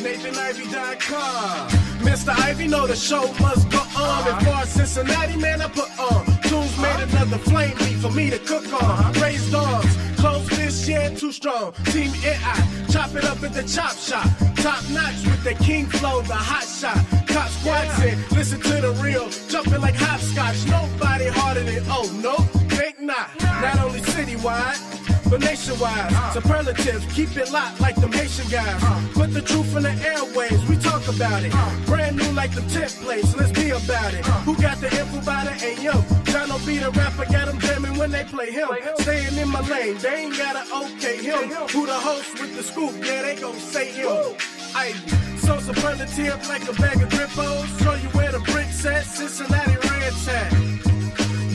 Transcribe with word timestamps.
NathanIvy.com. 0.00 1.68
Mr. 2.00 2.38
Ivy 2.44 2.66
know 2.68 2.86
the 2.86 2.96
show 2.96 3.26
must 3.40 3.70
go 3.70 3.78
on. 3.96 4.28
And 4.28 4.46
for 4.46 4.66
Cincinnati, 4.66 5.36
man, 5.36 5.60
I 5.60 5.68
put 5.68 5.90
on. 5.98 6.24
Tunes 6.42 6.76
made 6.78 7.00
another 7.00 7.38
flame 7.38 7.76
meat 7.78 7.96
for 7.96 8.10
me 8.10 8.30
to 8.30 8.38
cook 8.38 8.64
on. 8.82 9.12
Raised 9.14 9.52
dogs, 9.52 9.96
close 10.16 10.48
this 10.48 10.88
yeah, 10.88 11.10
too 11.10 11.32
strong. 11.32 11.72
Team 11.86 12.12
AI, 12.24 12.86
chop 12.90 13.14
it 13.14 13.24
up 13.24 13.42
at 13.42 13.52
the 13.52 13.62
chop 13.62 13.96
shop. 13.96 14.26
Top 14.56 14.82
notch 14.90 15.22
with 15.24 15.44
the 15.44 15.54
king 15.62 15.86
flow, 15.86 16.22
the 16.22 16.34
hot 16.34 16.64
shot. 16.64 17.19
Cop 17.32 17.48
squats 17.48 18.02
in, 18.02 18.18
listen 18.30 18.60
to 18.60 18.80
the 18.80 18.92
real. 19.02 19.28
Jumping 19.48 19.80
like 19.80 19.94
hopscotch. 19.94 20.66
Nobody 20.66 21.26
harder 21.28 21.62
than, 21.62 21.82
oh, 21.88 22.10
no, 22.22 22.36
think 22.76 23.00
not. 23.00 23.30
Not 23.40 23.80
only 23.80 24.00
citywide 24.00 25.00
but 25.30 25.40
nationwide. 25.40 26.12
Uh. 26.12 26.32
Superlative, 26.32 27.08
keep 27.14 27.36
it 27.36 27.50
locked 27.52 27.80
like 27.80 27.94
them 27.96 28.12
Haitian 28.12 28.48
guys. 28.50 28.82
Uh. 28.82 29.00
Put 29.14 29.32
the 29.32 29.40
truth 29.40 29.76
in 29.76 29.84
the 29.84 29.92
airways, 30.04 30.60
we 30.68 30.76
talk 30.76 31.06
about 31.08 31.42
it. 31.44 31.52
Uh. 31.54 31.86
Brand 31.86 32.16
new 32.16 32.30
like 32.32 32.52
the 32.52 32.62
templates, 32.62 33.36
let's 33.36 33.52
be 33.52 33.70
about 33.70 34.12
it. 34.12 34.26
Who 34.44 34.56
got 34.56 34.78
the 34.78 34.90
info 34.98 35.18
about 35.18 35.46
it? 35.46 35.52
Hey 35.52 35.80
yo, 35.82 35.92
John 36.24 36.48
be 36.66 36.78
the 36.78 36.90
rapper, 36.90 37.24
got 37.26 37.46
them 37.46 37.58
jamming 37.60 37.96
when 37.96 38.10
they 38.10 38.24
play 38.24 38.50
him. 38.50 38.68
Staying 38.98 39.38
in 39.38 39.48
my 39.48 39.60
lane, 39.68 39.96
they 39.98 40.24
ain't 40.24 40.36
gotta 40.36 40.64
okay 40.86 41.16
him. 41.22 41.48
Who 41.72 41.86
the 41.86 41.94
host 41.94 42.40
with 42.40 42.56
the 42.56 42.62
scoop? 42.62 42.92
Yeah, 43.04 43.22
they 43.22 43.36
gon' 43.36 43.54
say 43.54 43.92
him. 43.92 44.34
I 44.74 44.92
so 45.40 45.58
superlative 45.58 46.48
like 46.48 46.68
a 46.68 46.72
bag 46.74 47.00
of 47.02 47.08
drippos. 47.08 47.66
Show 47.82 47.94
you 47.94 48.08
where 48.10 48.32
the 48.32 48.40
bricks 48.40 48.84
at, 48.84 49.04
Cincinnati 49.04 49.76
Reds 49.88 50.28
at. 50.28 50.52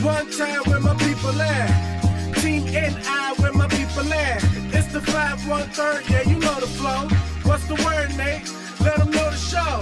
One 0.02 0.30
time 0.30 0.62
where 0.66 0.80
my 0.80 0.94
people 0.96 1.40
at. 1.40 2.34
Team 2.40 2.64
NI 2.64 3.24
where 3.38 3.52
my 3.52 3.68
people 3.68 4.12
at. 4.12 4.42
It's 4.74 4.92
the 4.92 5.00
513, 5.00 6.12
yeah, 6.12 6.22
you 6.30 6.38
know 6.38 6.58
the 6.60 6.66
flow. 6.66 7.08
What's 7.48 7.66
the 7.66 7.76
word, 7.84 8.10
Nate? 8.16 8.50
Let 8.80 8.96
them 8.98 9.10
know 9.10 9.30
the 9.30 9.36
show. 9.36 9.74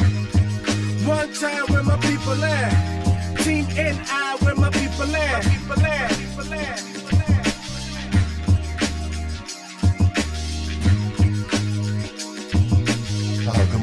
One 1.08 1.32
time 1.34 1.66
where 1.72 1.82
my 1.82 1.98
people 1.98 2.44
at. 2.44 3.38
Team 3.42 3.66
NI 3.66 4.24
where 4.40 4.56
my 4.56 4.70
people 4.70 5.14
at. 5.16 5.42
People 5.44 5.84
at. 5.84 6.10
People 6.10 6.54
at. 6.54 7.03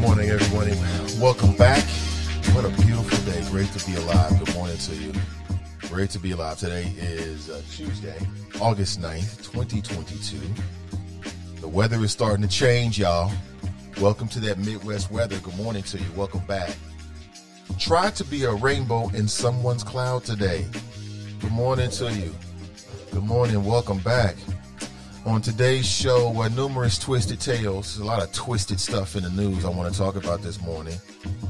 Morning, 0.02 0.32
everybody. 0.32 0.72
Welcome 1.22 1.56
back. 1.58 1.84
What 2.56 2.66
a 2.66 2.70
beautiful 2.82 3.32
day. 3.32 3.40
Great 3.52 3.72
to 3.74 3.86
be 3.86 3.96
alive. 3.98 4.32
Good 4.44 4.56
morning 4.56 4.78
to 4.78 4.96
you. 4.96 5.14
Great 5.90 6.10
to 6.10 6.20
be 6.20 6.32
alive. 6.32 6.58
Today 6.58 6.92
is 6.98 7.52
uh, 7.52 7.62
Tuesday, 7.70 8.18
August 8.60 9.00
9th, 9.00 9.44
2022. 9.52 10.40
The 11.62 11.68
weather 11.68 12.04
is 12.04 12.12
starting 12.12 12.42
to 12.42 12.48
change, 12.48 12.98
y'all. 12.98 13.32
Welcome 14.02 14.28
to 14.30 14.40
that 14.40 14.58
Midwest 14.58 15.12
weather. 15.12 15.38
Good 15.38 15.56
morning 15.56 15.84
to 15.84 16.00
you. 16.00 16.12
Welcome 16.16 16.44
back. 16.48 16.76
Try 17.78 18.10
to 18.10 18.24
be 18.24 18.46
a 18.46 18.52
rainbow 18.52 19.10
in 19.10 19.28
someone's 19.28 19.84
cloud 19.84 20.24
today. 20.24 20.66
Good 21.42 21.52
morning 21.52 21.92
to 21.92 22.12
you. 22.12 22.34
Good 23.12 23.24
morning. 23.24 23.64
Welcome 23.64 24.00
back. 24.00 24.36
On 25.24 25.40
today's 25.40 25.86
show, 25.86 26.42
uh, 26.42 26.48
numerous 26.50 26.98
twisted 26.98 27.40
tales, 27.40 28.00
a 28.00 28.04
lot 28.04 28.24
of 28.24 28.32
twisted 28.34 28.80
stuff 28.80 29.16
in 29.16 29.22
the 29.22 29.30
news 29.30 29.66
I 29.66 29.70
want 29.70 29.94
to 29.94 29.98
talk 29.98 30.16
about 30.16 30.42
this 30.42 30.60
morning. 30.62 30.98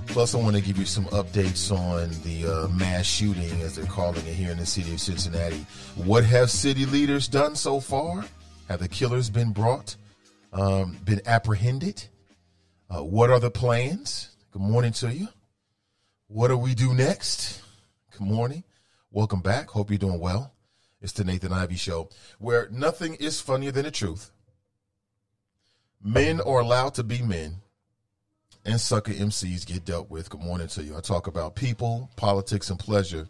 Plus, 0.08 0.36
I 0.36 0.40
want 0.40 0.58
to 0.58 0.62
give 0.62 0.78
you 0.78 0.84
some 0.84 1.06
updates 1.06 1.72
on 1.72 2.10
the 2.24 2.46
uh, 2.46 2.68
mass 2.68 3.06
shooting, 3.06 3.50
as 3.62 3.78
they're 3.78 3.86
calling 3.86 4.26
it 4.28 4.34
here 4.34 4.52
in 4.52 4.58
the 4.58 4.66
city 4.66 4.94
of 4.94 5.00
Cincinnati. 5.00 5.66
What 5.96 6.26
have 6.26 6.52
city 6.52 6.86
leaders 6.86 7.30
done 7.30 7.56
so 7.56 7.80
far? 7.80 8.26
Have 8.68 8.82
the 8.82 8.90
killers 8.90 9.30
been 9.30 9.54
brought, 9.54 9.96
um, 10.52 10.98
been 11.06 11.22
apprehended? 11.26 12.04
Uh, 12.90 13.06
what 13.06 13.30
are 13.30 13.40
the 13.40 13.52
plans? 13.52 14.32
Good 14.52 14.62
morning 14.62 14.92
to 14.94 15.14
you. 15.14 15.30
What 16.28 16.50
do 16.50 16.58
we 16.58 16.76
do 16.76 16.94
next? 16.94 17.62
Good 18.12 18.28
morning. 18.28 18.66
Welcome 19.12 19.40
back. 19.40 19.70
Hope 19.70 19.90
you're 19.90 19.98
doing 19.98 20.20
well. 20.20 20.51
It's 21.02 21.14
the 21.14 21.24
Nathan 21.24 21.52
Ivy 21.52 21.76
Show, 21.76 22.10
where 22.38 22.70
nothing 22.70 23.16
is 23.16 23.42
funnier 23.42 23.72
than 23.72 23.86
the 23.86 23.92
truth. 23.92 24.32
Men 26.04 26.40
are 26.42 26.60
allowed 26.60 26.94
to 26.96 27.04
be 27.04 27.22
men 27.22 27.56
and 28.66 28.80
sucker 28.80 29.12
MCs 29.12 29.66
get 29.66 29.84
dealt 29.84 30.10
with. 30.12 30.30
Good 30.30 30.42
morning 30.42 30.68
to 30.70 30.84
you. 30.84 30.96
I 30.96 31.02
talk 31.02 31.28
about 31.28 31.56
people, 31.56 32.12
politics, 32.16 32.70
and 32.70 32.78
pleasure 32.78 33.28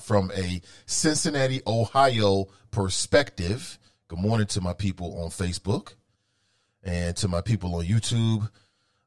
from 0.00 0.32
a 0.34 0.60
Cincinnati, 0.86 1.60
Ohio 1.66 2.46
perspective. 2.72 3.78
Good 4.08 4.18
morning 4.18 4.46
to 4.48 4.60
my 4.60 4.72
people 4.72 5.22
on 5.22 5.30
Facebook 5.30 5.94
and 6.82 7.16
to 7.16 7.28
my 7.28 7.40
people 7.40 7.76
on 7.76 7.84
YouTube, 7.84 8.50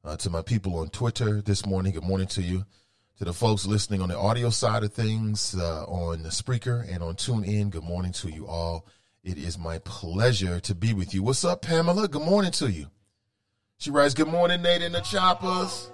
uh, 0.03 0.15
to 0.17 0.29
my 0.29 0.41
people 0.41 0.77
on 0.79 0.89
Twitter 0.89 1.41
this 1.41 1.65
morning. 1.65 1.91
Good 1.91 2.03
morning 2.03 2.27
to 2.27 2.41
you. 2.41 2.65
To 3.19 3.23
the 3.23 3.31
folks 3.31 3.65
listening 3.65 4.01
on 4.01 4.09
the 4.09 4.17
audio 4.17 4.49
side 4.49 4.83
of 4.83 4.91
things, 4.91 5.55
uh, 5.57 5.85
on 5.85 6.23
the 6.23 6.29
Spreaker 6.29 6.85
and 6.93 7.01
on 7.01 7.15
TuneIn, 7.15 7.69
good 7.69 7.85
morning 7.85 8.11
to 8.11 8.29
you 8.29 8.45
all. 8.45 8.85
It 9.23 9.37
is 9.37 9.57
my 9.57 9.79
pleasure 9.79 10.59
to 10.59 10.75
be 10.75 10.91
with 10.91 11.13
you. 11.13 11.23
What's 11.23 11.45
up, 11.45 11.61
Pamela? 11.61 12.09
Good 12.09 12.23
morning 12.23 12.51
to 12.51 12.69
you. 12.69 12.87
She 13.77 13.89
writes, 13.89 14.13
Good 14.13 14.27
morning, 14.27 14.61
Nate 14.61 14.81
and 14.81 14.93
the 14.93 14.99
Choppers. 14.99 15.89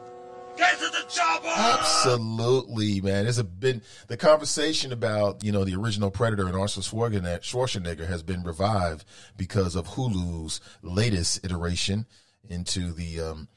Get 0.58 0.80
to 0.80 0.86
the 0.86 1.06
chopper! 1.08 1.48
Absolutely, 1.48 3.02
man. 3.02 3.26
There's 3.26 3.38
a 3.38 3.44
been 3.44 3.84
the 4.08 4.18
conversation 4.18 4.92
about 4.92 5.44
you 5.44 5.52
know 5.52 5.64
the 5.64 5.76
original 5.76 6.10
Predator 6.10 6.48
and 6.48 6.54
Arnold 6.56 6.70
Schwarzenegger 6.70 8.08
has 8.08 8.24
been 8.24 8.44
revived 8.44 9.06
because 9.38 9.76
of 9.76 9.90
Hulu's 9.90 10.60
latest 10.82 11.46
iteration 11.46 12.08
into 12.50 12.92
the 12.92 13.22
um, 13.22 13.48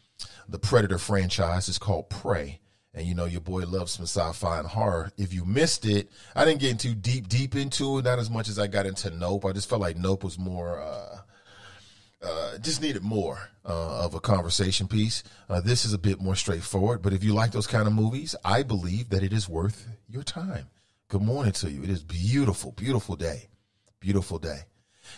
the 0.49 0.59
Predator 0.59 0.99
franchise. 0.99 1.69
It's 1.69 1.79
called 1.79 2.11
Prey. 2.11 2.61
And 2.95 3.07
you 3.07 3.15
know 3.15 3.25
your 3.25 3.41
boy 3.41 3.63
loves 3.63 3.93
some 3.93 4.05
sci-fi 4.05 4.59
and 4.59 4.69
horror. 4.69 5.11
If 5.17 5.33
you 5.33 5.45
missed 5.45 5.85
it, 5.85 6.11
I 6.37 6.45
didn't 6.45 6.61
get 6.61 6.79
too 6.79 6.95
deep 6.95 7.29
deep 7.29 7.57
into 7.57 7.99
it, 7.99 8.05
not 8.05 8.19
as 8.19 8.31
much 8.31 8.49
as 8.49 8.59
I 8.59 8.69
got 8.69 8.87
into 8.87 9.11
Nope. 9.11 9.45
I 9.47 9.53
just 9.53 9.69
felt 9.69 9.81
like 9.81 9.97
Nope 9.97 10.23
was 10.23 10.39
more 10.39 10.81
uh, 10.81 11.19
uh, 12.23 12.59
just 12.59 12.81
needed 12.81 13.03
more 13.03 13.51
uh, 13.65 14.05
of 14.05 14.15
a 14.15 14.21
conversation 14.21 14.89
piece. 14.89 15.23
Uh, 15.49 15.61
this 15.61 15.85
is 15.85 15.93
a 15.93 15.99
bit 15.99 16.21
more 16.21 16.37
straightforward, 16.37 17.03
but 17.03 17.13
if 17.13 17.23
you 17.23 17.35
like 17.35 17.53
those 17.53 17.67
kind 17.67 17.87
of 17.87 17.93
movies, 17.93 18.35
I 18.45 18.63
believe 18.63 19.11
that 19.11 19.23
it 19.23 19.33
is 19.33 19.49
worth 19.49 19.89
your 20.09 20.23
time. 20.23 20.69
Good 21.09 21.23
morning 21.23 21.53
to 21.55 21.71
you. 21.71 21.83
It 21.83 21.91
is 21.91 22.03
beautiful, 22.03 22.73
beautiful 22.73 23.17
day, 23.17 23.49
beautiful 24.01 24.39
day. 24.39 24.61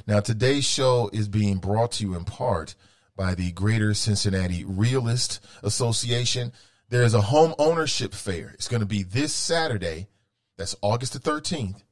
Now 0.06 0.20
today's 0.20 0.64
show 0.64 1.10
is 1.12 1.28
being 1.28 1.58
brought 1.58 1.92
to 1.92 2.04
you 2.04 2.16
in 2.16 2.24
part 2.24 2.74
by 3.16 3.34
the 3.34 3.52
Greater 3.52 3.94
Cincinnati 3.94 4.64
Realtist 4.64 5.44
Association. 5.62 6.52
There 6.88 7.02
is 7.02 7.14
a 7.14 7.20
home 7.20 7.54
ownership 7.58 8.14
fair. 8.14 8.50
It's 8.54 8.68
going 8.68 8.80
to 8.80 8.86
be 8.86 9.02
this 9.02 9.34
Saturday. 9.34 10.08
That's 10.56 10.76
August 10.82 11.12
the 11.12 11.18
13th 11.18 11.82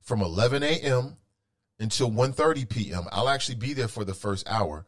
from 0.00 0.20
11 0.20 0.62
a.m 0.62 1.16
until 1.78 2.10
1.30 2.10 2.68
p.m. 2.68 3.04
I'll 3.10 3.28
actually 3.28 3.56
be 3.56 3.72
there 3.74 3.88
for 3.88 4.04
the 4.04 4.14
first 4.14 4.48
hour 4.48 4.86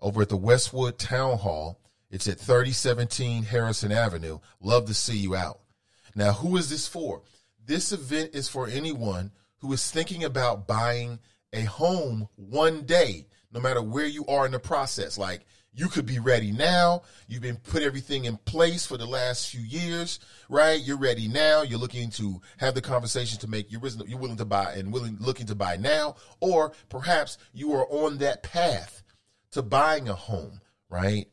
over 0.00 0.22
at 0.22 0.28
the 0.28 0.36
Westwood 0.36 0.98
Town 0.98 1.38
Hall. 1.38 1.80
It's 2.10 2.28
at 2.28 2.38
3017 2.38 3.44
Harrison 3.44 3.92
Avenue. 3.92 4.38
Love 4.60 4.86
to 4.86 4.94
see 4.94 5.16
you 5.16 5.34
out. 5.34 5.60
Now, 6.14 6.32
who 6.32 6.56
is 6.56 6.70
this 6.70 6.86
for? 6.86 7.22
This 7.64 7.92
event 7.92 8.30
is 8.34 8.48
for 8.48 8.68
anyone 8.68 9.32
who 9.58 9.72
is 9.72 9.90
thinking 9.90 10.24
about 10.24 10.66
buying 10.66 11.18
a 11.52 11.62
home 11.62 12.28
one 12.36 12.82
day, 12.82 13.26
no 13.52 13.60
matter 13.60 13.82
where 13.82 14.06
you 14.06 14.26
are 14.26 14.46
in 14.46 14.52
the 14.52 14.58
process. 14.58 15.18
Like 15.18 15.46
you 15.74 15.88
could 15.88 16.06
be 16.06 16.18
ready 16.18 16.52
now. 16.52 17.02
You've 17.26 17.42
been 17.42 17.56
put 17.56 17.82
everything 17.82 18.26
in 18.26 18.36
place 18.38 18.86
for 18.86 18.96
the 18.96 19.06
last 19.06 19.50
few 19.50 19.60
years, 19.60 20.20
right? 20.48 20.80
You're 20.80 20.98
ready 20.98 21.26
now. 21.26 21.62
You're 21.62 21.80
looking 21.80 22.10
to 22.10 22.40
have 22.58 22.74
the 22.74 22.80
conversation 22.80 23.38
to 23.40 23.48
make 23.48 23.70
you're 23.72 23.82
you're 24.06 24.18
willing 24.18 24.36
to 24.36 24.44
buy 24.44 24.72
and 24.74 24.92
willing 24.92 25.16
looking 25.20 25.46
to 25.46 25.54
buy 25.54 25.76
now, 25.76 26.16
or 26.40 26.72
perhaps 26.88 27.38
you 27.52 27.72
are 27.72 27.86
on 27.88 28.18
that 28.18 28.42
path 28.42 29.02
to 29.50 29.62
buying 29.62 30.08
a 30.08 30.14
home, 30.14 30.60
right? 30.88 31.26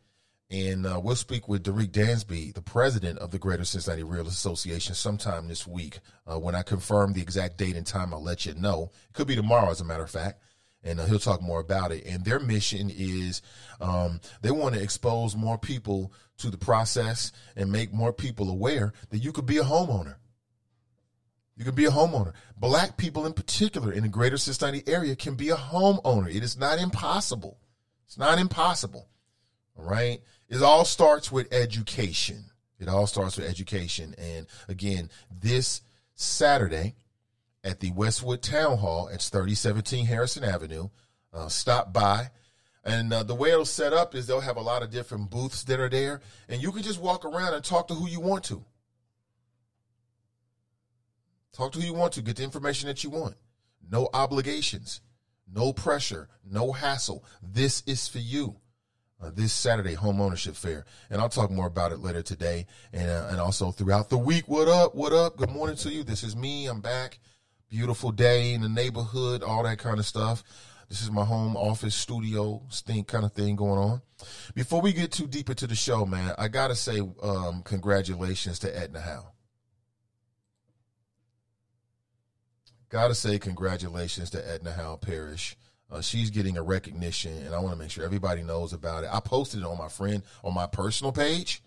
And 0.50 0.86
uh, 0.86 1.00
we'll 1.02 1.16
speak 1.16 1.48
with 1.48 1.64
Derek 1.64 1.94
Dansby, 1.94 2.54
the 2.54 2.62
president 2.62 3.20
of 3.20 3.32
the 3.32 3.40
Greater 3.40 3.64
Cincinnati 3.64 4.04
Real 4.04 4.28
Association, 4.28 4.96
sometime 4.96 5.48
this 5.48 5.66
week. 5.66 6.00
Uh, 6.28 6.40
when 6.40 6.56
I 6.56 6.62
confirm 6.62 7.14
the 7.14 7.22
exact 7.22 7.58
date 7.58 7.78
and 7.78 7.88
time, 7.88 8.14
I'll 8.14 8.22
let 8.22 8.46
you 8.46 8.54
know. 8.56 8.92
It 9.10 9.14
could 9.14 9.28
be 9.28 9.36
tomorrow, 9.38 9.70
as 9.70 9.80
a 9.80 9.86
matter 9.86 10.04
of 10.04 10.10
fact 10.10 10.42
and 10.84 11.00
uh, 11.00 11.06
he'll 11.06 11.20
talk 11.20 11.42
more 11.42 11.60
about 11.60 11.92
it. 11.92 12.06
And 12.06 12.26
their 12.26 12.40
mission 12.40 12.92
is 12.94 13.42
um, 13.80 14.20
they 14.42 14.52
want 14.52 14.76
to 14.76 14.82
expose 14.82 15.36
more 15.36 15.58
people 15.58 16.14
to 16.38 16.50
the 16.50 16.58
process 16.58 17.32
and 17.56 17.72
make 17.72 17.94
more 17.94 18.14
people 18.14 18.50
aware 18.50 18.94
that 19.10 19.20
you 19.20 19.32
could 19.32 19.46
be 19.46 19.58
a 19.58 19.64
homeowner. 19.64 20.16
You 21.56 21.66
can 21.66 21.76
be 21.76 21.86
a 21.86 21.92
homeowner. 21.92 22.34
Black 22.58 22.98
people, 22.98 23.26
in 23.26 23.34
particular, 23.34 23.92
in 23.92 24.04
the 24.04 24.10
greater 24.10 24.38
Cincinnati 24.38 24.84
area, 24.88 25.16
can 25.16 25.36
be 25.36 25.50
a 25.50 25.56
homeowner. 25.56 26.34
It 26.34 26.44
is 26.44 26.58
not 26.58 26.80
impossible. 26.80 27.60
It's 28.08 28.18
not 28.18 28.40
impossible. 28.40 29.08
All 29.78 29.86
right. 29.86 30.22
It 30.50 30.62
all 30.64 30.86
starts 30.86 31.32
with 31.32 31.54
education. 31.54 32.46
It 32.80 32.88
all 32.88 33.06
starts 33.06 33.38
with 33.38 33.48
education. 33.48 34.16
And 34.18 34.48
again, 34.68 35.10
this 35.30 35.82
Saturday, 36.16 36.96
at 37.64 37.80
the 37.80 37.92
Westwood 37.92 38.42
Town 38.42 38.78
Hall. 38.78 39.08
It's 39.08 39.30
3017 39.30 40.06
Harrison 40.06 40.44
Avenue. 40.44 40.90
Uh, 41.34 41.48
stop 41.48 41.94
by. 41.94 42.32
And 42.84 43.14
uh, 43.14 43.24
the 43.24 43.36
way 43.36 43.52
it'll 43.52 43.66
set 43.66 43.94
up 43.94 44.16
is 44.16 44.26
they'll 44.26 44.42
have 44.42 44.58
a 44.58 44.62
lot 44.62 44.82
of 44.82 44.90
different 44.90 45.30
booths 45.30 45.64
that 45.66 45.80
are 45.80 45.90
there, 45.90 46.22
and 46.50 46.62
you 46.62 46.72
can 46.72 46.82
just 46.82 47.00
walk 47.00 47.26
around 47.26 47.54
and 47.54 47.64
talk 47.64 47.88
to 47.90 47.94
who 47.94 48.08
you 48.08 48.20
want 48.20 48.44
to. 48.46 48.66
Talk 51.54 51.74
to 51.74 51.80
who 51.80 51.86
you 51.86 51.94
want 51.94 52.14
to, 52.14 52.22
get 52.22 52.38
the 52.38 52.44
information 52.44 52.88
that 52.88 53.04
you 53.04 53.12
want. 53.12 53.36
No 53.92 54.10
obligations, 54.14 55.02
no 55.54 55.74
pressure, 55.74 56.28
no 56.50 56.72
hassle. 56.72 57.24
This 57.44 57.84
is 57.86 58.08
for 58.08 58.20
you. 58.20 58.56
Uh, 59.22 59.30
this 59.36 59.54
Saturday 59.54 59.94
home 59.94 60.20
ownership 60.20 60.56
fair, 60.56 60.84
and 61.12 61.22
I'll 61.22 61.30
talk 61.30 61.52
more 61.52 61.68
about 61.68 61.92
it 61.92 62.00
later 62.00 62.24
today, 62.24 62.66
and 62.92 63.08
uh, 63.08 63.28
and 63.30 63.40
also 63.40 63.70
throughout 63.70 64.10
the 64.10 64.18
week. 64.18 64.48
What 64.48 64.68
up? 64.68 64.96
What 64.96 65.14
up? 65.14 65.38
Good 65.38 65.52
morning 65.52 65.76
to 65.78 65.92
you. 65.92 66.04
This 66.04 66.24
is 66.24 66.36
me. 66.36 66.66
I'm 66.66 66.82
back. 66.82 67.20
Beautiful 67.72 68.12
day 68.12 68.54
in 68.54 68.60
the 68.60 68.68
neighborhood, 68.68 69.44
all 69.44 69.64
that 69.64 69.80
kind 69.80 69.98
of 69.98 70.06
stuff. 70.06 70.44
This 70.90 71.02
is 71.02 71.10
my 71.10 71.24
home 71.24 71.56
office 71.56 71.96
studio 71.96 72.62
thing 72.70 73.06
kind 73.06 73.24
of 73.24 73.32
thing 73.32 73.56
going 73.56 73.80
on. 73.80 74.02
Before 74.54 74.82
we 74.82 74.92
get 74.92 75.14
too 75.14 75.26
deep 75.26 75.50
into 75.50 75.68
the 75.68 75.76
show, 75.76 76.06
man, 76.06 76.36
I 76.38 76.50
gotta 76.50 76.76
say 76.76 77.00
um, 77.24 77.62
congratulations 77.64 78.60
to 78.60 78.78
Edna 78.78 79.00
Howe. 79.00 79.32
Gotta 82.90 83.16
say 83.16 83.40
congratulations 83.40 84.30
to 84.32 84.46
Edna 84.46 84.74
Howe 84.74 84.98
Parrish. 84.98 85.56
Uh, 85.90 86.02
she's 86.02 86.30
getting 86.30 86.58
a 86.58 86.62
recognition, 86.62 87.38
and 87.38 87.56
I 87.56 87.60
want 87.60 87.74
to 87.74 87.80
make 87.80 87.92
sure 87.92 88.04
everybody 88.04 88.44
knows 88.44 88.74
about 88.74 89.06
it. 89.06 89.10
I 89.14 89.22
posted 89.22 89.62
it 89.62 89.66
on 89.66 89.78
my 89.78 89.88
friend 89.88 90.24
on 90.44 90.54
my 90.54 90.68
personal 90.68 91.14
page, 91.14 91.64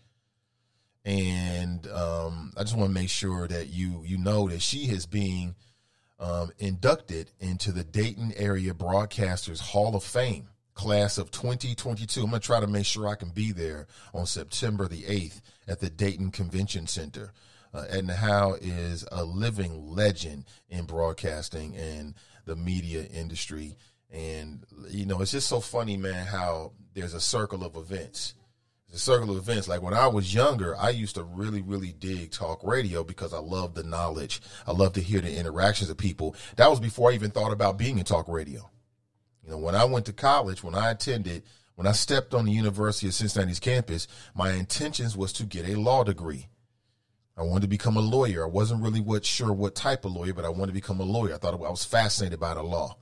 and 1.06 1.86
um, 1.86 2.52
I 2.58 2.62
just 2.62 2.76
want 2.76 2.90
to 2.90 2.94
make 2.94 3.08
sure 3.08 3.48
that 3.48 3.68
you 3.68 4.02
you 4.04 4.18
know 4.18 4.50
that 4.50 4.60
she 4.60 4.80
is 4.90 5.06
being 5.06 5.54
um, 6.18 6.50
inducted 6.58 7.30
into 7.40 7.72
the 7.72 7.84
Dayton 7.84 8.32
Area 8.36 8.72
Broadcasters 8.72 9.60
Hall 9.60 9.96
of 9.96 10.04
Fame 10.04 10.48
class 10.74 11.18
of 11.18 11.30
2022. 11.30 12.20
I'm 12.20 12.30
going 12.30 12.40
to 12.40 12.46
try 12.46 12.60
to 12.60 12.66
make 12.66 12.86
sure 12.86 13.06
I 13.06 13.14
can 13.14 13.30
be 13.30 13.52
there 13.52 13.86
on 14.12 14.26
September 14.26 14.88
the 14.88 15.02
8th 15.02 15.40
at 15.66 15.80
the 15.80 15.90
Dayton 15.90 16.30
Convention 16.30 16.86
Center. 16.86 17.32
Uh, 17.72 17.84
Edna 17.88 18.14
Howe 18.14 18.56
is 18.60 19.04
a 19.10 19.24
living 19.24 19.90
legend 19.90 20.44
in 20.68 20.84
broadcasting 20.84 21.76
and 21.76 22.14
the 22.44 22.56
media 22.56 23.04
industry. 23.04 23.76
And, 24.10 24.64
you 24.88 25.06
know, 25.06 25.20
it's 25.20 25.32
just 25.32 25.48
so 25.48 25.60
funny, 25.60 25.96
man, 25.96 26.26
how 26.26 26.72
there's 26.92 27.14
a 27.14 27.20
circle 27.20 27.64
of 27.64 27.76
events. 27.76 28.34
Circle 28.98 29.30
of 29.30 29.36
events. 29.36 29.68
Like 29.68 29.82
when 29.82 29.94
I 29.94 30.06
was 30.06 30.32
younger, 30.32 30.76
I 30.76 30.90
used 30.90 31.16
to 31.16 31.24
really, 31.24 31.62
really 31.62 31.92
dig 31.92 32.30
talk 32.30 32.62
radio 32.62 33.02
because 33.02 33.34
I 33.34 33.38
loved 33.38 33.74
the 33.74 33.82
knowledge. 33.82 34.40
I 34.66 34.72
loved 34.72 34.94
to 34.94 35.00
hear 35.00 35.20
the 35.20 35.36
interactions 35.36 35.90
of 35.90 35.96
people. 35.96 36.36
That 36.56 36.70
was 36.70 36.80
before 36.80 37.10
I 37.10 37.14
even 37.14 37.30
thought 37.30 37.52
about 37.52 37.78
being 37.78 37.98
in 37.98 38.04
talk 38.04 38.28
radio. 38.28 38.70
You 39.42 39.50
know, 39.50 39.58
when 39.58 39.74
I 39.74 39.84
went 39.84 40.06
to 40.06 40.12
college, 40.12 40.62
when 40.62 40.74
I 40.74 40.90
attended, 40.90 41.42
when 41.74 41.86
I 41.86 41.92
stepped 41.92 42.34
on 42.34 42.44
the 42.44 42.52
University 42.52 43.08
of 43.08 43.14
Cincinnati's 43.14 43.60
campus, 43.60 44.06
my 44.34 44.52
intentions 44.52 45.16
was 45.16 45.32
to 45.34 45.44
get 45.44 45.68
a 45.68 45.78
law 45.78 46.04
degree. 46.04 46.48
I 47.36 47.42
wanted 47.42 47.62
to 47.62 47.68
become 47.68 47.96
a 47.96 48.00
lawyer. 48.00 48.44
I 48.44 48.48
wasn't 48.48 48.82
really 48.82 49.00
what 49.00 49.24
sure 49.24 49.52
what 49.52 49.74
type 49.74 50.04
of 50.04 50.12
lawyer, 50.12 50.32
but 50.32 50.44
I 50.44 50.50
wanted 50.50 50.68
to 50.68 50.72
become 50.72 51.00
a 51.00 51.04
lawyer. 51.04 51.34
I 51.34 51.38
thought 51.38 51.54
I 51.54 51.56
was 51.56 51.84
fascinated 51.84 52.38
by 52.38 52.54
the 52.54 52.62
law, 52.62 52.96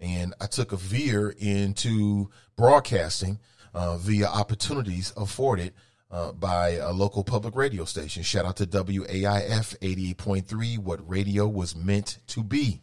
and 0.00 0.34
I 0.40 0.46
took 0.46 0.72
a 0.72 0.76
veer 0.76 1.34
into 1.38 2.30
broadcasting 2.56 3.38
via 3.74 4.26
opportunities 4.26 5.12
afforded 5.16 5.72
uh, 6.10 6.32
by 6.32 6.70
a 6.70 6.90
local 6.92 7.22
public 7.22 7.54
radio 7.54 7.84
station. 7.84 8.22
Shout 8.22 8.46
out 8.46 8.56
to 8.56 8.66
WAIF 8.66 9.76
eighty 9.82 10.10
eight 10.10 10.18
point 10.18 10.46
three. 10.46 10.78
What 10.78 11.08
radio 11.08 11.46
was 11.46 11.76
meant 11.76 12.18
to 12.28 12.42
be. 12.42 12.82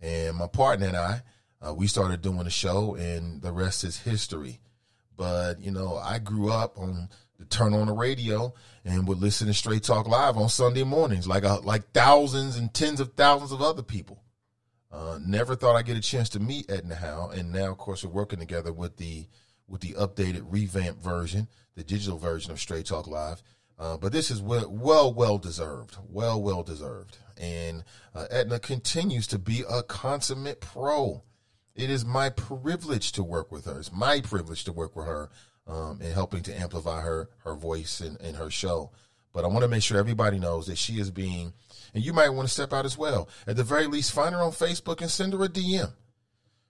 And 0.00 0.36
my 0.36 0.46
partner 0.48 0.86
and 0.86 0.96
I, 0.96 1.22
uh, 1.60 1.74
we 1.74 1.86
started 1.86 2.22
doing 2.22 2.46
a 2.46 2.50
show, 2.50 2.96
and 2.96 3.40
the 3.40 3.52
rest 3.52 3.84
is 3.84 3.98
history. 3.98 4.60
But 5.16 5.60
you 5.60 5.70
know, 5.70 5.96
I 5.96 6.18
grew 6.18 6.50
up 6.50 6.78
on 6.78 7.08
the 7.38 7.44
turn 7.44 7.74
on 7.74 7.86
the 7.86 7.92
radio 7.92 8.54
and 8.84 9.06
would 9.06 9.18
listen 9.18 9.46
to 9.48 9.54
Straight 9.54 9.82
Talk 9.82 10.08
Live 10.08 10.36
on 10.36 10.48
Sunday 10.48 10.84
mornings, 10.84 11.26
like 11.26 11.44
uh, 11.44 11.60
like 11.62 11.92
thousands 11.92 12.56
and 12.56 12.72
tens 12.72 13.00
of 13.00 13.12
thousands 13.14 13.52
of 13.52 13.62
other 13.62 13.82
people. 13.82 14.21
Uh, 14.92 15.18
never 15.24 15.56
thought 15.56 15.74
I'd 15.74 15.86
get 15.86 15.96
a 15.96 16.02
chance 16.02 16.28
to 16.30 16.40
meet 16.40 16.70
Edna 16.70 16.94
Howe, 16.94 17.30
and 17.34 17.50
now, 17.50 17.70
of 17.70 17.78
course, 17.78 18.04
we're 18.04 18.10
working 18.10 18.38
together 18.38 18.72
with 18.72 18.98
the 18.98 19.26
with 19.68 19.80
the 19.80 19.94
updated 19.94 20.44
revamped 20.50 21.02
version, 21.02 21.48
the 21.76 21.84
digital 21.84 22.18
version 22.18 22.52
of 22.52 22.60
Straight 22.60 22.84
Talk 22.84 23.06
Live. 23.06 23.42
Uh, 23.78 23.96
but 23.96 24.12
this 24.12 24.30
is 24.30 24.42
well, 24.42 24.70
well, 24.70 25.12
well 25.14 25.38
deserved, 25.38 25.96
well, 26.08 26.40
well 26.42 26.62
deserved. 26.62 27.16
And 27.40 27.84
uh, 28.14 28.26
Edna 28.30 28.58
continues 28.58 29.26
to 29.28 29.38
be 29.38 29.64
a 29.68 29.82
consummate 29.82 30.60
pro. 30.60 31.22
It 31.74 31.88
is 31.88 32.04
my 32.04 32.28
privilege 32.28 33.12
to 33.12 33.24
work 33.24 33.50
with 33.50 33.64
her. 33.64 33.78
It's 33.78 33.92
my 33.92 34.20
privilege 34.20 34.64
to 34.64 34.72
work 34.72 34.94
with 34.94 35.06
her 35.06 35.30
um, 35.66 36.00
and 36.02 36.12
helping 36.12 36.42
to 36.42 36.54
amplify 36.54 37.00
her 37.00 37.30
her 37.38 37.54
voice 37.54 38.00
and, 38.00 38.20
in 38.20 38.34
her 38.34 38.50
show. 38.50 38.90
But 39.32 39.44
I 39.44 39.48
want 39.48 39.62
to 39.62 39.68
make 39.68 39.82
sure 39.82 39.98
everybody 39.98 40.38
knows 40.38 40.66
that 40.66 40.76
she 40.76 41.00
is 41.00 41.10
being, 41.10 41.54
and 41.94 42.04
you 42.04 42.12
might 42.12 42.30
want 42.30 42.48
to 42.48 42.54
step 42.54 42.72
out 42.72 42.84
as 42.84 42.96
well. 42.96 43.28
At 43.46 43.56
the 43.56 43.64
very 43.64 43.86
least, 43.86 44.12
find 44.12 44.34
her 44.34 44.40
on 44.40 44.52
Facebook 44.52 45.00
and 45.00 45.10
send 45.10 45.32
her 45.32 45.44
a 45.44 45.48
DM, 45.48 45.92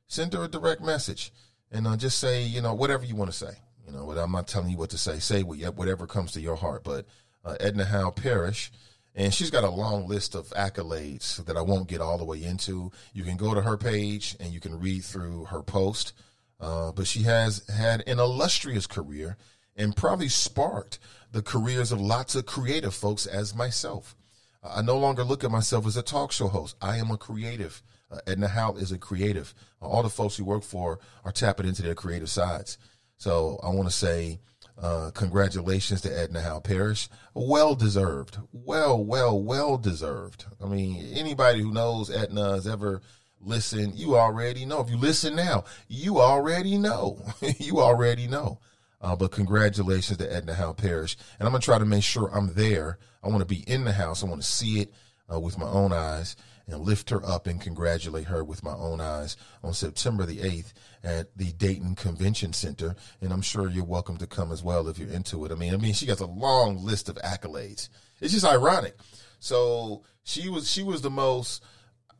send 0.07 0.33
her 0.33 0.45
a 0.45 0.49
direct 0.49 0.83
message, 0.83 1.33
and 1.71 1.87
uh, 1.87 1.97
just 1.97 2.19
say 2.19 2.43
you 2.43 2.61
know 2.61 2.75
whatever 2.75 3.05
you 3.05 3.17
want 3.17 3.31
to 3.31 3.37
say. 3.37 3.53
You 3.87 3.93
know, 3.93 4.11
I'm 4.13 4.33
not 4.33 4.47
telling 4.47 4.71
you 4.71 4.77
what 4.77 4.91
to 4.91 4.99
say. 4.99 5.19
Say 5.19 5.43
whatever 5.43 6.07
comes 6.07 6.33
to 6.33 6.41
your 6.41 6.57
heart. 6.57 6.85
But 6.85 7.07
uh, 7.45 7.57
Edna 7.61 7.85
Howe 7.85 8.11
Parrish. 8.11 8.71
And 9.15 9.35
she's 9.35 9.51
got 9.51 9.65
a 9.65 9.71
long 9.71 10.09
list 10.09 10.35
of 10.35 10.49
accolades 10.51 11.45
that 11.45 11.57
I 11.57 11.61
won't 11.61 11.89
get 11.89 12.01
all 12.01 12.17
the 12.17 12.25
way 12.25 12.43
into. 12.43 12.91
You 13.13 13.25
can 13.25 13.37
go 13.37 13.53
to 13.53 13.61
her 13.61 13.77
page 13.77 14.37
and 14.41 14.53
you 14.55 14.61
can 14.61 14.81
read 14.81 15.05
through 15.05 15.47
her 15.47 15.63
post. 15.63 16.15
Uh, 16.59 16.93
but 16.93 17.07
she 17.07 17.23
has 17.23 17.69
had 17.69 18.03
an 18.07 18.19
illustrious 18.19 18.87
career 18.87 19.37
and 19.77 19.97
probably 19.97 20.29
sparked 20.29 20.99
the 21.31 21.43
careers 21.43 21.93
of 21.93 22.01
lots 22.01 22.35
of 22.35 22.47
creative 22.47 22.95
folks 22.95 23.27
as 23.27 23.55
myself. 23.55 24.17
I 24.63 24.83
no 24.83 24.97
longer 24.97 25.25
look 25.25 25.43
at 25.43 25.51
myself 25.51 25.87
as 25.87 25.97
a 25.97 26.03
talk 26.03 26.33
show 26.33 26.49
host. 26.49 26.77
I 26.81 26.99
am 26.99 27.11
a 27.11 27.17
creative. 27.17 27.83
Uh, 28.11 28.19
Edna 28.27 28.49
Howe 28.49 28.75
is 28.75 28.93
a 28.93 28.99
creative. 28.99 29.55
Uh, 29.81 29.87
all 29.87 30.03
the 30.03 30.11
folks 30.11 30.37
who 30.37 30.45
work 30.45 30.63
for 30.63 31.01
are 31.25 31.33
tapping 31.33 31.67
into 31.67 31.83
their 31.83 31.95
creative 31.95 32.31
sides. 32.31 32.79
So 33.17 33.59
I 33.63 33.71
want 33.71 33.89
to 33.89 33.95
say 33.95 34.41
uh, 34.81 35.11
congratulations 35.15 36.01
to 36.03 36.17
Edna 36.17 36.43
Howe 36.43 36.61
Parrish. 36.61 37.09
Well 37.35 37.75
deserved. 37.75 38.39
Well, 38.53 39.03
well, 39.03 39.41
well 39.41 39.79
deserved. 39.79 40.45
I 40.63 40.67
mean, 40.67 41.13
anybody 41.15 41.61
who 41.61 41.73
knows 41.73 42.11
Edna 42.11 42.53
has 42.53 42.67
ever 42.67 43.03
listened, 43.41 43.97
you 43.97 44.17
already 44.17 44.65
know. 44.65 44.81
If 44.81 44.91
you 44.91 44.97
listen 44.97 45.35
now, 45.35 45.65
you 45.89 46.21
already 46.21 46.79
know. 46.79 47.21
you 47.59 47.81
already 47.81 48.29
know. 48.29 48.61
Uh, 49.01 49.17
but 49.17 49.33
congratulations 49.33 50.19
to 50.19 50.33
Edna 50.33 50.55
Howe 50.55 50.73
Parrish. 50.73 51.17
And 51.39 51.47
I'm 51.47 51.53
going 51.53 51.61
to 51.61 51.65
try 51.65 51.79
to 51.79 51.85
make 51.85 52.05
sure 52.05 52.29
I'm 52.29 52.55
there. 52.55 52.99
I 53.23 53.29
want 53.29 53.41
to 53.41 53.47
be 53.47 53.65
in 53.67 53.85
the 53.85 53.93
house. 53.93 54.23
I 54.23 54.27
want 54.27 54.43
to 54.43 54.49
see 54.49 54.81
it 54.81 54.93
uh, 55.33 55.39
with 55.39 55.59
my 55.59 55.69
own 55.69 55.93
eyes 55.93 56.37
and 56.67 56.81
lift 56.81 57.11
her 57.11 57.25
up 57.25 57.47
and 57.47 57.61
congratulate 57.61 58.27
her 58.27 58.45
with 58.45 58.63
my 58.63 58.73
own 58.73 59.01
eyes 59.01 59.37
on 59.63 59.73
September 59.73 60.25
the 60.25 60.39
8th 60.39 60.73
at 61.03 61.37
the 61.37 61.53
Dayton 61.53 61.95
Convention 61.95 62.53
Center. 62.53 62.95
And 63.21 63.33
I'm 63.33 63.43
sure 63.43 63.69
you're 63.69 63.85
welcome 63.85 64.17
to 64.19 64.27
come 64.27 64.53
as 64.53 64.63
well 64.63 64.89
if 64.89 64.99
you're 64.99 65.11
into 65.11 65.45
it. 65.45 65.53
I 65.53 65.55
mean, 65.55 65.75
I 65.75 65.77
mean, 65.77 65.95
she 65.95 66.07
got 66.07 66.21
a 66.21 66.27
long 66.27 66.85
list 66.85 67.09
of 67.09 67.17
accolades. 67.17 67.89
It's 68.21 68.33
just 68.33 68.47
ironic. 68.47 68.97
So 69.41 70.05
she 70.23 70.49
was, 70.49 70.71
she 70.71 70.83
was 70.83 71.03
the 71.03 71.11
most, 71.11 71.65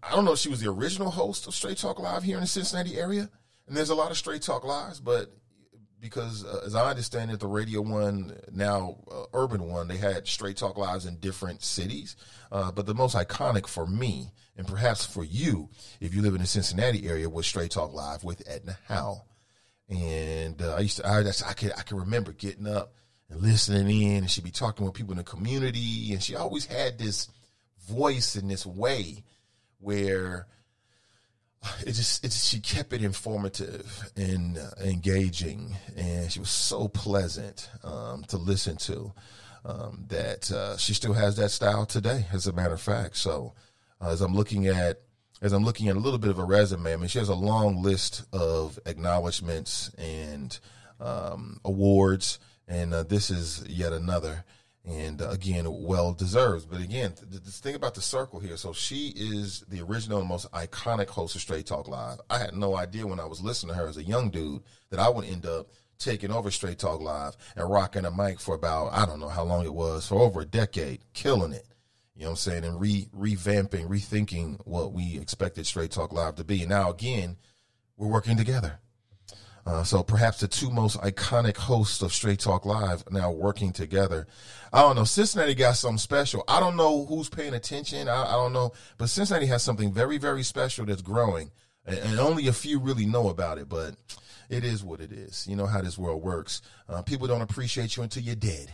I 0.03 0.11
don't 0.11 0.25
know 0.25 0.33
if 0.33 0.39
she 0.39 0.49
was 0.49 0.61
the 0.61 0.71
original 0.71 1.11
host 1.11 1.47
of 1.47 1.55
Straight 1.55 1.79
Talk 1.79 2.01
Live 2.01 2.25
here 2.25 2.37
in 2.37 2.43
the 2.43 2.49
Cincinnati 2.49 2.99
area. 2.99 3.31
And 3.69 3.77
there's 3.77 3.91
a 3.91 3.95
lot 3.95 4.11
of 4.11 4.17
Straight 4.17 4.43
Talk 4.43 4.65
Lives, 4.65 4.99
but 4.99 5.33
because 6.03 6.45
uh, 6.45 6.63
as 6.67 6.75
I 6.75 6.91
understand 6.91 7.31
it, 7.31 7.39
the 7.39 7.47
radio 7.47 7.81
one, 7.81 8.37
now 8.53 8.99
uh, 9.11 9.23
urban 9.33 9.71
one, 9.71 9.87
they 9.87 9.97
had 9.97 10.27
Straight 10.27 10.57
Talk 10.57 10.77
Lives 10.77 11.07
in 11.07 11.17
different 11.17 11.63
cities. 11.63 12.17
Uh, 12.51 12.73
but 12.73 12.87
the 12.87 12.95
most 12.95 13.17
iconic 13.17 13.69
for 13.69 13.87
me, 13.87 14.33
and 14.57 14.67
perhaps 14.67 15.07
for 15.07 15.23
you, 15.23 15.71
if 16.01 16.13
you 16.13 16.21
live 16.21 16.35
in 16.35 16.41
the 16.41 16.47
Cincinnati 16.47 17.09
area, 17.09 17.31
was 17.31 17.47
Straight 17.47 17.71
Talk 17.71 17.95
Live 17.95 18.25
with 18.25 18.43
Edna 18.49 18.77
Howe. 18.89 19.23
And 19.89 20.61
uh, 20.61 20.75
I 20.75 20.81
used 20.81 20.97
to, 20.97 21.07
I, 21.07 21.21
I, 21.21 21.53
could, 21.53 21.73
I 21.79 21.83
can 21.83 21.99
remember 21.99 22.33
getting 22.33 22.67
up 22.67 22.95
and 23.31 23.41
listening 23.41 24.03
in, 24.03 24.19
and 24.19 24.31
she'd 24.31 24.45
be 24.45 24.51
talking 24.51 24.85
with 24.85 24.95
people 24.95 25.13
in 25.13 25.19
the 25.19 25.25
community, 25.25 26.13
and 26.13 26.21
she 26.21 26.35
always 26.35 26.67
had 26.67 26.99
this 26.99 27.29
voice 27.89 28.35
in 28.35 28.49
this 28.49 28.67
way 28.67 29.23
where 29.79 30.49
it 31.87 31.93
just, 31.93 32.25
it 32.25 32.33
she 32.33 32.61
kept 32.61 32.93
it 32.93 33.03
informative 33.03 34.11
and 34.17 34.59
uh, 34.59 34.71
engaging, 34.83 35.77
and 35.97 36.31
she 36.31 36.41
was 36.41 36.51
so 36.51 36.89
pleasant 36.89 37.71
um, 37.85 38.25
to 38.25 38.37
listen 38.37 38.77
to. 38.77 39.13
Um, 39.65 40.07
that 40.09 40.51
uh, 40.51 40.77
she 40.77 40.93
still 40.93 41.13
has 41.13 41.37
that 41.37 41.53
style 41.53 41.87
today, 41.87 42.27
as 42.33 42.49
a 42.49 42.53
matter 42.53 42.75
of 42.75 42.81
fact. 42.81 43.17
So, 43.17 43.55
uh, 44.01 44.09
as 44.09 44.21
I'm 44.21 44.35
looking 44.35 44.67
at 44.67 45.03
as 45.41 45.53
I'm 45.53 45.65
looking 45.65 45.89
at 45.89 45.97
a 45.97 46.01
little 46.01 46.19
bit 46.19 46.31
of 46.31 46.39
a 46.39 46.45
resume, 46.45 46.93
I 46.93 46.97
mean, 46.97 47.09
she 47.09 47.19
has 47.19 47.29
a 47.29 47.35
long 47.35 47.83
list 47.83 48.25
of 48.33 48.79
acknowledgments 48.87 49.91
and 49.99 50.59
um, 51.01 51.61
awards, 51.65 52.39
and 52.69 52.95
uh, 52.95 53.03
this 53.03 53.29
is 53.31 53.65
yet 53.69 53.93
another. 53.93 54.45
And 54.85 55.23
uh, 55.23 55.31
again, 55.31 55.67
well 55.69 56.13
deserved. 56.13 56.69
But 56.71 56.81
again, 56.81 57.15
the, 57.21 57.39
th- 57.39 57.55
thing 57.57 57.75
about 57.75 57.95
the 57.95 58.01
circle 58.01 58.41
here. 58.41 58.57
So 58.57 58.73
she 58.73 59.13
is 59.17 59.65
the 59.69 59.81
original 59.81 60.19
and 60.19 60.29
most 60.29 60.51
iconic 60.53 61.09
host 61.09 61.37
of 61.37 61.41
Straight 61.41 61.67
Talk 61.67 61.87
Live. 61.89 62.21
I 62.29 62.39
had 62.39 62.57
no 62.57 62.77
idea 62.77 63.07
when 63.07 63.21
I 63.21 63.25
was 63.25 63.41
listening 63.41 63.75
to 63.75 63.81
her 63.81 63.89
as 63.89 63.97
a 63.97 64.03
young 64.03 64.31
dude 64.31 64.63
that 64.91 64.99
I 64.99 65.09
would 65.09 65.25
end 65.25 65.47
up 65.47 65.69
taking 65.99 66.33
over 66.33 66.51
Straight 66.51 66.79
Talk 66.79 67.01
Live 67.01 67.37
and 67.55 67.71
rocking 67.71 68.05
a 68.05 68.11
mic 68.11 68.41
for 68.41 68.55
about 68.57 68.93
I 68.93 69.07
don't 69.07 69.21
know 69.21 69.29
how 69.29 69.45
long 69.45 69.65
it 69.65 69.75
was 69.75 70.09
for 70.09 70.21
over 70.21 70.41
a 70.41 70.47
decade, 70.47 71.05
killing 71.13 71.53
it. 71.53 71.67
You 72.17 72.23
know 72.23 72.31
what 72.31 72.33
I'm 72.33 72.37
saying? 72.37 72.65
And 72.65 72.81
re 72.81 73.09
revamping, 73.17 73.89
rethinking 73.89 74.61
what 74.65 74.93
we 74.93 75.19
expected 75.19 75.67
Straight 75.67 75.93
Talk 75.93 76.13
Live 76.13 76.35
to 76.37 76.45
be. 76.45 76.63
And 76.63 76.71
now 76.71 76.91
again, 76.91 77.37
we're 77.97 78.09
working 78.09 78.37
together. 78.37 78.81
Uh, 79.65 79.85
so 79.85 80.03
perhaps 80.03 80.41
the 80.41 80.49
two 80.49 80.71
most 80.71 80.99
iconic 81.01 81.57
hosts 81.57 82.03
of 82.03 82.13
Straight 82.13 82.41
Talk 82.41 82.67
Live 82.67 83.05
now 83.11 83.31
working 83.31 83.73
together. 83.73 84.27
I 84.73 84.81
don't 84.83 84.97
know. 84.97 85.05
Cincinnati 85.05 85.55
got 85.55 85.77
something 85.77 85.99
special. 85.99 86.43
I 86.49 86.59
don't 86.59 86.77
know 86.77 87.07
who's 87.07 87.29
paying 87.29 87.55
attention. 87.55 88.09
I, 88.09 88.25
I 88.25 88.33
don't 88.33 88.53
know, 88.53 88.73
but 88.99 89.09
Cincinnati 89.09 89.47
has 89.47 89.63
something 89.63 89.93
very, 89.93 90.19
very 90.19 90.43
special 90.43 90.85
that's 90.85 91.03
growing, 91.03 91.53
and, 91.87 91.99
and, 91.99 92.19
only 92.19 92.49
a 92.49 92.53
few 92.53 92.81
really 92.81 93.07
know 93.07 93.29
about 93.29 93.59
it. 93.59 93.69
But 93.69 93.95
it 94.49 94.65
is 94.65 94.83
what 94.83 95.01
it 95.01 95.13
is. 95.13 95.47
You 95.47 95.55
know 95.55 95.67
how 95.67 95.81
this 95.81 95.97
world 95.97 96.23
works. 96.23 96.61
Uh, 96.89 97.03
people 97.03 97.29
don't 97.29 97.43
appreciate 97.43 97.97
you 97.97 98.03
until 98.03 98.25
you're 98.25 98.35
dead 98.35 98.73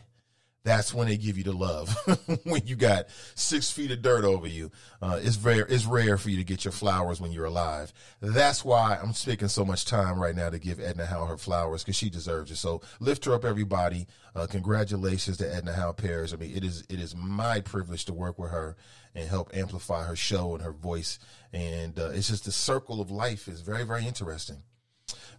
that's 0.64 0.92
when 0.92 1.06
they 1.06 1.16
give 1.16 1.38
you 1.38 1.44
the 1.44 1.52
love. 1.52 1.96
when 2.44 2.66
you 2.66 2.76
got 2.76 3.06
six 3.34 3.70
feet 3.70 3.90
of 3.90 4.02
dirt 4.02 4.24
over 4.24 4.46
you, 4.46 4.70
uh, 5.00 5.18
it's 5.22 5.38
rare. 5.38 5.66
It's 5.66 5.86
rare 5.86 6.18
for 6.18 6.30
you 6.30 6.36
to 6.36 6.44
get 6.44 6.64
your 6.64 6.72
flowers 6.72 7.20
when 7.20 7.32
you're 7.32 7.46
alive. 7.46 7.92
That's 8.20 8.64
why 8.64 8.98
I'm 9.00 9.12
spending 9.12 9.48
so 9.48 9.64
much 9.64 9.84
time 9.84 10.18
right 10.18 10.34
now 10.34 10.50
to 10.50 10.58
give 10.58 10.80
Edna 10.80 11.06
Howe 11.06 11.26
her 11.26 11.38
flowers 11.38 11.84
because 11.84 11.96
she 11.96 12.10
deserves 12.10 12.50
it. 12.50 12.56
So 12.56 12.82
lift 13.00 13.24
her 13.24 13.34
up, 13.34 13.44
everybody. 13.44 14.06
Uh, 14.34 14.46
congratulations 14.46 15.36
to 15.38 15.54
Edna 15.54 15.72
Howe 15.72 15.92
Parrish. 15.92 16.32
I 16.32 16.36
mean, 16.36 16.54
it 16.54 16.64
is 16.64 16.84
it 16.88 17.00
is 17.00 17.14
my 17.16 17.60
privilege 17.60 18.04
to 18.06 18.12
work 18.12 18.38
with 18.38 18.50
her 18.50 18.76
and 19.14 19.28
help 19.28 19.56
amplify 19.56 20.04
her 20.04 20.16
show 20.16 20.54
and 20.54 20.62
her 20.62 20.72
voice. 20.72 21.18
And 21.52 21.98
uh, 21.98 22.10
it's 22.10 22.28
just 22.28 22.44
the 22.44 22.52
circle 22.52 23.00
of 23.00 23.10
life 23.10 23.48
is 23.48 23.60
very 23.60 23.84
very 23.84 24.06
interesting 24.06 24.62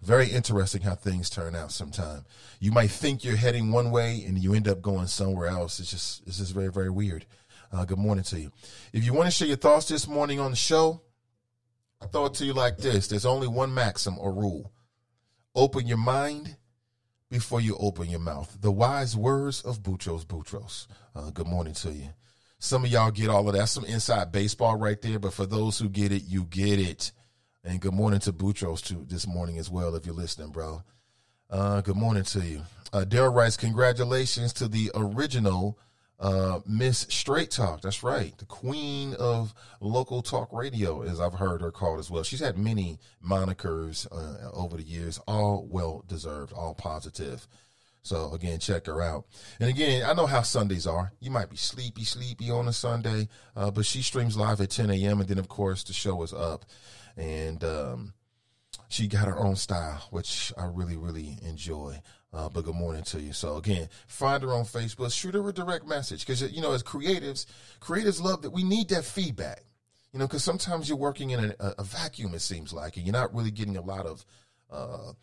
very 0.01 0.29
interesting 0.29 0.82
how 0.82 0.96
things 0.96 1.29
turn 1.29 1.56
out 1.56 1.72
sometimes. 1.72 2.24
You 2.60 2.72
might 2.72 2.91
think 2.91 3.24
you're 3.24 3.36
heading 3.36 3.72
one 3.72 3.91
way 3.91 4.24
and 4.25 4.38
you 4.38 4.53
end 4.53 4.68
up 4.68 4.82
going 4.82 5.08
somewhere 5.08 5.48
else. 5.48 5.79
It's 5.79 5.91
just 5.91 6.24
it's 6.25 6.38
just 6.38 6.53
very, 6.53 6.72
very 6.72 6.89
weird. 6.89 7.25
Uh, 7.72 7.86
good 7.86 8.00
morning 8.00 8.24
to 8.25 8.39
you. 8.39 8.51
If 8.94 9.03
you 9.03 9.13
want 9.13 9.27
to 9.27 9.32
share 9.32 9.48
your 9.48 9.58
thoughts 9.58 9.88
this 9.88 10.08
morning 10.08 10.39
on 10.39 10.51
the 10.51 10.58
show, 10.58 11.01
I 12.01 12.08
throw 12.08 12.25
it 12.25 12.34
to 12.36 12.46
you 12.46 12.53
like 12.53 12.77
this. 12.77 13.08
There's 13.08 13.25
only 13.25 13.48
one 13.48 13.74
maxim 13.74 14.18
or 14.18 14.32
rule. 14.32 14.72
Open 15.53 15.86
your 15.86 15.98
mind 15.98 16.56
before 17.29 17.62
you 17.62 17.75
open 17.79 18.10
your 18.10 18.20
mouth. 18.22 18.58
The 18.60 18.72
wise 18.72 19.15
words 19.15 19.62
of 19.62 19.84
Boutros 19.84 20.25
Boutros. 20.25 20.88
Uh, 21.15 21.29
good 21.29 21.48
morning 21.48 21.74
to 21.75 21.91
you. 21.91 22.10
Some 22.58 22.86
of 22.86 22.91
y'all 22.91 23.12
get 23.12 23.29
all 23.29 23.48
of 23.48 23.56
that. 23.56 23.68
Some 23.68 23.86
inside 23.86 24.32
baseball 24.32 24.77
right 24.77 25.01
there, 25.01 25.20
but 25.20 25.34
for 25.34 25.46
those 25.46 25.77
who 25.77 25.89
get 25.89 26.12
it, 26.12 26.24
you 26.24 26.46
get 26.46 26.79
it. 26.79 27.12
And 27.63 27.81
good 27.81 27.93
morning 27.93 28.21
to 28.21 28.31
Boutros 28.31 28.81
too 28.81 29.05
this 29.09 29.27
morning 29.27 29.57
as 29.57 29.69
well, 29.69 29.93
if 29.95 30.05
you're 30.05 30.15
listening, 30.15 30.49
bro. 30.49 30.81
Uh, 31.49 31.81
good 31.81 31.97
morning 31.97 32.23
to 32.23 32.39
you. 32.39 32.61
Uh, 32.93 33.03
Daryl 33.03 33.35
writes, 33.35 33.57
congratulations 33.57 34.53
to 34.53 34.69
the 34.69 34.89
original 34.95 35.77
uh, 36.21 36.59
Miss 36.65 36.99
Straight 37.09 37.51
Talk. 37.51 37.81
That's 37.81 38.01
right. 38.01 38.35
The 38.37 38.45
queen 38.45 39.13
of 39.15 39.53
local 39.81 40.21
talk 40.21 40.53
radio, 40.53 41.01
as 41.01 41.19
I've 41.19 41.33
heard 41.33 41.59
her 41.59 41.69
called 41.69 41.99
as 41.99 42.09
well. 42.09 42.23
She's 42.23 42.39
had 42.39 42.57
many 42.57 42.97
monikers 43.21 44.07
uh, 44.09 44.51
over 44.51 44.77
the 44.77 44.83
years, 44.83 45.19
all 45.27 45.67
well 45.69 46.05
deserved, 46.07 46.53
all 46.53 46.73
positive. 46.73 47.45
So 48.03 48.31
again, 48.31 48.59
check 48.59 48.85
her 48.85 49.01
out. 49.01 49.25
And 49.59 49.69
again, 49.69 50.05
I 50.05 50.13
know 50.13 50.27
how 50.27 50.43
Sundays 50.43 50.87
are. 50.87 51.11
You 51.19 51.29
might 51.29 51.50
be 51.50 51.57
sleepy, 51.57 52.05
sleepy 52.05 52.50
on 52.51 52.69
a 52.69 52.74
Sunday, 52.74 53.27
uh, 53.57 53.69
but 53.69 53.85
she 53.85 54.01
streams 54.01 54.37
live 54.37 54.61
at 54.61 54.69
10 54.69 54.89
a.m. 54.91 55.19
And 55.19 55.27
then, 55.27 55.39
of 55.39 55.50
course, 55.50 55.83
the 55.83 55.91
show 55.91 56.24
is 56.24 56.33
up 56.33 56.63
and 57.20 57.64
um, 57.64 58.14
she 58.88 59.08
got 59.08 59.27
her 59.27 59.38
own 59.38 59.55
style, 59.55 60.08
which 60.10 60.53
I 60.58 60.66
really, 60.66 60.98
really 60.98 61.38
enjoy. 61.44 62.01
Uh, 62.32 62.48
but 62.48 62.64
good 62.64 62.75
morning 62.75 63.03
to 63.03 63.20
you. 63.20 63.34
So 63.34 63.58
again, 63.58 63.90
find 64.08 64.44
her 64.44 64.53
on 64.53 64.64
Facebook, 64.64 65.12
shoot 65.12 65.34
her 65.34 65.48
a 65.48 65.53
direct 65.53 65.88
message 65.88 66.25
because 66.25 66.42
you 66.51 66.62
know, 66.62 66.74
as 66.74 66.84
creatives, 66.84 67.46
creatives 67.82 68.22
love 68.22 68.44
that 68.44 68.51
we 68.51 68.64
need 68.64 68.90
that 68.90 69.03
feedback. 69.03 69.64
You 70.14 70.20
know, 70.20 70.27
because 70.27 70.44
sometimes 70.44 70.90
you're 70.90 70.98
working 70.98 71.32
in 71.32 71.53
a, 71.60 71.74
a, 71.77 71.84
vacuum, 71.84 72.34
it 72.34 72.40
seems 72.40 72.74
like, 72.74 72.98
and 72.98 73.05
you're 73.05 73.14
not 73.14 73.34
really 73.34 73.51
getting 73.51 73.77
a 73.77 73.82
lot 73.82 74.08
of 74.08 74.25
uh, 74.72 75.14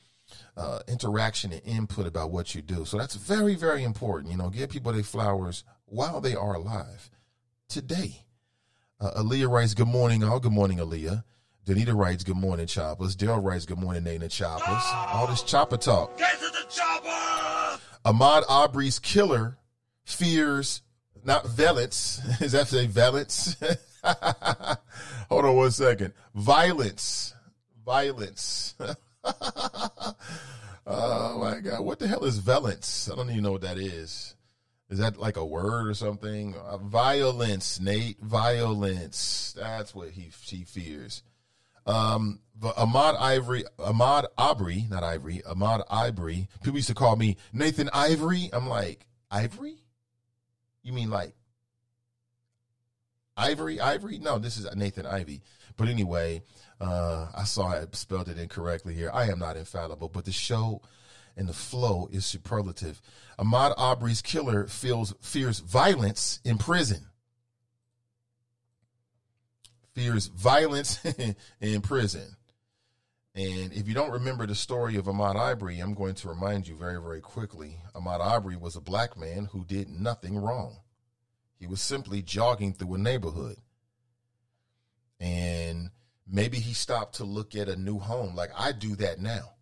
uh, 0.56 0.78
interaction 0.86 1.52
and 1.52 1.62
input 1.64 2.06
about 2.06 2.30
what 2.30 2.54
you 2.54 2.62
do. 2.62 2.84
So 2.84 2.96
that's 2.96 3.16
very, 3.16 3.56
very 3.56 3.82
important. 3.82 4.30
You 4.30 4.38
know, 4.38 4.48
give 4.48 4.70
people 4.70 4.92
their 4.92 5.02
flowers 5.02 5.64
while 5.86 6.20
they 6.20 6.36
are 6.36 6.54
alive 6.54 7.10
today. 7.68 8.26
Uh, 9.00 9.22
Aaliyah 9.22 9.50
writes, 9.50 9.74
Good 9.74 9.88
morning, 9.88 10.22
all. 10.22 10.38
Good 10.38 10.52
morning, 10.52 10.78
Aaliyah. 10.78 11.24
Danita 11.66 11.96
writes, 11.96 12.22
Good 12.22 12.36
morning, 12.36 12.68
Choppers. 12.68 13.16
Daryl 13.16 13.42
writes, 13.42 13.66
Good 13.66 13.78
morning, 13.78 14.04
Nana 14.04 14.28
Choppers. 14.28 14.62
Oh, 14.68 15.10
All 15.12 15.26
this 15.26 15.42
chopper 15.42 15.76
talk. 15.76 16.16
Get 16.16 16.38
to 16.38 16.44
the 16.44 16.64
chopper! 16.70 17.80
Ahmaud 18.04 18.44
Arbery's 18.48 19.00
killer 19.00 19.58
fears 20.04 20.82
not 21.24 21.44
violence. 21.44 22.20
Is 22.40 22.52
that 22.52 22.68
say 22.68 22.86
violence? 22.86 23.56
Hold 25.28 25.44
on 25.44 25.56
one 25.56 25.72
second. 25.72 26.12
Violence. 26.36 27.34
Violence. 27.84 28.76
oh 30.86 31.38
my 31.40 31.58
God. 31.58 31.80
What 31.80 31.98
the 31.98 32.06
hell 32.06 32.24
is 32.24 32.38
violence? 32.38 33.10
I 33.12 33.16
don't 33.16 33.30
even 33.30 33.42
know 33.42 33.52
what 33.52 33.62
that 33.62 33.78
is. 33.78 34.36
Is 34.88 35.00
that 35.00 35.16
like 35.16 35.36
a 35.36 35.44
word 35.44 35.88
or 35.88 35.94
something? 35.94 36.54
Uh, 36.54 36.78
violence, 36.78 37.80
Nate. 37.80 38.20
Violence. 38.20 39.52
That's 39.56 39.96
what 39.96 40.10
he 40.10 40.30
she 40.42 40.62
fears. 40.62 41.24
Um, 41.86 42.40
Ahmaud 42.60 43.20
Ivory, 43.20 43.64
Ahmaud 43.78 44.26
Arbery, 44.38 44.86
not 44.90 45.02
Ivory, 45.02 45.42
Ahmaud 45.46 45.84
Ivory. 45.90 46.48
People 46.62 46.76
used 46.76 46.88
to 46.88 46.94
call 46.94 47.16
me 47.16 47.36
Nathan 47.52 47.90
Ivory. 47.92 48.50
I'm 48.52 48.68
like, 48.68 49.06
Ivory? 49.30 49.76
You 50.82 50.92
mean 50.92 51.10
like 51.10 51.34
Ivory, 53.36 53.80
Ivory? 53.80 54.18
No, 54.18 54.38
this 54.38 54.56
is 54.56 54.66
Nathan 54.74 55.06
Ivy. 55.06 55.42
But 55.76 55.88
anyway, 55.88 56.42
uh, 56.80 57.26
I 57.34 57.44
saw 57.44 57.68
I 57.68 57.84
spelled 57.92 58.28
it 58.28 58.38
incorrectly 58.38 58.94
here. 58.94 59.10
I 59.12 59.28
am 59.28 59.38
not 59.38 59.56
infallible, 59.56 60.08
but 60.08 60.24
the 60.24 60.32
show 60.32 60.80
and 61.36 61.46
the 61.46 61.52
flow 61.52 62.08
is 62.10 62.24
superlative. 62.24 63.02
Ahmaud 63.38 63.74
Arbery's 63.76 64.22
killer 64.22 64.66
feels 64.66 65.14
fears 65.20 65.60
violence 65.60 66.40
in 66.44 66.56
prison 66.56 67.06
fears 69.96 70.26
violence 70.26 71.00
in 71.60 71.80
prison. 71.80 72.36
And 73.34 73.72
if 73.72 73.88
you 73.88 73.94
don't 73.94 74.12
remember 74.12 74.46
the 74.46 74.54
story 74.54 74.96
of 74.96 75.06
Ahmaud 75.06 75.36
Arbery, 75.36 75.78
I'm 75.78 75.94
going 75.94 76.14
to 76.16 76.28
remind 76.28 76.68
you 76.68 76.76
very, 76.76 77.00
very 77.00 77.20
quickly. 77.20 77.78
Ahmaud 77.94 78.20
Arbery 78.20 78.56
was 78.56 78.76
a 78.76 78.80
black 78.80 79.16
man 79.16 79.48
who 79.52 79.64
did 79.64 79.88
nothing 79.88 80.38
wrong. 80.38 80.78
He 81.58 81.66
was 81.66 81.80
simply 81.80 82.20
jogging 82.20 82.74
through 82.74 82.94
a 82.94 82.98
neighborhood. 82.98 83.56
And 85.18 85.90
maybe 86.26 86.58
he 86.58 86.74
stopped 86.74 87.16
to 87.16 87.24
look 87.24 87.54
at 87.54 87.70
a 87.70 87.76
new 87.76 87.98
home. 87.98 88.36
Like 88.36 88.50
I 88.56 88.72
do 88.72 88.96
that 88.96 89.18
now. 89.18 89.54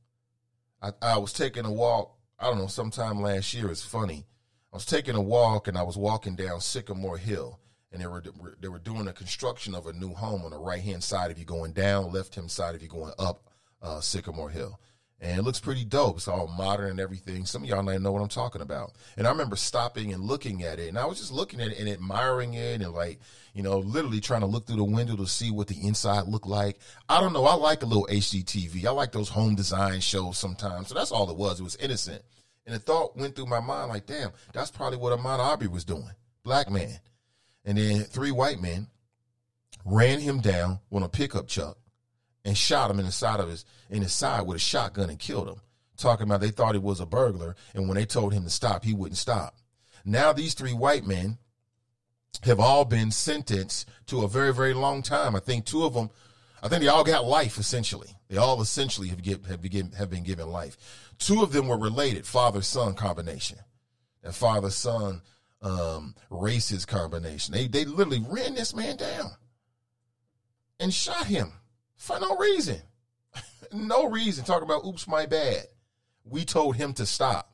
I, 0.83 0.91
I 1.01 1.19
was 1.19 1.33
taking 1.33 1.65
a 1.65 1.73
walk, 1.73 2.17
I 2.41 2.47
don't 2.47 2.59
know, 2.59 2.67
sometime 2.67 3.23
last 3.23 3.55
year. 3.55 3.71
It's 3.71 3.85
funny. 3.85 4.27
I 4.73 4.77
was 4.77 4.87
taking 4.87 5.15
a 5.15 5.23
walk 5.23 5.69
and 5.69 5.79
I 5.79 5.83
was 5.85 5.97
walking 5.97 6.35
down 6.35 6.61
Sycamore 6.61 7.19
Hill 7.19 7.61
and 7.95 8.03
they 8.03 8.07
were 8.09 8.23
they 8.61 8.69
were 8.69 8.81
doing 8.81 9.07
a 9.07 9.13
construction 9.13 9.75
of 9.75 9.87
a 9.87 9.93
new 9.93 10.13
home 10.13 10.43
on 10.45 10.51
the 10.51 10.59
right 10.59 10.83
hand 10.83 11.03
side 11.03 11.31
if 11.31 11.39
you're 11.39 11.45
going 11.47 11.73
down, 11.73 12.13
left 12.13 12.35
hand 12.35 12.51
side 12.51 12.75
if 12.75 12.83
you're 12.83 12.89
going 12.89 13.13
up 13.19 13.49
uh, 13.81 14.01
Sycamore 14.01 14.51
Hill. 14.51 14.79
And 15.21 15.39
it 15.39 15.43
looks 15.43 15.61
pretty 15.61 15.85
dope. 15.85 16.17
It's 16.17 16.29
all 16.29 16.49
modern 16.49 16.91
and 16.91 17.01
everything. 17.01 17.47
Some 17.47 17.63
of 17.63 17.69
y'all 17.69 17.83
might 17.83 18.01
know 18.03 18.13
what 18.13 18.21
I'm 18.21 18.29
talking 18.29 18.61
about. 18.61 18.93
And 19.17 19.27
I 19.27 19.31
remember 19.31 19.57
stopping 19.57 20.13
and 20.13 20.25
looking 20.25 20.65
at 20.65 20.81
it, 20.81 20.89
and 20.89 20.99
I 20.99 21.07
was 21.07 21.19
just 21.19 21.33
looking 21.33 21.61
at 21.61 21.69
it 21.69 21.79
and 21.79 21.89
admiring 21.89 22.55
it, 22.55 22.83
and 22.83 22.93
like, 22.93 23.21
you 23.55 23.63
know, 23.63 23.79
literally 23.79 24.21
trying 24.21 24.41
to 24.41 24.47
look 24.47 24.67
through 24.67 24.77
the 24.77 24.85
window 24.85 25.17
to 25.17 25.27
see 25.27 25.53
what 25.53 25.69
the 25.69 25.81
inside 25.81 26.27
looked 26.27 26.49
like. 26.49 26.79
I 27.09 27.21
don't 27.21 27.33
know. 27.33 27.47
I 27.47 27.55
like 27.55 27.83
a 27.85 27.87
little 27.87 28.09
HGTV. 28.11 28.85
I 28.85 28.91
like 28.91 29.13
those 29.13 29.29
home 29.29 29.55
design 29.55 30.01
shows 30.01 30.37
sometimes. 30.37 30.89
So 30.89 30.95
that's 30.95 31.13
all 31.13 31.31
it 31.31 31.37
was. 31.37 31.61
It 31.61 31.65
was 31.65 31.77
innocent. 31.77 32.23
And 32.67 32.75
the 32.75 32.81
thought 32.81 33.17
went 33.17 33.37
through 33.37 33.47
my 33.47 33.61
mind 33.61 33.91
like, 33.91 34.07
damn, 34.07 34.33
that's 34.53 34.73
probably 34.73 34.99
what 34.99 35.19
Ahmaud 35.19 35.39
Arbery 35.39 35.69
was 35.69 35.85
doing. 35.85 36.11
Black 36.43 36.71
man. 36.71 36.99
And 37.65 37.79
then 37.79 38.03
three 38.03 38.31
white 38.31 38.61
men 38.61 38.89
ran 39.85 40.21
him 40.21 40.41
down 40.41 40.81
on 40.93 41.03
a 41.03 41.09
pickup 41.09 41.49
truck 41.49 41.79
and 42.45 42.57
shot 42.57 42.91
him 42.91 42.99
in 42.99 43.07
the 43.07 43.13
side 43.13 43.41
of 43.41 43.49
his 43.49 43.65
in 43.91 44.03
his 44.03 44.13
side 44.13 44.47
with 44.47 44.57
a 44.57 44.61
shotgun 44.61 45.11
and 45.11 45.19
killed 45.19 45.49
him. 45.49 45.61
Talking 45.97 46.27
about 46.27 46.41
they 46.41 46.51
thought 46.51 46.75
he 46.75 46.81
was 46.81 47.01
a 47.01 47.07
burglar, 47.07 47.55
and 47.73 47.89
when 47.89 47.97
they 47.97 48.05
told 48.05 48.33
him 48.33 48.45
to 48.45 48.51
stop, 48.51 48.85
he 48.85 48.93
wouldn't 48.93 49.17
stop. 49.17 49.57
Now 50.05 50.33
these 50.33 50.55
three 50.55 50.73
white 50.73 51.07
men 51.07 51.39
have 52.43 52.61
all 52.61 52.85
been 52.85 53.11
sentenced 53.11 53.89
to 54.07 54.23
a 54.23 54.29
very, 54.29 54.53
very 54.53 54.75
long 54.75 55.03
time. 55.03 55.37
I 55.37 55.41
think 55.41 55.65
two 55.65 55.85
of 55.85 55.95
them, 55.95 56.11
I 56.63 56.69
think 56.69 56.83
they 56.83 56.89
all 56.89 57.05
got 57.05 57.25
life 57.25 57.59
essentially. 57.59 58.09
They 58.29 58.37
all 58.37 58.61
essentially 58.61 59.09
have, 59.09 59.23
get, 59.23 59.47
have, 59.47 59.63
been, 59.63 59.93
have 59.93 60.11
been 60.11 60.25
given 60.25 60.51
life. 60.51 60.77
Two 61.19 61.43
of 61.43 61.53
them 61.53 61.69
were 61.69 61.79
related, 61.79 62.27
father 62.27 62.61
son 62.61 62.95
combination. 62.95 63.59
That 64.23 64.35
father 64.35 64.71
son 64.71 65.23
um, 65.65 66.15
racist 66.31 66.87
combination. 66.87 67.55
They 67.55 67.67
they 67.67 67.85
literally 67.85 68.25
ran 68.29 68.55
this 68.55 68.75
man 68.75 68.97
down 68.97 69.33
and 70.79 70.93
shot 70.93 71.27
him 71.27 71.53
for 71.97 72.21
no 72.21 72.37
reason. 72.37 72.81
no 73.73 74.09
reason. 74.09 74.45
Talking 74.45 74.65
about 74.65 74.85
oops, 74.85 75.09
my 75.09 75.27
bad. 75.27 75.67
We 76.25 76.45
told 76.45 76.77
him 76.77 76.93
to 76.95 77.07
stop. 77.07 77.51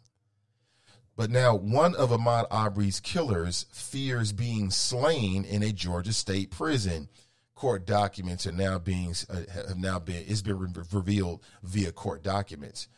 But 1.17 1.31
now 1.31 1.55
one 1.55 1.95
of 1.97 2.11
Ahmaud 2.11 2.47
Arbery's 2.51 3.01
killers 3.01 3.67
fears 3.73 4.33
being 4.33 4.71
slain 4.71 5.45
in 5.45 5.63
a 5.63 5.73
Georgia 5.73 6.13
state 6.13 6.51
prison. 6.51 7.09
Court 7.55 7.85
documents 7.87 8.47
are 8.47 8.53
now 8.53 8.79
being 8.79 9.15
uh, 9.29 9.43
have 9.69 9.77
now 9.77 9.99
been 9.99 10.25
it's 10.27 10.41
been 10.41 10.59
re- 10.59 10.83
revealed 10.93 11.43
via 11.63 11.93
court 11.93 12.23
documents, 12.23 12.89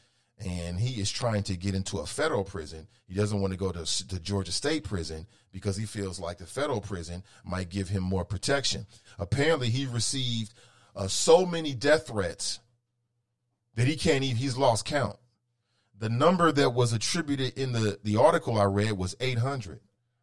and 0.45 0.79
he 0.79 1.01
is 1.01 1.11
trying 1.11 1.43
to 1.45 1.57
get 1.57 1.75
into 1.75 1.99
a 1.99 2.07
federal 2.07 2.45
prison. 2.45 2.89
He 3.07 3.15
doesn't 3.15 3.41
want 3.41 3.53
to 3.53 3.59
go 3.59 3.71
to 3.73 4.09
the 4.09 4.21
Georgia 4.21 4.53
State 4.53 4.85
prison 4.85 5.27
because 5.53 5.77
he 5.77 5.87
feels 5.87 6.19
like 6.19 6.39
the 6.39 6.47
federal 6.47 6.81
prison 6.81 7.23
might 7.45 7.69
give 7.69 7.89
him 7.89 8.03
more 8.03 8.25
protection. 8.25 8.87
Apparently, 9.19 9.69
he 9.69 9.87
received 9.87 10.55
uh, 10.97 11.09
so 11.09 11.47
many 11.47 11.75
death 11.75 12.09
threats 12.09 12.61
that 13.75 13.87
he 13.87 13.97
can't 13.97 14.25
even. 14.25 14.37
He's 14.37 14.57
lost 14.57 14.85
count. 14.85 15.17
The 15.99 16.09
number 16.09 16.51
that 16.51 16.71
was 16.71 16.93
attributed 16.93 17.57
in 17.57 17.73
the 17.73 17.99
the 18.03 18.17
article 18.17 18.59
I 18.59 18.65
read 18.65 18.93
was 18.93 19.15
eight 19.21 19.39
hundred. 19.39 19.81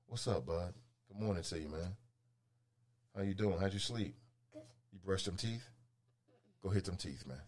What's 0.07 0.27
up, 0.27 0.45
bud? 0.45 0.73
Good 1.07 1.23
morning 1.23 1.43
to 1.43 1.59
you, 1.59 1.69
man. 1.69 1.95
How 3.15 3.23
you 3.23 3.33
doing? 3.33 3.57
How'd 3.59 3.73
you 3.73 3.79
sleep? 3.79 4.15
You 4.91 4.99
brushed 5.03 5.25
them 5.25 5.37
teeth? 5.37 5.63
Go 6.61 6.69
hit 6.69 6.85
them 6.85 6.97
teeth, 6.97 7.25
man. 7.25 7.41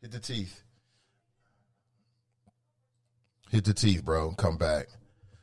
Hit 0.00 0.12
the 0.12 0.18
teeth. 0.18 0.62
Hit 3.50 3.64
the 3.64 3.74
teeth, 3.74 4.04
bro. 4.04 4.32
Come 4.32 4.56
back. 4.56 4.88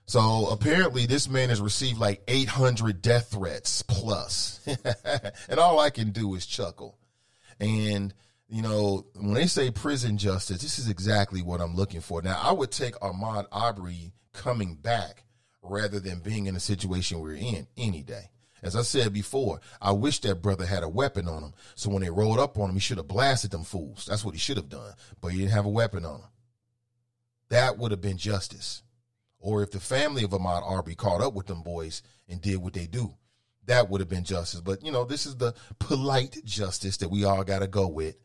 So 0.05 0.47
apparently, 0.47 1.05
this 1.05 1.29
man 1.29 1.49
has 1.49 1.61
received 1.61 1.99
like 1.99 2.21
800 2.27 3.01
death 3.01 3.31
threats 3.31 3.81
plus. 3.83 4.59
and 5.49 5.59
all 5.59 5.79
I 5.79 5.89
can 5.89 6.11
do 6.11 6.35
is 6.35 6.45
chuckle. 6.45 6.97
And, 7.59 8.13
you 8.49 8.61
know, 8.61 9.05
when 9.15 9.33
they 9.33 9.47
say 9.47 9.71
prison 9.71 10.17
justice, 10.17 10.61
this 10.61 10.77
is 10.77 10.89
exactly 10.89 11.41
what 11.41 11.61
I'm 11.61 11.75
looking 11.75 12.01
for. 12.01 12.21
Now, 12.21 12.39
I 12.41 12.51
would 12.51 12.71
take 12.71 12.95
Ahmaud 12.95 13.45
Arbery 13.51 14.11
coming 14.33 14.75
back 14.75 15.23
rather 15.61 15.99
than 15.99 16.19
being 16.19 16.47
in 16.47 16.53
the 16.53 16.59
situation 16.59 17.19
we're 17.19 17.35
in 17.35 17.67
any 17.77 18.03
day. 18.03 18.29
As 18.61 18.75
I 18.75 18.81
said 18.81 19.11
before, 19.11 19.59
I 19.81 19.91
wish 19.91 20.19
that 20.19 20.41
brother 20.41 20.65
had 20.65 20.83
a 20.83 20.89
weapon 20.89 21.27
on 21.27 21.43
him. 21.43 21.53
So 21.75 21.89
when 21.89 22.01
they 22.01 22.09
rolled 22.09 22.39
up 22.39 22.57
on 22.57 22.69
him, 22.69 22.75
he 22.75 22.79
should 22.79 22.97
have 22.97 23.07
blasted 23.09 23.51
them 23.51 23.63
fools. 23.63 24.05
That's 24.09 24.23
what 24.23 24.35
he 24.35 24.39
should 24.39 24.57
have 24.57 24.69
done. 24.69 24.93
But 25.21 25.33
he 25.33 25.39
didn't 25.39 25.51
have 25.51 25.65
a 25.65 25.69
weapon 25.69 26.05
on 26.05 26.21
him. 26.21 26.27
That 27.53 27.77
would 27.77 27.91
have 27.91 28.01
been 28.01 28.17
justice. 28.17 28.81
Or 29.39 29.61
if 29.61 29.69
the 29.69 29.79
family 29.79 30.23
of 30.23 30.31
Ahmaud 30.31 30.63
Arbery 30.67 30.95
caught 30.95 31.21
up 31.21 31.35
with 31.35 31.45
them 31.45 31.61
boys 31.61 32.01
and 32.27 32.41
did 32.41 32.57
what 32.57 32.73
they 32.73 32.87
do, 32.87 33.13
that 33.67 33.91
would 33.91 34.01
have 34.01 34.09
been 34.09 34.23
justice. 34.23 34.59
But, 34.59 34.83
you 34.83 34.91
know, 34.91 35.05
this 35.05 35.27
is 35.27 35.37
the 35.37 35.53
polite 35.77 36.43
justice 36.43 36.97
that 36.97 37.11
we 37.11 37.25
all 37.25 37.43
got 37.43 37.59
to 37.59 37.67
go 37.67 37.87
with. 37.87 38.15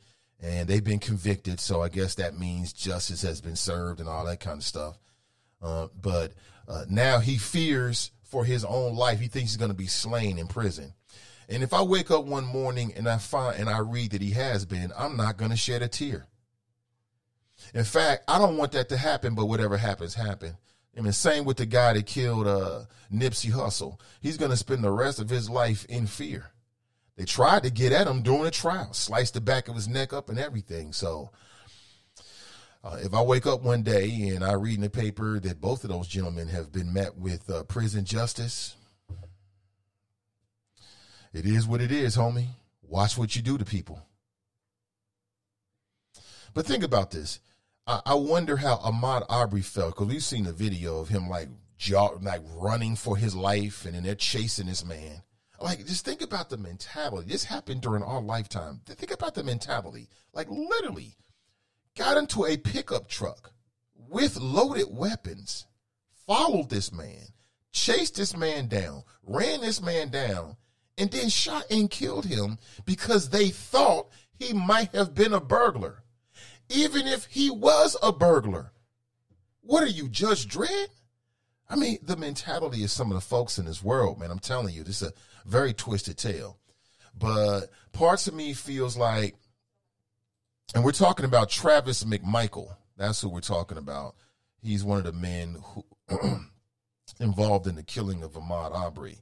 And 0.41 0.67
they've 0.67 0.83
been 0.83 0.99
convicted. 0.99 1.61
So 1.61 1.83
I 1.83 1.91
guess 1.91 2.15
that 2.15 2.39
means 2.39 2.73
justice 2.73 3.21
has 3.21 3.43
been 3.43 3.55
served 3.57 4.01
and 4.01 4.09
all 4.09 4.25
that 4.25 4.41
kind 4.41 4.57
of 4.57 4.65
stuff. 4.65 4.99
Uh, 5.61 5.89
but 6.01 6.33
uh, 6.67 6.87
now 6.89 7.19
he 7.19 7.37
fears 7.37 8.13
for 8.23 8.47
his 8.47 8.65
own 8.65 8.97
life. 8.97 9.21
He 9.21 9.29
thinks 9.29 9.51
he's 9.51 9.59
going 9.59 9.71
to 9.71 9.77
be 9.77 9.89
slain 9.89 10.39
in 10.39 10.47
prison. 10.47 10.95
And 11.51 11.63
if 11.63 11.75
I 11.75 11.83
wake 11.83 12.11
up 12.11 12.25
one 12.25 12.47
morning 12.47 12.95
and 12.97 13.07
I 13.07 13.19
find 13.19 13.61
and 13.61 13.69
I 13.69 13.81
read 13.81 14.13
that 14.13 14.23
he 14.23 14.31
has 14.31 14.65
been, 14.65 14.91
I'm 14.97 15.19
not 15.19 15.37
going 15.37 15.51
to 15.51 15.57
shed 15.59 15.83
a 15.83 15.89
tear. 15.89 16.29
In 17.75 17.85
fact, 17.85 18.25
I 18.29 18.39
don't 18.39 18.57
want 18.57 18.73
that 18.73 18.89
to 18.91 18.97
happen, 18.97 19.35
but 19.35 19.47
whatever 19.47 19.77
happens, 19.77 20.15
happen. 20.15 20.57
I 20.97 21.01
mean, 21.01 21.13
same 21.13 21.45
with 21.45 21.59
the 21.59 21.67
guy 21.67 21.93
that 21.93 22.07
killed 22.07 22.47
uh, 22.47 22.83
Nipsey 23.13 23.53
Hussle. 23.53 24.01
He's 24.21 24.37
going 24.37 24.51
to 24.51 24.57
spend 24.57 24.83
the 24.83 24.91
rest 24.91 25.21
of 25.21 25.29
his 25.29 25.49
life 25.49 25.85
in 25.85 26.07
fear. 26.07 26.51
They 27.17 27.25
tried 27.25 27.65
to 27.65 27.71
get 27.71 27.93
at 27.93 28.07
him 28.07 28.23
during 28.23 28.47
a 28.47 28.51
trial, 28.51 28.93
sliced 28.93 29.35
the 29.35 29.41
back 29.41 29.69
of 29.69 29.75
his 29.75 29.89
neck 29.89 30.13
up 30.13 30.29
and 30.29 30.39
everything. 30.39 30.93
So, 30.93 31.31
uh, 32.83 32.99
if 33.01 33.13
I 33.13 33.23
wake 33.23 33.47
up 33.47 33.63
one 33.63 33.83
day 33.83 34.29
and 34.35 34.45
I 34.45 34.53
read 34.53 34.77
in 34.77 34.83
the 34.83 34.91
paper 34.91 35.41
that 35.41 35.61
both 35.61 35.85
of 35.85 35.91
those 35.91 36.07
gentlemen 36.09 36.49
have 36.49 36.73
been 36.73 36.93
met 36.93 37.17
with 37.17 37.51
uh, 37.51 37.65
prison 37.65 38.05
justice, 38.05 38.77
it 41.33 41.45
is 41.45 41.67
what 41.67 41.81
it 41.81 41.93
is, 41.93 42.17
homie. 42.17 42.49
Watch 42.83 43.19
what 43.19 43.37
you 43.37 43.43
do 43.43 43.59
to 43.59 43.65
people. 43.65 44.01
But 46.55 46.67
think 46.67 46.83
about 46.83 47.11
this. 47.11 47.41
I, 47.89 48.03
I 48.05 48.15
wonder 48.15 48.57
how 48.57 48.77
Ahmaud 48.77 49.25
Arbery 49.31 49.63
felt 49.63 49.95
because 49.95 50.09
we've 50.09 50.23
seen 50.23 50.45
the 50.45 50.53
video 50.53 51.01
of 51.01 51.09
him 51.09 51.29
like 51.29 51.49
jog, 51.79 52.23
like 52.23 52.43
running 52.55 52.95
for 52.95 53.17
his 53.17 53.35
life, 53.35 53.87
and 53.87 53.95
then 53.95 54.03
they're 54.03 54.15
chasing 54.15 54.67
this 54.67 54.85
man. 54.85 55.23
Like, 55.61 55.85
just 55.87 56.05
think 56.05 56.23
about 56.23 56.51
the 56.51 56.59
mentality. 56.59 57.29
This 57.29 57.45
happened 57.45 57.81
during 57.81 58.03
our 58.03 58.21
lifetime. 58.21 58.81
Think 58.87 59.11
about 59.11 59.35
the 59.35 59.43
mentality. 59.43 60.09
Like, 60.33 60.49
literally, 60.51 61.17
got 61.97 62.17
into 62.17 62.45
a 62.45 62.57
pickup 62.57 63.09
truck 63.09 63.53
with 64.09 64.37
loaded 64.37 64.87
weapons, 64.91 65.67
followed 66.27 66.71
this 66.71 66.93
man, 66.93 67.33
chased 67.73 68.17
this 68.17 68.37
man 68.37 68.69
down, 68.69 69.03
ran 69.25 69.63
this 69.63 69.83
man 69.83 70.11
down, 70.11 70.57
and 70.97 71.11
then 71.11 71.29
shot 71.29 71.65
and 71.71 71.91
killed 71.91 72.27
him 72.27 72.59
because 72.85 73.31
they 73.31 73.49
thought 73.49 74.11
he 74.39 74.53
might 74.53 74.95
have 74.95 75.15
been 75.15 75.33
a 75.33 75.41
burglar 75.41 76.05
even 76.69 77.07
if 77.07 77.27
he 77.27 77.51
was 77.51 77.97
a 78.03 78.13
burglar. 78.13 78.73
What 79.63 79.83
are 79.83 79.87
you, 79.89 80.09
Judge 80.09 80.47
Dredd? 80.47 80.89
I 81.69 81.77
mean, 81.77 81.99
the 82.03 82.17
mentality 82.17 82.83
of 82.85 82.91
some 82.91 83.11
of 83.11 83.15
the 83.15 83.21
folks 83.21 83.59
in 83.59 83.67
this 83.67 83.83
world, 83.83 84.19
man, 84.19 84.31
I'm 84.31 84.39
telling 84.39 84.75
you, 84.75 84.83
this 84.83 85.03
is 85.03 85.09
a 85.09 85.13
very 85.49 85.75
twisted 85.75 86.17
tale. 86.17 86.59
But 87.17 87.67
parts 87.93 88.27
of 88.27 88.35
me 88.35 88.55
feels 88.55 88.97
like, 88.97 89.37
and 90.75 90.85
we're 90.85 90.93
talking 90.93 91.27
about 91.27 91.51
Travis 91.51 92.05
McMichael. 92.05 92.75
That's 92.97 93.21
who 93.21 93.29
we're 93.29 93.41
talking 93.41 93.79
about. 93.79 94.15
He's 94.63 94.85
one 94.85 94.99
of 94.99 95.05
the 95.05 95.13
men 95.13 95.59
who 95.63 95.85
involved 97.21 97.67
in 97.67 97.75
the 97.75 97.83
killing 97.83 98.23
of 98.23 98.33
Ahmaud 98.33 98.75
Arbery, 98.75 99.19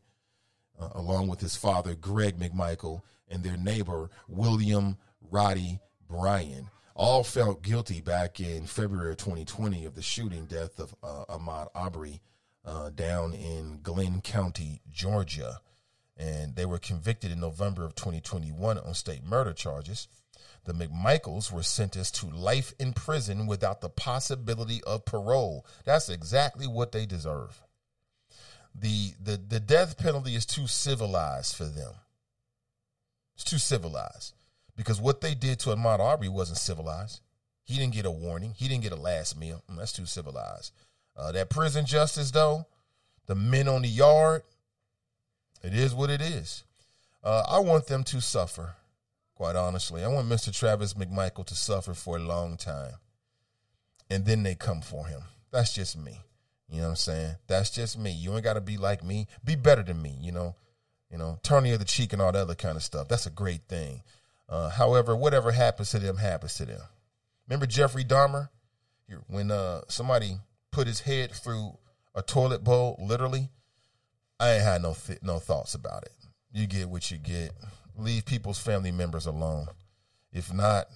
uh, 0.80 0.90
along 0.94 1.28
with 1.28 1.40
his 1.40 1.56
father, 1.56 1.94
Greg 1.94 2.38
McMichael, 2.38 3.02
and 3.28 3.42
their 3.42 3.56
neighbor, 3.56 4.10
William 4.28 4.96
Roddy 5.20 5.80
Bryan 6.08 6.68
all 6.96 7.22
felt 7.22 7.62
guilty 7.62 8.00
back 8.00 8.40
in 8.40 8.66
February 8.66 9.10
of 9.10 9.18
2020 9.18 9.84
of 9.84 9.94
the 9.94 10.02
shooting 10.02 10.46
death 10.46 10.78
of 10.78 10.94
uh, 11.02 11.26
Ahmaud 11.28 11.68
Arbery 11.74 12.22
uh, 12.64 12.88
down 12.90 13.34
in 13.34 13.80
Glynn 13.82 14.22
County, 14.22 14.80
Georgia. 14.90 15.60
And 16.16 16.56
they 16.56 16.64
were 16.64 16.78
convicted 16.78 17.30
in 17.30 17.40
November 17.40 17.84
of 17.84 17.94
2021 17.94 18.78
on 18.78 18.94
state 18.94 19.22
murder 19.22 19.52
charges. 19.52 20.08
The 20.64 20.72
McMichaels 20.72 21.52
were 21.52 21.62
sentenced 21.62 22.16
to 22.16 22.26
life 22.26 22.72
in 22.78 22.94
prison 22.94 23.46
without 23.46 23.82
the 23.82 23.90
possibility 23.90 24.82
of 24.84 25.04
parole. 25.04 25.66
That's 25.84 26.08
exactly 26.08 26.66
what 26.66 26.92
they 26.92 27.04
deserve. 27.04 27.62
The, 28.74 29.12
the, 29.22 29.36
the 29.36 29.60
death 29.60 29.98
penalty 29.98 30.34
is 30.34 30.46
too 30.46 30.66
civilized 30.66 31.54
for 31.54 31.66
them. 31.66 31.92
It's 33.34 33.44
too 33.44 33.58
civilized 33.58 34.32
because 34.76 35.00
what 35.00 35.20
they 35.20 35.34
did 35.34 35.58
to 35.60 35.70
Ahmaud 35.70 36.00
Arbery 36.00 36.28
wasn't 36.28 36.58
civilized. 36.58 37.20
He 37.64 37.78
didn't 37.78 37.94
get 37.94 38.06
a 38.06 38.10
warning. 38.10 38.54
He 38.56 38.68
didn't 38.68 38.84
get 38.84 38.92
a 38.92 38.96
last 38.96 39.38
meal. 39.38 39.62
Mm, 39.70 39.78
that's 39.78 39.92
too 39.92 40.06
civilized. 40.06 40.72
Uh, 41.16 41.32
that 41.32 41.50
prison 41.50 41.86
justice, 41.86 42.30
though, 42.30 42.66
the 43.26 43.34
men 43.34 43.68
on 43.68 43.82
the 43.82 43.88
yard, 43.88 44.42
it 45.62 45.74
is 45.74 45.94
what 45.94 46.10
it 46.10 46.20
is. 46.20 46.62
Uh, 47.24 47.42
I 47.48 47.58
want 47.58 47.86
them 47.86 48.04
to 48.04 48.20
suffer, 48.20 48.76
quite 49.34 49.56
honestly. 49.56 50.04
I 50.04 50.08
want 50.08 50.28
Mr. 50.28 50.56
Travis 50.56 50.94
McMichael 50.94 51.46
to 51.46 51.56
suffer 51.56 51.94
for 51.94 52.16
a 52.16 52.20
long 52.20 52.56
time. 52.56 52.92
And 54.08 54.24
then 54.24 54.44
they 54.44 54.54
come 54.54 54.80
for 54.80 55.06
him. 55.06 55.22
That's 55.50 55.74
just 55.74 55.98
me. 55.98 56.20
You 56.68 56.78
know 56.78 56.84
what 56.84 56.90
I'm 56.90 56.96
saying? 56.96 57.34
That's 57.48 57.70
just 57.70 57.98
me. 57.98 58.12
You 58.12 58.34
ain't 58.34 58.44
got 58.44 58.54
to 58.54 58.60
be 58.60 58.76
like 58.76 59.02
me. 59.02 59.26
Be 59.44 59.56
better 59.56 59.82
than 59.82 60.00
me, 60.00 60.16
you 60.20 60.30
know? 60.30 60.54
You 61.10 61.18
know, 61.18 61.38
turn 61.42 61.64
the 61.64 61.72
other 61.72 61.84
cheek 61.84 62.12
and 62.12 62.20
all 62.20 62.32
that 62.32 62.38
other 62.38 62.54
kind 62.54 62.76
of 62.76 62.82
stuff. 62.82 63.08
That's 63.08 63.26
a 63.26 63.30
great 63.30 63.62
thing. 63.68 64.02
Uh, 64.48 64.70
however, 64.70 65.16
whatever 65.16 65.52
happens 65.52 65.90
to 65.90 65.98
them 65.98 66.18
happens 66.18 66.54
to 66.54 66.64
them. 66.64 66.80
Remember 67.48 67.66
Jeffrey 67.66 68.04
Dahmer? 68.04 68.48
When 69.28 69.50
uh, 69.50 69.82
somebody 69.88 70.38
put 70.72 70.86
his 70.86 71.00
head 71.00 71.30
through 71.32 71.78
a 72.14 72.22
toilet 72.22 72.64
bowl, 72.64 72.98
literally, 73.00 73.50
I 74.40 74.54
ain't 74.54 74.64
had 74.64 74.82
no 74.82 74.94
th- 74.94 75.22
no 75.22 75.38
thoughts 75.38 75.74
about 75.74 76.02
it. 76.02 76.12
You 76.52 76.66
get 76.66 76.88
what 76.88 77.10
you 77.10 77.18
get. 77.18 77.52
Leave 77.96 78.26
people's 78.26 78.58
family 78.58 78.90
members 78.90 79.26
alone. 79.26 79.68
If 80.32 80.52
not, 80.52 80.86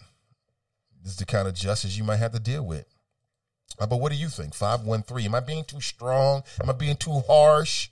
this 1.03 1.13
is 1.13 1.19
the 1.19 1.25
kind 1.25 1.47
of 1.47 1.55
justice 1.55 1.97
you 1.97 2.05
might 2.05 2.17
have 2.17 2.33
to 2.33 2.41
deal 2.41 2.67
with. 2.67 2.85
Uh, 3.79 3.87
but 3.87 4.01
what 4.01 4.13
do 4.13 4.19
you 4.19 4.29
think? 4.29 4.55
513. 4.55 5.27
Am 5.27 5.35
I 5.35 5.41
being 5.41 5.65
too 5.65 5.81
strong? 5.81 6.43
Am 6.61 6.69
I 6.69 6.73
being 6.73 6.97
too 6.97 7.23
harsh? 7.27 7.89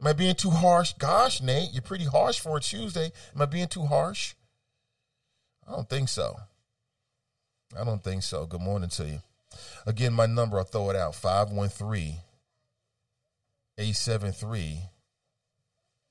Am 0.00 0.06
I 0.06 0.12
being 0.12 0.34
too 0.34 0.50
harsh? 0.50 0.92
Gosh, 0.94 1.42
Nate, 1.42 1.72
you're 1.72 1.82
pretty 1.82 2.04
harsh 2.04 2.38
for 2.38 2.56
a 2.56 2.60
Tuesday. 2.60 3.10
Am 3.34 3.42
I 3.42 3.46
being 3.46 3.68
too 3.68 3.86
harsh? 3.86 4.34
I 5.66 5.72
don't 5.72 5.88
think 5.88 6.08
so. 6.08 6.36
I 7.78 7.84
don't 7.84 8.02
think 8.02 8.22
so. 8.22 8.46
Good 8.46 8.60
morning 8.60 8.88
to 8.90 9.04
you. 9.04 9.18
Again, 9.86 10.12
my 10.12 10.26
number, 10.26 10.58
I'll 10.58 10.64
throw 10.64 10.90
it 10.90 10.96
out 10.96 11.14
513 11.14 12.16
873 13.78 14.80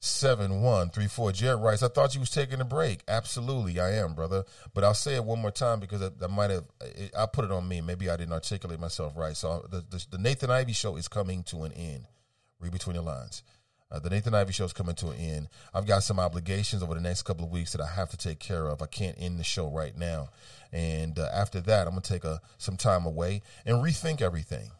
7134. 0.05 1.31
Jared 1.31 1.61
writes, 1.61 1.81
I 1.81 1.87
thought 1.87 2.13
you 2.13 2.19
was 2.19 2.29
taking 2.29 2.61
a 2.61 2.65
break. 2.65 3.01
Absolutely, 3.07 3.79
I 3.79 3.93
am, 3.93 4.13
brother. 4.13 4.43
But 4.73 4.83
I'll 4.83 4.93
say 4.93 5.15
it 5.15 5.23
one 5.23 5.39
more 5.39 5.51
time 5.51 5.79
because 5.79 6.01
I, 6.01 6.09
I 6.23 6.27
might 6.27 6.51
have, 6.51 6.65
I 7.17 7.25
put 7.25 7.45
it 7.45 7.51
on 7.51 7.67
me. 7.67 7.81
Maybe 7.81 8.09
I 8.09 8.17
didn't 8.17 8.33
articulate 8.33 8.79
myself 8.79 9.17
right. 9.17 9.35
So 9.35 9.49
uh, 9.49 9.61
the, 9.67 9.85
the, 9.89 10.05
the 10.11 10.17
Nathan 10.17 10.51
Ivy 10.51 10.73
show 10.73 10.95
is 10.95 11.07
coming 11.07 11.43
to 11.43 11.63
an 11.63 11.71
end. 11.71 12.07
Read 12.59 12.71
between 12.71 12.95
the 12.95 13.01
lines. 13.01 13.43
Uh, 13.91 13.99
the 13.99 14.09
Nathan 14.09 14.33
Ivy 14.33 14.51
show 14.51 14.65
is 14.65 14.73
coming 14.73 14.95
to 14.95 15.09
an 15.09 15.17
end. 15.17 15.47
I've 15.73 15.85
got 15.85 16.03
some 16.03 16.19
obligations 16.19 16.81
over 16.81 16.95
the 16.95 17.01
next 17.01 17.21
couple 17.21 17.45
of 17.45 17.51
weeks 17.51 17.71
that 17.71 17.81
I 17.81 17.87
have 17.87 18.09
to 18.09 18.17
take 18.17 18.39
care 18.39 18.67
of. 18.67 18.81
I 18.81 18.87
can't 18.87 19.15
end 19.19 19.39
the 19.39 19.43
show 19.43 19.69
right 19.69 19.95
now. 19.95 20.29
And 20.73 21.19
uh, 21.19 21.29
after 21.33 21.61
that, 21.61 21.87
I'm 21.87 21.93
going 21.93 22.01
to 22.01 22.13
take 22.13 22.23
a, 22.23 22.41
some 22.57 22.77
time 22.77 23.05
away 23.05 23.41
and 23.65 23.77
rethink 23.77 24.21
everything. 24.21 24.71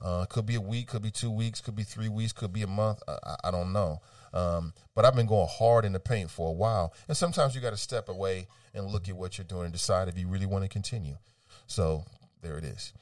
Uh, 0.00 0.24
could 0.26 0.46
be 0.46 0.54
a 0.54 0.60
week, 0.60 0.88
could 0.88 1.02
be 1.02 1.10
two 1.10 1.30
weeks, 1.30 1.60
could 1.60 1.76
be 1.76 1.82
three 1.82 2.08
weeks, 2.08 2.32
could 2.32 2.52
be 2.52 2.62
a 2.62 2.66
month. 2.66 3.02
I, 3.08 3.36
I 3.44 3.50
don't 3.50 3.72
know. 3.72 4.00
Um, 4.32 4.72
but 4.94 5.04
I've 5.04 5.14
been 5.14 5.26
going 5.26 5.48
hard 5.50 5.84
in 5.84 5.92
the 5.92 6.00
paint 6.00 6.30
for 6.30 6.48
a 6.48 6.52
while. 6.52 6.92
And 7.08 7.16
sometimes 7.16 7.54
you 7.54 7.60
got 7.60 7.70
to 7.70 7.76
step 7.76 8.08
away 8.08 8.46
and 8.74 8.86
look 8.86 9.08
at 9.08 9.16
what 9.16 9.38
you're 9.38 9.46
doing 9.46 9.64
and 9.64 9.72
decide 9.72 10.08
if 10.08 10.18
you 10.18 10.28
really 10.28 10.46
want 10.46 10.64
to 10.64 10.68
continue. 10.68 11.16
So 11.66 12.04
there 12.42 12.58
it 12.58 12.64
is. 12.64 12.92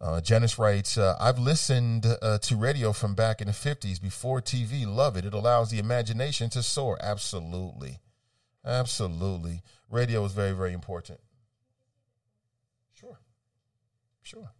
Uh, 0.00 0.20
Janice 0.20 0.58
writes, 0.58 0.96
uh, 0.96 1.14
I've 1.20 1.38
listened 1.38 2.06
uh, 2.22 2.38
to 2.38 2.56
radio 2.56 2.92
from 2.92 3.14
back 3.14 3.42
in 3.42 3.48
the 3.48 3.52
50s 3.52 4.00
before 4.00 4.40
TV. 4.40 4.86
Love 4.86 5.16
it. 5.16 5.26
It 5.26 5.34
allows 5.34 5.70
the 5.70 5.78
imagination 5.78 6.48
to 6.50 6.62
soar. 6.62 6.98
Absolutely. 7.02 7.98
Absolutely. 8.64 9.62
Radio 9.90 10.24
is 10.24 10.32
very, 10.32 10.52
very 10.52 10.72
important. 10.72 11.20
Sure. 12.94 13.18
Sure. 14.22 14.50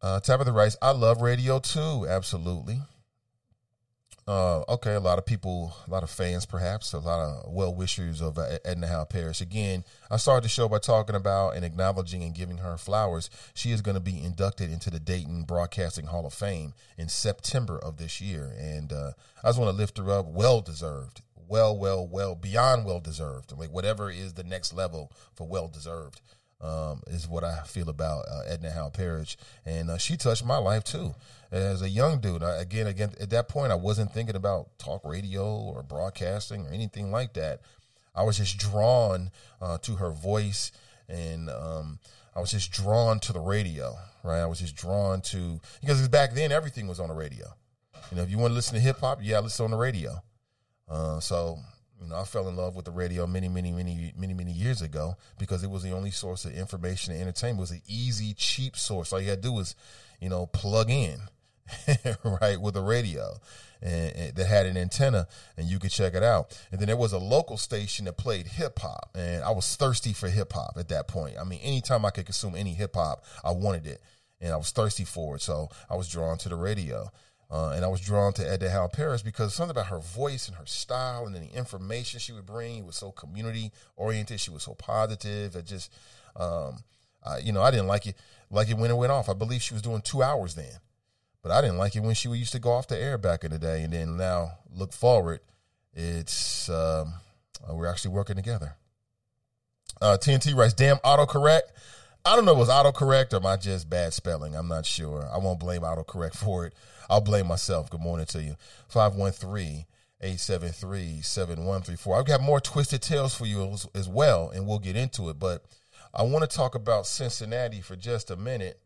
Uh, 0.00 0.20
Tabitha 0.20 0.52
writes, 0.52 0.76
I 0.80 0.92
love 0.92 1.20
radio 1.20 1.58
too. 1.58 2.06
Absolutely. 2.08 2.80
Uh, 4.26 4.60
okay, 4.68 4.94
a 4.94 5.00
lot 5.00 5.18
of 5.18 5.26
people, 5.26 5.74
a 5.86 5.90
lot 5.90 6.04
of 6.04 6.10
fans, 6.10 6.46
perhaps, 6.46 6.92
a 6.92 6.98
lot 6.98 7.18
of 7.18 7.52
well 7.52 7.74
wishers 7.74 8.20
of 8.20 8.38
uh, 8.38 8.58
Edna 8.64 8.86
Howe 8.86 9.04
Parrish. 9.04 9.40
Again, 9.40 9.84
I 10.12 10.16
started 10.16 10.44
the 10.44 10.48
show 10.48 10.68
by 10.68 10.78
talking 10.78 11.16
about 11.16 11.56
and 11.56 11.64
acknowledging 11.64 12.22
and 12.22 12.32
giving 12.32 12.58
her 12.58 12.76
flowers. 12.76 13.30
She 13.52 13.72
is 13.72 13.80
going 13.80 13.96
to 13.96 14.00
be 14.00 14.22
inducted 14.22 14.70
into 14.70 14.90
the 14.90 15.00
Dayton 15.00 15.42
Broadcasting 15.42 16.06
Hall 16.06 16.24
of 16.24 16.32
Fame 16.32 16.72
in 16.96 17.08
September 17.08 17.76
of 17.76 17.96
this 17.96 18.20
year. 18.20 18.54
And 18.56 18.92
uh, 18.92 19.12
I 19.42 19.48
just 19.48 19.58
want 19.58 19.72
to 19.72 19.76
lift 19.76 19.98
her 19.98 20.08
up. 20.10 20.26
Well 20.26 20.60
deserved. 20.60 21.22
Well, 21.48 21.76
well, 21.76 22.06
well, 22.06 22.36
beyond 22.36 22.86
well 22.86 23.00
deserved. 23.00 23.52
Like 23.58 23.70
whatever 23.70 24.08
is 24.08 24.34
the 24.34 24.44
next 24.44 24.72
level 24.72 25.10
for 25.34 25.48
well 25.48 25.66
deserved. 25.66 26.20
Um, 26.62 27.02
is 27.08 27.26
what 27.26 27.42
I 27.42 27.62
feel 27.62 27.88
about 27.88 28.24
uh, 28.30 28.42
Edna 28.46 28.70
Howe 28.70 28.88
Parrish, 28.88 29.36
and 29.66 29.90
uh, 29.90 29.98
she 29.98 30.16
touched 30.16 30.44
my 30.44 30.58
life 30.58 30.84
too. 30.84 31.16
As 31.50 31.82
a 31.82 31.88
young 31.88 32.20
dude, 32.20 32.44
I, 32.44 32.60
again, 32.60 32.86
again, 32.86 33.10
at 33.20 33.30
that 33.30 33.48
point, 33.48 33.72
I 33.72 33.74
wasn't 33.74 34.12
thinking 34.12 34.36
about 34.36 34.78
talk 34.78 35.04
radio 35.04 35.44
or 35.44 35.82
broadcasting 35.82 36.68
or 36.68 36.70
anything 36.70 37.10
like 37.10 37.32
that. 37.32 37.62
I 38.14 38.22
was 38.22 38.38
just 38.38 38.58
drawn 38.58 39.32
uh, 39.60 39.78
to 39.78 39.96
her 39.96 40.12
voice, 40.12 40.70
and 41.08 41.50
um, 41.50 41.98
I 42.36 42.40
was 42.40 42.52
just 42.52 42.70
drawn 42.70 43.18
to 43.20 43.32
the 43.32 43.40
radio. 43.40 43.96
Right, 44.22 44.40
I 44.40 44.46
was 44.46 44.60
just 44.60 44.76
drawn 44.76 45.20
to 45.22 45.60
because 45.80 46.06
back 46.08 46.32
then 46.32 46.52
everything 46.52 46.86
was 46.86 47.00
on 47.00 47.08
the 47.08 47.14
radio. 47.14 47.46
You 48.12 48.18
know, 48.18 48.22
if 48.22 48.30
you 48.30 48.38
want 48.38 48.52
to 48.52 48.54
listen 48.54 48.74
to 48.74 48.80
hip 48.80 49.00
hop, 49.00 49.18
yeah, 49.20 49.40
listen 49.40 49.64
on 49.64 49.72
the 49.72 49.76
radio. 49.76 50.22
Uh, 50.88 51.18
so 51.18 51.58
you 52.02 52.08
know, 52.08 52.16
I 52.16 52.24
fell 52.24 52.48
in 52.48 52.56
love 52.56 52.74
with 52.74 52.84
the 52.84 52.90
radio 52.90 53.26
many, 53.26 53.48
many, 53.48 53.72
many, 53.72 54.12
many, 54.16 54.34
many 54.34 54.52
years 54.52 54.82
ago 54.82 55.14
because 55.38 55.62
it 55.62 55.70
was 55.70 55.82
the 55.82 55.92
only 55.92 56.10
source 56.10 56.44
of 56.44 56.54
information 56.54 57.12
and 57.12 57.22
entertainment. 57.22 57.58
It 57.58 57.60
was 57.60 57.70
an 57.70 57.82
easy, 57.86 58.34
cheap 58.34 58.76
source. 58.76 59.12
All 59.12 59.20
you 59.20 59.30
had 59.30 59.42
to 59.42 59.48
do 59.48 59.52
was, 59.52 59.74
you 60.20 60.28
know, 60.28 60.46
plug 60.46 60.90
in, 60.90 61.20
right, 62.24 62.60
with 62.60 62.76
a 62.76 62.82
radio 62.82 63.38
and, 63.82 64.16
and, 64.16 64.34
that 64.36 64.46
had 64.46 64.66
an 64.66 64.76
antenna 64.76 65.26
and 65.56 65.66
you 65.68 65.78
could 65.78 65.90
check 65.90 66.14
it 66.14 66.22
out. 66.22 66.58
And 66.70 66.80
then 66.80 66.86
there 66.86 66.96
was 66.96 67.12
a 67.12 67.18
local 67.18 67.56
station 67.56 68.06
that 68.06 68.16
played 68.16 68.46
hip 68.46 68.78
hop, 68.78 69.10
and 69.14 69.42
I 69.42 69.50
was 69.50 69.76
thirsty 69.76 70.12
for 70.12 70.28
hip 70.28 70.52
hop 70.52 70.76
at 70.78 70.88
that 70.88 71.08
point. 71.08 71.36
I 71.38 71.44
mean, 71.44 71.60
anytime 71.62 72.04
I 72.04 72.10
could 72.10 72.24
consume 72.24 72.54
any 72.54 72.74
hip 72.74 72.94
hop, 72.94 73.24
I 73.44 73.52
wanted 73.52 73.86
it, 73.86 74.00
and 74.40 74.52
I 74.52 74.56
was 74.56 74.70
thirsty 74.70 75.04
for 75.04 75.36
it. 75.36 75.42
So 75.42 75.68
I 75.90 75.96
was 75.96 76.08
drawn 76.08 76.38
to 76.38 76.48
the 76.48 76.56
radio. 76.56 77.10
Uh, 77.52 77.74
and 77.76 77.84
I 77.84 77.88
was 77.88 78.00
drawn 78.00 78.32
to 78.34 78.50
Edna 78.50 78.70
Howe 78.70 78.88
Parrish 78.88 79.20
because 79.20 79.52
something 79.52 79.72
about 79.72 79.88
her 79.88 79.98
voice 79.98 80.48
and 80.48 80.56
her 80.56 80.64
style 80.64 81.26
and 81.26 81.34
the 81.34 81.54
information 81.54 82.18
she 82.18 82.32
would 82.32 82.46
bring 82.46 82.86
was 82.86 82.96
so 82.96 83.12
community 83.12 83.72
oriented. 83.94 84.40
She 84.40 84.50
was 84.50 84.62
so 84.62 84.72
positive. 84.72 85.54
I 85.54 85.60
just, 85.60 85.92
um, 86.34 86.78
I, 87.22 87.38
you 87.38 87.52
know, 87.52 87.60
I 87.60 87.70
didn't 87.70 87.88
like 87.88 88.06
it 88.06 88.16
like 88.50 88.70
it 88.70 88.78
when 88.78 88.90
it 88.90 88.96
went 88.96 89.12
off. 89.12 89.28
I 89.28 89.34
believe 89.34 89.60
she 89.60 89.74
was 89.74 89.82
doing 89.82 90.00
two 90.00 90.22
hours 90.22 90.54
then, 90.54 90.78
but 91.42 91.52
I 91.52 91.60
didn't 91.60 91.76
like 91.76 91.94
it 91.94 92.00
when 92.00 92.14
she 92.14 92.30
used 92.30 92.52
to 92.52 92.58
go 92.58 92.70
off 92.72 92.88
the 92.88 92.98
air 92.98 93.18
back 93.18 93.44
in 93.44 93.50
the 93.50 93.58
day. 93.58 93.82
And 93.82 93.92
then 93.92 94.16
now 94.16 94.52
look 94.74 94.94
forward, 94.94 95.40
it's 95.92 96.70
um, 96.70 97.12
uh, 97.68 97.74
we're 97.74 97.86
actually 97.86 98.12
working 98.12 98.36
together. 98.36 98.76
Uh, 100.00 100.16
TNT 100.18 100.56
writes, 100.56 100.72
"Damn 100.72 100.96
autocorrect." 100.98 101.68
I 102.24 102.36
don't 102.36 102.44
know 102.44 102.54
was 102.54 102.68
autocorrect 102.68 103.32
or 103.32 103.36
am 103.36 103.46
I 103.46 103.56
just 103.56 103.90
bad 103.90 104.12
spelling. 104.12 104.54
I'm 104.54 104.68
not 104.68 104.86
sure. 104.86 105.28
I 105.32 105.38
won't 105.38 105.58
blame 105.58 105.82
autocorrect 105.82 106.36
for 106.36 106.66
it. 106.66 106.74
I'll 107.10 107.20
blame 107.20 107.48
myself. 107.48 107.90
Good 107.90 108.00
morning 108.00 108.26
to 108.26 108.42
you. 108.42 108.56
513 108.88 109.86
873 110.20 111.20
7134. 111.20 112.16
I've 112.16 112.24
got 112.24 112.40
more 112.40 112.60
twisted 112.60 113.02
tales 113.02 113.34
for 113.34 113.44
you 113.44 113.64
as, 113.72 113.88
as 113.94 114.08
well, 114.08 114.50
and 114.50 114.68
we'll 114.68 114.78
get 114.78 114.94
into 114.94 115.28
it. 115.30 115.40
But 115.40 115.64
I 116.14 116.22
want 116.22 116.48
to 116.48 116.56
talk 116.56 116.76
about 116.76 117.06
Cincinnati 117.06 117.80
for 117.80 117.96
just 117.96 118.30
a 118.30 118.36
minute 118.36 118.80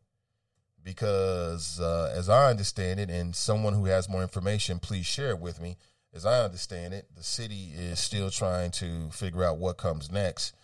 because, 0.83 1.79
uh, 1.79 2.14
as 2.16 2.31
I 2.31 2.49
understand 2.49 3.01
it, 3.01 3.11
and 3.11 3.37
someone 3.37 3.75
who 3.75 3.85
has 3.85 4.09
more 4.09 4.22
information, 4.22 4.79
please 4.79 5.05
share 5.05 5.31
it 5.31 5.40
with 5.40 5.61
me. 5.61 5.77
As 6.14 6.25
I 6.25 6.42
understand 6.42 6.94
it, 6.94 7.09
the 7.14 7.22
city 7.22 7.72
is 7.77 7.99
still 7.99 8.31
trying 8.31 8.70
to 8.72 9.11
figure 9.11 9.44
out 9.44 9.59
what 9.59 9.77
comes 9.77 10.11
next. 10.11 10.55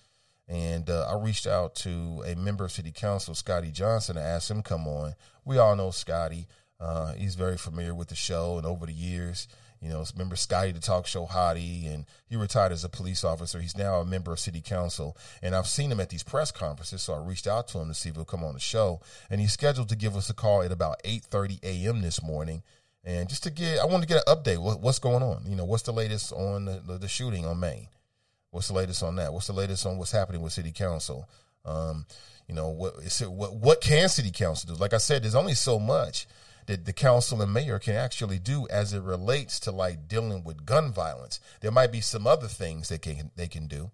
And 0.48 0.90
uh, 0.90 1.06
I 1.08 1.22
reached 1.22 1.46
out 1.46 1.74
to 1.76 2.22
a 2.26 2.34
member 2.34 2.64
of 2.64 2.72
City 2.72 2.92
Council, 2.92 3.34
Scotty 3.34 3.70
Johnson, 3.70 4.16
to 4.16 4.22
ask 4.22 4.50
him 4.50 4.62
come 4.62 4.86
on. 4.86 5.14
We 5.44 5.58
all 5.58 5.76
know 5.76 5.90
Scotty. 5.90 6.46
Uh, 6.80 7.12
he's 7.14 7.36
very 7.36 7.56
familiar 7.56 7.94
with 7.94 8.08
the 8.08 8.16
show, 8.16 8.58
and 8.58 8.66
over 8.66 8.86
the 8.86 8.92
years, 8.92 9.46
you 9.80 9.88
know, 9.88 10.04
remember 10.14 10.36
Scotty 10.36 10.72
the 10.72 10.80
Talk 10.80 11.06
Show 11.06 11.26
Hottie, 11.26 11.92
and 11.92 12.06
he 12.28 12.36
retired 12.36 12.72
as 12.72 12.84
a 12.84 12.88
police 12.88 13.24
officer. 13.24 13.60
He's 13.60 13.76
now 13.76 14.00
a 14.00 14.04
member 14.04 14.32
of 14.32 14.40
City 14.40 14.60
Council, 14.60 15.16
and 15.42 15.54
I've 15.54 15.66
seen 15.68 15.92
him 15.92 16.00
at 16.00 16.08
these 16.08 16.22
press 16.22 16.50
conferences, 16.50 17.02
so 17.02 17.14
I 17.14 17.18
reached 17.18 17.46
out 17.46 17.68
to 17.68 17.78
him 17.78 17.88
to 17.88 17.94
see 17.94 18.08
if 18.08 18.16
he'll 18.16 18.24
come 18.24 18.44
on 18.44 18.54
the 18.54 18.60
show, 18.60 19.00
and 19.30 19.40
he's 19.40 19.52
scheduled 19.52 19.88
to 19.90 19.96
give 19.96 20.16
us 20.16 20.28
a 20.28 20.34
call 20.34 20.62
at 20.62 20.72
about 20.72 21.00
eight 21.04 21.24
thirty 21.24 21.58
a.m. 21.62 22.00
this 22.00 22.22
morning, 22.22 22.62
and 23.04 23.28
just 23.28 23.42
to 23.44 23.50
get, 23.50 23.78
I 23.80 23.86
want 23.86 24.02
to 24.02 24.08
get 24.08 24.22
an 24.26 24.36
update. 24.36 24.62
What, 24.62 24.80
what's 24.80 24.98
going 24.98 25.22
on? 25.22 25.44
You 25.48 25.56
know, 25.56 25.64
what's 25.64 25.82
the 25.82 25.92
latest 25.92 26.32
on 26.32 26.64
the, 26.64 26.82
the, 26.84 26.98
the, 26.98 27.08
shooting 27.08 27.44
on 27.44 27.58
Main? 27.58 27.88
What's 28.52 28.68
the 28.68 28.74
latest 28.74 29.02
on 29.02 29.16
that? 29.16 29.32
What's 29.32 29.46
the 29.46 29.54
latest 29.54 29.84
on 29.86 29.98
what's 29.98 30.12
happening 30.12 30.42
with 30.42 30.52
City 30.52 30.72
Council? 30.72 31.28
Um, 31.64 32.06
you 32.46 32.54
know, 32.54 32.68
what, 32.68 32.94
what 33.28 33.54
what 33.54 33.80
can 33.80 34.08
City 34.08 34.30
Council 34.30 34.74
do? 34.74 34.80
Like 34.80 34.92
I 34.92 34.98
said, 34.98 35.24
there's 35.24 35.34
only 35.34 35.54
so 35.54 35.78
much 35.78 36.26
that 36.66 36.84
the 36.84 36.92
council 36.92 37.40
and 37.40 37.52
mayor 37.52 37.78
can 37.78 37.94
actually 37.94 38.38
do 38.38 38.68
as 38.68 38.92
it 38.92 39.02
relates 39.02 39.58
to 39.60 39.72
like 39.72 40.06
dealing 40.06 40.44
with 40.44 40.66
gun 40.66 40.92
violence. 40.92 41.40
There 41.60 41.70
might 41.70 41.90
be 41.90 42.02
some 42.02 42.26
other 42.26 42.46
things 42.46 42.88
they 42.88 42.98
can 42.98 43.30
they 43.36 43.48
can 43.48 43.66
do. 43.66 43.90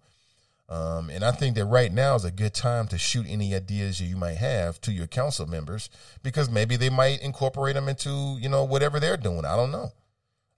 Um, 0.67 1.09
and 1.09 1.23
I 1.23 1.31
think 1.31 1.55
that 1.55 1.65
right 1.65 1.91
now 1.91 2.15
is 2.15 2.25
a 2.25 2.31
good 2.31 2.53
time 2.53 2.87
to 2.89 2.97
shoot 2.97 3.25
any 3.27 3.55
ideas 3.55 4.01
you 4.01 4.15
might 4.15 4.37
have 4.37 4.79
to 4.81 4.91
your 4.91 5.07
council 5.07 5.47
members 5.47 5.89
because 6.21 6.47
maybe 6.47 6.75
they 6.75 6.91
might 6.91 7.21
incorporate 7.21 7.75
them 7.75 7.87
into 7.87 8.37
you 8.41 8.49
know 8.49 8.65
whatever 8.65 8.99
they're 8.99 9.17
doing. 9.17 9.45
I 9.45 9.55
don't 9.55 9.71
know. 9.71 9.93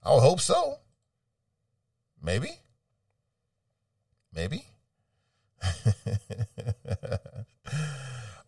I 0.02 0.12
would 0.12 0.20
hope 0.22 0.40
so. 0.40 0.78
Maybe. 2.20 2.61
Maybe. 4.34 4.66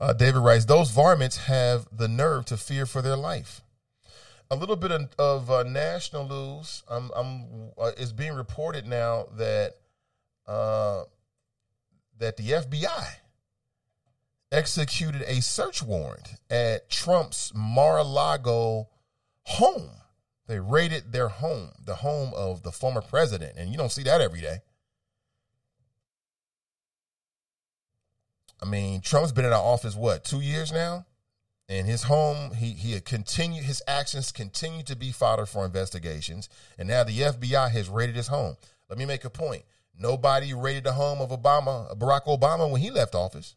Uh, 0.05 0.13
David 0.13 0.41
writes, 0.41 0.67
those 0.67 0.91
varmints 0.91 1.39
have 1.47 1.87
the 1.91 2.09
nerve 2.09 2.45
to 2.47 2.59
fear 2.59 2.85
for 2.85 3.01
their 3.01 3.17
life. 3.17 3.63
A 4.51 4.57
little 4.57 4.77
bit 4.77 4.91
of, 4.91 5.09
of 5.19 5.51
uh, 5.51 5.63
national 5.63 6.29
news. 6.29 6.83
I'm, 6.91 7.11
I'm 7.17 7.71
uh, 7.79 7.93
it's 7.97 8.13
being 8.13 8.35
reported 8.35 8.87
now 8.87 9.29
that 9.39 9.77
uh, 10.47 11.05
that 12.19 12.37
the 12.37 12.51
FBI 12.51 13.07
executed 14.53 15.23
a 15.23 15.41
search 15.41 15.83
warrant 15.83 16.35
at 16.51 16.91
Trump's 16.91 17.51
Mar-a-Lago 17.55 18.89
home. 19.45 19.89
They 20.47 20.61
raided 20.61 21.13
their 21.13 21.29
home, 21.29 21.71
the 21.83 21.95
home 21.97 22.35
of 22.35 22.63
the 22.63 22.73
former 22.73 23.01
president, 23.01 23.55
and 23.57 23.71
you 23.71 23.79
don't 23.79 23.91
see 23.91 24.03
that 24.03 24.21
every 24.21 24.43
day. 24.43 24.59
I 28.65 28.67
mean, 28.67 29.03
Trump's 29.03 29.31
been 29.31 29.45
in 29.45 29.53
our 29.53 29.63
office 29.63 29.95
what 29.95 30.25
two 30.25 30.41
years 30.41 30.73
now, 30.73 31.05
and 31.69 31.87
his 31.87 32.05
home 32.05 32.55
he 32.55 32.71
he 32.71 32.99
continued 33.03 33.65
his 33.65 33.83
actions 33.87 34.33
continue 34.33 34.83
to 34.85 34.97
be 34.97 35.13
fodder 35.13 35.45
for 35.45 35.67
investigations, 35.67 36.49
and 36.79 36.89
now 36.89 37.05
the 37.05 37.21
FBI 37.21 37.71
has 37.71 37.91
raided 37.91 38.17
his 38.17 38.29
home. 38.29 38.57
Let 38.89 38.99
me 38.99 39.05
make 39.05 39.27
a 39.27 39.31
point. 39.31 39.65
Nobody 39.99 40.55
raided 40.55 40.85
the 40.85 40.95
home 40.95 41.21
of 41.21 41.29
Obama, 41.29 41.95
Barack 41.99 42.25
Obama, 42.25 42.71
when 42.71 42.81
he 42.81 42.91
left 42.91 43.15
office, 43.15 43.55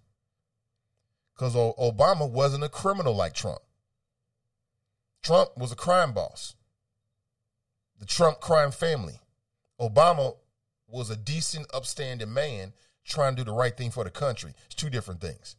because 1.34 1.56
Obama 1.56 2.30
wasn't 2.30 2.65
a 2.65 2.70
criminal 2.70 3.15
like 3.15 3.34
Trump. 3.34 3.60
Trump 5.24 5.52
was 5.58 5.72
a 5.72 5.76
crime 5.76 6.12
boss. 6.12 6.56
The 7.98 8.06
Trump 8.06 8.41
crime 8.41 8.72
family. 8.72 9.22
Obama 9.80 10.36
was 10.86 11.10
a 11.10 11.15
decent, 11.15 11.67
upstanding 11.74 12.34
man 12.34 12.74
trying 13.08 13.36
to 13.36 13.43
do 13.43 13.52
the 13.52 13.56
right 13.56 13.76
thing 13.76 13.91
for 13.91 14.04
the 14.04 14.10
country. 14.10 14.54
It's 14.65 14.76
two 14.76 14.89
different 14.89 15.22
things. 15.22 15.56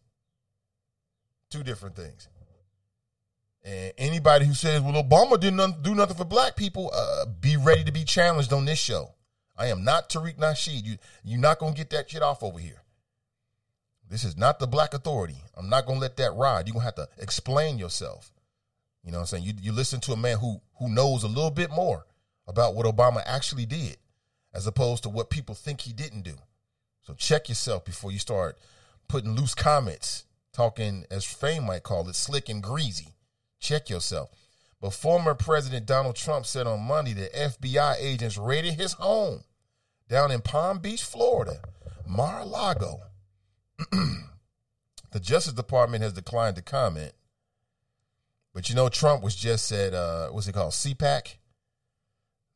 Two 1.51 1.63
different 1.63 1.97
things. 1.97 2.29
And 3.65 3.93
anybody 3.99 4.45
who 4.45 4.55
says, 4.55 4.81
well, 4.81 5.03
Obama 5.03 5.39
didn't 5.39 5.83
do 5.83 5.95
nothing 5.95 6.17
for 6.17 6.25
black 6.25 6.57
people, 6.57 6.91
uh, 6.95 7.27
be 7.27 7.57
ready 7.57 7.85
to 7.85 7.93
be 7.93 8.05
challenged 8.05 8.53
on 8.53 8.65
this 8.65 8.79
show. 8.79 9.15
I 9.57 9.67
am 9.67 9.83
not 9.83 10.09
Tariq 10.09 10.37
Nasheed. 10.37 10.85
You, 10.85 10.97
you're 11.25 11.41
not 11.41 11.59
going 11.59 11.75
to 11.75 11.79
get 11.79 11.91
that 11.91 12.11
shit 12.11 12.23
off 12.23 12.43
over 12.43 12.59
here. 12.59 12.83
This 14.09 14.25
is 14.25 14.37
not 14.37 14.59
the 14.59 14.67
black 14.67 14.95
authority. 14.95 15.43
I'm 15.57 15.69
not 15.69 15.85
going 15.85 15.99
to 15.99 16.03
let 16.03 16.17
that 16.17 16.35
ride. 16.35 16.67
You're 16.67 16.75
going 16.75 16.83
to 16.83 16.87
have 16.87 16.95
to 16.95 17.09
explain 17.19 17.79
yourself. 17.79 18.33
You 19.05 19.13
know 19.13 19.19
what 19.19 19.23
I'm 19.23 19.27
saying? 19.27 19.45
You, 19.45 19.53
you 19.61 19.73
listen 19.73 20.01
to 20.01 20.13
a 20.13 20.17
man 20.17 20.39
who, 20.39 20.61
who 20.79 20.89
knows 20.89 21.25
a 21.25 21.29
little 21.29 21.51
bit 21.51 21.71
more 21.71 22.07
about 22.47 22.75
what 22.75 22.87
Obama 22.87 23.23
actually 23.27 23.67
did 23.67 23.97
as 24.55 24.67
opposed 24.67 25.03
to 25.03 25.09
what 25.09 25.29
people 25.29 25.55
think 25.55 25.83
he 25.83 25.93
didn't 25.93 26.23
do. 26.23 26.35
So 27.09 27.15
check 27.15 27.49
yourself 27.49 27.87
before 27.87 28.13
you 28.13 28.19
start 28.19 28.59
putting 29.09 29.35
loose 29.35 29.55
comments, 29.55 30.27
talking, 30.53 31.07
as 31.11 31.25
Fame 31.25 31.65
might 31.65 31.83
call 31.83 32.07
it, 32.07 32.15
slick 32.15 32.51
and 32.51 32.63
greasy. 32.63 33.15
Check 33.59 33.89
yourself. 33.89 34.29
But 34.79 34.93
former 34.93 35.35
President 35.35 35.87
Donald 35.87 36.17
Trump 36.17 36.45
said 36.45 36.67
on 36.67 36.81
Monday 36.81 37.15
that 37.15 37.33
FBI 37.33 37.95
agents 37.99 38.37
raided 38.37 38.75
his 38.75 38.93
home 38.93 39.45
down 40.07 40.31
in 40.31 40.43
Palm 40.43 40.81
Beach, 40.81 41.03
Florida, 41.03 41.63
Mar 42.07 42.41
a 42.41 42.45
Lago. 42.45 43.01
the 43.91 45.19
Justice 45.19 45.55
Department 45.55 46.03
has 46.03 46.13
declined 46.13 46.57
to 46.57 46.63
comment. 46.63 47.13
But 48.53 48.69
you 48.69 48.75
know, 48.75 48.91
Trump 48.91 49.23
was 49.23 49.35
just 49.35 49.73
at, 49.73 49.95
uh, 49.95 50.29
what's 50.29 50.47
it 50.47 50.53
called, 50.53 50.73
CPAC? 50.73 51.37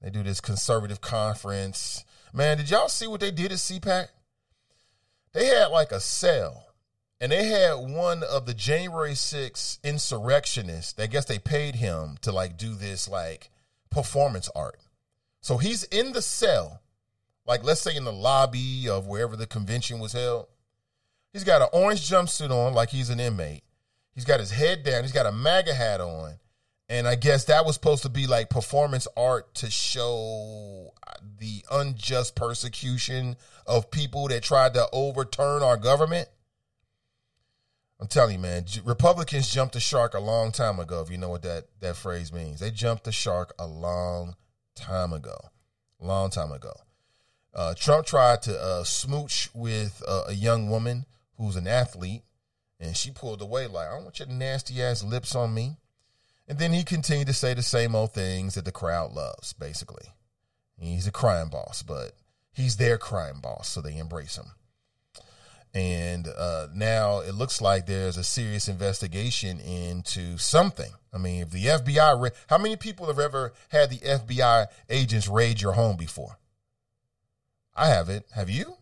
They 0.03 0.11
do 0.11 0.23
this 0.23 0.43
conservative 0.43 1.01
conference. 1.01 2.05
Man, 2.35 2.59
did 2.59 2.69
y'all 2.69 2.91
see 2.91 3.07
what 3.07 3.21
they 3.21 3.31
did 3.31 3.51
at 3.51 3.57
CPAC? 3.57 4.09
They 5.33 5.47
had 5.47 5.67
like 5.67 5.93
a 5.93 6.01
cell, 6.01 6.67
and 7.21 7.33
they 7.33 7.45
had 7.45 7.75
one 7.75 8.23
of 8.23 8.47
the 8.47 8.55
January 8.55 9.15
6 9.15 9.79
insurrectionists. 9.83 10.99
I 10.99 11.07
guess 11.07 11.25
they 11.25 11.39
paid 11.39 11.77
him 11.77 12.19
to 12.23 12.33
like 12.33 12.57
do 12.57 12.75
this 12.75 13.09
like 13.09 13.51
performance 13.91 14.49
art. 14.55 14.79
So 15.41 15.57
he's 15.57 15.85
in 15.85 16.13
the 16.13 16.23
cell, 16.23 16.83
like 17.47 17.65
let's 17.65 17.81
say 17.81 17.97
in 17.97 18.05
the 18.05 18.13
lobby 18.13 18.89
of 18.89 19.07
wherever 19.07 19.37
the 19.37 19.47
convention 19.47 19.99
was 19.99 20.13
held. 20.13 20.47
He's 21.33 21.45
got 21.45 21.63
an 21.63 21.69
orange 21.73 22.09
jumpsuit 22.09 22.51
on, 22.51 22.75
like 22.75 22.91
he's 22.91 23.09
an 23.09 23.19
inmate. 23.19 23.63
He's 24.15 24.27
got 24.27 24.41
his 24.41 24.51
head 24.51 24.83
down. 24.83 25.03
He's 25.03 25.13
got 25.13 25.27
a 25.27 25.33
MAGA 25.33 25.73
hat 25.73 26.01
on. 26.01 26.35
And 26.93 27.09
I 27.09 27.15
guess 27.15 27.47
that 27.47 27.65
was 27.65 27.75
supposed 27.75 28.03
to 28.03 28.11
be 28.11 28.27
like 28.27 28.51
performance 28.51 29.09
art 29.17 29.55
to 29.55 29.71
show 29.71 30.93
the 31.39 31.65
unjust 31.71 32.37
persecution 32.37 33.37
of 33.67 33.91
people 33.91 34.29
that 34.29 34.43
tried 34.43 34.75
to 34.75 34.87
overturn 34.93 35.63
our 35.63 35.79
government. 35.79 36.29
I'm 37.99 38.09
telling 38.09 38.35
you, 38.35 38.41
man, 38.41 38.67
Republicans 38.85 39.51
jumped 39.51 39.73
the 39.73 39.81
shark 39.81 40.13
a 40.13 40.21
long 40.21 40.53
time 40.53 40.79
ago, 40.79 41.01
if 41.01 41.11
you 41.11 41.17
know 41.17 41.31
what 41.31 41.41
that, 41.45 41.65
that 41.81 41.97
phrase 41.97 42.31
means. 42.31 42.61
They 42.61 42.71
jumped 42.71 43.05
the 43.05 43.13
shark 43.13 43.55
a 43.59 43.67
long 43.67 44.37
time 44.75 45.15
ago. 45.15 45.39
Long 45.99 46.29
time 46.29 46.53
ago. 46.53 46.75
Uh, 47.55 47.73
Trump 47.73 48.05
tried 48.05 48.43
to 48.43 48.63
uh, 48.63 48.85
smooch 48.85 49.49
with 49.55 50.03
uh, 50.07 50.25
a 50.29 50.35
young 50.35 50.69
woman 50.69 51.07
who's 51.39 51.57
an 51.57 51.67
athlete, 51.67 52.25
and 52.79 52.95
she 52.95 53.11
pulled 53.11 53.41
away 53.41 53.67
like, 53.67 53.89
I 53.89 53.95
don't 53.95 54.05
want 54.05 54.19
your 54.19 54.29
nasty 54.29 54.83
ass 54.83 55.03
lips 55.03 55.35
on 55.35 55.55
me. 55.55 55.79
And 56.53 56.59
then 56.59 56.75
he 56.75 56.85
continued 56.85 57.29
to 57.29 57.33
say 57.33 57.55
the 57.55 57.63
same 57.63 57.95
old 57.95 58.13
things 58.13 58.57
that 58.57 58.67
the 58.67 58.73
crowd 58.73 59.15
loves, 59.15 59.55
basically. 59.55 60.09
He's 60.79 61.07
a 61.07 61.11
crime 61.11 61.49
boss, 61.49 61.83
but 61.83 62.13
he's 62.53 62.77
their 62.77 62.99
crime 62.99 63.41
boss, 63.41 63.71
so 63.71 63.81
they 63.81 63.97
embrace 63.97 64.37
him. 64.37 64.51
And 65.73 66.29
uh, 66.29 66.67
now 66.75 67.21
it 67.21 67.35
looks 67.35 67.63
like 67.63 67.87
there's 67.87 68.19
a 68.19 68.23
serious 68.23 68.69
investigation 68.69 69.61
into 69.61 70.37
something. 70.37 70.93
I 71.11 71.17
mean, 71.17 71.41
if 71.41 71.53
the 71.53 71.65
FBI, 71.65 72.21
ra- 72.23 72.37
how 72.49 72.59
many 72.59 72.77
people 72.77 73.07
have 73.07 73.19
ever 73.19 73.55
had 73.71 73.89
the 73.89 74.01
FBI 74.01 74.67
agents 74.91 75.29
raid 75.29 75.63
your 75.63 75.73
home 75.73 75.97
before? 75.97 76.37
I 77.75 77.89
haven't. 77.89 78.27
Have 78.35 78.51
you? 78.51 78.77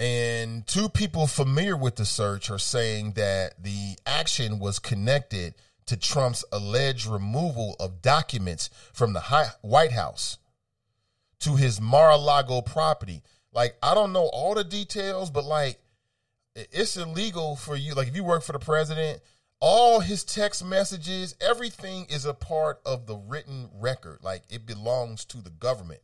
And 0.00 0.66
two 0.66 0.88
people 0.88 1.26
familiar 1.26 1.76
with 1.76 1.96
the 1.96 2.06
search 2.06 2.48
are 2.48 2.58
saying 2.58 3.12
that 3.12 3.62
the 3.62 3.98
action 4.06 4.58
was 4.58 4.78
connected 4.78 5.54
to 5.84 5.96
Trump's 5.98 6.42
alleged 6.50 7.04
removal 7.04 7.76
of 7.78 8.00
documents 8.00 8.70
from 8.94 9.12
the 9.12 9.20
White 9.60 9.92
House 9.92 10.38
to 11.40 11.56
his 11.56 11.82
Mar 11.82 12.12
a 12.12 12.16
Lago 12.16 12.62
property. 12.62 13.22
Like, 13.52 13.76
I 13.82 13.92
don't 13.92 14.14
know 14.14 14.30
all 14.32 14.54
the 14.54 14.64
details, 14.64 15.28
but 15.28 15.44
like, 15.44 15.78
it's 16.54 16.96
illegal 16.96 17.54
for 17.54 17.76
you. 17.76 17.92
Like, 17.92 18.08
if 18.08 18.16
you 18.16 18.24
work 18.24 18.42
for 18.42 18.52
the 18.52 18.58
president, 18.58 19.20
all 19.60 20.00
his 20.00 20.24
text 20.24 20.64
messages, 20.64 21.34
everything 21.42 22.06
is 22.08 22.24
a 22.24 22.32
part 22.32 22.80
of 22.86 23.06
the 23.06 23.16
written 23.16 23.68
record. 23.78 24.20
Like, 24.22 24.44
it 24.48 24.64
belongs 24.64 25.26
to 25.26 25.42
the 25.42 25.50
government 25.50 26.00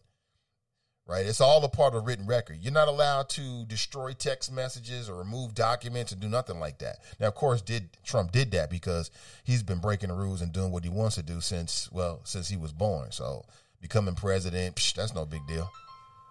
right? 1.07 1.25
It's 1.25 1.41
all 1.41 1.65
a 1.65 1.69
part 1.69 1.95
of 1.95 2.05
written 2.05 2.27
record. 2.27 2.59
You're 2.61 2.73
not 2.73 2.89
allowed 2.89 3.29
to 3.31 3.65
destroy 3.67 4.13
text 4.13 4.53
messages 4.53 5.09
or 5.09 5.17
remove 5.17 5.55
documents 5.55 6.13
and 6.13 6.21
do 6.21 6.29
nothing 6.29 6.59
like 6.59 6.79
that. 6.79 6.99
Now, 7.21 7.29
of 7.29 7.35
course, 7.35 7.63
did 7.63 7.91
Trump 8.05 8.33
did 8.33 8.51
that 8.53 8.71
because 8.71 9.11
he's 9.45 9.63
been 9.63 9.79
breaking 9.79 10.09
the 10.09 10.15
rules 10.15 10.43
and 10.43 10.53
doing 10.53 10.73
what 10.73 10.85
he 10.85 10.91
wants 10.91 11.15
to 11.17 11.23
do 11.23 11.41
since 11.41 11.91
well 11.93 12.21
since 12.25 12.49
he 12.49 12.57
was 12.57 12.73
born. 12.73 13.13
So 13.13 13.45
becoming 13.81 14.15
president, 14.15 14.77
psh, 14.77 14.95
that's 14.95 15.15
no 15.15 15.25
big 15.25 15.47
deal. 15.47 15.71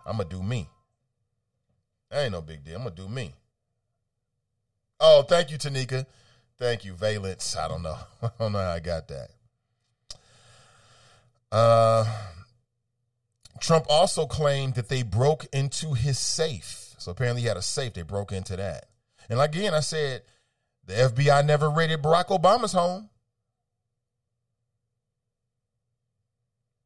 I'm 0.06 0.18
gonna 0.18 0.30
do 0.30 0.44
me. 0.44 0.68
That 2.12 2.24
ain't 2.24 2.34
no 2.34 2.42
big 2.42 2.64
deal. 2.64 2.76
I'm 2.76 2.84
gonna 2.84 2.96
do 2.96 3.08
me. 3.08 3.34
Oh, 5.00 5.24
thank 5.28 5.52
you, 5.52 5.58
Tanika. 5.58 6.06
Thank 6.58 6.86
you, 6.86 6.94
Valence. 6.94 7.56
I 7.58 7.68
don't 7.68 7.82
know. 7.82 7.98
I 8.22 8.30
don't 8.40 8.52
know 8.52 8.60
how 8.60 8.72
I 8.72 8.80
got 8.80 9.08
that. 9.08 9.30
Uh 11.52 12.06
Trump 13.60 13.86
also 13.90 14.26
claimed 14.26 14.76
that 14.76 14.90
they 14.90 15.04
broke 15.04 15.46
into 15.54 15.94
his 15.94 16.20
safe. 16.20 16.96
So 16.98 17.12
apparently 17.12 17.42
he 17.42 17.48
had 17.48 17.58
a 17.58 17.62
safe. 17.62 17.94
They 17.94 18.02
broke 18.02 18.32
into 18.32 18.56
that. 18.58 18.88
And 19.30 19.40
again, 19.40 19.74
I 19.74 19.80
said 19.80 20.24
the 20.86 20.94
FBI 20.94 21.46
never 21.46 21.70
raided 21.70 22.02
Barack 22.02 22.28
Obama's 22.28 22.74
home. 22.74 23.10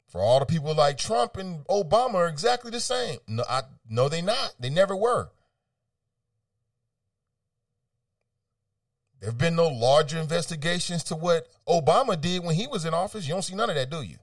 For 0.08 0.22
all 0.22 0.40
the 0.40 0.46
people 0.46 0.74
like 0.74 0.98
Trump 0.98 1.38
and 1.38 1.66
Obama 1.68 2.16
are 2.16 2.28
exactly 2.28 2.72
the 2.72 2.80
same. 2.80 3.20
No, 3.28 3.44
I 3.48 3.62
no, 3.88 4.10
they 4.10 4.22
not. 4.22 4.56
They 4.60 4.70
never 4.70 4.96
were. 4.96 5.30
There 9.20 9.30
have 9.30 9.38
been 9.38 9.56
no 9.56 9.68
larger 9.68 10.18
investigations 10.18 11.04
to 11.06 11.16
what 11.16 11.48
Obama 11.68 12.20
did 12.20 12.44
when 12.44 12.56
he 12.56 12.68
was 12.68 12.86
in 12.86 12.94
office. 12.94 13.28
You 13.28 13.34
don't 13.34 13.44
see 13.44 13.56
none 13.56 13.70
of 13.70 13.76
that, 13.76 13.90
do 13.90 14.02
you? 14.02 14.18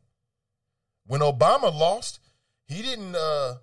When 1.07 1.21
Obama 1.21 1.73
lost, 1.73 2.19
he 2.67 2.83
didn't 2.83 3.15
uh 3.17 3.55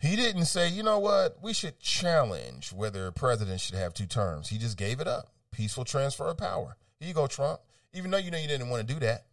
he 0.00 0.16
didn't 0.16 0.46
say, 0.46 0.68
you 0.68 0.82
know 0.82 0.98
what, 0.98 1.36
we 1.42 1.52
should 1.52 1.78
challenge 1.78 2.72
whether 2.72 3.06
a 3.06 3.12
president 3.12 3.60
should 3.60 3.76
have 3.76 3.94
two 3.94 4.06
terms. 4.06 4.48
He 4.48 4.58
just 4.58 4.76
gave 4.76 4.98
it 4.98 5.06
up. 5.06 5.28
Peaceful 5.52 5.84
transfer 5.84 6.26
of 6.26 6.38
power. 6.38 6.76
Here 6.98 7.08
you 7.08 7.14
go, 7.14 7.28
Trump. 7.28 7.60
Even 7.94 8.10
though 8.10 8.18
you 8.18 8.32
know 8.32 8.38
you 8.38 8.48
didn't 8.48 8.68
want 8.68 8.86
to 8.86 8.94
do 8.94 8.98
that. 9.00 9.26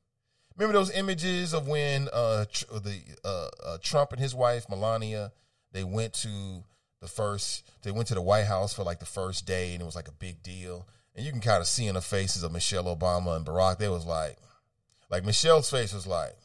Remember 0.55 0.77
those 0.77 0.91
images 0.91 1.53
of 1.53 1.67
when 1.67 2.07
uh, 2.13 2.45
the 2.69 2.99
uh, 3.23 3.47
uh, 3.65 3.77
Trump 3.81 4.11
and 4.11 4.21
his 4.21 4.35
wife 4.35 4.69
Melania 4.69 5.31
they 5.71 5.83
went 5.83 6.13
to 6.13 6.63
the 7.01 7.07
first 7.07 7.69
they 7.83 7.91
went 7.91 8.07
to 8.09 8.15
the 8.15 8.21
White 8.21 8.45
House 8.45 8.73
for 8.73 8.83
like 8.83 8.99
the 8.99 9.05
first 9.05 9.45
day 9.45 9.73
and 9.73 9.81
it 9.81 9.85
was 9.85 9.95
like 9.95 10.07
a 10.07 10.13
big 10.13 10.43
deal. 10.43 10.87
And 11.15 11.25
you 11.25 11.31
can 11.31 11.41
kind 11.41 11.61
of 11.61 11.67
see 11.67 11.87
in 11.87 11.95
the 11.95 12.01
faces 12.01 12.43
of 12.43 12.51
Michelle 12.51 12.95
Obama 12.95 13.35
and 13.35 13.45
Barack, 13.45 13.77
they 13.77 13.89
was 13.89 14.05
like, 14.05 14.37
like 15.09 15.25
Michelle's 15.25 15.69
face 15.69 15.93
was 15.93 16.05
like, 16.05 16.35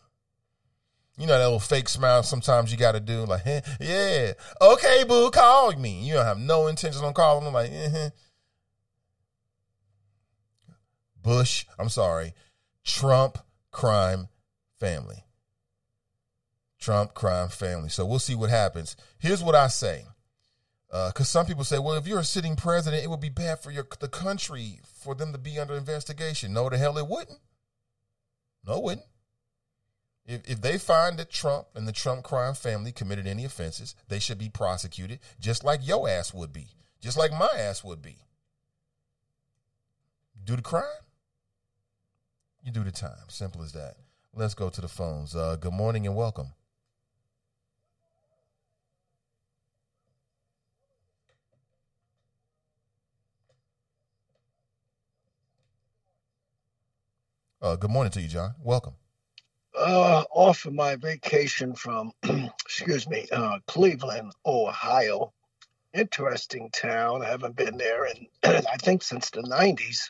you 1.16 1.26
know 1.26 1.38
that 1.38 1.44
little 1.44 1.60
fake 1.60 1.88
smile 1.88 2.22
sometimes 2.22 2.72
you 2.72 2.78
got 2.78 2.92
to 2.92 3.00
do, 3.00 3.24
like, 3.24 3.44
yeah, 3.80 4.32
okay, 4.60 5.04
boo, 5.06 5.30
call 5.30 5.72
me. 5.72 6.06
You 6.06 6.14
don't 6.14 6.26
have 6.26 6.38
no 6.38 6.66
intention 6.66 7.04
on 7.04 7.14
calling 7.14 7.44
them, 7.44 7.54
like, 7.54 7.70
eh. 7.72 8.10
Bush, 11.22 11.64
I'm 11.78 11.88
sorry, 11.88 12.34
Trump 12.84 13.38
crime 13.70 14.28
family. 14.78 15.24
Trump 16.78 17.14
crime 17.14 17.48
family. 17.48 17.88
So 17.88 18.04
we'll 18.04 18.18
see 18.18 18.34
what 18.34 18.50
happens. 18.50 18.94
Here's 19.18 19.42
what 19.42 19.54
I 19.54 19.68
say. 19.68 20.04
Because 20.88 21.20
uh, 21.20 21.24
some 21.24 21.46
people 21.46 21.64
say, 21.64 21.78
well, 21.78 21.96
if 21.96 22.06
you're 22.06 22.20
a 22.20 22.24
sitting 22.24 22.56
president, 22.56 23.02
it 23.02 23.08
would 23.08 23.20
be 23.20 23.30
bad 23.30 23.58
for 23.58 23.70
your 23.70 23.86
the 23.98 24.06
country 24.06 24.80
for 24.84 25.14
them 25.14 25.32
to 25.32 25.38
be 25.38 25.58
under 25.58 25.74
investigation. 25.74 26.52
No, 26.52 26.68
the 26.68 26.78
hell 26.78 26.98
it 26.98 27.08
wouldn't. 27.08 27.40
No, 28.66 28.76
it 28.76 28.82
wouldn't. 28.82 29.06
If, 30.26 30.48
if 30.48 30.60
they 30.62 30.78
find 30.78 31.18
that 31.18 31.30
Trump 31.30 31.66
and 31.74 31.86
the 31.86 31.92
Trump 31.92 32.24
crime 32.24 32.54
family 32.54 32.92
committed 32.92 33.26
any 33.26 33.44
offenses, 33.44 33.94
they 34.08 34.18
should 34.18 34.38
be 34.38 34.48
prosecuted 34.48 35.20
just 35.38 35.64
like 35.64 35.86
your 35.86 36.08
ass 36.08 36.32
would 36.32 36.52
be, 36.52 36.68
just 37.00 37.18
like 37.18 37.30
my 37.32 37.50
ass 37.56 37.84
would 37.84 38.00
be. 38.00 38.16
do 40.42 40.56
the 40.56 40.62
crime, 40.62 40.84
you 42.62 42.72
do 42.72 42.84
the 42.84 42.90
time. 42.90 43.28
Simple 43.28 43.62
as 43.62 43.72
that. 43.72 43.96
Let's 44.34 44.54
go 44.54 44.70
to 44.70 44.80
the 44.80 44.88
phones. 44.88 45.36
Uh, 45.36 45.56
good 45.56 45.72
morning 45.72 46.06
and 46.06 46.16
welcome. 46.16 46.48
Uh, 57.60 57.76
good 57.76 57.90
morning 57.90 58.10
to 58.12 58.20
you, 58.20 58.28
John. 58.28 58.54
Welcome. 58.62 58.94
Uh, 59.76 60.24
off 60.30 60.66
of 60.66 60.74
my 60.74 60.96
vacation 60.96 61.74
from, 61.74 62.12
excuse 62.64 63.08
me, 63.08 63.26
uh, 63.32 63.58
Cleveland, 63.66 64.32
Ohio. 64.46 65.32
Interesting 65.92 66.70
town. 66.70 67.22
I 67.22 67.28
haven't 67.28 67.56
been 67.56 67.76
there 67.76 68.06
in, 68.06 68.26
I 68.44 68.76
think, 68.78 69.02
since 69.02 69.30
the 69.30 69.42
90s. 69.42 70.08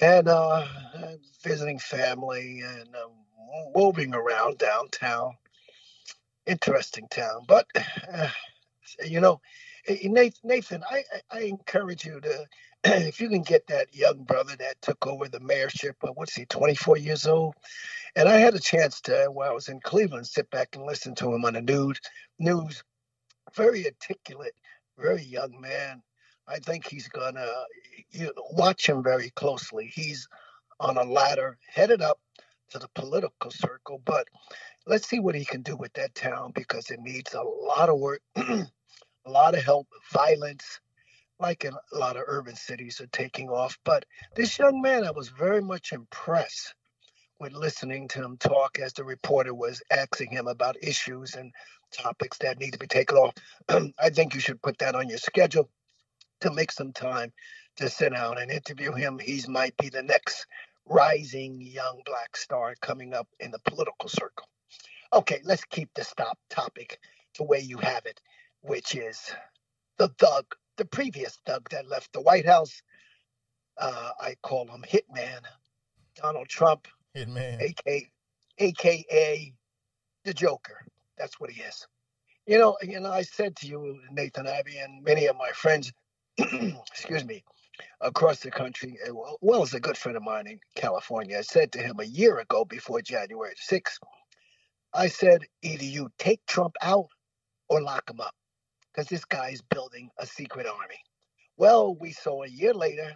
And 0.00 0.28
uh, 0.28 0.66
visiting 1.42 1.78
family 1.78 2.60
and 2.64 2.88
uh, 2.94 3.08
moving 3.74 4.14
around 4.14 4.58
downtown. 4.58 5.36
Interesting 6.46 7.06
town. 7.08 7.44
But, 7.46 7.66
uh, 8.12 8.28
you 9.06 9.20
know, 9.20 9.40
eh, 9.86 10.08
Nathan, 10.42 10.82
I 10.90 11.04
I 11.30 11.40
encourage 11.42 12.04
you 12.04 12.20
to, 12.20 12.46
if 12.84 13.20
you 13.20 13.28
can 13.28 13.42
get 13.42 13.68
that 13.68 13.94
young 13.94 14.24
brother 14.24 14.56
that 14.58 14.74
took 14.82 15.06
over 15.06 15.28
the 15.28 15.38
mayorship, 15.38 15.94
uh, 16.02 16.08
what's 16.14 16.34
he, 16.34 16.44
24 16.46 16.98
years 16.98 17.26
old? 17.28 17.54
And 18.16 18.28
I 18.28 18.38
had 18.38 18.54
a 18.54 18.60
chance 18.60 19.00
to, 19.02 19.28
while 19.32 19.50
I 19.50 19.54
was 19.54 19.68
in 19.68 19.78
Cleveland, 19.80 20.26
sit 20.26 20.50
back 20.50 20.70
and 20.74 20.84
listen 20.84 21.14
to 21.16 21.32
him 21.32 21.44
on 21.44 21.54
the 21.54 21.62
news. 21.62 22.00
News, 22.40 22.82
very 23.54 23.86
articulate, 23.86 24.54
very 24.98 25.22
young 25.22 25.60
man. 25.60 26.02
I 26.48 26.58
think 26.58 26.88
he's 26.88 27.06
gonna 27.06 27.46
you 28.10 28.24
know, 28.24 28.32
watch 28.50 28.88
him 28.88 29.02
very 29.02 29.30
closely. 29.30 29.86
He's 29.86 30.28
on 30.80 30.96
a 30.96 31.04
ladder 31.04 31.58
headed 31.68 32.02
up 32.02 32.18
to 32.70 32.80
the 32.80 32.88
political 32.96 33.52
circle, 33.52 34.02
but 34.04 34.26
let's 34.86 35.08
see 35.08 35.20
what 35.20 35.36
he 35.36 35.44
can 35.44 35.62
do 35.62 35.76
with 35.76 35.92
that 35.92 36.16
town 36.16 36.50
because 36.52 36.90
it 36.90 36.98
needs 37.00 37.32
a 37.34 37.42
lot 37.42 37.88
of 37.88 38.00
work, 38.00 38.22
a 38.36 38.66
lot 39.24 39.54
of 39.54 39.62
help, 39.62 39.86
violence, 40.12 40.80
like 41.42 41.64
in 41.64 41.74
a 41.74 41.98
lot 41.98 42.16
of 42.16 42.22
urban 42.26 42.56
cities 42.56 43.00
are 43.00 43.08
taking 43.08 43.50
off. 43.50 43.78
But 43.84 44.06
this 44.34 44.58
young 44.58 44.80
man, 44.80 45.04
I 45.04 45.10
was 45.10 45.28
very 45.28 45.60
much 45.60 45.92
impressed 45.92 46.74
with 47.40 47.52
listening 47.52 48.08
to 48.08 48.22
him 48.22 48.36
talk 48.38 48.78
as 48.78 48.92
the 48.92 49.04
reporter 49.04 49.52
was 49.52 49.82
asking 49.90 50.30
him 50.30 50.46
about 50.46 50.76
issues 50.82 51.34
and 51.34 51.52
topics 51.92 52.38
that 52.38 52.58
need 52.58 52.72
to 52.72 52.78
be 52.78 52.86
taken 52.86 53.16
off. 53.18 53.34
I 53.68 54.10
think 54.10 54.34
you 54.34 54.40
should 54.40 54.62
put 54.62 54.78
that 54.78 54.94
on 54.94 55.08
your 55.08 55.18
schedule 55.18 55.68
to 56.40 56.52
make 56.52 56.72
some 56.72 56.92
time 56.92 57.32
to 57.76 57.90
sit 57.90 58.12
down 58.12 58.38
and 58.38 58.50
interview 58.50 58.92
him. 58.92 59.18
He 59.18 59.42
might 59.48 59.76
be 59.76 59.88
the 59.88 60.02
next 60.02 60.46
rising 60.86 61.60
young 61.60 62.02
black 62.06 62.36
star 62.36 62.74
coming 62.80 63.14
up 63.14 63.28
in 63.40 63.50
the 63.50 63.60
political 63.66 64.08
circle. 64.08 64.46
Okay, 65.12 65.40
let's 65.44 65.64
keep 65.64 65.90
the 65.94 66.04
stop 66.04 66.38
topic 66.48 66.98
the 67.36 67.44
way 67.44 67.60
you 67.60 67.78
have 67.78 68.06
it, 68.06 68.20
which 68.60 68.94
is 68.94 69.32
the 69.98 70.08
thug, 70.18 70.46
the 70.76 70.84
previous 70.84 71.38
thug 71.46 71.68
that 71.70 71.88
left 71.88 72.12
the 72.12 72.20
White 72.20 72.46
House. 72.46 72.82
Uh, 73.78 74.10
I 74.20 74.36
call 74.42 74.68
him 74.68 74.84
Hitman, 74.88 75.40
Donald 76.16 76.48
Trump, 76.48 76.88
Hitman. 77.16 77.60
aka 77.60 78.10
aka 78.58 79.54
the 80.24 80.34
Joker. 80.34 80.84
That's 81.18 81.40
what 81.40 81.50
he 81.50 81.62
is. 81.62 81.86
You 82.46 82.58
know, 82.58 82.76
you 82.82 82.98
know, 83.00 83.10
I 83.10 83.22
said 83.22 83.56
to 83.56 83.66
you, 83.68 84.00
Nathan 84.10 84.46
Abbey, 84.46 84.78
and 84.78 85.02
many 85.04 85.26
of 85.26 85.36
my 85.36 85.50
friends, 85.50 85.92
excuse 86.38 87.24
me, 87.24 87.44
across 88.00 88.40
the 88.40 88.50
country, 88.50 88.98
as 89.04 89.12
well, 89.12 89.38
well 89.40 89.62
as 89.62 89.74
a 89.74 89.80
good 89.80 89.96
friend 89.96 90.16
of 90.16 90.24
mine 90.24 90.46
in 90.48 90.58
California, 90.74 91.38
I 91.38 91.42
said 91.42 91.70
to 91.72 91.78
him 91.78 92.00
a 92.00 92.04
year 92.04 92.40
ago 92.40 92.64
before 92.64 93.00
January 93.00 93.54
6th, 93.70 93.98
I 94.92 95.06
said, 95.08 95.42
either 95.62 95.84
you 95.84 96.10
take 96.18 96.44
Trump 96.46 96.74
out 96.82 97.08
or 97.68 97.80
lock 97.80 98.10
him 98.10 98.20
up, 98.20 98.34
because 98.92 99.08
this 99.08 99.24
guy 99.24 99.50
is 99.50 99.62
building 99.62 100.10
a 100.18 100.26
secret 100.26 100.66
army. 100.66 101.00
Well, 101.56 101.94
we 101.94 102.12
saw 102.12 102.42
a 102.42 102.48
year 102.48 102.74
later, 102.74 103.12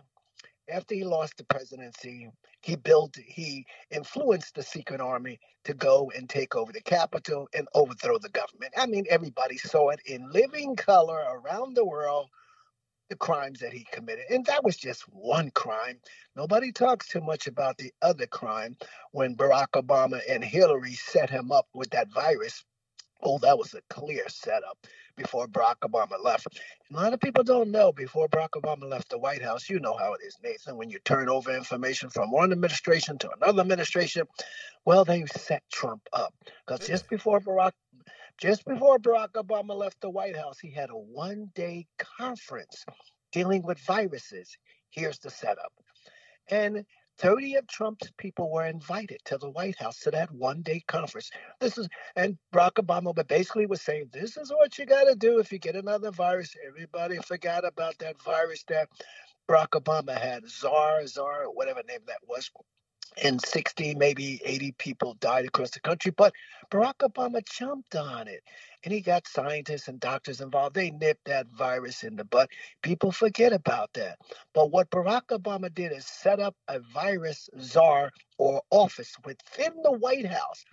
after 0.68 0.95
he 0.95 1.05
lost 1.05 1.37
the 1.37 1.45
presidency, 1.45 2.29
he 2.62 2.77
built, 2.77 3.16
he 3.24 3.66
influenced 3.91 4.55
the 4.55 4.62
secret 4.62 5.01
army 5.01 5.39
to 5.64 5.74
go 5.74 6.11
and 6.16 6.29
take 6.29 6.57
over 6.57 6.72
the 6.72 6.81
Capitol 6.81 7.49
and 7.55 7.68
overthrow 7.74 8.18
the 8.18 8.29
government. 8.31 8.72
I 8.77 8.87
mean, 8.87 9.05
everybody 9.09 9.59
saw 9.59 9.91
it 9.91 10.01
in 10.07 10.31
living 10.33 10.77
color 10.77 11.24
around 11.31 11.74
the 11.74 11.85
world, 11.85 12.29
the 13.09 13.16
crimes 13.16 13.61
that 13.61 13.72
he 13.72 13.87
committed. 13.93 14.24
And 14.31 14.45
that 14.47 14.64
was 14.64 14.77
just 14.77 15.03
one 15.03 15.51
crime. 15.53 16.01
Nobody 16.35 16.72
talks 16.72 17.07
too 17.09 17.20
much 17.20 17.47
about 17.47 17.79
the 17.79 17.93
other 18.03 18.27
crime 18.27 18.77
when 19.12 19.37
Barack 19.37 19.70
Obama 19.74 20.20
and 20.29 20.45
Hillary 20.45 20.95
set 20.95 21.31
him 21.31 21.53
up 21.53 21.68
with 21.74 21.91
that 21.91 22.12
virus. 22.12 22.64
Oh, 23.23 23.39
that 23.39 23.59
was 23.59 23.75
a 23.75 23.81
clear 23.89 24.25
setup 24.29 24.79
before 25.17 25.49
Barack 25.49 25.77
Obama 25.83 26.23
left. 26.23 26.47
And 26.89 26.99
a 26.99 27.01
lot 27.01 27.14
of 27.14 27.21
people 27.21 27.43
don't 27.43 27.71
know 27.71 27.93
before 27.93 28.29
Barack 28.29 28.51
Obama 28.51 28.89
left 28.89 29.09
the 29.09 29.19
White 29.19 29.43
House, 29.43 29.71
you 29.71 29.81
know 29.81 29.97
how 29.97 30.12
it 30.14 30.21
is, 30.27 30.37
Nathan, 30.43 30.77
when 30.77 30.91
you 30.91 30.99
turn 31.05 31.29
over 31.29 31.57
information 31.57 32.11
from 32.11 32.31
one 32.31 32.53
administration 32.53 33.19
to 33.19 33.31
another 33.41 33.62
administration. 33.62 34.27
Well, 34.85 35.05
they 35.05 35.25
set 35.27 35.62
Trump 35.73 36.03
up. 36.12 36.35
Because 36.67 36.87
just 36.87 37.09
before 37.09 37.41
Barack 37.41 37.73
just 38.39 38.67
before 38.67 38.99
Barack 38.99 39.31
Obama 39.33 39.75
left 39.75 40.01
the 40.03 40.11
White 40.11 40.37
House, 40.37 40.59
he 40.59 40.71
had 40.71 40.91
a 40.91 40.97
one 40.97 41.51
day 41.55 41.87
conference 42.19 42.85
dealing 43.33 43.62
with 43.62 43.79
viruses. 43.79 44.57
Here's 44.91 45.19
the 45.19 45.31
setup. 45.31 45.73
And 46.49 46.85
30 47.19 47.57
of 47.57 47.67
Trump's 47.67 48.11
people 48.19 48.51
were 48.51 48.67
invited 48.67 49.21
to 49.27 49.39
the 49.39 49.51
White 49.51 49.77
House 49.79 50.01
to 50.01 50.11
that 50.12 50.31
one 50.33 50.62
day 50.62 50.83
conference. 50.87 51.31
This 51.61 51.79
is, 51.79 51.89
and 52.17 52.39
Barack 52.55 52.75
Obama 52.75 53.14
but 53.14 53.29
basically 53.29 53.67
was 53.67 53.83
saying, 53.83 54.11
this 54.12 54.37
is 54.37 54.51
what 54.51 54.79
you 54.79 54.87
got 54.87 55.05
to 55.05 55.14
do 55.14 55.39
if 55.39 55.53
you 55.53 55.59
get 55.59 55.77
another 55.77 56.11
virus. 56.11 56.55
Everybody 56.67 57.19
forgot 57.19 57.67
about 57.67 57.99
that 57.99 58.21
virus 58.23 58.64
that 58.69 58.89
Barack 59.49 59.71
Obama 59.71 60.19
had, 60.19 60.49
czar, 60.49 61.07
czar, 61.07 61.45
whatever 61.53 61.83
name 61.89 62.01
that 62.07 62.21
was. 62.29 62.51
And 63.22 63.40
60, 63.40 63.94
maybe 63.94 64.40
80 64.44 64.72
people 64.72 65.14
died 65.20 65.46
across 65.46 65.70
the 65.70 65.80
country. 65.80 66.12
But 66.16 66.34
Barack 66.70 66.96
Obama 66.98 67.42
jumped 67.46 67.96
on 67.96 68.28
it. 68.28 68.42
And 68.84 68.92
he 68.92 69.00
got 69.00 69.26
scientists 69.26 69.88
and 69.88 69.98
doctors 70.00 70.40
involved. 70.40 70.74
They 70.74 70.90
nipped 70.90 71.24
that 71.26 71.48
virus 71.48 72.04
in 72.04 72.16
the 72.16 72.24
butt. 72.24 72.50
People 72.82 73.12
forget 73.12 73.52
about 73.52 73.92
that. 73.94 74.18
But 74.54 74.70
what 74.70 74.90
Barack 74.90 75.28
Obama 75.30 75.72
did 75.72 75.92
is 75.92 76.07
set 76.07 76.40
up 76.40 76.54
a 76.68 76.80
virus 76.80 77.48
czar 77.61 78.11
or 78.38 78.62
office 78.70 79.14
within 79.24 79.72
the 79.82 79.92
White 79.92 80.26
House 80.26 80.64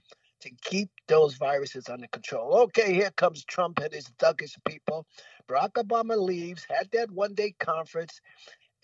to 0.41 0.51
keep 0.63 0.89
those 1.07 1.35
viruses 1.35 1.89
under 1.89 2.07
control. 2.07 2.53
Okay, 2.63 2.93
here 2.93 3.11
comes 3.11 3.45
Trump 3.45 3.79
and 3.79 3.93
his 3.93 4.07
thuggish 4.19 4.57
people. 4.67 5.05
Barack 5.47 5.73
Obama 5.73 6.17
leaves, 6.17 6.65
had 6.69 6.89
that 6.91 7.11
one 7.11 7.33
day 7.33 7.55
conference, 7.59 8.19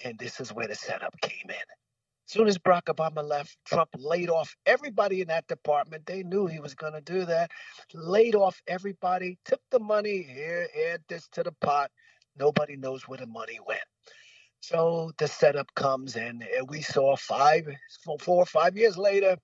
and 0.04 0.18
this 0.20 0.40
is 0.40 0.54
where 0.54 0.68
the 0.68 0.76
setup 0.76 1.20
came 1.22 1.50
in. 1.50 1.79
As 2.30 2.34
soon 2.34 2.48
as 2.48 2.60
Barack 2.60 2.84
Obama 2.96 3.28
left, 3.28 3.58
Trump 3.66 3.90
laid 3.98 4.30
off 4.30 4.56
everybody 4.68 5.22
in 5.22 5.30
that 5.30 5.48
department. 5.48 6.06
They 6.06 6.22
knew 6.22 6.46
he 6.46 6.60
was 6.60 6.76
going 6.76 6.94
to 6.94 7.02
do 7.02 7.26
that. 7.26 7.50
Laid 7.96 8.36
off 8.36 8.62
everybody, 8.68 9.40
took 9.46 9.62
the 9.72 9.80
money 9.80 10.22
here, 10.22 10.68
add 10.94 11.02
this 11.10 11.28
to 11.30 11.42
the 11.42 11.54
pot. 11.54 11.90
Nobody 12.40 12.78
knows 12.78 13.08
where 13.08 13.18
the 13.18 13.26
money 13.26 13.58
went. 13.66 13.82
So 14.62 15.12
the 15.18 15.28
setup 15.28 15.74
comes, 15.74 16.16
and 16.16 16.44
we 16.68 16.84
saw 16.84 17.16
five, 17.16 17.68
four 18.20 18.44
or 18.44 18.46
five 18.46 18.78
years 18.78 18.96
later, 18.96 19.38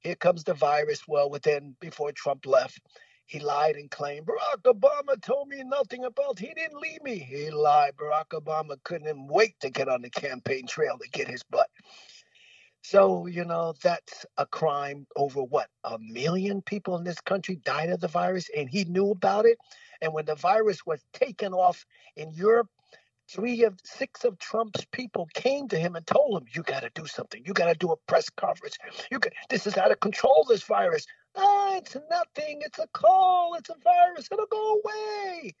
here 0.00 0.16
comes 0.16 0.42
the 0.42 0.54
virus. 0.54 1.02
Well, 1.06 1.30
within 1.30 1.76
before 1.80 2.10
Trump 2.12 2.46
left, 2.46 2.80
he 3.28 3.40
lied 3.40 3.76
and 3.76 3.90
claimed 3.90 4.26
Barack 4.26 4.62
Obama 4.64 5.20
told 5.20 5.48
me 5.48 5.62
nothing 5.62 6.04
about. 6.04 6.38
He 6.38 6.54
didn't 6.54 6.80
leave 6.80 7.02
me. 7.02 7.18
He 7.18 7.50
lied. 7.50 7.92
Barack 7.96 8.28
Obama 8.32 8.82
couldn't 8.84 9.28
wait 9.28 9.54
to 9.60 9.68
get 9.68 9.86
on 9.86 10.00
the 10.00 10.08
campaign 10.08 10.66
trail 10.66 10.96
to 10.98 11.08
get 11.10 11.28
his 11.28 11.42
butt. 11.42 11.68
So, 12.82 13.26
you 13.26 13.44
know, 13.44 13.74
that's 13.82 14.24
a 14.38 14.46
crime 14.46 15.06
over 15.14 15.42
what? 15.42 15.68
A 15.84 15.98
million 15.98 16.62
people 16.62 16.96
in 16.96 17.04
this 17.04 17.20
country 17.20 17.56
died 17.56 17.90
of 17.90 18.00
the 18.00 18.08
virus 18.08 18.48
and 18.56 18.66
he 18.66 18.84
knew 18.84 19.10
about 19.10 19.44
it. 19.44 19.58
And 20.00 20.14
when 20.14 20.24
the 20.24 20.34
virus 20.34 20.86
was 20.86 21.04
taken 21.12 21.52
off 21.52 21.84
in 22.16 22.30
Europe, 22.30 22.68
three 23.28 23.64
of 23.64 23.78
six 23.84 24.24
of 24.24 24.38
Trump's 24.38 24.86
people 24.90 25.28
came 25.34 25.68
to 25.68 25.78
him 25.78 25.96
and 25.96 26.06
told 26.06 26.40
him, 26.40 26.48
"You 26.54 26.62
got 26.62 26.80
to 26.80 26.90
do 26.94 27.06
something. 27.06 27.42
You 27.44 27.52
got 27.52 27.66
to 27.66 27.74
do 27.74 27.92
a 27.92 27.96
press 28.06 28.30
conference. 28.30 28.78
You 29.10 29.18
got 29.18 29.34
this 29.50 29.66
is 29.66 29.74
how 29.74 29.88
to 29.88 29.96
control 29.96 30.46
this 30.48 30.62
virus." 30.62 31.06
Ah, 31.38 31.76
it's 31.78 31.96
nothing. 32.10 32.62
It's 32.64 32.80
a 32.80 32.88
call. 32.94 33.56
It's 33.56 33.70
a 33.70 33.76
virus. 33.84 34.28
It'll 34.32 34.46
go 34.46 34.80
away. 34.84 35.54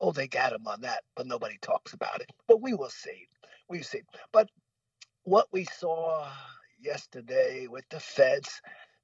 Oh, 0.00 0.12
they 0.12 0.28
got 0.28 0.52
him 0.52 0.66
on 0.66 0.82
that, 0.82 1.02
but 1.16 1.26
nobody 1.26 1.58
talks 1.62 1.94
about 1.94 2.20
it. 2.20 2.30
But 2.48 2.62
we 2.62 2.74
will 2.74 2.90
see. 2.90 3.28
We 3.68 3.82
see. 3.82 4.02
But 4.32 4.50
what 5.24 5.48
we 5.52 5.64
saw 5.64 6.26
yesterday 6.80 7.66
with 7.68 7.84
the 7.90 8.00
feds 8.00 8.60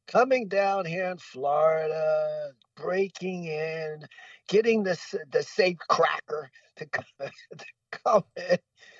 coming 0.07 0.49
down 0.49 0.85
here 0.87 1.07
in 1.11 1.19
Florida, 1.19 2.51
breaking 2.77 3.45
in, 3.47 4.03
getting 4.49 4.83
the 4.85 4.99
the 5.33 5.43
safe 5.43 5.79
cracker 5.89 6.51
to 6.77 6.87
come 8.05 8.25
in. 8.37 8.59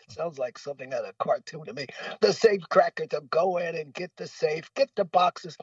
Sounds 0.09 0.39
like 0.39 0.59
something 0.59 0.93
out 0.95 1.05
of 1.05 1.15
a 1.21 1.25
cartoon 1.25 1.65
to 1.67 1.75
me. 1.75 1.87
The 2.21 2.33
safe 2.33 2.63
cracker 2.71 3.07
to 3.09 3.23
go 3.31 3.59
in 3.59 3.77
and 3.77 3.93
get 3.95 4.13
the 4.17 4.27
safe, 4.27 4.71
get 4.75 4.91
the 4.97 5.05
boxes. 5.05 5.57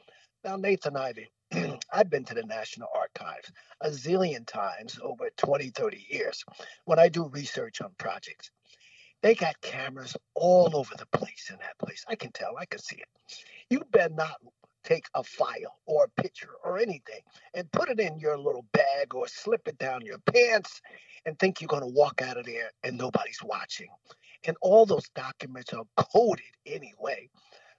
Now, 0.44 0.56
Nathan 0.56 0.96
Ivy, 0.96 1.28
I've 1.92 2.10
been 2.10 2.24
to 2.24 2.34
the 2.34 2.42
National 2.44 2.88
Archives 2.94 3.52
a 3.80 3.88
zillion 3.90 4.46
times 4.46 4.98
over 5.02 5.30
20, 5.36 5.70
30 5.70 6.06
years 6.10 6.44
when 6.84 6.98
I 6.98 7.08
do 7.08 7.28
research 7.28 7.80
on 7.80 7.90
projects. 7.98 8.50
They 9.22 9.34
got 9.34 9.60
cameras 9.60 10.16
all 10.34 10.76
over 10.76 10.94
the 10.96 11.06
place 11.18 11.50
in 11.50 11.56
that 11.58 11.78
place. 11.78 12.04
I 12.08 12.16
can 12.16 12.32
tell, 12.32 12.56
I 12.58 12.66
can 12.66 12.80
see 12.80 12.96
it. 12.96 13.08
You 13.70 13.82
better 13.90 14.14
not 14.14 14.36
take 14.84 15.06
a 15.14 15.22
file 15.24 15.80
or 15.86 16.04
a 16.04 16.22
picture 16.22 16.50
or 16.64 16.78
anything 16.78 17.20
and 17.54 17.70
put 17.72 17.90
it 17.90 17.98
in 17.98 18.18
your 18.18 18.38
little 18.38 18.66
bag 18.72 19.14
or 19.14 19.26
slip 19.26 19.66
it 19.66 19.78
down 19.78 20.06
your 20.06 20.18
pants 20.32 20.80
and 21.24 21.38
think 21.38 21.60
you're 21.60 21.68
going 21.68 21.82
to 21.82 21.88
walk 21.88 22.22
out 22.22 22.36
of 22.36 22.46
there 22.46 22.70
and 22.84 22.96
nobody's 22.96 23.40
watching. 23.42 23.88
And 24.46 24.56
all 24.62 24.86
those 24.86 25.08
documents 25.16 25.72
are 25.72 25.84
coded 25.96 26.44
anyway. 26.66 27.28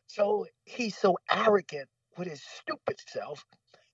So 0.07 0.45
he's 0.65 0.97
so 0.97 1.17
arrogant 1.31 1.87
with 2.17 2.27
his 2.27 2.41
stupid 2.41 2.99
self 3.07 3.45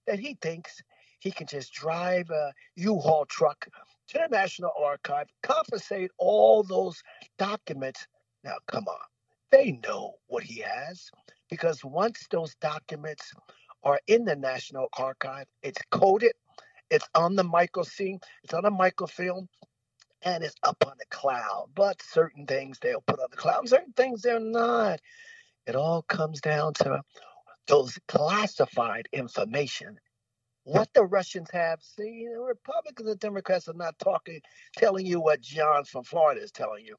that 0.07 0.19
he 0.19 0.37
thinks 0.41 0.81
he 1.19 1.31
can 1.31 1.47
just 1.47 1.73
drive 1.73 2.29
a 2.29 2.51
U-Haul 2.75 3.25
truck 3.25 3.67
to 4.09 4.19
the 4.19 4.27
National 4.29 4.71
Archive, 4.77 5.27
confiscate 5.41 6.11
all 6.17 6.63
those 6.63 7.01
documents. 7.37 8.07
Now, 8.43 8.55
come 8.67 8.85
on. 8.87 8.99
They 9.51 9.79
know 9.87 10.15
what 10.27 10.43
he 10.43 10.61
has 10.61 11.09
because 11.49 11.85
once 11.85 12.25
those 12.29 12.55
documents 12.55 13.33
are 13.83 13.99
in 14.07 14.25
the 14.25 14.35
National 14.35 14.87
Archive, 14.97 15.45
it's 15.61 15.81
coded, 15.91 16.33
it's 16.89 17.07
on 17.15 17.35
the 17.35 17.43
microfilm, 17.43 18.19
it's 18.43 18.53
on 18.53 18.65
a 18.65 18.71
microfilm, 18.71 19.47
and 20.23 20.43
it's 20.43 20.55
up 20.63 20.83
on 20.85 20.93
the 20.97 21.05
cloud. 21.09 21.69
But 21.75 22.01
certain 22.01 22.45
things 22.45 22.79
they'll 22.79 23.01
put 23.01 23.19
on 23.19 23.27
the 23.31 23.37
cloud, 23.37 23.69
certain 23.69 23.93
things 23.93 24.21
they're 24.21 24.39
not. 24.39 24.99
It 25.65 25.75
all 25.75 26.01
comes 26.01 26.41
down 26.41 26.73
to 26.75 27.01
those 27.67 27.97
classified 28.07 29.07
information. 29.13 29.99
What 30.65 30.89
the 30.93 31.03
Russians 31.03 31.49
have, 31.51 31.81
seen, 31.81 32.31
the 32.33 32.39
Republicans 32.39 33.09
and 33.09 33.19
Democrats 33.19 33.67
are 33.67 33.73
not 33.73 33.99
talking, 33.99 34.41
telling 34.77 35.05
you 35.05 35.19
what 35.19 35.41
John 35.41 35.83
from 35.83 36.03
Florida 36.03 36.41
is 36.41 36.51
telling 36.51 36.85
you. 36.85 36.95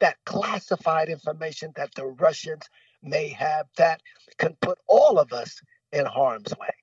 That 0.00 0.16
classified 0.26 1.08
information 1.08 1.72
that 1.76 1.94
the 1.94 2.06
Russians 2.06 2.62
may 3.02 3.28
have 3.28 3.66
that 3.76 4.00
can 4.38 4.56
put 4.60 4.78
all 4.88 5.18
of 5.18 5.32
us 5.32 5.60
in 5.92 6.06
harm's 6.06 6.52
way. 6.58 6.74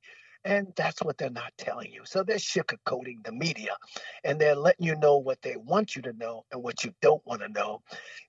And 0.45 0.73
that's 0.75 1.03
what 1.03 1.17
they're 1.17 1.29
not 1.29 1.53
telling 1.57 1.91
you. 1.91 2.01
So 2.05 2.23
they're 2.23 2.37
sugarcoating 2.37 3.23
the 3.23 3.31
media 3.31 3.75
and 4.23 4.39
they're 4.39 4.55
letting 4.55 4.87
you 4.87 4.95
know 4.95 5.17
what 5.17 5.41
they 5.41 5.57
want 5.57 5.95
you 5.95 6.01
to 6.03 6.13
know 6.13 6.45
and 6.51 6.63
what 6.63 6.83
you 6.83 6.93
don't 7.01 7.25
want 7.27 7.41
to 7.41 7.49
know. 7.49 7.81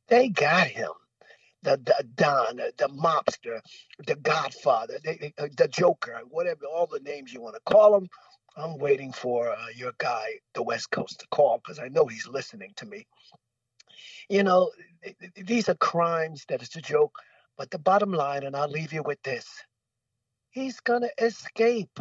They 0.09 0.29
got 0.29 0.67
him. 0.67 0.91
The, 1.63 1.77
the 1.77 2.05
Don, 2.17 2.57
the 2.57 2.89
mobster, 2.89 3.61
the 4.07 4.17
Godfather, 4.17 4.99
the, 5.05 5.33
the 5.57 5.69
Joker, 5.69 6.21
whatever, 6.29 6.67
all 6.67 6.89
the 6.89 7.01
names 7.01 7.33
you 7.33 7.41
want 7.41 7.55
to 7.55 7.61
call 7.73 7.97
him. 7.97 8.09
I'm 8.57 8.79
waiting 8.79 9.13
for 9.13 9.51
uh, 9.51 9.57
your 9.75 9.93
guy, 9.99 10.25
the 10.55 10.63
West 10.63 10.91
Coast, 10.91 11.21
to 11.21 11.27
call 11.31 11.59
because 11.59 11.79
I 11.79 11.89
know 11.89 12.07
he's 12.07 12.27
listening 12.27 12.73
to 12.77 12.87
me. 12.87 13.07
You 14.29 14.43
know, 14.43 14.71
these 15.37 15.69
are 15.69 15.75
crimes 15.75 16.45
that 16.49 16.63
it's 16.63 16.77
a 16.77 16.83
joke, 16.83 17.17
but 17.57 17.71
the 17.71 17.79
bottom 17.79 18.13
line, 18.13 18.43
and 18.43 18.57
I'll 18.57 18.69
leave 18.69 18.93
you 18.93 19.03
with 19.03 19.23
this 19.23 19.47
he's 20.53 20.81
going 20.81 21.03
to 21.03 21.11
escape. 21.25 21.99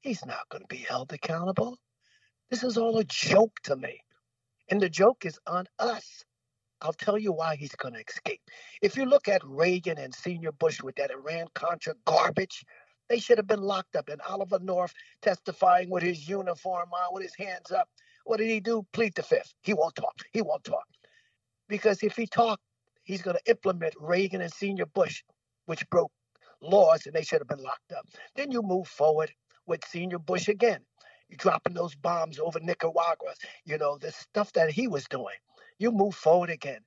He's 0.00 0.24
not 0.26 0.48
going 0.50 0.62
to 0.62 0.68
be 0.68 0.84
held 0.88 1.12
accountable. 1.12 1.78
This 2.50 2.62
is 2.62 2.76
all 2.76 2.98
a 2.98 3.04
joke 3.04 3.58
to 3.64 3.76
me. 3.76 4.02
And 4.68 4.80
the 4.80 4.90
joke 4.90 5.24
is 5.24 5.38
on 5.46 5.66
us. 5.78 6.24
I'll 6.82 6.92
tell 6.92 7.18
you 7.18 7.32
why 7.32 7.56
he's 7.56 7.74
going 7.74 7.94
to 7.94 8.00
escape. 8.06 8.40
If 8.82 8.96
you 8.96 9.06
look 9.06 9.28
at 9.28 9.42
Reagan 9.44 9.98
and 9.98 10.14
Senior 10.14 10.52
Bush 10.52 10.82
with 10.82 10.96
that 10.96 11.10
Iran 11.10 11.46
Contra 11.54 11.94
garbage, 12.04 12.64
they 13.08 13.18
should 13.18 13.38
have 13.38 13.46
been 13.46 13.62
locked 13.62 13.96
up. 13.96 14.08
And 14.08 14.20
Oliver 14.22 14.58
North 14.58 14.92
testifying 15.22 15.90
with 15.90 16.02
his 16.02 16.28
uniform 16.28 16.90
on, 16.92 17.14
with 17.14 17.22
his 17.22 17.34
hands 17.34 17.70
up. 17.70 17.88
What 18.24 18.38
did 18.38 18.48
he 18.48 18.60
do? 18.60 18.86
Plead 18.92 19.14
the 19.14 19.22
fifth. 19.22 19.54
He 19.62 19.72
won't 19.72 19.94
talk. 19.94 20.14
He 20.32 20.42
won't 20.42 20.64
talk. 20.64 20.84
Because 21.68 22.02
if 22.02 22.16
he 22.16 22.26
talked, 22.26 22.62
he's 23.04 23.22
going 23.22 23.36
to 23.36 23.50
implement 23.50 23.94
Reagan 24.00 24.40
and 24.40 24.52
Senior 24.52 24.86
Bush, 24.86 25.22
which 25.66 25.88
broke 25.90 26.12
laws 26.60 27.06
and 27.06 27.14
they 27.14 27.22
should 27.22 27.40
have 27.40 27.48
been 27.48 27.62
locked 27.62 27.92
up. 27.96 28.06
Then 28.34 28.50
you 28.50 28.62
move 28.62 28.88
forward 28.88 29.32
with 29.66 29.84
Senior 29.86 30.18
Bush 30.18 30.48
again. 30.48 30.80
You're 31.28 31.38
dropping 31.38 31.74
those 31.74 31.94
bombs 31.94 32.38
over 32.38 32.60
Nicaragua, 32.60 33.34
you 33.64 33.78
know, 33.78 33.98
the 33.98 34.12
stuff 34.12 34.52
that 34.52 34.70
he 34.70 34.86
was 34.86 35.04
doing. 35.08 35.34
You 35.78 35.92
move 35.92 36.14
forward 36.14 36.50
again. 36.50 36.80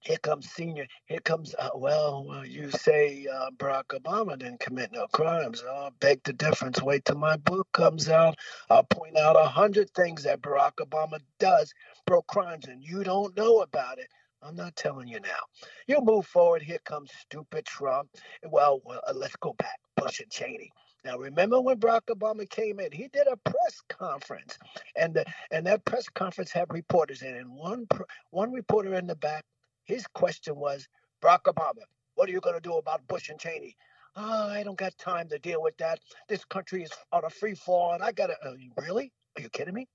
Here 0.00 0.18
comes 0.18 0.48
Senior. 0.50 0.86
Here 1.06 1.20
comes, 1.20 1.54
uh, 1.58 1.70
well, 1.74 2.42
you 2.46 2.70
say 2.70 3.26
uh, 3.32 3.50
Barack 3.56 3.86
Obama 3.88 4.38
didn't 4.38 4.60
commit 4.60 4.92
no 4.92 5.06
crimes. 5.08 5.62
I'll 5.68 5.90
beg 6.00 6.22
the 6.22 6.32
difference. 6.32 6.80
Wait 6.80 7.04
till 7.04 7.18
my 7.18 7.36
book 7.36 7.68
comes 7.72 8.08
out. 8.08 8.36
I'll 8.70 8.84
point 8.84 9.18
out 9.18 9.36
a 9.36 9.44
hundred 9.46 9.90
things 9.90 10.22
that 10.22 10.40
Barack 10.40 10.74
Obama 10.80 11.18
does, 11.40 11.72
broke 12.06 12.28
crimes, 12.28 12.66
and 12.68 12.82
you 12.82 13.02
don't 13.02 13.36
know 13.36 13.60
about 13.62 13.98
it. 13.98 14.08
I'm 14.40 14.54
not 14.54 14.76
telling 14.76 15.08
you 15.08 15.18
now. 15.20 15.42
You 15.88 16.00
move 16.00 16.26
forward. 16.26 16.62
Here 16.62 16.78
comes 16.84 17.10
stupid 17.20 17.66
Trump. 17.66 18.08
Well, 18.48 18.80
well 18.84 19.00
uh, 19.06 19.12
let's 19.14 19.36
go 19.36 19.54
back. 19.54 19.80
Bush 19.96 20.20
and 20.20 20.30
Cheney. 20.30 20.70
Now, 21.04 21.16
remember 21.16 21.60
when 21.60 21.78
Barack 21.78 22.06
Obama 22.10 22.48
came 22.48 22.80
in? 22.80 22.90
He 22.92 23.08
did 23.08 23.26
a 23.28 23.36
press 23.36 23.80
conference, 23.88 24.58
and 24.96 25.14
the, 25.14 25.24
and 25.50 25.66
that 25.66 25.84
press 25.84 26.08
conference 26.08 26.50
had 26.50 26.72
reporters 26.72 27.22
in. 27.22 27.36
And 27.36 27.50
one 27.50 27.86
one 28.30 28.52
reporter 28.52 28.94
in 28.94 29.06
the 29.06 29.14
back, 29.14 29.44
his 29.84 30.06
question 30.08 30.56
was, 30.56 30.86
Barack 31.22 31.44
Obama, 31.44 31.82
what 32.14 32.28
are 32.28 32.32
you 32.32 32.40
going 32.40 32.56
to 32.56 32.60
do 32.60 32.74
about 32.74 33.06
Bush 33.06 33.28
and 33.28 33.38
Cheney? 33.38 33.76
Oh, 34.16 34.48
I 34.48 34.64
don't 34.64 34.76
got 34.76 34.98
time 34.98 35.28
to 35.28 35.38
deal 35.38 35.62
with 35.62 35.76
that. 35.78 36.00
This 36.28 36.44
country 36.44 36.82
is 36.82 36.90
on 37.12 37.24
a 37.24 37.30
free 37.30 37.54
fall, 37.54 37.92
and 37.92 38.02
I 38.02 38.10
got 38.12 38.28
to. 38.28 38.36
Uh, 38.44 38.54
really? 38.76 39.12
Are 39.36 39.42
you 39.42 39.48
kidding 39.50 39.74
me? 39.74 39.86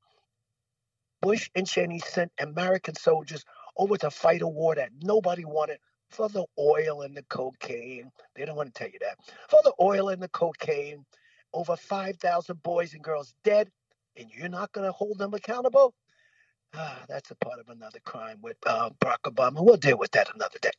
Bush 1.21 1.49
and 1.55 1.67
Cheney 1.67 1.99
sent 1.99 2.31
American 2.39 2.95
soldiers 2.95 3.43
over 3.77 3.97
to 3.97 4.09
fight 4.09 4.41
a 4.41 4.47
war 4.47 4.75
that 4.75 4.89
nobody 5.01 5.45
wanted 5.45 5.79
for 6.13 6.29
the 6.29 6.45
oil 6.59 7.01
and 7.01 7.15
the 7.15 7.23
cocaine. 7.23 8.11
They 8.35 8.45
don't 8.45 8.55
want 8.55 8.73
to 8.73 8.79
tell 8.79 8.89
you 8.89 8.99
that. 8.99 9.17
For 9.49 9.59
the 9.63 9.73
oil 9.81 10.09
and 10.09 10.21
the 10.21 10.29
cocaine, 10.29 11.05
over 11.53 11.75
5,000 11.75 12.63
boys 12.63 12.93
and 12.93 13.03
girls 13.03 13.33
dead, 13.43 13.69
and 14.15 14.29
you're 14.31 14.49
not 14.49 14.71
going 14.71 14.85
to 14.85 14.91
hold 14.91 15.17
them 15.17 15.33
accountable? 15.33 15.93
Ah, 16.75 17.03
that's 17.07 17.31
a 17.31 17.35
part 17.35 17.59
of 17.59 17.69
another 17.69 17.99
crime 18.03 18.39
with 18.41 18.57
uh, 18.65 18.89
Barack 18.99 19.23
Obama. 19.25 19.63
We'll 19.63 19.77
deal 19.77 19.97
with 19.97 20.11
that 20.11 20.33
another 20.33 20.57
day. 20.61 20.71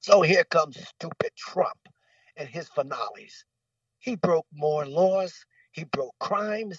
So 0.00 0.22
here 0.22 0.44
comes 0.44 0.76
stupid 0.88 1.30
Trump 1.36 1.78
and 2.36 2.48
his 2.48 2.68
finales. 2.68 3.44
He 4.00 4.16
broke 4.16 4.46
more 4.52 4.84
laws, 4.84 5.32
he 5.70 5.84
broke 5.84 6.14
crimes, 6.18 6.78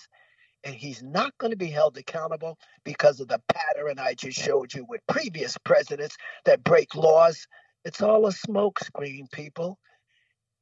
and 0.64 0.76
he's 0.76 1.02
not 1.02 1.38
going 1.38 1.52
to 1.52 1.58
be 1.58 1.70
held 1.70 1.98
accountable 1.98 2.58
because 2.84 3.20
of 3.20 3.28
the 3.28 3.42
pattern 3.54 4.00
I 4.00 4.14
just 4.14 4.40
showed 4.40 4.74
you 4.74 4.86
with 4.88 5.02
previous 5.08 5.58
presidents 5.58 6.16
that 6.46 6.64
break 6.64 6.96
laws. 6.96 7.48
It's 7.86 8.02
all 8.02 8.26
a 8.28 8.32
smokescreen, 8.32 9.30
people. 9.32 9.78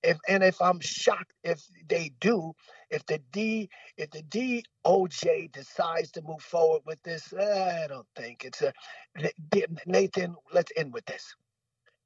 If 0.03 0.17
and 0.28 0.43
if 0.43 0.59
I'm 0.59 0.80
shocked 0.80 1.34
if 1.43 1.63
they 1.88 2.11
do, 2.19 2.53
if 2.89 3.05
the 3.05 3.19
D 3.32 3.69
if 3.97 4.09
the 4.09 4.24
DOJ 4.24 5.51
decides 5.51 6.11
to 6.11 6.24
move 6.24 6.41
forward 6.41 6.82
with 6.88 7.01
this, 7.03 7.32
I 7.34 7.86
don't 7.88 8.07
think 8.15 8.43
it's 8.43 8.63
a 8.63 8.74
Nathan. 9.86 10.36
Let's 10.51 10.72
end 10.76 10.91
with 10.91 11.05
this. 11.05 11.36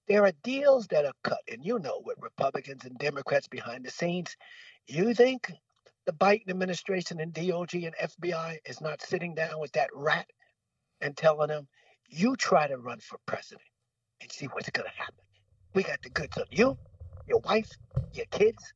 There 0.09 0.25
are 0.25 0.33
deals 0.43 0.87
that 0.87 1.05
are 1.05 1.13
cut, 1.23 1.39
and 1.49 1.65
you 1.65 1.79
know, 1.79 2.01
with 2.03 2.17
Republicans 2.19 2.83
and 2.83 2.97
Democrats 2.97 3.47
behind 3.47 3.85
the 3.85 3.91
scenes. 3.91 4.35
You 4.87 5.13
think 5.13 5.51
the 6.05 6.11
Biden 6.11 6.49
administration 6.49 7.21
and 7.21 7.33
DOJ 7.33 7.87
and 7.87 8.11
FBI 8.11 8.57
is 8.65 8.81
not 8.81 9.01
sitting 9.01 9.33
down 9.33 9.59
with 9.59 9.71
that 9.71 9.89
rat 9.93 10.27
and 11.01 11.15
telling 11.15 11.49
him, 11.49 11.67
you 12.09 12.35
try 12.35 12.67
to 12.67 12.77
run 12.77 12.99
for 12.99 13.17
president 13.25 13.65
and 14.21 14.31
see 14.31 14.47
what's 14.47 14.69
going 14.71 14.87
to 14.87 14.95
happen. 15.01 15.23
We 15.73 15.83
got 15.83 16.01
the 16.01 16.09
goods 16.09 16.37
on 16.37 16.45
you, 16.51 16.77
your 17.27 17.39
wife, 17.39 17.69
your 18.13 18.25
kids. 18.31 18.73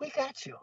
We 0.00 0.10
got 0.10 0.46
you. 0.46 0.56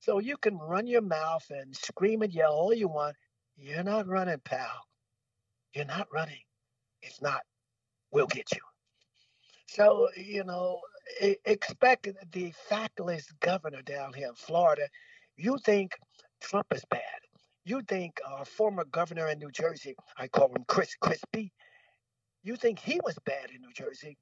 So 0.00 0.18
you 0.18 0.36
can 0.36 0.58
run 0.58 0.86
your 0.86 1.02
mouth 1.02 1.44
and 1.50 1.76
scream 1.76 2.22
and 2.22 2.32
yell 2.32 2.52
all 2.52 2.74
you 2.74 2.88
want. 2.88 3.16
You're 3.56 3.84
not 3.84 4.08
running, 4.08 4.40
pal. 4.44 4.86
You're 5.74 5.84
not 5.84 6.08
running. 6.12 6.42
If 7.02 7.20
not, 7.22 7.42
we'll 8.12 8.26
get 8.26 8.52
you. 8.52 8.60
So, 9.68 10.08
you 10.16 10.44
know, 10.44 10.80
expect 11.44 12.08
the 12.32 12.52
factless 12.70 13.24
governor 13.40 13.82
down 13.82 14.12
here 14.12 14.28
in 14.28 14.34
Florida. 14.34 14.88
You 15.36 15.58
think 15.64 15.96
Trump 16.40 16.66
is 16.74 16.84
bad. 16.90 17.00
You 17.64 17.82
think 17.88 18.20
our 18.26 18.44
former 18.44 18.84
governor 18.84 19.28
in 19.28 19.38
New 19.38 19.50
Jersey, 19.50 19.94
I 20.18 20.28
call 20.28 20.48
him 20.48 20.64
Chris 20.68 20.94
Crispy, 21.00 21.52
you 22.42 22.56
think 22.56 22.78
he 22.78 23.00
was 23.04 23.16
bad 23.24 23.50
in 23.54 23.60
New 23.60 23.72
Jersey. 23.72 24.18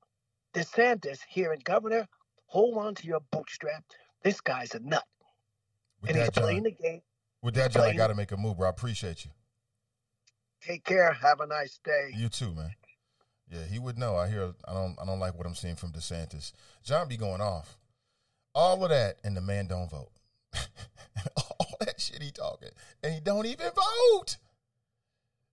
DeSantis 0.55 1.19
here 1.29 1.53
in 1.53 1.61
governor, 1.61 2.07
hold 2.47 2.79
on 2.79 2.95
to 2.97 3.07
your 3.07 3.21
bootstrap. 3.31 3.85
This 4.23 4.41
guy's 4.41 4.75
a 4.75 4.81
nut. 4.81 5.05
With 6.01 6.11
and 6.11 6.19
he's 6.19 6.31
John, 6.31 6.45
playing 6.45 6.63
the 6.65 6.73
game. 6.73 7.03
With 7.43 7.55
that, 7.55 7.73
John, 7.73 7.85
I 7.85 7.95
got 7.95 8.09
to 8.09 8.15
make 8.15 8.33
a 8.33 8.37
move, 8.37 8.59
bro. 8.59 8.67
I 8.67 8.71
appreciate 8.71 9.25
you. 9.25 9.31
Take 10.63 10.85
care. 10.85 11.13
Have 11.13 11.41
a 11.41 11.47
nice 11.47 11.79
day. 11.85 12.11
You 12.15 12.29
too, 12.29 12.53
man. 12.55 12.73
Yeah, 13.51 13.65
he 13.65 13.79
would 13.79 13.99
know. 13.99 14.17
I 14.17 14.29
hear. 14.29 14.53
I 14.67 14.73
don't. 14.73 14.97
I 15.01 15.07
don't 15.07 15.19
like 15.19 15.37
what 15.37 15.47
I'm 15.47 15.55
seeing 15.55 15.77
from 15.77 15.93
DeSantis. 15.93 16.53
John 16.85 17.09
be 17.09 17.17
going 17.17 17.41
off. 17.41 17.79
All 18.55 18.83
of 18.83 18.91
that, 18.91 19.17
and 19.25 19.37
the 19.37 19.41
man 19.41 19.67
don't 19.67 19.91
vote. 19.91 20.11
All 21.37 21.77
that 21.81 22.01
shit 22.01 22.23
he 22.23 22.31
talking, 22.31 22.71
and 23.03 23.15
he 23.15 23.21
don't 23.21 23.47
even 23.47 23.71
vote. 23.75 24.37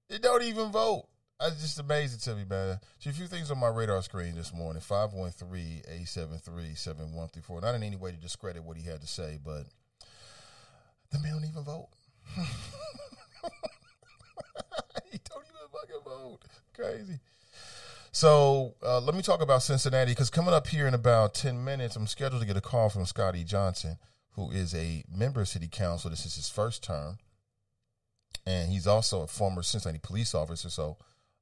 He 0.09 0.19
don't 0.19 0.43
even 0.43 0.71
vote. 0.71 1.07
It's 1.39 1.61
just 1.61 1.79
amazing 1.79 2.19
to 2.21 2.35
me, 2.35 2.45
man. 2.49 2.79
See 2.97 3.11
a 3.11 3.13
few 3.13 3.27
things 3.27 3.51
on 3.51 3.59
my 3.59 3.67
radar 3.67 4.01
screen 4.01 4.33
this 4.33 4.51
morning 4.51 4.81
513 4.81 5.83
873 5.85 6.73
7134. 6.73 7.61
Not 7.61 7.75
in 7.75 7.83
any 7.83 7.95
way 7.95 8.09
to 8.09 8.17
discredit 8.17 8.63
what 8.63 8.75
he 8.75 8.83
had 8.83 9.01
to 9.01 9.07
say, 9.07 9.37
but 9.43 9.65
the 11.11 11.19
man 11.19 11.33
don't 11.33 11.45
even 11.45 11.63
vote. 11.63 11.89
he 15.11 15.19
don't 15.29 15.45
even 15.45 15.67
fucking 15.71 16.01
vote. 16.03 16.39
Crazy. 16.73 17.19
So 18.11 18.73
uh, 18.83 18.99
let 19.01 19.13
me 19.13 19.21
talk 19.21 19.43
about 19.43 19.61
Cincinnati 19.61 20.13
because 20.13 20.31
coming 20.31 20.55
up 20.55 20.65
here 20.65 20.87
in 20.87 20.95
about 20.95 21.35
10 21.35 21.63
minutes, 21.63 21.95
I'm 21.95 22.07
scheduled 22.07 22.41
to 22.41 22.47
get 22.47 22.57
a 22.57 22.61
call 22.61 22.89
from 22.89 23.05
Scotty 23.05 23.43
Johnson, 23.43 23.99
who 24.31 24.49
is 24.49 24.73
a 24.73 25.03
member 25.15 25.41
of 25.41 25.47
City 25.47 25.67
Council. 25.67 26.09
This 26.09 26.25
is 26.25 26.35
his 26.35 26.49
first 26.49 26.83
term. 26.83 27.19
And 28.43 28.71
he's 28.71 28.87
also 28.87 29.21
a 29.21 29.27
former 29.27 29.61
Cincinnati 29.61 29.99
police 30.01 30.33
officer. 30.33 30.71
So 30.71 30.97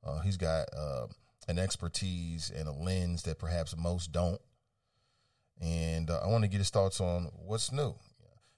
uh, 0.06 0.20
he's 0.20 0.38
got 0.38 0.68
uh, 0.76 1.08
an 1.48 1.60
expertise 1.60 2.52
and 2.56 2.68
a 2.68 2.72
lens 2.72 3.24
that 3.24 3.40
perhaps 3.40 3.76
most 3.76 4.12
don't. 4.12 4.42
And 5.62 6.10
uh, 6.10 6.20
I 6.24 6.28
want 6.28 6.44
to 6.44 6.50
get 6.50 6.58
his 6.58 6.70
thoughts 6.70 7.00
on 7.00 7.32
what's 7.46 7.72
new. 7.72 7.96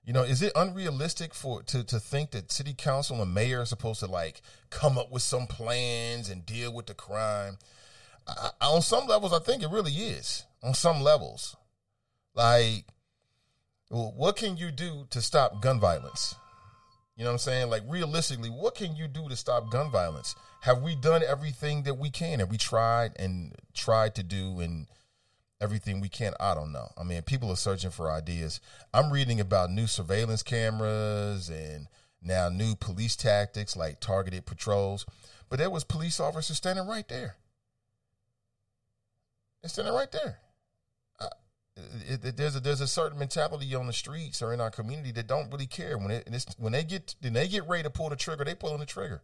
You 0.04 0.14
know, 0.14 0.24
is 0.24 0.42
it 0.42 0.54
unrealistic 0.56 1.34
for 1.34 1.64
to 1.64 1.84
to 1.84 2.00
think 2.00 2.32
that 2.32 2.50
city 2.50 2.74
council 2.74 3.22
and 3.22 3.34
mayor 3.34 3.62
are 3.62 3.66
supposed 3.66 4.00
to 4.00 4.08
like 4.08 4.42
come 4.70 4.98
up 4.98 5.12
with 5.12 5.22
some 5.22 5.48
plans 5.48 6.30
and 6.30 6.46
deal 6.46 6.74
with 6.74 6.86
the 6.86 6.94
crime? 6.94 7.58
I, 8.26 8.52
on 8.62 8.82
some 8.82 9.06
levels, 9.06 9.34
I 9.34 9.40
think 9.40 9.64
it 9.64 9.70
really 9.70 9.92
is. 9.92 10.46
On 10.64 10.74
some 10.74 11.02
levels, 11.02 11.56
like, 12.34 12.86
what 13.90 14.38
can 14.38 14.58
you 14.58 14.72
do 14.72 15.08
to 15.10 15.22
stop 15.22 15.62
gun 15.62 15.80
violence? 15.80 16.36
You 17.18 17.24
know 17.24 17.32
what 17.32 17.34
I'm 17.34 17.40
saying? 17.40 17.70
Like, 17.70 17.82
realistically, 17.88 18.50
what 18.50 18.76
can 18.76 18.96
you 18.96 19.08
do 19.08 19.28
to 19.28 19.36
stop 19.36 19.72
gun 19.72 19.90
violence? 19.92 20.36
Have 20.62 20.84
we 20.84 20.96
done 20.96 21.24
everything 21.28 21.84
that 21.84 21.96
we 21.96 22.12
can? 22.12 22.40
Have 22.40 22.52
we 22.52 22.58
tried 22.58 23.14
and 23.18 23.56
tried 23.74 24.14
to 24.16 24.24
do 24.24 24.60
and 24.60 24.88
everything 25.60 26.00
we 26.00 26.10
can. 26.10 26.34
I 26.40 26.54
don't 26.54 26.72
know. 26.72 26.92
I 26.98 27.04
mean, 27.04 27.22
people 27.24 27.52
are 27.52 27.56
searching 27.56 27.92
for 27.92 28.12
ideas. 28.12 28.60
I'm 28.94 29.12
reading 29.12 29.40
about 29.40 29.72
new 29.72 29.88
surveillance 29.88 30.44
cameras 30.44 31.50
and 31.50 31.88
now 32.22 32.50
new 32.50 32.76
police 32.76 33.16
tactics 33.16 33.76
like 33.76 34.00
targeted 34.00 34.46
patrols. 34.46 35.06
But 35.50 35.60
there 35.60 35.70
was 35.70 35.84
police 35.84 36.20
officers 36.20 36.58
standing 36.58 36.88
right 36.88 37.08
there. 37.08 37.36
They're 39.62 39.70
standing 39.70 39.94
right 39.94 40.12
there. 40.12 40.40
It, 42.10 42.26
it, 42.26 42.38
there's 42.38 42.56
a 42.56 42.60
there's 42.60 42.82
a 42.82 42.88
certain 42.88 43.20
mentality 43.20 43.74
on 43.76 43.88
the 43.88 43.94
streets 43.94 44.42
or 44.42 44.54
in 44.54 44.62
our 44.62 44.72
community 44.72 45.12
that 45.12 45.28
don't 45.28 45.52
really 45.52 45.68
care 45.68 45.98
when 45.98 46.12
it 46.12 46.56
when 46.58 46.74
they 46.74 46.84
get 46.84 47.16
when 47.22 47.34
they 47.34 47.48
get 47.48 47.68
ready 47.68 47.84
to 47.84 47.90
pull 47.90 48.10
the 48.10 48.16
trigger, 48.16 48.44
they 48.44 48.56
pull 48.56 48.74
on 48.74 48.80
the 48.80 48.86
trigger 48.86 49.22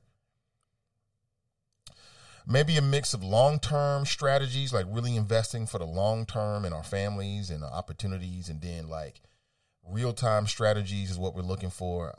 maybe 2.48 2.78
a 2.78 2.82
mix 2.82 3.14
of 3.14 3.24
long 3.24 3.60
term 3.60 4.06
strategies, 4.06 4.74
like 4.74 4.86
really 4.90 5.16
investing 5.16 5.66
for 5.66 5.80
the 5.80 5.86
long 5.86 6.26
term 6.26 6.66
in 6.66 6.74
our 6.74 6.84
families 6.84 7.50
and 7.50 7.64
opportunities, 7.64 8.50
and 8.50 8.62
then 8.62 8.90
like 8.90 9.22
real 9.88 10.14
time 10.14 10.48
strategies 10.48 11.12
is 11.12 11.18
what 11.18 11.36
we're 11.36 11.42
looking 11.42 11.70
for. 11.70 12.14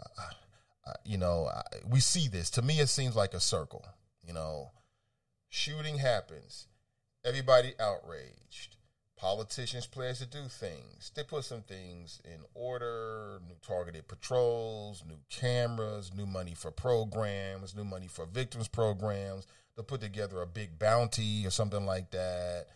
you 1.05 1.19
know, 1.19 1.51
we 1.87 2.01
see 2.01 2.29
this. 2.29 2.51
To 2.51 2.63
me, 2.63 2.81
it 2.81 2.89
seems 2.89 3.17
like 3.17 3.35
a 3.35 3.41
circle. 3.41 3.85
You 4.27 4.33
know, 4.33 4.71
shooting 5.49 5.99
happens, 5.99 6.69
everybody 7.25 7.75
outraged. 7.79 8.74
Politicians 9.17 9.87
pledge 9.87 10.19
to 10.19 10.27
do 10.27 10.43
things. 10.49 11.13
They 11.15 11.23
put 11.23 11.45
some 11.45 11.63
things 11.63 12.21
in 12.25 12.41
order, 12.55 13.41
new 13.47 13.55
targeted 13.67 14.09
patrols, 14.09 15.05
new 15.09 15.19
cameras, 15.31 16.13
new 16.15 16.27
money 16.27 16.55
for 16.55 16.71
programs, 16.71 17.75
new 17.75 17.85
money 17.85 18.09
for 18.09 18.27
victims 18.27 18.69
programs 18.69 19.47
they'll 19.77 19.85
put 19.85 20.01
together 20.01 20.41
a 20.41 20.47
big 20.47 20.79
bounty 20.79 21.47
or 21.47 21.51
something 21.51 21.85
like 21.85 22.11
that 22.11 22.67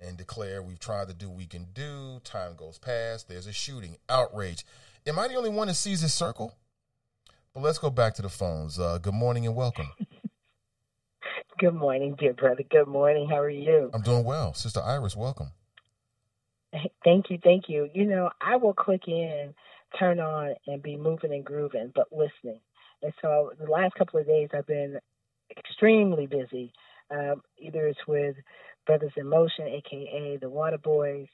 and 0.00 0.16
declare 0.16 0.62
we've 0.62 0.78
tried 0.78 1.08
to 1.08 1.14
do 1.14 1.28
what 1.28 1.38
we 1.38 1.46
can 1.46 1.66
do. 1.72 2.20
Time 2.24 2.54
goes 2.56 2.78
past. 2.78 3.28
There's 3.28 3.46
a 3.46 3.52
shooting, 3.52 3.96
outrage. 4.08 4.64
Am 5.06 5.18
I 5.18 5.28
the 5.28 5.34
only 5.34 5.50
one 5.50 5.68
that 5.68 5.74
sees 5.74 6.02
this 6.02 6.14
circle? 6.14 6.54
But 7.52 7.62
let's 7.62 7.78
go 7.78 7.90
back 7.90 8.14
to 8.14 8.22
the 8.22 8.28
phones. 8.28 8.78
Uh, 8.78 8.98
good 8.98 9.14
morning 9.14 9.46
and 9.46 9.54
welcome. 9.54 9.90
good 11.58 11.74
morning, 11.74 12.16
dear 12.18 12.32
brother. 12.32 12.64
Good 12.68 12.88
morning. 12.88 13.28
How 13.28 13.38
are 13.38 13.50
you? 13.50 13.90
I'm 13.94 14.02
doing 14.02 14.24
well. 14.24 14.54
Sister 14.54 14.80
Iris, 14.80 15.16
welcome. 15.16 15.50
Thank 17.04 17.30
you. 17.30 17.38
Thank 17.42 17.64
you. 17.68 17.88
You 17.94 18.06
know, 18.06 18.30
I 18.40 18.56
will 18.56 18.74
click 18.74 19.02
in, 19.08 19.54
turn 19.98 20.20
on, 20.20 20.54
and 20.66 20.82
be 20.82 20.96
moving 20.96 21.32
and 21.32 21.44
grooving, 21.44 21.92
but 21.94 22.08
listening. 22.12 22.60
And 23.02 23.12
so 23.22 23.52
the 23.60 23.70
last 23.70 23.94
couple 23.94 24.20
of 24.20 24.26
days, 24.26 24.48
I've 24.54 24.66
been 24.66 24.98
extremely 25.56 26.26
busy. 26.26 26.72
Um, 27.10 27.42
either 27.58 27.86
it's 27.86 28.06
with 28.08 28.36
Brothers 28.86 29.12
in 29.16 29.28
Motion, 29.28 29.68
aka 29.68 30.38
the 30.40 30.50
Water 30.50 30.78
Boys, 30.78 31.26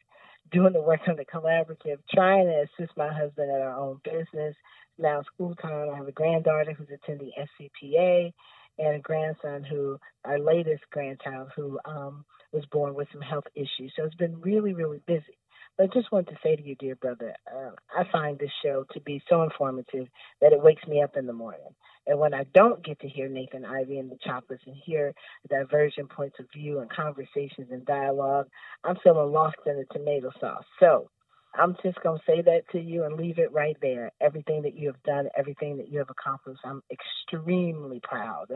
doing 0.52 0.72
the 0.72 0.82
work 0.82 1.00
on 1.08 1.16
the 1.16 1.24
collaborative, 1.24 1.98
trying 2.12 2.46
to 2.46 2.66
assist 2.82 2.96
my 2.96 3.12
husband 3.12 3.50
at 3.50 3.60
our 3.60 3.78
own 3.78 4.00
business. 4.04 4.56
Now 4.98 5.22
school 5.22 5.54
time. 5.56 5.90
I 5.92 5.96
have 5.96 6.08
a 6.08 6.12
granddaughter 6.12 6.74
who's 6.74 6.88
attending 6.92 7.32
SCPA, 7.38 8.32
and 8.78 8.96
a 8.96 9.00
grandson 9.00 9.64
who, 9.64 9.98
our 10.24 10.38
latest 10.38 10.82
grandchild, 10.90 11.50
who 11.56 11.78
um, 11.84 12.24
was 12.52 12.64
born 12.66 12.94
with 12.94 13.08
some 13.12 13.20
health 13.22 13.44
issues. 13.54 13.92
So 13.96 14.04
it's 14.04 14.14
been 14.14 14.40
really, 14.40 14.72
really 14.72 15.00
busy. 15.06 15.38
But 15.76 15.84
I 15.84 15.86
just 15.94 16.12
want 16.12 16.28
to 16.28 16.36
say 16.42 16.56
to 16.56 16.62
you, 16.62 16.74
dear 16.74 16.96
brother, 16.96 17.34
uh, 17.50 17.70
I 17.96 18.04
find 18.10 18.38
this 18.38 18.50
show 18.62 18.84
to 18.92 19.00
be 19.00 19.22
so 19.28 19.42
informative 19.42 20.08
that 20.40 20.52
it 20.52 20.62
wakes 20.62 20.86
me 20.86 21.02
up 21.02 21.16
in 21.16 21.26
the 21.26 21.32
morning. 21.32 21.74
And 22.06 22.18
when 22.18 22.34
I 22.34 22.44
don't 22.54 22.84
get 22.84 22.98
to 23.00 23.08
hear 23.08 23.28
Nathan 23.28 23.64
Ivy 23.64 23.98
and 23.98 24.10
the 24.10 24.18
Choppers 24.24 24.60
and 24.66 24.74
hear 24.84 25.14
divergent 25.48 26.10
points 26.10 26.36
of 26.40 26.46
view 26.54 26.80
and 26.80 26.90
conversations 26.90 27.68
and 27.70 27.84
dialogue, 27.86 28.48
I'm 28.84 28.96
feeling 29.02 29.32
lost 29.32 29.56
in 29.66 29.76
the 29.76 29.86
tomato 29.92 30.30
sauce. 30.40 30.64
So 30.80 31.08
I'm 31.54 31.76
just 31.82 32.00
going 32.02 32.18
to 32.18 32.24
say 32.26 32.42
that 32.42 32.62
to 32.72 32.80
you 32.80 33.04
and 33.04 33.16
leave 33.16 33.38
it 33.38 33.52
right 33.52 33.76
there. 33.82 34.10
Everything 34.20 34.62
that 34.62 34.76
you 34.76 34.88
have 34.88 35.02
done, 35.02 35.28
everything 35.36 35.76
that 35.78 35.88
you 35.88 35.98
have 35.98 36.10
accomplished, 36.10 36.60
I'm 36.64 36.82
extremely 36.90 38.00
proud 38.02 38.46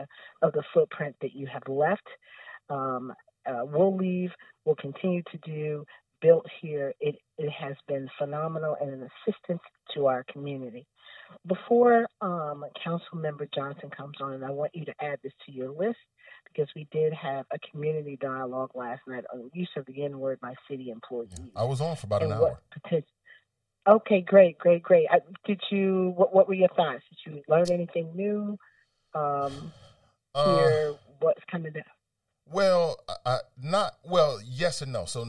of 0.41 0.53
the 0.53 0.63
footprint 0.73 1.15
that 1.21 1.33
you 1.33 1.47
have 1.47 1.63
left. 1.67 2.07
Um, 2.69 3.13
uh, 3.47 3.61
we'll 3.63 3.95
leave, 3.95 4.31
we'll 4.65 4.75
continue 4.75 5.21
to 5.31 5.37
do, 5.45 5.85
built 6.21 6.45
here. 6.61 6.93
It, 6.99 7.15
it 7.37 7.51
has 7.51 7.75
been 7.87 8.09
phenomenal 8.17 8.75
and 8.79 8.89
an 8.91 9.09
assistance 9.27 9.61
to 9.93 10.07
our 10.07 10.23
community. 10.31 10.85
Before 11.47 12.07
um, 12.21 12.65
Council 12.83 13.17
Member 13.17 13.47
Johnson 13.53 13.89
comes 13.89 14.17
on, 14.21 14.33
and 14.33 14.45
I 14.45 14.51
want 14.51 14.71
you 14.73 14.85
to 14.85 14.93
add 15.01 15.19
this 15.23 15.33
to 15.45 15.51
your 15.51 15.69
list 15.69 15.97
because 16.47 16.69
we 16.75 16.87
did 16.91 17.13
have 17.13 17.45
a 17.51 17.57
community 17.71 18.17
dialogue 18.21 18.71
last 18.75 19.01
night 19.07 19.23
on 19.33 19.39
the 19.39 19.49
use 19.53 19.69
of 19.75 19.85
the 19.87 20.03
N 20.03 20.19
word 20.19 20.39
by 20.39 20.53
city 20.69 20.89
employees. 20.89 21.31
I 21.55 21.63
was 21.63 21.81
on 21.81 21.95
for 21.95 22.05
about 22.05 22.23
an 22.23 22.31
hour. 22.31 22.59
Okay, 23.87 24.21
great, 24.21 24.57
great, 24.57 24.81
great. 24.81 25.05
I, 25.11 25.19
did 25.45 25.61
you? 25.69 26.13
What, 26.15 26.33
what, 26.33 26.47
were 26.47 26.55
your 26.55 26.69
thoughts? 26.69 27.03
Did 27.09 27.31
you 27.31 27.41
learn 27.47 27.71
anything 27.71 28.11
new? 28.15 28.57
Um, 29.13 29.71
uh, 30.35 30.57
hear 30.57 30.95
what's 31.19 31.43
coming 31.51 31.73
down? 31.73 31.83
Well, 32.47 32.97
I, 33.25 33.39
not 33.61 33.93
well. 34.03 34.39
Yes 34.45 34.81
and 34.81 34.93
no. 34.93 35.05
So 35.05 35.25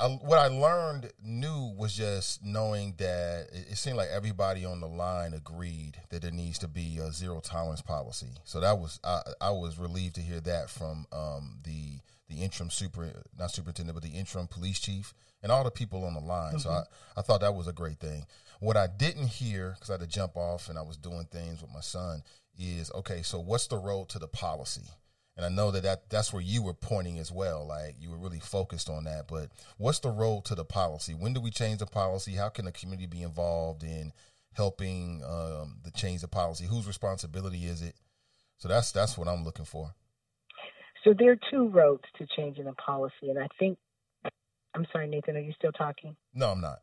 I, 0.00 0.06
what 0.06 0.38
I 0.38 0.48
learned 0.48 1.12
new 1.22 1.74
was 1.76 1.94
just 1.94 2.42
knowing 2.44 2.94
that 2.96 3.48
it, 3.52 3.72
it, 3.72 3.76
seemed 3.76 3.98
like 3.98 4.08
everybody 4.10 4.64
on 4.64 4.80
the 4.80 4.88
line 4.88 5.34
agreed 5.34 6.00
that 6.08 6.22
there 6.22 6.30
needs 6.30 6.58
to 6.60 6.68
be 6.68 6.98
a 6.98 7.12
zero 7.12 7.40
tolerance 7.40 7.82
policy. 7.82 8.30
So 8.44 8.60
that 8.60 8.78
was 8.78 8.98
I, 9.04 9.20
I 9.40 9.50
was 9.50 9.78
relieved 9.78 10.14
to 10.16 10.22
hear 10.22 10.40
that 10.40 10.70
from 10.70 11.06
um, 11.12 11.58
the 11.64 12.00
the 12.28 12.42
interim 12.42 12.70
super 12.70 13.22
not 13.38 13.50
superintendent 13.50 13.94
but 13.94 14.02
the 14.02 14.16
interim 14.16 14.46
police 14.48 14.80
chief 14.80 15.14
and 15.42 15.52
all 15.52 15.62
the 15.62 15.70
people 15.70 16.04
on 16.04 16.14
the 16.14 16.20
line. 16.20 16.54
Mm-hmm. 16.54 16.60
So 16.60 16.70
I, 16.70 16.82
I 17.18 17.22
thought 17.22 17.42
that 17.42 17.54
was 17.54 17.68
a 17.68 17.72
great 17.72 17.98
thing. 17.98 18.24
What 18.60 18.78
I 18.78 18.86
didn't 18.86 19.28
hear 19.28 19.72
because 19.74 19.90
I 19.90 19.94
had 19.94 20.00
to 20.00 20.06
jump 20.06 20.36
off 20.36 20.70
and 20.70 20.78
I 20.78 20.82
was 20.82 20.96
doing 20.96 21.26
things 21.30 21.60
with 21.60 21.72
my 21.72 21.80
son 21.80 22.22
is 22.58 22.90
okay. 22.92 23.20
So 23.22 23.38
what's 23.38 23.66
the 23.66 23.76
road 23.76 24.08
to 24.10 24.18
the 24.18 24.28
policy? 24.28 24.88
And 25.36 25.44
I 25.44 25.48
know 25.50 25.70
that, 25.70 25.82
that 25.82 26.08
that's 26.08 26.32
where 26.32 26.42
you 26.42 26.62
were 26.62 26.74
pointing 26.74 27.18
as 27.18 27.30
well. 27.30 27.66
Like 27.66 27.96
you 28.00 28.10
were 28.10 28.16
really 28.16 28.40
focused 28.40 28.88
on 28.88 29.04
that. 29.04 29.28
But 29.28 29.50
what's 29.76 29.98
the 29.98 30.10
road 30.10 30.44
to 30.46 30.54
the 30.54 30.64
policy? 30.64 31.12
When 31.14 31.34
do 31.34 31.40
we 31.40 31.50
change 31.50 31.78
the 31.78 31.86
policy? 31.86 32.32
How 32.32 32.48
can 32.48 32.64
the 32.64 32.72
community 32.72 33.06
be 33.06 33.22
involved 33.22 33.82
in 33.82 34.12
helping 34.54 35.22
um, 35.24 35.78
the 35.84 35.90
change 35.90 36.22
the 36.22 36.28
policy? 36.28 36.64
Whose 36.64 36.86
responsibility 36.86 37.66
is 37.66 37.82
it? 37.82 37.96
So 38.58 38.68
that's 38.68 38.92
that's 38.92 39.18
what 39.18 39.28
I'm 39.28 39.44
looking 39.44 39.66
for. 39.66 39.94
So 41.04 41.14
there 41.16 41.32
are 41.32 41.38
two 41.50 41.68
roads 41.68 42.04
to 42.18 42.26
changing 42.34 42.64
the 42.64 42.72
policy, 42.72 43.28
and 43.28 43.38
I 43.38 43.48
think 43.58 43.78
I'm 44.74 44.86
sorry, 44.92 45.06
Nathan. 45.06 45.36
Are 45.36 45.40
you 45.40 45.52
still 45.52 45.72
talking? 45.72 46.16
No, 46.34 46.50
I'm 46.50 46.60
not. 46.60 46.80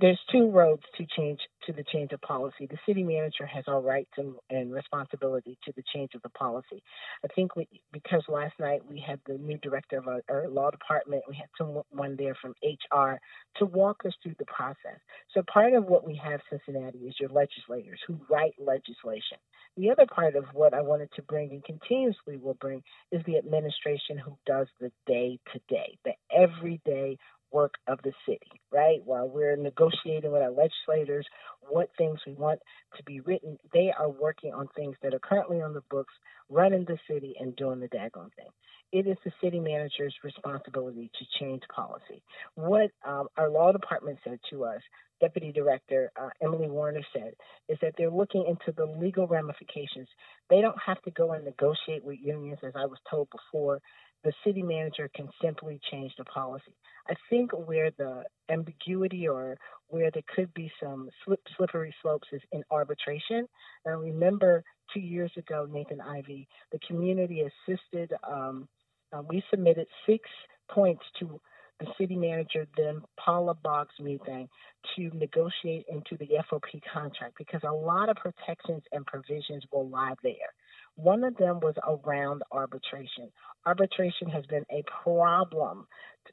There's 0.00 0.20
two 0.30 0.50
roads 0.50 0.82
to 0.96 1.06
change 1.16 1.40
to 1.66 1.72
the 1.72 1.84
change 1.92 2.12
of 2.12 2.20
policy. 2.20 2.66
The 2.66 2.78
city 2.86 3.02
manager 3.02 3.46
has 3.46 3.64
all 3.66 3.82
rights 3.82 4.10
and, 4.16 4.34
and 4.50 4.72
responsibility 4.72 5.58
to 5.64 5.72
the 5.76 5.82
change 5.94 6.10
of 6.14 6.22
the 6.22 6.28
policy. 6.30 6.82
I 7.24 7.28
think 7.34 7.56
we, 7.56 7.66
because 7.92 8.22
last 8.28 8.54
night 8.60 8.82
we 8.88 9.02
had 9.04 9.20
the 9.26 9.38
new 9.38 9.58
director 9.58 9.98
of 9.98 10.06
our, 10.06 10.22
our 10.28 10.48
law 10.48 10.70
department, 10.70 11.24
we 11.28 11.36
had 11.36 11.48
someone 11.58 12.16
there 12.16 12.36
from 12.40 12.54
HR 12.62 13.18
to 13.56 13.66
walk 13.66 14.02
us 14.06 14.12
through 14.22 14.36
the 14.38 14.44
process. 14.46 15.00
So 15.32 15.42
part 15.52 15.72
of 15.72 15.86
what 15.86 16.06
we 16.06 16.20
have 16.22 16.40
Cincinnati 16.50 16.98
is 16.98 17.14
your 17.18 17.30
legislators 17.30 18.00
who 18.06 18.18
write 18.30 18.54
legislation. 18.58 19.38
The 19.76 19.90
other 19.90 20.06
part 20.06 20.36
of 20.36 20.44
what 20.52 20.72
I 20.72 20.82
wanted 20.82 21.10
to 21.16 21.22
bring 21.22 21.50
and 21.50 21.64
continuously 21.64 22.36
will 22.36 22.54
bring 22.54 22.82
is 23.10 23.22
the 23.26 23.38
administration 23.38 24.18
who 24.18 24.36
does 24.46 24.68
the 24.80 24.92
day 25.06 25.40
to 25.52 25.60
day, 25.68 25.98
the 26.04 26.12
everyday 26.32 27.18
work 27.54 27.74
of 27.86 28.00
the 28.02 28.12
city, 28.26 28.60
right? 28.72 28.98
While 29.04 29.28
we're 29.28 29.56
negotiating 29.56 30.32
with 30.32 30.42
our 30.42 30.50
legislators 30.50 31.26
what 31.70 31.88
things 31.96 32.18
we 32.26 32.34
want 32.34 32.60
to 32.96 33.02
be 33.04 33.20
written, 33.20 33.56
they 33.72 33.92
are 33.96 34.10
working 34.10 34.52
on 34.52 34.68
things 34.76 34.96
that 35.02 35.14
are 35.14 35.20
currently 35.20 35.62
on 35.62 35.72
the 35.72 35.82
books, 35.88 36.12
running 36.50 36.84
the 36.84 36.98
city 37.08 37.34
and 37.40 37.56
doing 37.56 37.80
the 37.80 37.88
daggone 37.88 38.34
thing. 38.34 38.50
It 38.92 39.06
is 39.06 39.16
the 39.24 39.32
city 39.42 39.60
manager's 39.60 40.14
responsibility 40.22 41.10
to 41.18 41.24
change 41.40 41.62
policy. 41.74 42.22
What 42.54 42.90
um, 43.06 43.28
our 43.36 43.48
law 43.48 43.72
department 43.72 44.18
said 44.24 44.38
to 44.50 44.64
us, 44.64 44.80
Deputy 45.20 45.52
Director 45.52 46.12
uh, 46.20 46.28
Emily 46.42 46.68
Warner 46.68 47.00
said, 47.12 47.32
is 47.68 47.78
that 47.82 47.94
they're 47.96 48.10
looking 48.10 48.44
into 48.46 48.72
the 48.76 48.84
legal 48.84 49.26
ramifications. 49.26 50.08
They 50.50 50.60
don't 50.60 50.78
have 50.84 51.00
to 51.02 51.10
go 51.12 51.32
and 51.32 51.44
negotiate 51.44 52.04
with 52.04 52.18
unions, 52.20 52.58
as 52.62 52.72
I 52.76 52.86
was 52.86 52.98
told 53.10 53.28
before 53.30 53.80
the 54.24 54.32
city 54.44 54.62
manager 54.62 55.10
can 55.14 55.28
simply 55.42 55.80
change 55.90 56.12
the 56.16 56.24
policy. 56.24 56.74
I 57.08 57.14
think 57.28 57.52
where 57.52 57.90
the 57.90 58.24
ambiguity 58.50 59.28
or 59.28 59.58
where 59.88 60.10
there 60.10 60.22
could 60.34 60.52
be 60.54 60.72
some 60.82 61.10
slip, 61.24 61.40
slippery 61.56 61.94
slopes 62.02 62.28
is 62.32 62.40
in 62.50 62.64
arbitration. 62.70 63.46
Now, 63.84 63.98
remember 63.98 64.64
two 64.92 65.00
years 65.00 65.30
ago, 65.36 65.68
Nathan 65.70 66.00
Ivy, 66.00 66.48
the 66.72 66.78
community 66.88 67.42
assisted, 67.42 68.12
um, 68.28 68.66
uh, 69.12 69.22
we 69.28 69.42
submitted 69.50 69.86
six 70.06 70.28
points 70.70 71.04
to 71.20 71.40
the 71.80 71.86
city 71.98 72.16
manager, 72.16 72.66
then 72.76 73.02
Paula 73.18 73.54
Boggs 73.54 73.94
Muething, 74.00 74.48
to 74.96 75.10
negotiate 75.16 75.84
into 75.88 76.16
the 76.16 76.28
FOP 76.50 76.80
contract 76.92 77.34
because 77.36 77.60
a 77.64 77.72
lot 77.72 78.08
of 78.08 78.16
protections 78.16 78.82
and 78.92 79.04
provisions 79.04 79.64
will 79.72 79.88
lie 79.88 80.14
there. 80.22 80.54
One 80.96 81.24
of 81.24 81.36
them 81.36 81.60
was 81.60 81.74
around 81.86 82.42
arbitration. 82.52 83.30
Arbitration 83.66 84.28
has 84.28 84.44
been 84.46 84.64
a 84.70 84.84
problem 85.02 85.86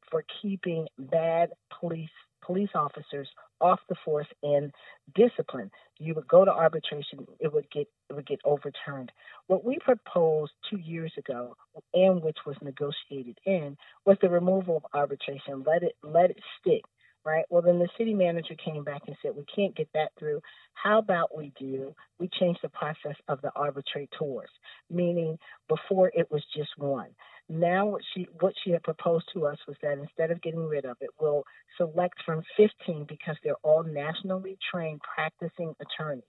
for 0.10 0.24
keeping 0.42 0.88
bad 0.98 1.50
police 1.80 2.10
police 2.44 2.70
officers 2.74 3.30
off 3.60 3.80
the 3.88 3.96
force 4.04 4.28
in 4.42 4.72
discipline. 5.16 5.70
You 6.00 6.16
would 6.16 6.28
go 6.28 6.44
to 6.44 6.52
arbitration, 6.52 7.28
it 7.40 7.54
would 7.54 7.70
get 7.72 7.88
it 8.10 8.14
would 8.14 8.28
get 8.28 8.40
overturned. 8.44 9.12
What 9.48 9.64
we 9.64 9.78
proposed 9.80 10.52
two 10.70 10.80
years 10.80 11.14
ago, 11.18 11.56
and 11.94 12.22
which 12.24 12.38
was 12.46 12.56
negotiated 12.62 13.38
in, 13.46 13.78
was 14.06 14.18
the 14.22 14.30
removal 14.30 14.78
of 14.78 14.86
arbitration. 14.94 15.64
Let 15.66 15.84
it 15.84 15.96
let 16.04 16.32
it 16.32 16.40
stick 16.60 16.82
right? 17.26 17.46
Well, 17.50 17.62
then 17.62 17.80
the 17.80 17.90
city 17.98 18.14
manager 18.14 18.56
came 18.64 18.84
back 18.84 19.02
and 19.08 19.16
said, 19.22 19.32
we 19.36 19.46
can't 19.54 19.76
get 19.76 19.90
that 19.94 20.12
through. 20.18 20.42
How 20.74 21.00
about 21.00 21.36
we 21.36 21.52
do, 21.60 21.94
we 22.20 22.30
change 22.40 22.58
the 22.62 22.70
process 22.70 23.16
of 23.28 23.42
the 23.42 23.52
arbitrators, 23.56 24.50
meaning 24.90 25.38
before 25.68 26.12
it 26.14 26.30
was 26.32 26.44
just 26.56 26.72
one. 26.78 27.10
Now 27.50 27.86
what 27.86 28.02
she 28.14 28.28
what 28.40 28.54
she 28.64 28.72
had 28.72 28.84
proposed 28.84 29.26
to 29.34 29.46
us 29.46 29.58
was 29.68 29.76
that 29.82 29.98
instead 29.98 30.32
of 30.32 30.42
getting 30.42 30.66
rid 30.68 30.86
of 30.86 30.98
it, 31.02 31.10
we'll 31.20 31.44
select 31.78 32.16
from 32.26 32.44
15 32.56 33.06
because 33.10 33.36
they're 33.44 33.56
all 33.64 33.84
nationally 33.84 34.58
trained 34.72 35.02
practicing 35.02 35.76
attorneys, 35.82 36.24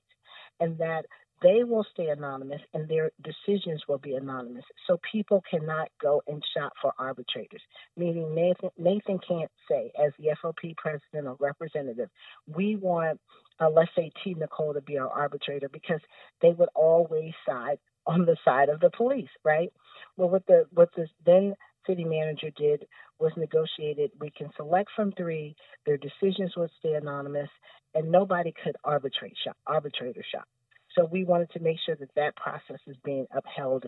and 0.58 0.76
that 0.78 1.06
they 1.42 1.64
will 1.64 1.84
stay 1.92 2.08
anonymous 2.08 2.60
and 2.72 2.88
their 2.88 3.10
decisions 3.22 3.82
will 3.88 3.98
be 3.98 4.14
anonymous. 4.14 4.64
So 4.86 4.98
people 5.10 5.42
cannot 5.50 5.88
go 6.00 6.22
and 6.26 6.42
shop 6.56 6.72
for 6.80 6.92
arbitrators, 6.98 7.62
meaning 7.96 8.34
Nathan, 8.34 8.70
Nathan 8.78 9.18
can't 9.26 9.50
say, 9.68 9.92
as 10.02 10.12
the 10.18 10.34
FOP 10.42 10.76
president 10.76 11.26
or 11.26 11.36
representative, 11.40 12.08
we 12.46 12.76
want, 12.76 13.20
uh, 13.60 13.68
let's 13.70 13.90
say, 13.96 14.10
T. 14.22 14.34
Nicole 14.34 14.74
to 14.74 14.80
be 14.80 14.98
our 14.98 15.08
arbitrator 15.08 15.68
because 15.68 16.00
they 16.40 16.52
would 16.52 16.70
always 16.74 17.32
side 17.46 17.78
on 18.06 18.26
the 18.26 18.36
side 18.44 18.68
of 18.68 18.80
the 18.80 18.90
police, 18.90 19.30
right? 19.44 19.72
Well, 20.16 20.28
what 20.28 20.46
the 20.46 20.66
what 20.72 20.88
the 20.96 21.06
then 21.24 21.54
city 21.86 22.04
manager 22.04 22.50
did 22.56 22.86
was 23.20 23.32
negotiated. 23.36 24.10
We 24.20 24.30
can 24.30 24.50
select 24.56 24.90
from 24.96 25.12
three. 25.12 25.54
Their 25.86 25.98
decisions 25.98 26.52
would 26.56 26.70
stay 26.80 26.94
anonymous, 26.94 27.48
and 27.94 28.10
nobody 28.10 28.52
could 28.64 28.76
arbitrate 28.84 29.36
shop, 29.44 29.56
arbitrator 29.66 30.24
shop. 30.32 30.48
So 30.96 31.04
we 31.04 31.24
wanted 31.24 31.50
to 31.52 31.60
make 31.60 31.78
sure 31.84 31.96
that 31.96 32.14
that 32.16 32.36
process 32.36 32.80
is 32.86 32.96
being 33.04 33.26
upheld 33.32 33.84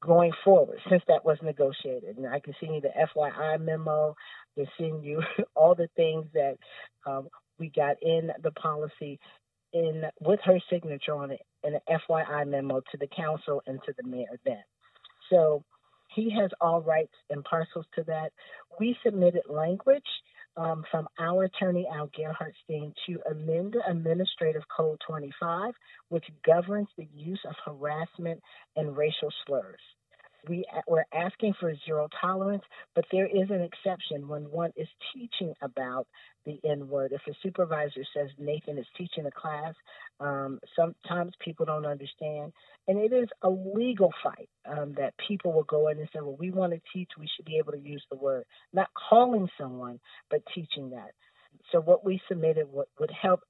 going 0.00 0.32
forward 0.44 0.78
since 0.88 1.02
that 1.08 1.24
was 1.24 1.38
negotiated. 1.42 2.16
And 2.16 2.26
I 2.26 2.40
can 2.40 2.54
send 2.60 2.74
you 2.74 2.80
the 2.80 2.90
FYI 3.16 3.60
memo, 3.60 4.14
I 4.56 4.60
can 4.60 4.70
send 4.78 5.04
you 5.04 5.22
all 5.56 5.74
the 5.74 5.88
things 5.96 6.26
that 6.34 6.56
um, 7.06 7.28
we 7.58 7.70
got 7.74 7.96
in 8.02 8.30
the 8.42 8.52
policy 8.52 9.18
in 9.72 10.02
with 10.20 10.40
her 10.44 10.58
signature 10.70 11.14
on 11.14 11.30
it 11.30 11.40
in 11.64 11.74
an 11.74 11.80
FYI 12.08 12.48
memo 12.48 12.80
to 12.90 12.96
the 12.98 13.08
council 13.08 13.62
and 13.66 13.80
to 13.84 13.92
the 14.00 14.08
mayor 14.08 14.38
then. 14.44 14.62
So 15.30 15.62
he 16.14 16.30
has 16.40 16.50
all 16.60 16.80
rights 16.80 17.14
and 17.28 17.44
parcels 17.44 17.84
to 17.96 18.04
that. 18.04 18.32
We 18.80 18.96
submitted 19.04 19.42
language 19.48 20.02
um, 20.58 20.84
from 20.90 21.08
our 21.18 21.44
attorney, 21.44 21.86
Al 21.92 22.08
Gerhardstein, 22.08 22.92
to 23.06 23.20
amend 23.30 23.76
Administrative 23.88 24.62
Code 24.76 25.00
25, 25.06 25.72
which 26.08 26.24
governs 26.44 26.88
the 26.98 27.06
use 27.14 27.40
of 27.48 27.54
harassment 27.64 28.40
and 28.76 28.96
racial 28.96 29.32
slurs. 29.46 29.80
We, 30.46 30.64
we're 30.86 31.04
asking 31.12 31.54
for 31.58 31.74
zero 31.86 32.08
tolerance, 32.20 32.62
but 32.94 33.04
there 33.10 33.26
is 33.26 33.50
an 33.50 33.62
exception 33.62 34.28
when 34.28 34.42
one 34.50 34.72
is 34.76 34.88
teaching 35.14 35.54
about 35.62 36.06
the 36.46 36.60
N 36.64 36.88
word. 36.88 37.12
If 37.12 37.22
a 37.28 37.36
supervisor 37.42 38.04
says 38.14 38.28
Nathan 38.38 38.78
is 38.78 38.86
teaching 38.96 39.26
a 39.26 39.30
class, 39.30 39.74
um, 40.20 40.60
sometimes 40.76 41.32
people 41.44 41.66
don't 41.66 41.86
understand. 41.86 42.52
And 42.86 42.98
it 42.98 43.12
is 43.12 43.28
a 43.42 43.50
legal 43.50 44.12
fight 44.22 44.48
um, 44.66 44.94
that 44.96 45.14
people 45.26 45.52
will 45.52 45.64
go 45.64 45.88
in 45.88 45.98
and 45.98 46.08
say, 46.12 46.20
well, 46.20 46.36
we 46.38 46.50
want 46.50 46.72
to 46.72 46.80
teach, 46.92 47.10
we 47.18 47.28
should 47.36 47.44
be 47.44 47.58
able 47.58 47.72
to 47.72 47.78
use 47.78 48.04
the 48.10 48.16
word. 48.16 48.44
Not 48.72 48.88
calling 49.08 49.48
someone, 49.58 50.00
but 50.30 50.40
teaching 50.54 50.90
that. 50.90 51.10
So 51.72 51.80
what 51.80 52.04
we 52.04 52.20
submitted 52.28 52.72
would, 52.72 52.86
would 52.98 53.10
help 53.10 53.40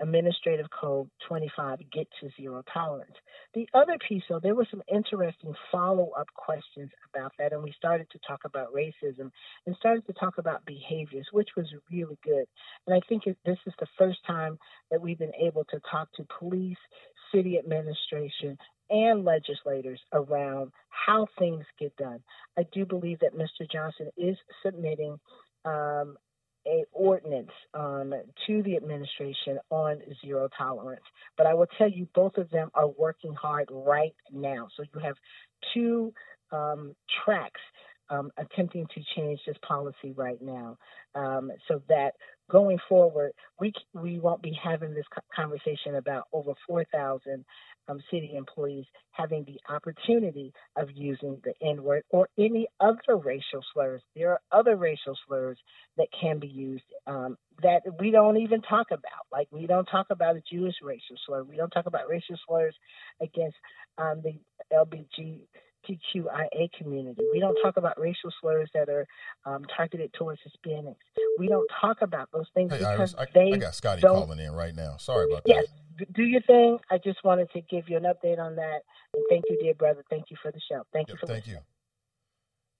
Administrative 0.00 0.66
Code 0.70 1.08
25 1.26 1.78
get 1.92 2.06
to 2.20 2.30
zero 2.36 2.62
tolerance. 2.72 3.14
The 3.54 3.68
other 3.74 3.96
piece, 4.08 4.22
though, 4.28 4.40
there 4.40 4.54
were 4.54 4.66
some 4.70 4.82
interesting 4.92 5.54
follow 5.72 6.10
up 6.18 6.28
questions 6.34 6.90
about 7.12 7.32
that, 7.38 7.52
and 7.52 7.62
we 7.62 7.72
started 7.76 8.08
to 8.10 8.18
talk 8.26 8.40
about 8.44 8.72
racism 8.72 9.30
and 9.66 9.76
started 9.76 10.06
to 10.06 10.12
talk 10.12 10.38
about 10.38 10.64
behaviors, 10.66 11.26
which 11.32 11.50
was 11.56 11.66
really 11.90 12.18
good. 12.22 12.44
And 12.86 12.94
I 12.94 13.00
think 13.08 13.24
this 13.24 13.58
is 13.66 13.74
the 13.80 13.86
first 13.98 14.18
time 14.26 14.58
that 14.90 15.00
we've 15.00 15.18
been 15.18 15.34
able 15.34 15.64
to 15.64 15.80
talk 15.90 16.08
to 16.16 16.26
police, 16.38 16.78
city 17.34 17.58
administration, 17.58 18.56
and 18.90 19.24
legislators 19.24 20.00
around 20.12 20.72
how 20.88 21.26
things 21.38 21.64
get 21.78 21.94
done. 21.96 22.20
I 22.56 22.64
do 22.72 22.86
believe 22.86 23.18
that 23.20 23.36
Mr. 23.36 23.70
Johnson 23.70 24.08
is 24.16 24.36
submitting 24.64 25.18
um, 25.64 26.16
a 26.68 26.84
ordinance 26.92 27.50
um, 27.74 28.12
to 28.46 28.62
the 28.62 28.76
administration 28.76 29.58
on 29.70 30.00
zero 30.24 30.48
tolerance. 30.56 31.04
But 31.36 31.46
I 31.46 31.54
will 31.54 31.68
tell 31.78 31.90
you, 31.90 32.06
both 32.14 32.36
of 32.36 32.50
them 32.50 32.70
are 32.74 32.88
working 32.88 33.34
hard 33.34 33.68
right 33.70 34.14
now. 34.32 34.68
So 34.76 34.84
you 34.94 35.00
have 35.00 35.16
two 35.74 36.12
um, 36.52 36.94
tracks 37.24 37.60
um, 38.10 38.30
attempting 38.36 38.86
to 38.94 39.00
change 39.16 39.40
this 39.46 39.56
policy 39.66 40.12
right 40.14 40.40
now, 40.40 40.78
um, 41.14 41.50
so 41.66 41.82
that 41.88 42.12
going 42.50 42.78
forward, 42.88 43.32
we 43.60 43.72
we 43.94 44.18
won't 44.18 44.42
be 44.42 44.58
having 44.62 44.94
this 44.94 45.06
conversation 45.34 45.96
about 45.96 46.24
over 46.32 46.52
4,000 46.66 47.44
um, 47.88 48.00
city 48.10 48.34
employees 48.36 48.84
having 49.12 49.44
the 49.44 49.58
opportunity 49.72 50.52
of 50.76 50.88
using 50.94 51.40
the 51.44 51.54
N 51.66 51.82
word 51.82 52.02
or 52.10 52.28
any 52.38 52.68
other 52.80 53.16
racial 53.16 53.62
slurs. 53.72 54.02
There 54.14 54.32
are 54.32 54.40
other 54.52 54.76
racial 54.76 55.16
slurs 55.26 55.58
that 55.96 56.08
can 56.18 56.38
be 56.38 56.48
used 56.48 56.84
um, 57.06 57.36
that 57.62 57.82
we 57.98 58.10
don't 58.10 58.36
even 58.38 58.62
talk 58.62 58.88
about. 58.90 59.26
Like 59.32 59.48
we 59.50 59.66
don't 59.66 59.86
talk 59.86 60.06
about 60.10 60.36
a 60.36 60.42
Jewish 60.50 60.76
racial 60.82 61.16
slur. 61.26 61.44
We 61.44 61.56
don't 61.56 61.70
talk 61.70 61.86
about 61.86 62.08
racial 62.08 62.36
slurs 62.46 62.74
against 63.20 63.56
um, 63.96 64.22
the 64.22 64.34
LBG 64.72 65.40
LGBTQIA 65.88 66.72
community. 66.78 67.22
We 67.32 67.40
don't 67.40 67.56
talk 67.62 67.76
about 67.76 67.98
racial 67.98 68.30
slurs 68.40 68.70
that 68.74 68.88
are 68.88 69.06
um, 69.44 69.64
targeted 69.76 70.12
towards 70.12 70.40
Hispanics. 70.40 70.96
We 71.38 71.48
don't 71.48 71.68
talk 71.80 71.98
about 72.02 72.28
those 72.32 72.46
things 72.54 72.72
hey, 72.72 72.78
because 72.78 73.14
Iris, 73.14 73.14
I, 73.18 73.26
they 73.34 73.52
I 73.54 73.56
got 73.58 73.74
Scotty 73.74 74.02
don't, 74.02 74.14
calling 74.14 74.38
in 74.38 74.52
right 74.52 74.74
now. 74.74 74.96
Sorry 74.96 75.26
about 75.30 75.42
yes, 75.46 75.66
that. 75.98 76.12
do 76.12 76.22
your 76.22 76.42
thing. 76.42 76.78
I 76.90 76.98
just 76.98 77.24
wanted 77.24 77.50
to 77.52 77.60
give 77.62 77.88
you 77.88 77.96
an 77.96 78.04
update 78.04 78.38
on 78.38 78.56
that. 78.56 78.80
And 79.14 79.24
thank 79.28 79.44
you, 79.48 79.58
dear 79.60 79.74
brother. 79.74 80.04
Thank 80.10 80.30
you 80.30 80.36
for 80.42 80.52
the 80.52 80.60
show. 80.70 80.84
Thank 80.92 81.08
Yep, 81.08 81.14
you 81.14 81.18
for 81.20 81.26
thank 81.26 81.46
listening. 81.46 81.56
you. 81.56 81.77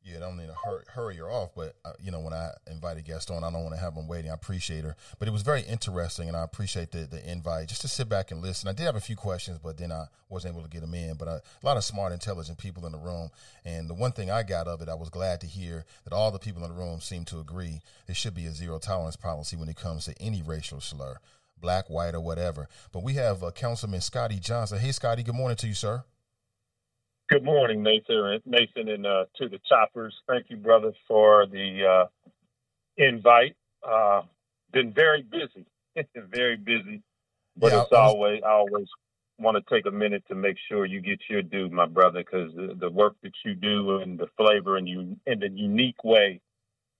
Yeah, 0.04 0.18
I 0.18 0.20
don't 0.20 0.36
need 0.38 0.46
to 0.46 0.82
hurry, 0.94 1.16
her 1.16 1.30
off, 1.30 1.50
but 1.54 1.76
uh, 1.84 1.92
you 2.00 2.10
know 2.10 2.20
when 2.20 2.32
I 2.32 2.52
invite 2.70 2.96
a 2.96 3.02
guest 3.02 3.30
on, 3.30 3.44
I 3.44 3.50
don't 3.50 3.62
want 3.62 3.74
to 3.74 3.80
have 3.80 3.94
them 3.94 4.08
waiting. 4.08 4.30
I 4.30 4.34
appreciate 4.34 4.84
her, 4.84 4.96
but 5.18 5.28
it 5.28 5.32
was 5.32 5.42
very 5.42 5.62
interesting, 5.62 6.28
and 6.28 6.36
I 6.36 6.44
appreciate 6.44 6.92
the 6.92 7.00
the 7.00 7.30
invite 7.30 7.68
just 7.68 7.82
to 7.82 7.88
sit 7.88 8.08
back 8.08 8.30
and 8.30 8.40
listen. 8.40 8.68
I 8.68 8.72
did 8.72 8.86
have 8.86 8.96
a 8.96 9.00
few 9.00 9.16
questions, 9.16 9.58
but 9.58 9.76
then 9.76 9.92
I 9.92 10.06
wasn't 10.28 10.54
able 10.54 10.62
to 10.62 10.70
get 10.70 10.80
them 10.80 10.94
in. 10.94 11.16
But 11.16 11.28
uh, 11.28 11.40
a 11.62 11.66
lot 11.66 11.76
of 11.76 11.84
smart, 11.84 12.12
intelligent 12.12 12.58
people 12.58 12.86
in 12.86 12.92
the 12.92 12.98
room, 12.98 13.30
and 13.64 13.90
the 13.90 13.94
one 13.94 14.12
thing 14.12 14.30
I 14.30 14.44
got 14.44 14.68
of 14.68 14.80
it, 14.80 14.88
I 14.88 14.94
was 14.94 15.10
glad 15.10 15.40
to 15.42 15.46
hear 15.46 15.84
that 16.04 16.14
all 16.14 16.30
the 16.30 16.38
people 16.38 16.62
in 16.62 16.70
the 16.70 16.76
room 16.76 17.00
seem 17.00 17.24
to 17.26 17.40
agree 17.40 17.80
there 18.06 18.14
should 18.14 18.34
be 18.34 18.46
a 18.46 18.52
zero 18.52 18.78
tolerance 18.78 19.16
policy 19.16 19.56
when 19.56 19.68
it 19.68 19.76
comes 19.76 20.04
to 20.06 20.14
any 20.22 20.42
racial 20.42 20.80
slur, 20.80 21.18
black, 21.60 21.90
white, 21.90 22.14
or 22.14 22.20
whatever. 22.20 22.68
But 22.92 23.02
we 23.02 23.14
have 23.14 23.42
uh, 23.42 23.50
Councilman 23.50 24.00
Scotty 24.00 24.38
Johnson. 24.38 24.78
Hey, 24.78 24.92
Scotty, 24.92 25.22
good 25.22 25.34
morning 25.34 25.56
to 25.56 25.66
you, 25.66 25.74
sir. 25.74 26.04
Good 27.28 27.44
morning, 27.44 27.82
Nathan. 27.82 28.40
Nathan, 28.46 28.88
and 28.88 29.06
uh, 29.06 29.24
to 29.38 29.48
the 29.48 29.58
choppers. 29.68 30.14
Thank 30.28 30.46
you, 30.50 30.58
brother, 30.58 30.92
for 31.08 31.46
the 31.46 32.04
uh, 32.04 32.06
invite. 32.98 33.56
Uh, 33.86 34.22
been 34.72 34.92
very 34.92 35.22
busy, 35.22 35.66
very 36.30 36.56
busy, 36.56 37.02
but 37.56 37.72
Yeah, 37.72 37.74
it's 37.74 37.92
always 37.92 38.42
I 38.46 38.50
always 38.52 38.88
want 39.38 39.56
to 39.56 39.74
take 39.74 39.86
a 39.86 39.90
minute 39.92 40.24
to 40.28 40.36
make 40.36 40.56
sure 40.68 40.86
you 40.86 41.00
get 41.00 41.20
your 41.30 41.42
due, 41.42 41.70
my 41.70 41.86
brother, 41.86 42.24
because 42.24 42.54
the, 42.56 42.76
the 42.80 42.90
work 42.90 43.16
that 43.22 43.32
you 43.44 43.54
do 43.54 43.98
and 43.98 44.18
the 44.18 44.28
flavor 44.36 44.76
and 44.76 44.88
you 44.88 45.16
and 45.26 45.42
the 45.42 45.50
unique 45.50 46.04
way 46.04 46.40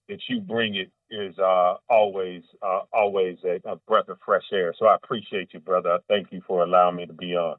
that 0.09 0.19
you 0.29 0.41
bring 0.41 0.75
it 0.75 0.91
is 1.11 1.37
uh, 1.39 1.75
always 1.89 2.43
uh, 2.61 2.81
always 2.93 3.37
a, 3.45 3.59
a 3.69 3.77
breath 3.87 4.09
of 4.09 4.19
fresh 4.25 4.45
air. 4.53 4.73
So 4.79 4.87
I 4.87 4.95
appreciate 4.95 5.49
you, 5.53 5.61
brother. 5.61 5.99
Thank 6.09 6.31
you 6.31 6.41
for 6.47 6.63
allowing 6.63 6.97
me 6.97 7.05
to 7.07 7.13
be 7.13 7.35
on. 7.35 7.57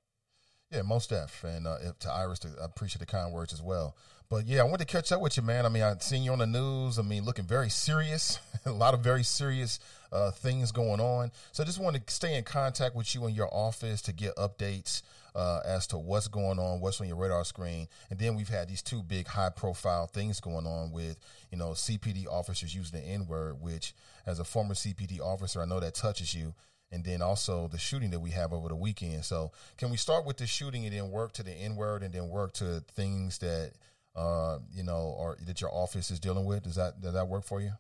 Yeah, 0.71 0.83
most 0.83 1.11
def, 1.11 1.43
and 1.43 1.67
uh, 1.67 1.79
to 1.99 2.13
Iris, 2.13 2.41
I 2.45 2.65
appreciate 2.65 3.01
the 3.01 3.07
kind 3.07 3.33
words 3.33 3.53
as 3.53 3.61
well. 3.61 3.97
But 4.29 4.47
yeah, 4.47 4.61
I 4.61 4.63
wanted 4.63 4.87
to 4.87 4.93
catch 4.93 5.11
up 5.11 5.21
with 5.21 5.37
you, 5.37 5.43
man. 5.43 5.67
I 5.67 5.69
mean, 5.69 5.83
I've 5.83 6.01
seen 6.01 6.23
you 6.23 6.31
on 6.31 6.39
the 6.39 6.47
news. 6.47 6.97
I 6.97 7.03
mean, 7.03 7.25
looking 7.25 7.45
very 7.45 7.69
serious. 7.69 8.39
a 8.65 8.71
lot 8.71 8.95
of 8.95 9.01
very 9.01 9.25
serious 9.25 9.81
uh, 10.13 10.31
things 10.31 10.71
going 10.71 11.01
on. 11.01 11.33
So 11.51 11.65
I 11.65 11.67
just 11.67 11.81
want 11.81 11.97
to 11.97 12.15
stay 12.15 12.37
in 12.37 12.45
contact 12.45 12.95
with 12.95 13.13
you 13.17 13.27
in 13.27 13.35
your 13.35 13.53
office 13.53 14.01
to 14.03 14.13
get 14.13 14.37
updates 14.37 15.03
uh, 15.35 15.59
as 15.65 15.89
to 15.89 15.99
what's 15.99 16.29
going 16.29 16.61
on, 16.61 16.81
what's 16.81 17.01
on 17.01 17.09
your 17.09 17.17
radar 17.17 17.45
screen. 17.45 17.89
And 18.09 18.21
then 18.21 18.37
we've 18.37 18.49
had 18.49 18.69
these 18.69 18.83
two 18.83 19.03
big 19.03 19.27
high-profile 19.27 20.07
things 20.07 20.39
going 20.39 20.67
on 20.67 20.93
with, 20.93 21.19
you 21.51 21.59
know, 21.59 21.71
CPD 21.71 22.29
officers 22.29 22.73
using 22.73 23.01
the 23.01 23.05
N-word, 23.05 23.61
which, 23.61 23.93
as 24.25 24.39
a 24.39 24.45
former 24.45 24.75
CPD 24.75 25.19
officer, 25.19 25.61
I 25.61 25.65
know 25.65 25.81
that 25.81 25.97
touches 25.97 26.33
you 26.33 26.55
and 26.93 27.05
then 27.05 27.23
also 27.23 27.69
the 27.69 27.79
shooting 27.79 28.11
that 28.11 28.21
we 28.21 28.31
have 28.31 28.53
over 28.53 28.69
the 28.69 28.77
weekend. 28.77 29.25
So, 29.25 29.53
can 29.79 29.91
we 29.91 29.97
start 29.97 30.27
with 30.27 30.37
the 30.39 30.47
shooting 30.47 30.85
and 30.85 30.95
then 30.95 31.11
work 31.11 31.33
to 31.35 31.43
the 31.43 31.53
N 31.53 31.77
word 31.77 32.03
and 32.03 32.13
then 32.13 32.29
work 32.29 32.53
to 32.55 32.83
things 32.95 33.39
that 33.39 33.73
uh, 34.17 34.59
you 34.75 34.83
know 34.83 35.15
or 35.19 35.37
that 35.47 35.61
your 35.61 35.73
office 35.73 36.11
is 36.11 36.19
dealing 36.21 36.45
with? 36.45 36.65
Does 36.65 36.77
that 36.77 37.01
does 37.01 37.15
that 37.15 37.29
work 37.29 37.45
for 37.45 37.61
you? 37.61 37.73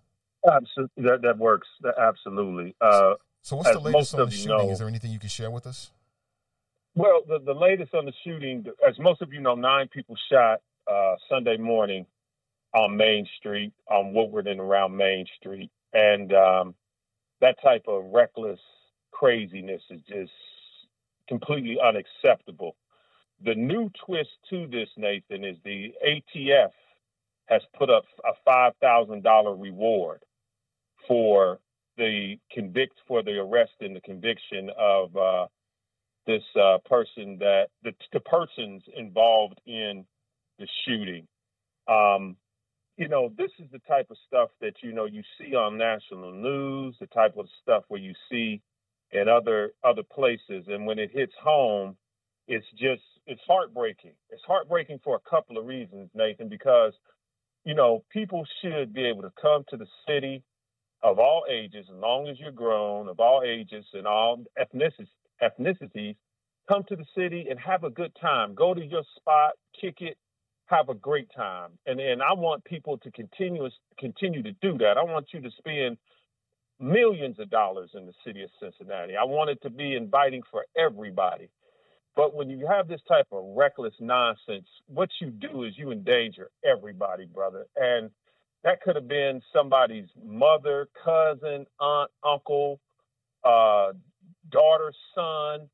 Absolutely, 0.46 1.04
that 1.04 1.22
that 1.22 1.38
works. 1.38 1.68
That, 1.82 1.94
absolutely. 1.98 2.74
Uh, 2.80 3.14
So, 3.42 3.56
what's 3.56 3.70
the 3.72 3.80
latest 3.80 4.14
on 4.14 4.26
the 4.26 4.30
shooting? 4.30 4.56
know- 4.56 4.70
is 4.70 4.78
there 4.78 4.88
anything 4.88 5.10
you 5.12 5.18
can 5.18 5.28
share 5.28 5.50
with 5.50 5.66
us? 5.66 5.90
Well, 6.96 7.22
the, 7.26 7.38
the 7.38 7.54
latest 7.54 7.94
on 7.94 8.04
the 8.04 8.12
shooting, 8.24 8.66
as 8.86 8.98
most 8.98 9.22
of 9.22 9.32
you 9.32 9.40
know, 9.40 9.54
nine 9.54 9.86
people 9.88 10.16
shot 10.30 10.60
uh, 10.90 11.14
Sunday 11.28 11.56
morning 11.56 12.04
on 12.74 12.96
Main 12.96 13.26
Street, 13.38 13.72
on 13.88 14.12
Woodward 14.12 14.48
and 14.48 14.58
around 14.60 14.96
Main 14.96 15.24
Street. 15.38 15.70
And 15.92 16.32
um, 16.32 16.74
that 17.40 17.56
type 17.62 17.84
of 17.86 18.06
reckless 18.12 18.58
craziness 19.20 19.82
is 19.90 20.00
just 20.08 20.32
completely 21.28 21.76
unacceptable. 21.78 22.74
The 23.44 23.54
new 23.54 23.90
twist 24.06 24.30
to 24.48 24.66
this, 24.66 24.88
Nathan, 24.96 25.44
is 25.44 25.58
the 25.62 25.92
ATF 26.06 26.70
has 27.46 27.60
put 27.78 27.90
up 27.90 28.04
a 28.24 28.48
$5,000 28.48 29.60
reward 29.60 30.22
for 31.06 31.58
the 31.98 32.36
convict 32.50 32.94
for 33.06 33.22
the 33.22 33.36
arrest 33.38 33.72
and 33.80 33.94
the 33.94 34.00
conviction 34.00 34.70
of 34.78 35.14
uh, 35.14 35.46
this 36.26 36.42
uh, 36.58 36.78
person 36.86 37.36
that 37.40 37.66
the, 37.82 37.92
the 38.14 38.20
persons 38.20 38.82
involved 38.96 39.60
in 39.66 40.06
the 40.58 40.66
shooting. 40.86 41.26
Um, 41.88 42.36
you 42.96 43.08
know, 43.08 43.30
this 43.36 43.50
is 43.58 43.66
the 43.70 43.80
type 43.80 44.06
of 44.10 44.16
stuff 44.26 44.48
that 44.62 44.74
you 44.82 44.92
know 44.92 45.04
you 45.04 45.22
see 45.38 45.54
on 45.54 45.76
national 45.76 46.32
news, 46.32 46.96
the 47.00 47.06
type 47.08 47.36
of 47.36 47.46
stuff 47.62 47.84
where 47.88 48.00
you 48.00 48.14
see 48.30 48.62
in 49.12 49.28
other 49.28 49.72
other 49.84 50.02
places, 50.02 50.66
and 50.68 50.86
when 50.86 50.98
it 50.98 51.10
hits 51.12 51.34
home, 51.42 51.96
it's 52.48 52.66
just 52.78 53.02
it's 53.26 53.40
heartbreaking. 53.46 54.12
It's 54.30 54.42
heartbreaking 54.46 55.00
for 55.04 55.16
a 55.16 55.30
couple 55.30 55.58
of 55.58 55.66
reasons, 55.66 56.10
Nathan, 56.14 56.48
because 56.48 56.92
you 57.64 57.74
know 57.74 58.04
people 58.10 58.44
should 58.62 58.92
be 58.92 59.04
able 59.06 59.22
to 59.22 59.32
come 59.40 59.64
to 59.70 59.76
the 59.76 59.86
city 60.08 60.42
of 61.02 61.18
all 61.18 61.44
ages, 61.50 61.86
as 61.90 61.96
long 61.96 62.28
as 62.28 62.38
you're 62.38 62.52
grown, 62.52 63.08
of 63.08 63.20
all 63.20 63.42
ages 63.44 63.84
and 63.94 64.06
all 64.06 64.44
ethnicities, 64.58 65.08
ethnicities, 65.42 66.16
come 66.68 66.84
to 66.88 66.96
the 66.96 67.06
city 67.16 67.46
and 67.50 67.58
have 67.58 67.84
a 67.84 67.90
good 67.90 68.12
time. 68.20 68.54
Go 68.54 68.74
to 68.74 68.84
your 68.84 69.02
spot, 69.16 69.52
kick 69.80 69.96
it, 70.00 70.16
have 70.66 70.88
a 70.88 70.94
great 70.94 71.28
time. 71.34 71.70
And 71.86 72.00
and 72.00 72.22
I 72.22 72.32
want 72.34 72.64
people 72.64 72.98
to 72.98 73.10
continuous 73.12 73.72
continue 73.98 74.42
to 74.42 74.52
do 74.62 74.78
that. 74.78 74.98
I 74.98 75.04
want 75.04 75.28
you 75.32 75.40
to 75.40 75.50
spend 75.58 75.96
millions 76.80 77.38
of 77.40 77.50
dollars 77.50 77.90
in 77.94 78.06
the 78.06 78.14
city 78.26 78.42
of 78.42 78.50
Cincinnati. 78.60 79.14
I 79.16 79.24
want 79.24 79.50
it 79.50 79.60
to 79.62 79.70
be 79.70 79.96
inviting 79.96 80.42
for 80.50 80.66
everybody. 80.76 81.50
But 82.16 82.34
when 82.34 82.50
you 82.50 82.66
have 82.68 82.88
this 82.88 83.00
type 83.08 83.28
of 83.32 83.44
reckless 83.56 83.94
nonsense, 84.00 84.66
what 84.88 85.10
you 85.20 85.30
do 85.30 85.64
is 85.64 85.74
you 85.78 85.92
endanger 85.92 86.50
everybody, 86.64 87.26
brother. 87.26 87.66
And 87.76 88.10
that 88.64 88.82
could 88.82 88.96
have 88.96 89.08
been 89.08 89.42
somebody's 89.52 90.08
mother, 90.24 90.88
cousin, 91.04 91.66
aunt, 91.80 92.10
uncle, 92.24 92.80
uh, 93.44 93.92
daughter, 94.50 94.92
son, 95.14 95.68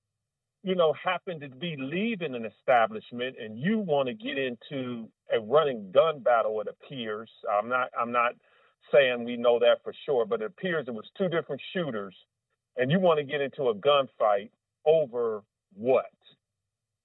you 0.63 0.75
know, 0.75 0.93
happen 1.03 1.41
to 1.41 1.49
be 1.49 1.77
leaving 1.79 2.35
an 2.35 2.45
establishment 2.45 3.37
and 3.41 3.59
you 3.59 3.79
want 3.79 4.09
to 4.09 4.15
get 4.15 4.39
into 4.39 5.09
a 5.33 5.41
running 5.41 5.91
gun 5.93 6.21
battle, 6.21 6.61
it 6.61 6.69
appears. 6.69 7.31
I'm 7.51 7.69
not 7.69 7.91
I'm 7.99 8.13
not 8.13 8.33
saying 8.93 9.25
we 9.25 9.37
know 9.37 9.59
that 9.59 9.83
for 9.83 9.93
sure, 10.05 10.27
but 10.27 10.43
it 10.43 10.47
appears 10.47 10.87
it 10.89 10.95
was 10.95 11.11
two 11.17 11.29
different 11.29 11.61
shooters 11.73 12.15
and 12.77 12.91
you 12.91 13.01
want 13.01 13.19
to 13.19 13.25
get 13.25 13.41
into 13.41 13.69
a 13.69 13.75
gunfight 13.75 14.51
over 14.85 15.43
what? 15.75 16.07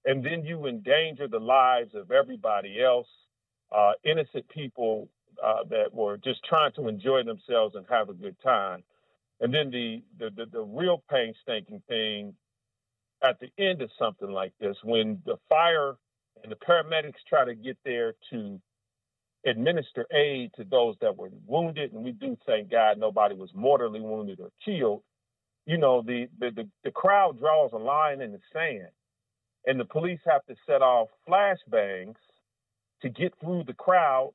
And 0.05 0.23
then 0.23 0.43
you 0.45 0.67
endanger 0.67 1.27
the 1.27 1.39
lives 1.39 1.91
of 1.95 2.11
everybody 2.11 2.81
else, 2.81 3.07
uh, 3.71 3.91
innocent 4.03 4.47
people 4.49 5.07
uh, 5.43 5.63
that 5.69 5.93
were 5.93 6.17
just 6.17 6.43
trying 6.47 6.71
to 6.73 6.87
enjoy 6.87 7.23
themselves 7.23 7.75
and 7.75 7.85
have 7.89 8.09
a 8.09 8.13
good 8.13 8.35
time. 8.43 8.83
And 9.39 9.53
then 9.53 9.71
the 9.71 10.03
the, 10.19 10.29
the, 10.35 10.45
the 10.51 10.61
real 10.61 11.03
painstaking 11.09 11.81
thing 11.87 12.33
at 13.23 13.39
the 13.39 13.49
end 13.63 13.81
of 13.81 13.89
something 13.97 14.29
like 14.29 14.53
this, 14.59 14.75
when 14.83 15.21
the 15.25 15.37
fire 15.47 15.95
and 16.43 16.51
the 16.51 16.55
paramedics 16.55 17.21
try 17.29 17.45
to 17.45 17.55
get 17.55 17.77
there 17.85 18.13
to 18.31 18.59
administer 19.45 20.05
aid 20.13 20.51
to 20.55 20.63
those 20.63 20.95
that 21.01 21.17
were 21.17 21.29
wounded, 21.47 21.93
and 21.93 22.03
we 22.03 22.11
do 22.11 22.37
thank 22.45 22.69
God 22.69 22.97
nobody 22.97 23.35
was 23.35 23.49
mortally 23.53 24.01
wounded 24.01 24.39
or 24.39 24.51
killed. 24.63 25.03
You 25.65 25.77
know, 25.77 26.01
the 26.01 26.27
the, 26.39 26.51
the, 26.51 26.69
the 26.83 26.91
crowd 26.91 27.39
draws 27.39 27.71
a 27.73 27.77
line 27.77 28.21
in 28.21 28.31
the 28.31 28.39
sand, 28.53 28.89
and 29.65 29.79
the 29.79 29.85
police 29.85 30.19
have 30.25 30.45
to 30.45 30.55
set 30.67 30.81
off 30.81 31.09
flashbangs 31.27 32.15
to 33.01 33.09
get 33.09 33.33
through 33.41 33.63
the 33.65 33.73
crowd 33.73 34.31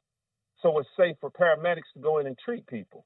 so 0.62 0.78
it's 0.78 0.88
safe 0.96 1.16
for 1.20 1.30
paramedics 1.30 1.92
to 1.94 2.00
go 2.00 2.18
in 2.18 2.26
and 2.26 2.36
treat 2.38 2.66
people. 2.66 3.04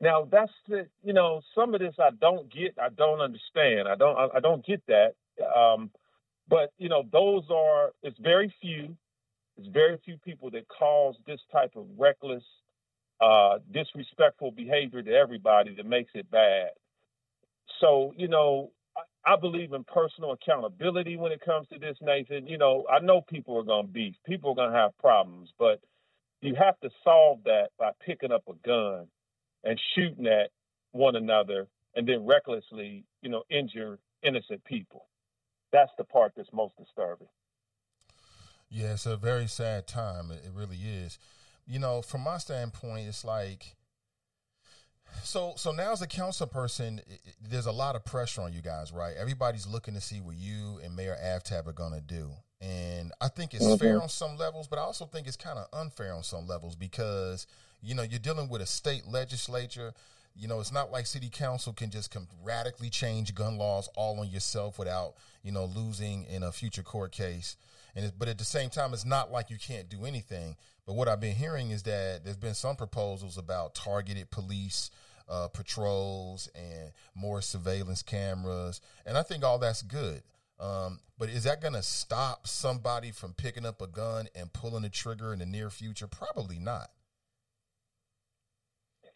Now 0.00 0.28
that's 0.30 0.52
the 0.68 0.86
you 1.02 1.12
know 1.12 1.40
some 1.54 1.74
of 1.74 1.80
this 1.80 1.94
I 1.98 2.10
don't 2.20 2.52
get, 2.52 2.76
I 2.80 2.88
don't 2.90 3.20
understand, 3.20 3.88
I 3.88 3.96
don't 3.96 4.16
I, 4.16 4.36
I 4.36 4.40
don't 4.40 4.64
get 4.64 4.82
that. 4.86 5.14
Um, 5.56 5.90
but 6.48 6.72
you 6.78 6.88
know 6.88 7.02
those 7.12 7.44
are 7.50 7.90
it's 8.02 8.18
very 8.20 8.52
few, 8.60 8.96
it's 9.58 9.68
very 9.68 9.98
few 10.04 10.18
people 10.18 10.50
that 10.52 10.66
cause 10.68 11.16
this 11.26 11.40
type 11.52 11.72
of 11.76 11.86
reckless, 11.98 12.44
uh, 13.20 13.58
disrespectful 13.72 14.52
behavior 14.52 15.02
to 15.02 15.12
everybody 15.12 15.74
that 15.76 15.86
makes 15.86 16.12
it 16.14 16.30
bad. 16.30 16.70
So 17.80 18.14
you 18.16 18.28
know 18.28 18.72
I, 18.96 19.34
I 19.34 19.36
believe 19.36 19.72
in 19.74 19.84
personal 19.84 20.32
accountability 20.32 21.16
when 21.16 21.32
it 21.32 21.42
comes 21.44 21.68
to 21.72 21.78
this, 21.78 21.96
Nathan. 22.02 22.46
You 22.46 22.58
know 22.58 22.86
I 22.90 23.00
know 23.00 23.22
people 23.22 23.58
are 23.58 23.64
gonna 23.64 23.88
beef, 23.88 24.14
people 24.26 24.52
are 24.52 24.56
gonna 24.56 24.76
have 24.76 24.96
problems, 24.98 25.50
but 25.58 25.80
you 26.42 26.54
have 26.56 26.78
to 26.80 26.90
solve 27.04 27.40
that 27.44 27.70
by 27.78 27.90
picking 28.04 28.32
up 28.32 28.44
a 28.48 28.54
gun 28.66 29.06
and 29.64 29.80
shooting 29.94 30.26
at 30.26 30.50
one 30.92 31.16
another 31.16 31.68
and 31.96 32.08
then 32.08 32.26
recklessly, 32.26 33.04
you 33.22 33.30
know, 33.30 33.42
injure 33.50 33.98
innocent 34.22 34.64
people. 34.64 35.06
That's 35.72 35.90
the 35.98 36.04
part 36.04 36.32
that's 36.36 36.48
most 36.52 36.74
disturbing. 36.78 37.28
Yeah, 38.70 38.92
it's 38.92 39.06
a 39.06 39.16
very 39.16 39.46
sad 39.46 39.86
time. 39.86 40.30
It, 40.30 40.42
it 40.46 40.52
really 40.54 40.76
is. 40.78 41.18
You 41.66 41.78
know, 41.78 42.02
from 42.02 42.22
my 42.22 42.38
standpoint, 42.38 43.08
it's 43.08 43.24
like 43.24 43.76
so. 45.22 45.54
So 45.56 45.72
now, 45.72 45.92
as 45.92 46.02
a 46.02 46.06
council 46.06 46.46
person, 46.46 46.98
it, 47.06 47.20
it- 47.24 47.34
there's 47.50 47.66
a 47.66 47.72
lot 47.72 47.96
of 47.96 48.04
pressure 48.04 48.42
on 48.42 48.52
you 48.52 48.60
guys, 48.62 48.92
right? 48.92 49.14
Everybody's 49.16 49.66
looking 49.66 49.94
to 49.94 50.00
see 50.00 50.20
what 50.20 50.36
you 50.36 50.80
and 50.84 50.94
Mayor 50.94 51.16
Aftab 51.22 51.66
are 51.66 51.72
going 51.72 51.92
to 51.92 52.00
do, 52.00 52.30
And 52.60 53.12
I 53.20 53.28
think 53.28 53.54
it's 53.54 53.64
Mm-hmm. 53.64 53.78
fair 53.78 54.02
on 54.02 54.08
some 54.08 54.36
levels, 54.36 54.66
but 54.68 54.78
I 54.78 54.82
also 54.82 55.06
think 55.06 55.26
it's 55.26 55.36
kind 55.36 55.58
of 55.58 55.66
unfair 55.72 56.12
on 56.12 56.22
some 56.22 56.46
levels 56.46 56.74
because, 56.76 57.46
you 57.80 57.94
know, 57.94 58.02
you're 58.02 58.18
dealing 58.18 58.48
with 58.48 58.60
a 58.60 58.66
state 58.66 59.06
legislature. 59.06 59.92
You 60.34 60.46
know, 60.48 60.60
it's 60.60 60.72
not 60.72 60.90
like 60.90 61.06
city 61.06 61.30
council 61.32 61.72
can 61.72 61.90
just 61.90 62.10
come 62.10 62.28
radically 62.42 62.90
change 62.90 63.34
gun 63.34 63.56
laws 63.58 63.88
all 63.96 64.20
on 64.20 64.28
yourself 64.28 64.78
without, 64.78 65.14
you 65.42 65.52
know, 65.52 65.64
losing 65.64 66.24
in 66.24 66.42
a 66.42 66.52
future 66.52 66.82
court 66.82 67.12
case. 67.12 67.56
And 67.94 68.12
but 68.18 68.28
at 68.28 68.38
the 68.38 68.44
same 68.44 68.70
time, 68.70 68.92
it's 68.92 69.04
not 69.04 69.30
like 69.30 69.50
you 69.50 69.58
can't 69.58 69.88
do 69.88 70.04
anything. 70.04 70.56
But 70.86 70.94
what 70.94 71.08
I've 71.08 71.20
been 71.20 71.34
hearing 71.34 71.70
is 71.70 71.82
that 71.84 72.22
there's 72.24 72.36
been 72.36 72.54
some 72.54 72.76
proposals 72.76 73.36
about 73.36 73.74
targeted 73.74 74.30
police 74.30 74.90
uh, 75.28 75.48
patrols 75.48 76.48
and 76.54 76.92
more 77.14 77.42
surveillance 77.42 78.02
cameras, 78.02 78.80
and 79.04 79.18
I 79.18 79.22
think 79.22 79.44
all 79.44 79.58
that's 79.58 79.82
good. 79.82 80.22
Um, 80.60 81.00
but 81.18 81.28
is 81.28 81.44
that 81.44 81.60
going 81.60 81.74
to 81.74 81.82
stop 81.82 82.46
somebody 82.46 83.10
from 83.12 83.32
picking 83.32 83.64
up 83.64 83.80
a 83.80 83.86
gun 83.86 84.28
and 84.34 84.52
pulling 84.52 84.82
the 84.82 84.88
trigger 84.88 85.32
in 85.32 85.38
the 85.38 85.46
near 85.46 85.70
future? 85.70 86.08
Probably 86.08 86.58
not. 86.58 86.90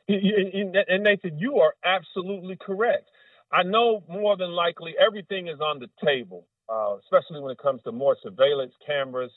And 0.09 1.05
Nathan, 1.05 1.39
you 1.39 1.59
are 1.59 1.75
absolutely 1.85 2.57
correct. 2.61 3.09
I 3.53 3.63
know 3.63 4.03
more 4.09 4.37
than 4.37 4.51
likely 4.51 4.95
everything 5.05 5.49
is 5.49 5.61
on 5.61 5.79
the 5.79 5.89
table, 6.05 6.47
uh, 6.69 6.97
especially 6.99 7.41
when 7.41 7.53
it 7.53 7.59
comes 7.59 7.83
to 7.83 7.93
more 7.93 8.17
surveillance 8.23 8.73
cameras 8.87 9.33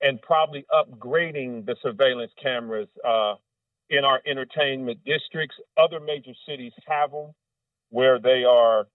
and 0.00 0.20
probably 0.22 0.64
upgrading 0.72 1.66
the 1.66 1.76
surveillance 1.82 2.32
cameras 2.42 2.88
uh, 3.06 3.34
in 3.90 4.04
our 4.04 4.20
entertainment 4.26 4.98
districts. 5.04 5.56
Other 5.78 6.00
major 6.00 6.32
cities 6.48 6.72
have 6.88 7.12
them 7.12 7.32
where 7.90 8.18
they 8.18 8.44
are 8.44 8.86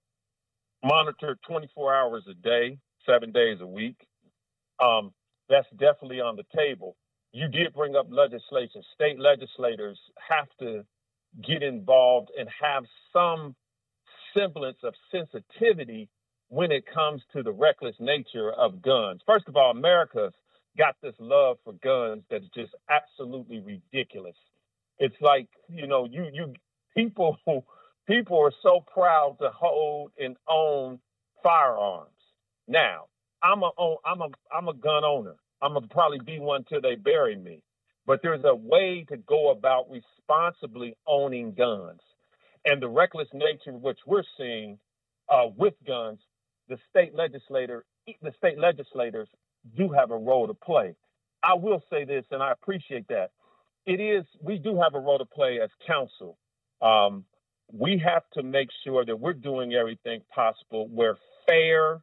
monitored 0.84 1.40
24 1.48 1.96
hours 1.96 2.24
a 2.30 2.34
day, 2.36 2.78
seven 3.06 3.32
days 3.32 3.60
a 3.62 3.68
week. 3.68 3.98
Um, 4.84 5.12
that's 5.50 5.68
definitely 5.80 6.22
on 6.22 6.36
the 6.36 6.44
table. 6.56 6.96
You 7.32 7.48
did 7.48 7.74
bring 7.74 7.96
up 7.96 8.08
legislation. 8.10 8.84
State 8.94 9.20
legislators 9.20 10.00
have 10.30 10.48
to 10.60 10.84
get 11.48 11.64
involved 11.64 12.30
and 12.38 12.50
have 12.62 12.84
some 13.14 13.56
semblance 14.38 14.78
of 14.84 14.94
sensitivity 15.12 16.10
when 16.50 16.72
it 16.72 16.86
comes 16.92 17.22
to 17.34 17.44
the 17.44 17.52
reckless 17.52 17.96
nature 18.00 18.52
of 18.52 18.82
guns. 18.82 19.22
First 19.26 19.48
of 19.48 19.56
all, 19.56 19.72
America's 19.72 20.34
got 20.78 20.96
this 21.02 21.16
love 21.20 21.58
for 21.64 21.74
guns 21.74 22.24
that's 22.30 22.48
just 22.56 22.74
absolutely 22.90 23.60
ridiculous. 23.60 24.36
It's 25.00 25.16
like, 25.22 25.48
you 25.70 25.88
know, 25.88 26.06
you 26.06 26.28
you 26.34 26.54
people 26.96 27.38
people 28.08 28.40
are 28.40 28.54
so 28.64 28.84
proud 28.94 29.38
to 29.42 29.50
hold 29.50 30.12
and 30.20 30.36
own 30.48 31.00
firearms. 31.44 32.10
Now, 32.68 33.06
I'm 33.44 33.64
a 33.64 33.72
I'm 34.06 34.22
a 34.22 34.30
I'm 34.56 34.68
a 34.68 34.74
gun 34.74 35.04
owner. 35.04 35.36
I'm 35.62 35.74
gonna 35.74 35.88
probably 35.88 36.20
be 36.26 36.40
one 36.40 36.64
till 36.66 36.82
they 36.82 36.96
bury 36.96 37.36
me. 37.36 37.62
But 38.06 38.22
there's 38.24 38.44
a 38.46 38.56
way 38.56 39.06
to 39.10 39.18
go 39.18 39.52
about 39.52 39.88
responsibly 39.92 40.96
owning 41.06 41.54
guns, 41.54 42.00
and 42.66 42.82
the 42.82 42.88
reckless 42.88 43.28
nature 43.34 43.74
which 43.74 44.00
we're 44.06 44.24
seeing 44.38 44.80
uh, 45.30 45.48
with 45.58 45.74
guns, 45.86 46.20
the 46.70 46.78
state 46.90 47.16
legislator, 47.16 47.86
the 48.22 48.34
state 48.38 48.58
legislators 48.58 49.28
do 49.76 49.90
have 49.90 50.12
a 50.12 50.18
role 50.18 50.48
to 50.48 50.54
play. 50.54 50.96
I 51.44 51.54
will 51.54 51.84
say 51.90 52.04
this, 52.04 52.26
and 52.32 52.42
I 52.42 52.52
appreciate 52.52 53.08
that. 53.10 53.32
It 53.86 54.00
is 54.00 54.26
we 54.42 54.58
do 54.58 54.80
have 54.82 54.96
a 54.96 55.00
role 55.00 55.18
to 55.18 55.26
play 55.26 55.60
as 55.62 55.70
council. 55.86 56.38
Um, 56.82 57.26
we 57.72 58.02
have 58.06 58.24
to 58.34 58.44
make 58.44 58.70
sure 58.84 59.06
that 59.06 59.20
we're 59.20 59.34
doing 59.34 59.74
everything 59.74 60.22
possible 60.34 60.88
where 60.88 61.18
fair, 61.48 62.02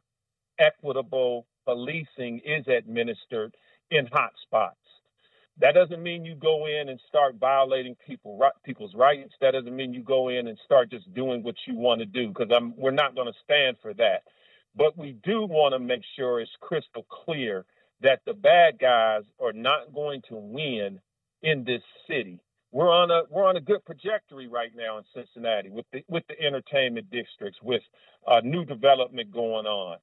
equitable 0.59 1.45
policing 1.65 2.41
is 2.45 2.67
administered 2.67 3.55
in 3.91 4.07
hot 4.11 4.31
spots. 4.43 4.77
That 5.59 5.73
doesn't 5.73 6.03
mean 6.03 6.25
you 6.25 6.35
go 6.35 6.65
in 6.67 6.89
and 6.89 6.99
start 7.07 7.35
violating 7.39 7.95
people 8.05 8.41
people's 8.65 8.93
rights. 8.93 9.33
That 9.39 9.51
doesn't 9.51 9.75
mean 9.75 9.93
you 9.93 10.03
go 10.03 10.29
in 10.29 10.47
and 10.47 10.57
start 10.65 10.91
just 10.91 11.11
doing 11.13 11.43
what 11.43 11.55
you 11.65 11.75
want 11.75 11.99
to 11.99 12.05
do 12.05 12.27
because 12.27 12.49
we're 12.75 12.91
not 12.91 13.15
going 13.15 13.27
to 13.27 13.39
stand 13.43 13.77
for 13.81 13.93
that. 13.93 14.23
But 14.75 14.97
we 14.97 15.15
do 15.23 15.45
want 15.45 15.73
to 15.73 15.79
make 15.79 16.03
sure 16.15 16.41
it's 16.41 16.51
crystal 16.59 17.05
clear 17.09 17.65
that 18.01 18.19
the 18.25 18.33
bad 18.33 18.77
guys 18.79 19.23
are 19.39 19.53
not 19.53 19.93
going 19.93 20.21
to 20.29 20.35
win 20.35 20.99
in 21.41 21.63
this 21.63 21.81
city. 22.09 22.39
We're 22.71 22.91
on 22.91 23.09
a 23.09 23.21
we're 23.29 23.47
on 23.47 23.55
a 23.55 23.61
good 23.61 23.85
trajectory 23.85 24.47
right 24.47 24.71
now 24.75 24.97
in 24.97 25.05
Cincinnati 25.13 25.69
with 25.69 25.85
the 25.93 26.03
with 26.09 26.23
the 26.27 26.39
entertainment 26.41 27.09
districts 27.09 27.59
with 27.63 27.81
uh, 28.27 28.41
new 28.43 28.65
development 28.65 29.31
going 29.31 29.65
on. 29.65 29.97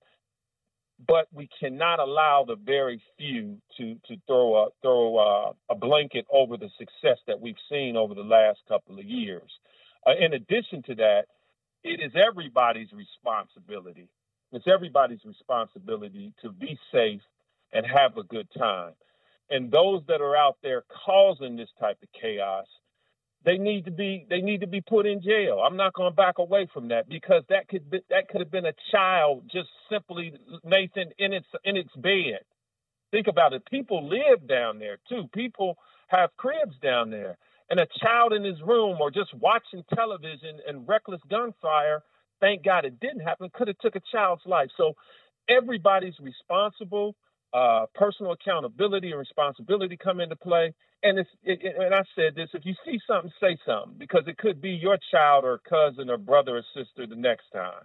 But 1.06 1.26
we 1.34 1.48
cannot 1.60 1.98
allow 1.98 2.44
the 2.46 2.56
very 2.56 3.02
few 3.18 3.58
to 3.76 3.96
to 4.06 4.16
throw 4.26 4.54
a 4.56 4.68
throw 4.80 5.18
a, 5.18 5.52
a 5.68 5.74
blanket 5.74 6.24
over 6.32 6.56
the 6.56 6.70
success 6.78 7.18
that 7.26 7.38
we've 7.38 7.56
seen 7.70 7.96
over 7.96 8.14
the 8.14 8.22
last 8.22 8.60
couple 8.68 8.98
of 8.98 9.04
years. 9.04 9.50
Uh, 10.06 10.12
in 10.18 10.32
addition 10.32 10.82
to 10.84 10.94
that, 10.94 11.26
it 11.84 12.00
is 12.00 12.12
everybody's 12.16 12.92
responsibility. 12.92 14.08
It's 14.52 14.66
everybody's 14.68 15.24
responsibility 15.24 16.32
to 16.42 16.50
be 16.50 16.78
safe 16.92 17.22
and 17.72 17.86
have 17.86 18.16
a 18.16 18.22
good 18.22 18.48
time. 18.56 18.92
And 19.50 19.70
those 19.70 20.02
that 20.08 20.20
are 20.20 20.36
out 20.36 20.56
there 20.62 20.84
causing 21.04 21.56
this 21.56 21.68
type 21.80 21.98
of 22.02 22.08
chaos, 22.18 22.66
they 23.44 23.58
need 23.58 23.84
to 23.86 23.90
be 23.90 24.26
they 24.30 24.40
need 24.40 24.60
to 24.60 24.66
be 24.66 24.80
put 24.80 25.06
in 25.06 25.20
jail. 25.20 25.60
I'm 25.64 25.76
not 25.76 25.94
going 25.94 26.10
to 26.10 26.16
back 26.16 26.38
away 26.38 26.68
from 26.72 26.88
that 26.88 27.08
because 27.08 27.42
that 27.48 27.68
could 27.68 27.90
be, 27.90 28.00
that 28.08 28.28
could 28.28 28.40
have 28.40 28.50
been 28.50 28.66
a 28.66 28.74
child 28.92 29.44
just 29.52 29.68
simply 29.90 30.34
Nathan 30.64 31.10
in 31.18 31.32
its 31.32 31.46
in 31.64 31.76
its 31.76 31.94
bed. 31.96 32.40
Think 33.10 33.26
about 33.26 33.52
it. 33.52 33.64
People 33.66 34.08
live 34.08 34.46
down 34.48 34.78
there 34.78 34.98
too. 35.08 35.28
People 35.34 35.76
have 36.08 36.30
cribs 36.36 36.76
down 36.82 37.10
there. 37.10 37.36
And 37.70 37.80
a 37.80 37.86
child 38.00 38.32
in 38.32 38.44
his 38.44 38.60
room 38.62 38.98
or 39.00 39.10
just 39.10 39.34
watching 39.34 39.82
television 39.94 40.60
and 40.68 40.86
reckless 40.86 41.20
gunfire, 41.30 42.02
thank 42.42 42.64
God 42.64 42.84
it 42.84 43.00
didn't 43.00 43.20
happen, 43.20 43.48
could 43.54 43.68
have 43.68 43.78
took 43.78 43.96
a 43.96 44.02
child's 44.12 44.42
life. 44.44 44.68
So 44.76 44.92
everybody's 45.48 46.18
responsible 46.20 47.14
uh, 47.54 47.86
personal 47.94 48.32
accountability 48.32 49.10
and 49.10 49.18
responsibility 49.18 49.96
come 49.96 50.20
into 50.20 50.36
play. 50.36 50.74
And 51.02 51.18
it's, 51.18 51.30
it, 51.42 51.60
and 51.78 51.94
I 51.94 52.02
said 52.14 52.34
this: 52.34 52.48
if 52.54 52.64
you 52.64 52.74
see 52.84 52.98
something, 53.06 53.30
say 53.40 53.58
something 53.66 53.98
because 53.98 54.22
it 54.26 54.38
could 54.38 54.60
be 54.60 54.70
your 54.70 54.98
child 55.10 55.44
or 55.44 55.58
cousin 55.68 56.08
or 56.10 56.16
brother 56.16 56.58
or 56.58 56.62
sister 56.74 57.06
the 57.06 57.16
next 57.16 57.44
time. 57.52 57.84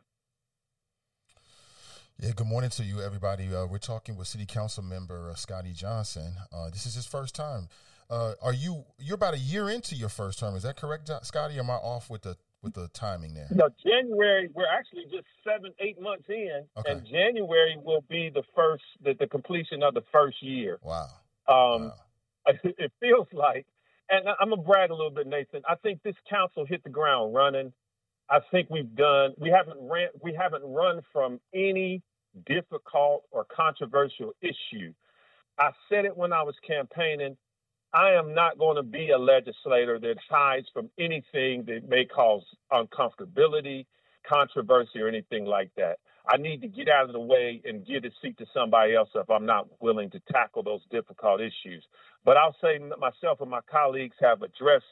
Yeah, 2.19 2.31
good 2.35 2.47
morning 2.47 2.69
to 2.71 2.83
you, 2.83 3.01
everybody. 3.01 3.53
Uh, 3.53 3.65
we're 3.65 3.77
talking 3.77 4.15
with 4.15 4.27
City 4.27 4.45
Council 4.45 4.83
member 4.83 5.29
uh, 5.29 5.35
Scotty 5.35 5.73
Johnson. 5.73 6.33
Uh, 6.51 6.69
this 6.69 6.85
is 6.85 6.95
his 6.95 7.05
first 7.05 7.35
time. 7.35 7.67
Uh, 8.09 8.33
are 8.41 8.53
you? 8.53 8.85
You're 8.99 9.15
about 9.15 9.33
a 9.33 9.39
year 9.39 9.69
into 9.69 9.95
your 9.95 10.09
first 10.09 10.39
term. 10.39 10.55
Is 10.55 10.63
that 10.63 10.77
correct, 10.77 11.09
Scotty? 11.23 11.59
Am 11.59 11.69
I 11.69 11.75
off 11.75 12.09
with 12.09 12.21
the 12.21 12.37
with 12.61 12.73
the 12.73 12.87
timing 12.93 13.33
there? 13.33 13.47
No, 13.51 13.69
January. 13.85 14.49
We're 14.53 14.67
actually 14.67 15.03
just 15.05 15.25
seven, 15.43 15.71
eight 15.79 15.99
months 16.01 16.25
in, 16.29 16.65
Okay. 16.77 16.91
and 16.91 17.05
January 17.05 17.77
will 17.83 18.03
be 18.09 18.29
the 18.33 18.43
first, 18.55 18.83
the, 19.03 19.13
the 19.19 19.27
completion 19.27 19.83
of 19.83 19.93
the 19.93 20.03
first 20.11 20.41
year. 20.41 20.79
Wow. 20.81 21.07
Um, 21.47 21.83
Wow. 21.87 21.93
it 22.63 22.91
feels 23.01 23.27
like, 23.33 23.65
and 24.09 24.25
I'm 24.39 24.49
gonna 24.49 24.61
brag 24.61 24.89
a 24.89 24.93
little 24.95 25.11
bit, 25.11 25.27
Nathan. 25.27 25.61
I 25.67 25.75
think 25.75 26.01
this 26.01 26.15
council 26.29 26.65
hit 26.65 26.81
the 26.83 26.89
ground 26.89 27.33
running. 27.33 27.73
I 28.29 28.39
think 28.51 28.69
we've 28.69 28.93
done. 28.95 29.33
We 29.37 29.49
haven't 29.49 29.77
ran. 29.81 30.09
We 30.21 30.33
haven't 30.33 30.63
run 30.63 31.01
from 31.11 31.41
any 31.53 32.01
difficult 32.45 33.23
or 33.31 33.45
controversial 33.53 34.31
issue. 34.41 34.93
I 35.59 35.71
said 35.89 36.05
it 36.05 36.15
when 36.15 36.31
I 36.31 36.43
was 36.43 36.55
campaigning. 36.65 37.35
I 37.93 38.11
am 38.11 38.33
not 38.35 38.59
going 38.59 38.75
to 38.77 38.83
be 38.83 39.11
a 39.11 39.17
legislator 39.17 39.99
that 39.99 40.17
hides 40.29 40.67
from 40.73 40.89
anything 40.99 41.65
that 41.67 41.89
may 41.89 42.05
cause 42.05 42.43
uncomfortability, 42.71 43.85
controversy, 44.27 44.99
or 45.01 45.07
anything 45.07 45.45
like 45.45 45.71
that. 45.77 45.99
I 46.29 46.37
need 46.37 46.61
to 46.61 46.67
get 46.67 46.89
out 46.89 47.05
of 47.05 47.13
the 47.13 47.19
way 47.19 47.61
and 47.65 47.85
give 47.87 48.03
a 48.03 48.09
seat 48.21 48.37
to 48.39 48.45
somebody 48.53 48.95
else 48.95 49.09
if 49.15 49.29
I'm 49.29 49.45
not 49.45 49.67
willing 49.81 50.09
to 50.11 50.21
tackle 50.31 50.63
those 50.63 50.81
difficult 50.91 51.41
issues. 51.41 51.83
But 52.25 52.37
I'll 52.37 52.55
say 52.61 52.79
myself 52.99 53.41
and 53.41 53.49
my 53.49 53.61
colleagues 53.71 54.17
have 54.21 54.41
addressed 54.41 54.85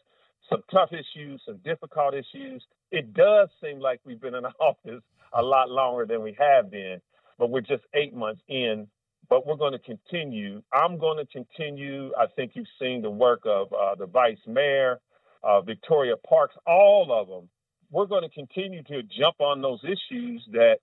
some 0.49 0.63
tough 0.71 0.91
issues, 0.93 1.41
some 1.45 1.57
difficult 1.65 2.13
issues. 2.13 2.63
It 2.91 3.13
does 3.13 3.49
seem 3.61 3.79
like 3.79 3.99
we've 4.05 4.21
been 4.21 4.35
in 4.35 4.45
office 4.59 5.03
a 5.33 5.41
lot 5.41 5.69
longer 5.69 6.05
than 6.05 6.23
we 6.23 6.35
have 6.39 6.71
been, 6.71 7.01
but 7.37 7.49
we're 7.49 7.61
just 7.61 7.83
eight 7.93 8.15
months 8.15 8.41
in. 8.47 8.87
But 9.29 9.45
we're 9.45 9.55
going 9.55 9.73
to 9.73 9.79
continue. 9.79 10.61
I'm 10.73 10.97
going 10.97 11.17
to 11.17 11.25
continue. 11.31 12.11
I 12.17 12.27
think 12.35 12.51
you've 12.53 12.67
seen 12.79 13.01
the 13.01 13.09
work 13.09 13.41
of 13.45 13.71
uh, 13.73 13.95
the 13.95 14.05
vice 14.05 14.37
mayor, 14.47 14.99
uh, 15.43 15.61
Victoria 15.61 16.15
Parks, 16.27 16.55
all 16.67 17.07
of 17.11 17.27
them. 17.27 17.49
We're 17.91 18.07
going 18.07 18.23
to 18.23 18.29
continue 18.29 18.83
to 18.83 19.03
jump 19.03 19.39
on 19.39 19.61
those 19.61 19.79
issues 19.83 20.43
that 20.51 20.77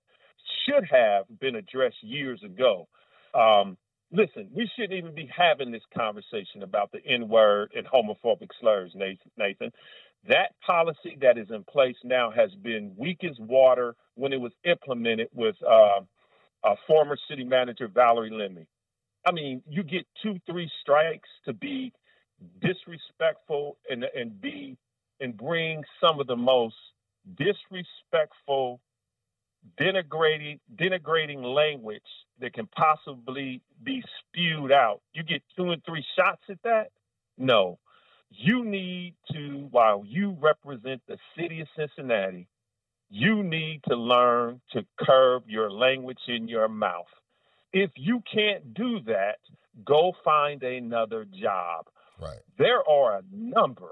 should 0.65 0.85
have 0.89 1.25
been 1.39 1.55
addressed 1.55 2.01
years 2.01 2.41
ago. 2.43 2.87
Um, 3.33 3.77
listen, 4.11 4.49
we 4.53 4.69
shouldn't 4.75 4.93
even 4.93 5.13
be 5.13 5.29
having 5.35 5.71
this 5.71 5.83
conversation 5.95 6.63
about 6.63 6.91
the 6.91 7.05
N 7.05 7.27
word 7.27 7.71
and 7.75 7.85
homophobic 7.85 8.49
slurs, 8.59 8.91
Nathan. 8.95 9.71
That 10.29 10.55
policy 10.65 11.17
that 11.21 11.37
is 11.37 11.47
in 11.49 11.63
place 11.65 11.97
now 12.03 12.31
has 12.31 12.51
been 12.61 12.93
weak 12.97 13.23
as 13.23 13.37
water 13.39 13.95
when 14.15 14.31
it 14.31 14.39
was 14.39 14.53
implemented 14.63 15.27
with 15.33 15.55
uh, 15.67 16.01
uh, 16.63 16.75
former 16.87 17.17
city 17.29 17.43
manager 17.43 17.87
Valerie 17.87 18.29
Lemmie. 18.29 18.67
I 19.25 19.31
mean, 19.31 19.61
you 19.67 19.83
get 19.83 20.05
two, 20.21 20.39
three 20.45 20.69
strikes 20.81 21.29
to 21.45 21.53
be 21.53 21.93
disrespectful 22.61 23.77
and 23.89 24.03
and 24.15 24.39
be 24.41 24.77
and 25.19 25.37
bring 25.37 25.83
some 26.01 26.19
of 26.19 26.27
the 26.27 26.35
most 26.35 26.75
disrespectful, 27.37 28.81
denigrating 29.79 30.59
denigrating 30.75 31.43
language 31.43 32.01
that 32.39 32.53
can 32.53 32.67
possibly 32.67 33.61
be 33.83 34.03
spewed 34.19 34.71
out. 34.71 35.01
You 35.13 35.23
get 35.23 35.41
two 35.55 35.71
and 35.71 35.83
three 35.85 36.05
shots 36.17 36.41
at 36.49 36.61
that? 36.63 36.91
No. 37.37 37.79
You 38.35 38.65
need 38.65 39.13
to, 39.31 39.67
while 39.69 40.03
you 40.05 40.35
represent 40.41 41.01
the 41.07 41.17
city 41.37 41.61
of 41.61 41.67
Cincinnati, 41.77 42.47
you 43.13 43.43
need 43.43 43.81
to 43.87 43.95
learn 43.95 44.59
to 44.71 44.83
curb 44.99 45.43
your 45.47 45.69
language 45.69 46.17
in 46.27 46.47
your 46.47 46.67
mouth. 46.67 47.05
If 47.71 47.91
you 47.95 48.23
can't 48.33 48.73
do 48.73 49.01
that, 49.05 49.37
go 49.85 50.13
find 50.25 50.63
another 50.63 51.25
job. 51.25 51.85
Right. 52.19 52.39
There 52.57 52.81
are 52.89 53.17
a 53.17 53.23
number 53.31 53.91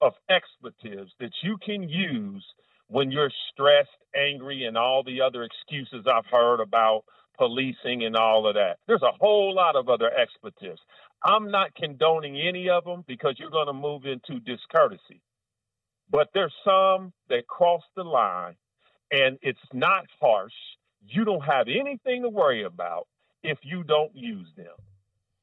of 0.00 0.14
expletives 0.30 1.12
that 1.20 1.32
you 1.42 1.58
can 1.64 1.90
use 1.90 2.42
when 2.88 3.10
you're 3.10 3.32
stressed, 3.52 3.90
angry, 4.16 4.64
and 4.64 4.78
all 4.78 5.02
the 5.02 5.20
other 5.20 5.42
excuses 5.42 6.06
I've 6.06 6.26
heard 6.30 6.60
about 6.60 7.04
policing 7.36 8.04
and 8.04 8.16
all 8.16 8.46
of 8.46 8.54
that. 8.54 8.78
There's 8.86 9.02
a 9.02 9.12
whole 9.20 9.54
lot 9.54 9.76
of 9.76 9.90
other 9.90 10.10
expletives. 10.10 10.80
I'm 11.22 11.50
not 11.50 11.74
condoning 11.74 12.40
any 12.40 12.70
of 12.70 12.84
them 12.84 13.04
because 13.06 13.34
you're 13.38 13.50
going 13.50 13.66
to 13.66 13.74
move 13.74 14.06
into 14.06 14.40
discourtesy. 14.40 15.20
But 16.10 16.30
there's 16.34 16.54
some 16.64 17.12
that 17.28 17.46
cross 17.48 17.82
the 17.96 18.04
line 18.04 18.56
and 19.10 19.38
it's 19.42 19.58
not 19.72 20.06
harsh. 20.20 20.52
You 21.06 21.24
don't 21.24 21.44
have 21.44 21.68
anything 21.68 22.22
to 22.22 22.28
worry 22.28 22.64
about 22.64 23.08
if 23.42 23.58
you 23.62 23.84
don't 23.84 24.14
use 24.14 24.48
them. 24.56 24.74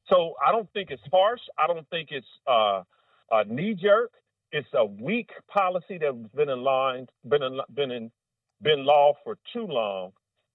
So 0.08 0.34
I 0.46 0.52
don't 0.52 0.70
think 0.72 0.90
it's 0.90 1.02
harsh. 1.12 1.40
I 1.58 1.66
don't 1.66 1.88
think 1.90 2.10
it's 2.12 2.26
uh, 2.46 2.82
a 3.30 3.44
knee 3.46 3.74
jerk. 3.74 4.12
It's 4.52 4.68
a 4.74 4.84
weak 4.84 5.30
policy 5.48 5.98
that's 6.00 6.16
been 6.34 6.50
in 6.50 6.62
line, 6.62 7.06
been 7.28 7.42
in, 7.42 7.60
been 7.74 7.90
in, 7.90 8.10
been 8.62 8.84
law 8.84 9.14
for 9.24 9.38
too 9.52 9.66
long, 9.66 10.12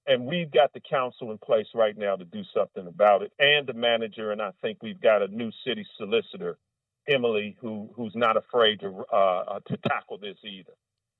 and 0.07 0.25
we've 0.25 0.51
got 0.51 0.73
the 0.73 0.81
council 0.81 1.31
in 1.31 1.39
place 1.39 1.67
right 1.73 1.97
now 1.97 2.15
to 2.15 2.25
do 2.25 2.43
something 2.55 2.87
about 2.87 3.23
it, 3.23 3.33
and 3.39 3.67
the 3.67 3.73
manager, 3.73 4.31
and 4.31 4.41
I 4.41 4.51
think 4.61 4.79
we've 4.83 5.01
got 5.01 5.23
a 5.23 5.27
new 5.29 5.51
city 5.65 5.85
solicitor, 5.97 6.57
Emily, 7.07 7.57
who 7.61 7.89
who's 7.95 8.15
not 8.15 8.37
afraid 8.37 8.79
to 8.81 9.03
uh, 9.11 9.15
uh 9.15 9.59
to 9.67 9.77
tackle 9.77 10.17
this 10.17 10.37
either. 10.43 10.73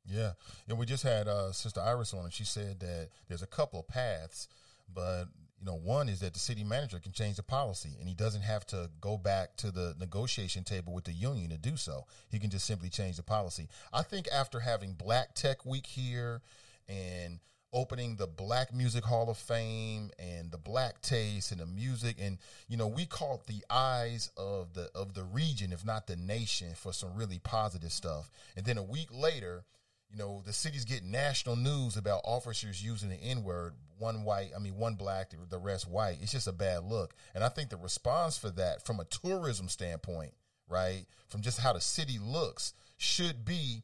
Yeah, 0.06 0.34
and 0.70 0.78
we 0.78 0.86
just 0.86 1.04
had 1.04 1.28
uh, 1.28 1.52
Sister 1.52 1.82
Iris 1.82 2.14
on, 2.14 2.26
and 2.26 2.34
she 2.34 2.46
said 2.46 2.80
that 2.80 3.10
there's 3.28 3.42
a 3.42 3.48
couple 3.48 3.80
of 3.82 3.88
paths, 3.88 4.48
but 4.94 5.26
you 5.60 5.66
know, 5.66 5.76
one 5.76 6.08
is 6.08 6.20
that 6.20 6.34
the 6.34 6.40
city 6.40 6.64
manager 6.64 7.00
can 7.00 7.12
change 7.12 7.36
the 7.36 7.44
policy 7.44 7.96
and 8.00 8.08
he 8.08 8.14
doesn't 8.14 8.44
have 8.44 8.66
to 8.68 8.90
go 9.02 9.18
back 9.18 9.56
to 9.58 9.72
the 9.72 9.96
negotiation 10.00 10.64
table 10.64 10.94
with 10.94 11.06
the 11.06 11.12
union 11.12 11.50
to 11.50 11.58
do 11.58 11.76
so. 11.76 12.06
He 12.30 12.38
can 12.38 12.50
just 12.50 12.66
simply 12.66 12.90
change 12.90 13.18
the 13.18 13.24
policy. 13.24 13.68
I 13.92 14.04
think 14.04 14.28
after 14.32 14.60
having 14.60 14.94
Black 14.94 15.34
Tech 15.34 15.66
Week 15.66 15.88
here 15.88 16.42
and 16.88 17.40
opening 17.74 18.16
the 18.16 18.28
Black 18.28 18.74
Music 18.74 19.04
Hall 19.04 19.30
of 19.30 19.38
Fame 19.38 20.12
and 20.18 20.52
the 20.52 20.58
Black 20.58 21.02
Taste 21.02 21.52
and 21.52 21.60
the 21.60 21.66
music 21.66 22.16
and 22.20 22.38
you 22.68 22.78
know 22.78 22.88
we 22.88 23.06
caught 23.06 23.46
the 23.48 23.64
eyes 23.70 24.32
of 24.38 24.74
the 24.74 24.90
of 24.96 25.14
the 25.14 25.24
region 25.24 25.74
if 25.74 25.86
not 25.86 26.08
the 26.08 26.16
nation 26.16 26.74
for 26.76 26.94
some 26.94 27.16
really 27.16 27.40
positive 27.40 27.92
stuff 27.92 28.32
and 28.56 28.66
then 28.66 28.78
a 28.78 28.84
week 28.84 29.10
later 29.12 29.66
you 30.10 30.18
know, 30.18 30.42
the 30.46 30.54
city's 30.54 30.86
getting 30.86 31.12
national 31.12 31.56
news 31.56 31.98
about 31.98 32.22
officers 32.24 32.84
using 32.84 33.10
the 33.10 33.16
N 33.16 33.44
word, 33.44 33.74
one 33.98 34.24
white, 34.24 34.52
I 34.56 34.60
mean, 34.60 34.78
one 34.78 34.96
black, 34.96 35.34
the 35.50 35.58
rest 35.58 35.90
white. 35.90 36.20
It's 36.22 36.32
just 36.32 36.48
a 36.48 36.54
bad 36.54 36.84
look. 36.84 37.14
And 37.36 37.44
I 37.44 37.50
think 37.50 37.70
the 37.70 37.78
response 37.78 38.38
for 38.38 38.50
that, 38.52 38.86
from 38.86 39.00
a 39.00 39.06
tourism 39.06 39.68
standpoint, 39.68 40.34
right, 40.70 41.06
from 41.28 41.42
just 41.42 41.60
how 41.60 41.74
the 41.74 41.82
city 41.82 42.20
looks, 42.22 42.74
should 42.98 43.44
be 43.44 43.84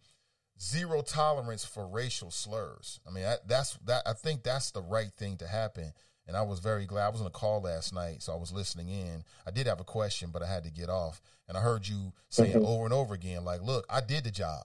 zero 0.60 1.02
tolerance 1.02 1.66
for 1.66 1.88
racial 1.88 2.32
slurs. 2.32 3.00
I 3.08 3.12
mean, 3.12 3.26
I, 3.26 3.38
that's 3.46 3.78
that. 3.86 4.04
I 4.06 4.14
think 4.14 4.44
that's 4.44 4.72
the 4.72 4.82
right 4.82 5.12
thing 5.12 5.38
to 5.38 5.48
happen. 5.48 5.94
And 6.26 6.38
I 6.38 6.42
was 6.42 6.60
very 6.60 6.86
glad. 6.86 7.06
I 7.06 7.10
was 7.10 7.20
on 7.20 7.28
a 7.28 7.32
call 7.32 7.62
last 7.62 7.94
night, 7.94 8.22
so 8.22 8.32
I 8.32 8.38
was 8.38 8.54
listening 8.54 8.88
in. 8.88 9.26
I 9.46 9.52
did 9.52 9.68
have 9.68 9.82
a 9.82 9.86
question, 9.86 10.30
but 10.32 10.42
I 10.42 10.48
had 10.48 10.64
to 10.64 10.72
get 10.72 10.90
off. 10.90 11.22
And 11.50 11.58
I 11.58 11.62
heard 11.62 11.86
you 11.86 12.14
saying 12.30 12.54
mm-hmm. 12.54 12.66
over 12.66 12.86
and 12.86 12.94
over 12.94 13.14
again, 13.14 13.44
like, 13.44 13.62
"Look, 13.62 13.86
I 13.90 14.00
did 14.00 14.24
the 14.24 14.32
job. 14.32 14.64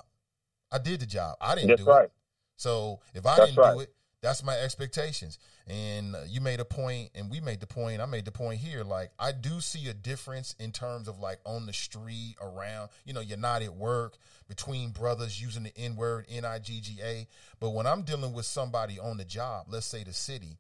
I 0.71 0.79
did 0.79 1.01
the 1.01 1.07
job. 1.07 1.37
I 1.41 1.55
didn't 1.55 1.71
that's 1.71 1.83
do 1.83 1.89
right. 1.89 2.05
it. 2.05 2.13
So 2.57 3.01
if 3.15 3.27
I 3.27 3.37
that's 3.37 3.51
didn't 3.51 3.59
right. 3.59 3.75
do 3.75 3.81
it, 3.81 3.95
that's 4.21 4.43
my 4.43 4.55
expectations. 4.55 5.39
And 5.67 6.17
uh, 6.17 6.21
you 6.27 6.41
made 6.41 6.61
a 6.61 6.65
point, 6.65 7.11
and 7.15 7.31
we 7.31 7.41
made 7.41 7.61
the 7.61 7.67
point. 7.67 8.01
I 8.01 8.07
made 8.07 8.25
the 8.25 8.33
point 8.33 8.61
here. 8.61 8.83
Like 8.83 9.11
I 9.19 9.33
do 9.33 9.61
see 9.61 9.89
a 9.89 9.95
difference 9.95 10.55
in 10.59 10.73
terms 10.73 11.09
of 11.09 11.19
like 11.19 11.39
on 11.45 11.67
the 11.67 11.73
street, 11.73 12.37
around. 12.41 12.91
You 13.05 13.13
know, 13.13 13.21
you're 13.21 13.39
not 13.39 13.63
at 13.63 13.75
work 13.75 14.17
between 14.49 14.91
brothers 14.91 15.41
using 15.41 15.65
the 15.65 15.77
N 15.77 15.97
word, 15.97 16.27
N 16.31 16.45
I 16.45 16.59
G 16.59 16.81
G 16.81 16.99
A. 17.03 17.27
But 17.61 17.71
when 17.71 17.87
I'm 17.87 18.03
dealing 18.03 18.33
with 18.33 18.47
somebody 18.47 18.99
on 18.99 19.19
the 19.19 19.25
job, 19.25 19.67
let's 19.69 19.87
say 19.87 20.05
the 20.05 20.13
city, 20.13 20.59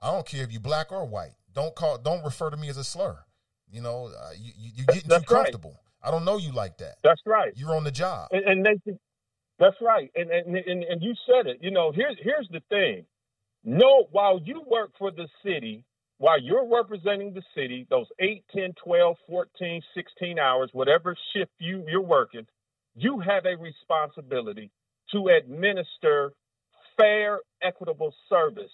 I 0.00 0.12
don't 0.12 0.26
care 0.26 0.44
if 0.44 0.52
you're 0.52 0.60
black 0.60 0.92
or 0.92 1.04
white. 1.04 1.34
Don't 1.54 1.74
call. 1.74 1.98
Don't 1.98 2.24
refer 2.24 2.50
to 2.50 2.56
me 2.56 2.68
as 2.68 2.76
a 2.76 2.84
slur. 2.84 3.18
You 3.70 3.80
know, 3.80 4.10
uh, 4.16 4.30
you, 4.38 4.52
you, 4.56 4.84
are 4.84 4.92
getting 4.92 5.08
that's 5.08 5.24
too 5.24 5.34
comfortable. 5.34 5.70
Right. 5.70 6.08
I 6.08 6.10
don't 6.10 6.24
know 6.24 6.36
you 6.36 6.52
like 6.52 6.78
that. 6.78 6.96
That's 7.02 7.22
right. 7.24 7.52
You're 7.56 7.74
on 7.74 7.84
the 7.84 7.90
job. 7.90 8.28
And, 8.32 8.44
and 8.44 8.62
Nathan, 8.62 8.98
that's 9.62 9.76
right. 9.80 10.10
And, 10.16 10.30
and 10.30 10.56
and 10.56 10.82
and 10.82 11.02
you 11.02 11.14
said 11.26 11.46
it. 11.46 11.58
You 11.60 11.70
know, 11.70 11.92
here's 11.94 12.16
here's 12.20 12.48
the 12.50 12.60
thing. 12.68 13.06
No, 13.64 14.08
while 14.10 14.40
you 14.44 14.62
work 14.68 14.90
for 14.98 15.12
the 15.12 15.28
city, 15.44 15.84
while 16.18 16.40
you're 16.40 16.68
representing 16.68 17.32
the 17.32 17.42
city, 17.54 17.86
those 17.88 18.06
8, 18.18 18.44
10, 18.52 18.74
12, 18.84 19.16
14, 19.28 19.82
16 19.94 20.38
hours, 20.40 20.70
whatever 20.72 21.16
shift 21.32 21.52
you, 21.60 21.84
you're 21.88 22.02
working, 22.02 22.44
you 22.96 23.20
have 23.20 23.46
a 23.46 23.56
responsibility 23.56 24.72
to 25.12 25.28
administer 25.28 26.32
fair, 26.98 27.38
equitable 27.62 28.12
service. 28.28 28.72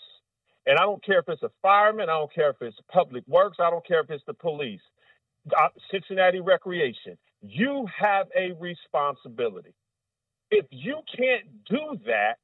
And 0.67 0.79
I 0.79 0.83
don't 0.83 1.05
care 1.05 1.19
if 1.21 1.29
it's 1.29 1.43
a 1.43 1.51
fireman, 1.61 2.09
I 2.09 2.15
don't 2.19 2.35
care 2.35 2.51
if 2.51 2.57
it's 2.63 2.77
public 2.91 3.25
works, 3.29 3.59
I 3.61 3.71
don't 3.71 3.87
care 3.87 4.01
if 4.01 4.11
it's 4.11 4.25
the 4.27 4.35
police, 4.35 4.81
uh, 5.55 5.69
Cincinnati 5.91 6.41
Recreation. 6.41 7.19
You 7.43 7.87
have 8.01 8.29
a 8.37 8.53
responsibility. 8.59 9.75
If 10.51 10.67
you 10.71 11.01
can't 11.17 11.47
do 11.69 11.99
that, 12.07 12.39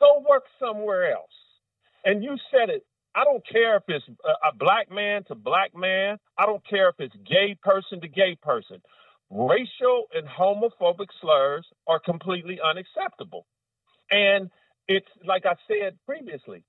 go 0.00 0.24
work 0.28 0.44
somewhere 0.60 1.12
else. 1.12 1.30
And 2.04 2.22
you 2.22 2.36
said 2.50 2.70
it. 2.70 2.84
I 3.14 3.24
don't 3.24 3.44
care 3.50 3.76
if 3.76 3.84
it's 3.88 4.04
a, 4.08 4.54
black 4.56 4.90
man 4.90 5.24
to 5.28 5.34
black 5.34 5.74
man. 5.74 6.18
I 6.38 6.46
don't 6.46 6.66
care 6.68 6.90
if 6.90 6.96
it's 6.98 7.16
gay 7.28 7.56
person 7.62 8.00
to 8.02 8.08
gay 8.08 8.36
person. 8.42 8.82
Racial 9.30 10.04
and 10.14 10.26
homophobic 10.28 11.08
slurs 11.22 11.66
are 11.88 12.00
completely 12.00 12.58
unacceptable. 12.62 13.46
And 14.10 14.50
it's 14.88 15.08
like 15.26 15.46
I 15.46 15.54
said 15.68 15.98
previously, 16.06 16.64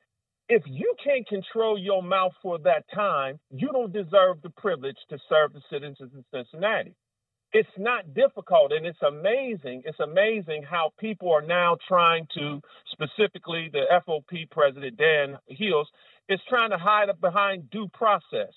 if 0.50 0.64
you 0.68 0.96
can't 1.04 1.28
control 1.28 1.78
your 1.78 2.04
mouth 2.04 2.34
for 2.42 2.60
that 2.60 2.86
time, 2.96 3.40
you 3.52 3.70
don't 3.74 3.94
deserve 3.94 4.42
the 4.44 4.52
privilege 4.58 4.98
to 5.10 5.20
serve 5.30 5.54
the 5.54 5.62
citizens 5.72 6.12
of 6.18 6.26
Cincinnati 6.34 6.96
it's 7.54 7.70
not 7.78 8.14
difficult 8.14 8.72
and 8.74 8.86
it's 8.86 9.02
amazing 9.08 9.82
it's 9.86 10.00
amazing 10.00 10.64
how 10.64 10.92
people 11.00 11.32
are 11.32 11.42
now 11.42 11.78
trying 11.88 12.28
to 12.34 12.62
specifically 12.92 13.70
the 13.72 13.84
fop 14.06 14.50
president 14.52 14.98
Dan 14.98 15.38
Hils 15.50 15.88
is 16.30 16.40
trying 16.50 16.72
to 16.72 16.78
hide 16.78 17.10
behind 17.22 17.70
due 17.72 17.88
process. 17.94 18.54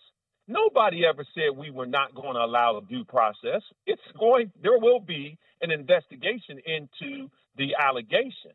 Nobody 0.49 1.07
ever 1.07 1.25
said 1.35 1.57
we 1.57 1.71
were 1.71 1.87
not 1.87 2.15
going 2.15 2.35
to 2.35 2.41
allow 2.45 2.79
a 2.79 2.83
due 2.83 3.05
process. 3.05 3.63
It's 3.87 4.03
going 4.19 4.53
there 4.63 4.79
will 4.79 5.01
be 5.01 5.39
an 5.63 5.71
investigation 5.71 6.59
into 6.67 7.29
the 7.57 7.77
allegation 7.81 8.53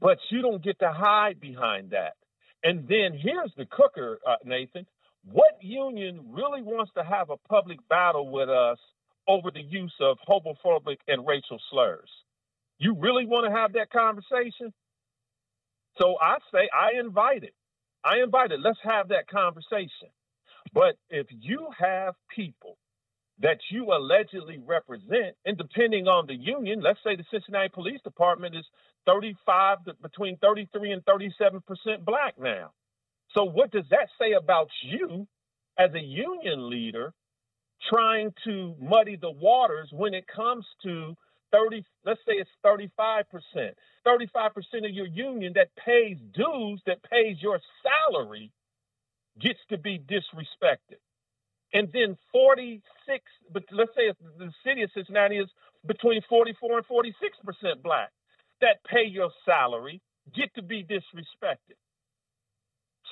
but 0.00 0.18
you 0.30 0.42
don't 0.42 0.62
get 0.62 0.78
to 0.80 0.92
hide 0.92 1.40
behind 1.40 1.90
that. 1.90 2.14
And 2.62 2.86
then 2.88 3.18
here's 3.18 3.52
the 3.56 3.66
cooker 3.66 4.18
uh, 4.26 4.36
nathan. 4.44 4.86
What 5.24 5.58
union 5.60 6.20
really 6.30 6.62
wants 6.62 6.92
to 6.96 7.04
have 7.04 7.30
a 7.30 7.36
public 7.48 7.78
battle 7.88 8.30
with 8.30 8.48
us 8.48 8.78
over 9.28 9.50
the 9.50 9.62
use 9.62 9.94
of 10.00 10.18
homophobic 10.28 10.98
and 11.08 11.26
racial 11.26 11.60
slurs. 11.70 12.10
You 12.78 12.96
really 12.98 13.26
want 13.26 13.46
to 13.46 13.52
have 13.56 13.72
that 13.74 13.90
conversation? 13.90 14.72
So 15.98 16.16
I 16.20 16.38
say 16.52 16.68
I 16.72 16.98
invite 17.00 17.42
it. 17.44 17.54
I 18.04 18.18
invite 18.22 18.52
it. 18.52 18.60
Let's 18.60 18.78
have 18.84 19.08
that 19.08 19.28
conversation. 19.28 20.10
But 20.72 20.96
if 21.10 21.26
you 21.30 21.68
have 21.78 22.14
people 22.34 22.76
that 23.40 23.58
you 23.70 23.86
allegedly 23.92 24.58
represent, 24.64 25.36
and 25.44 25.58
depending 25.58 26.08
on 26.08 26.26
the 26.26 26.34
union, 26.34 26.80
let's 26.82 27.00
say 27.04 27.16
the 27.16 27.24
Cincinnati 27.30 27.68
Police 27.72 28.00
Department 28.02 28.56
is 28.56 28.64
35 29.06 29.78
between 30.02 30.36
33 30.38 30.92
and 30.92 31.04
37 31.04 31.62
percent 31.66 32.04
black 32.04 32.34
now. 32.38 32.72
So 33.34 33.44
what 33.44 33.70
does 33.70 33.84
that 33.90 34.08
say 34.20 34.32
about 34.32 34.68
you 34.82 35.26
as 35.78 35.90
a 35.94 36.00
union 36.00 36.70
leader 36.70 37.12
trying 37.90 38.32
to 38.44 38.74
muddy 38.80 39.16
the 39.16 39.30
waters 39.30 39.90
when 39.92 40.14
it 40.14 40.26
comes 40.28 40.66
to 40.84 41.16
30, 41.52 41.84
let's 42.04 42.20
say 42.26 42.34
it's 42.34 42.50
35%. 42.64 43.24
35% 44.06 44.86
of 44.86 44.90
your 44.92 45.06
union 45.06 45.52
that 45.56 45.68
pays 45.76 46.18
dues, 46.34 46.82
that 46.86 46.98
pays 47.10 47.36
your 47.40 47.60
salary, 47.82 48.52
gets 49.40 49.60
to 49.70 49.78
be 49.78 49.98
disrespected. 50.00 50.98
and 51.74 51.88
then 51.92 52.16
46, 52.32 52.82
but 53.52 53.64
let's 53.72 53.92
say 53.96 54.12
the 54.38 54.50
city 54.64 54.82
of 54.82 54.90
Cincinnati 54.94 55.38
is 55.38 55.48
between 55.86 56.22
44 56.28 56.78
and 56.78 56.86
46 56.86 57.38
percent 57.44 57.82
black 57.82 58.10
that 58.60 58.84
pay 58.84 59.04
your 59.06 59.30
salary 59.44 60.00
get 60.34 60.54
to 60.54 60.62
be 60.62 60.84
disrespected. 60.84 61.76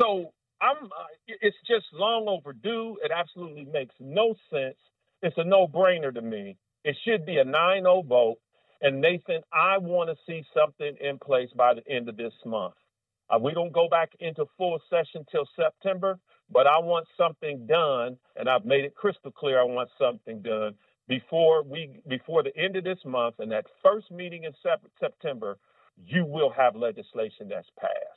So 0.00 0.32
I'm, 0.64 0.86
uh, 0.86 0.90
it's 1.28 1.58
just 1.68 1.86
long 1.94 2.26
overdue. 2.28 2.98
It 3.04 3.12
absolutely 3.16 3.66
makes 3.66 3.94
no 4.00 4.34
sense. 4.52 4.78
It's 5.22 5.38
a 5.38 5.44
no-brainer 5.44 6.14
to 6.14 6.22
me. 6.22 6.58
It 6.84 6.96
should 7.06 7.26
be 7.26 7.38
a 7.38 7.46
9-0 7.46 8.08
vote. 8.08 8.38
And 8.82 9.02
Nathan, 9.02 9.42
I 9.52 9.78
want 9.78 10.10
to 10.10 10.16
see 10.28 10.44
something 10.54 10.96
in 11.00 11.18
place 11.20 11.50
by 11.56 11.74
the 11.74 11.88
end 11.92 12.10
of 12.10 12.18
this 12.18 12.34
month. 12.46 12.74
Uh, 13.30 13.38
we 13.40 13.52
don't 13.54 13.72
go 13.74 13.88
back 13.90 14.12
into 14.20 14.46
full 14.58 14.80
session 14.90 15.26
till 15.32 15.48
September, 15.56 16.18
but 16.52 16.66
I 16.68 16.78
want 16.80 17.06
something 17.18 17.66
done, 17.66 18.18
and 18.36 18.48
I've 18.48 18.66
made 18.66 18.84
it 18.86 18.96
crystal 18.96 19.32
clear. 19.32 19.60
I 19.60 19.64
want 19.64 19.90
something 19.98 20.42
done 20.42 20.74
before 21.08 21.64
we 21.64 22.00
before 22.08 22.44
the 22.44 22.56
end 22.56 22.76
of 22.76 22.84
this 22.84 23.00
month, 23.06 23.36
and 23.40 23.52
that 23.52 23.66
first 23.84 24.10
meeting 24.12 24.44
in 24.44 24.52
sep- 24.62 24.84
September, 25.00 25.58
you 26.06 26.26
will 26.26 26.50
have 26.52 26.76
legislation 26.76 27.48
that's 27.50 27.68
passed. 27.80 28.13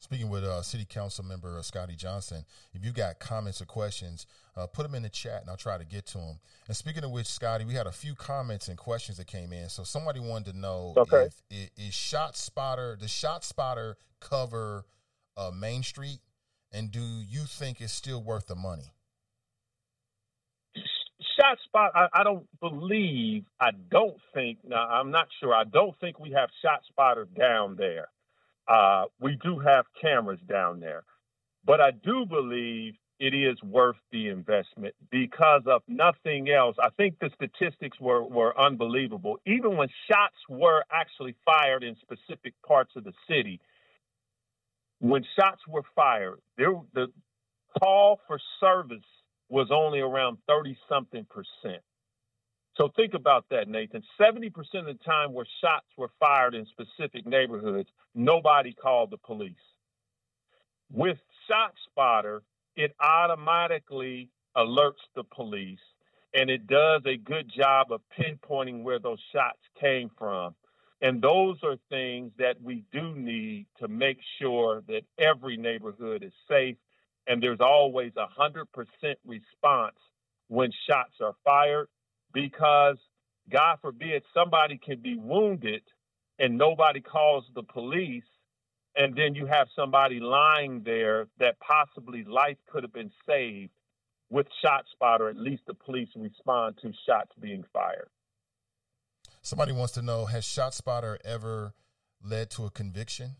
Speaking 0.00 0.28
with 0.28 0.44
uh, 0.44 0.62
City 0.62 0.84
Council 0.88 1.24
member 1.24 1.58
uh, 1.58 1.62
Scotty 1.62 1.96
Johnson, 1.96 2.44
if 2.72 2.84
you 2.84 2.92
got 2.92 3.18
comments 3.18 3.60
or 3.60 3.64
questions, 3.64 4.26
uh, 4.56 4.66
put 4.66 4.84
them 4.84 4.94
in 4.94 5.02
the 5.02 5.08
chat 5.08 5.40
and 5.40 5.50
I'll 5.50 5.56
try 5.56 5.76
to 5.76 5.84
get 5.84 6.06
to 6.06 6.18
them. 6.18 6.38
And 6.68 6.76
speaking 6.76 7.02
of 7.02 7.10
which, 7.10 7.26
Scotty, 7.26 7.64
we 7.64 7.74
had 7.74 7.88
a 7.88 7.92
few 7.92 8.14
comments 8.14 8.68
and 8.68 8.78
questions 8.78 9.18
that 9.18 9.26
came 9.26 9.52
in. 9.52 9.68
So 9.68 9.82
somebody 9.82 10.20
wanted 10.20 10.52
to 10.52 10.58
know 10.58 10.94
okay. 10.96 11.28
if 11.50 11.70
is 11.76 11.94
Shot 11.94 12.36
Spotter 12.36 12.96
does 12.96 13.10
Shot 13.10 13.42
Spotter 13.42 13.96
cover 14.20 14.84
uh, 15.36 15.50
Main 15.50 15.82
Street, 15.82 16.20
and 16.72 16.92
do 16.92 17.00
you 17.00 17.42
think 17.44 17.80
it's 17.80 17.92
still 17.92 18.22
worth 18.22 18.46
the 18.46 18.54
money? 18.54 18.92
Shot 21.40 21.58
spot, 21.64 21.92
I, 21.94 22.08
I, 22.12 22.24
don't 22.24 22.46
believe, 22.60 23.44
I 23.60 23.70
don't 23.90 24.16
think, 24.34 24.58
now 24.66 24.88
I'm 24.88 25.12
not 25.12 25.28
sure, 25.38 25.54
I 25.54 25.62
don't 25.64 25.98
think 26.00 26.18
we 26.18 26.32
have 26.32 26.48
shot 26.62 26.82
spotter 26.88 27.28
down 27.36 27.76
there. 27.76 28.08
Uh, 28.68 29.04
we 29.20 29.38
do 29.42 29.58
have 29.58 29.86
cameras 30.00 30.40
down 30.48 30.80
there. 30.80 31.04
But 31.64 31.80
I 31.80 31.90
do 31.92 32.26
believe 32.26 32.94
it 33.20 33.34
is 33.34 33.62
worth 33.62 33.96
the 34.12 34.28
investment 34.28 34.94
because 35.10 35.62
of 35.66 35.82
nothing 35.88 36.50
else. 36.50 36.76
I 36.82 36.90
think 36.96 37.18
the 37.20 37.30
statistics 37.34 37.98
were, 38.00 38.22
were 38.24 38.58
unbelievable. 38.58 39.38
Even 39.46 39.76
when 39.76 39.88
shots 40.10 40.36
were 40.48 40.84
actually 40.92 41.34
fired 41.44 41.82
in 41.82 41.96
specific 42.00 42.54
parts 42.66 42.92
of 42.96 43.04
the 43.04 43.12
city, 43.28 43.60
when 45.00 45.24
shots 45.38 45.62
were 45.68 45.82
fired, 45.96 46.40
there, 46.56 46.74
the 46.94 47.08
call 47.82 48.20
for 48.26 48.38
service 48.60 49.04
was 49.48 49.68
only 49.72 50.00
around 50.00 50.38
30 50.48 50.76
something 50.88 51.26
percent. 51.30 51.82
So 52.78 52.88
think 52.94 53.14
about 53.14 53.44
that, 53.50 53.68
Nathan. 53.68 54.02
70% 54.20 54.46
of 54.74 54.86
the 54.86 54.98
time 55.04 55.32
where 55.32 55.46
shots 55.60 55.86
were 55.96 56.10
fired 56.20 56.54
in 56.54 56.64
specific 56.66 57.26
neighborhoods, 57.26 57.88
nobody 58.14 58.72
called 58.72 59.10
the 59.10 59.18
police. 59.18 59.54
With 60.92 61.18
Shot 61.48 61.74
Spotter, 61.90 62.42
it 62.76 62.94
automatically 63.00 64.30
alerts 64.56 65.02
the 65.16 65.24
police 65.24 65.80
and 66.34 66.50
it 66.50 66.66
does 66.66 67.02
a 67.06 67.16
good 67.16 67.50
job 67.54 67.88
of 67.90 68.00
pinpointing 68.16 68.84
where 68.84 68.98
those 69.00 69.18
shots 69.32 69.60
came 69.80 70.10
from. 70.16 70.54
And 71.00 71.20
those 71.22 71.56
are 71.64 71.76
things 71.90 72.32
that 72.38 72.60
we 72.62 72.84
do 72.92 73.14
need 73.14 73.66
to 73.80 73.88
make 73.88 74.18
sure 74.40 74.82
that 74.88 75.02
every 75.18 75.56
neighborhood 75.56 76.22
is 76.22 76.32
safe 76.48 76.76
and 77.26 77.42
there's 77.42 77.60
always 77.60 78.12
a 78.16 78.28
100% 78.40 78.66
response 79.26 79.96
when 80.48 80.70
shots 80.88 81.14
are 81.20 81.34
fired 81.44 81.88
because 82.32 82.96
God 83.50 83.78
forbid 83.80 84.22
somebody 84.34 84.78
can 84.78 85.00
be 85.00 85.16
wounded 85.16 85.82
and 86.38 86.58
nobody 86.58 87.00
calls 87.00 87.44
the 87.54 87.62
police 87.62 88.24
and 88.96 89.14
then 89.16 89.34
you 89.34 89.46
have 89.46 89.68
somebody 89.76 90.18
lying 90.20 90.82
there 90.84 91.28
that 91.38 91.56
possibly 91.60 92.24
life 92.24 92.56
could 92.70 92.82
have 92.82 92.92
been 92.92 93.12
saved 93.26 93.70
with 94.30 94.46
shot 94.62 94.84
spotter 94.92 95.28
at 95.28 95.36
least 95.36 95.62
the 95.66 95.74
police 95.74 96.08
respond 96.16 96.76
to 96.82 96.92
shots 97.06 97.30
being 97.40 97.64
fired. 97.72 98.08
Somebody 99.40 99.72
wants 99.72 99.94
to 99.94 100.02
know 100.02 100.26
has 100.26 100.44
shot 100.44 100.74
spotter 100.74 101.18
ever 101.24 101.74
led 102.22 102.50
to 102.50 102.64
a 102.64 102.70
conviction? 102.70 103.36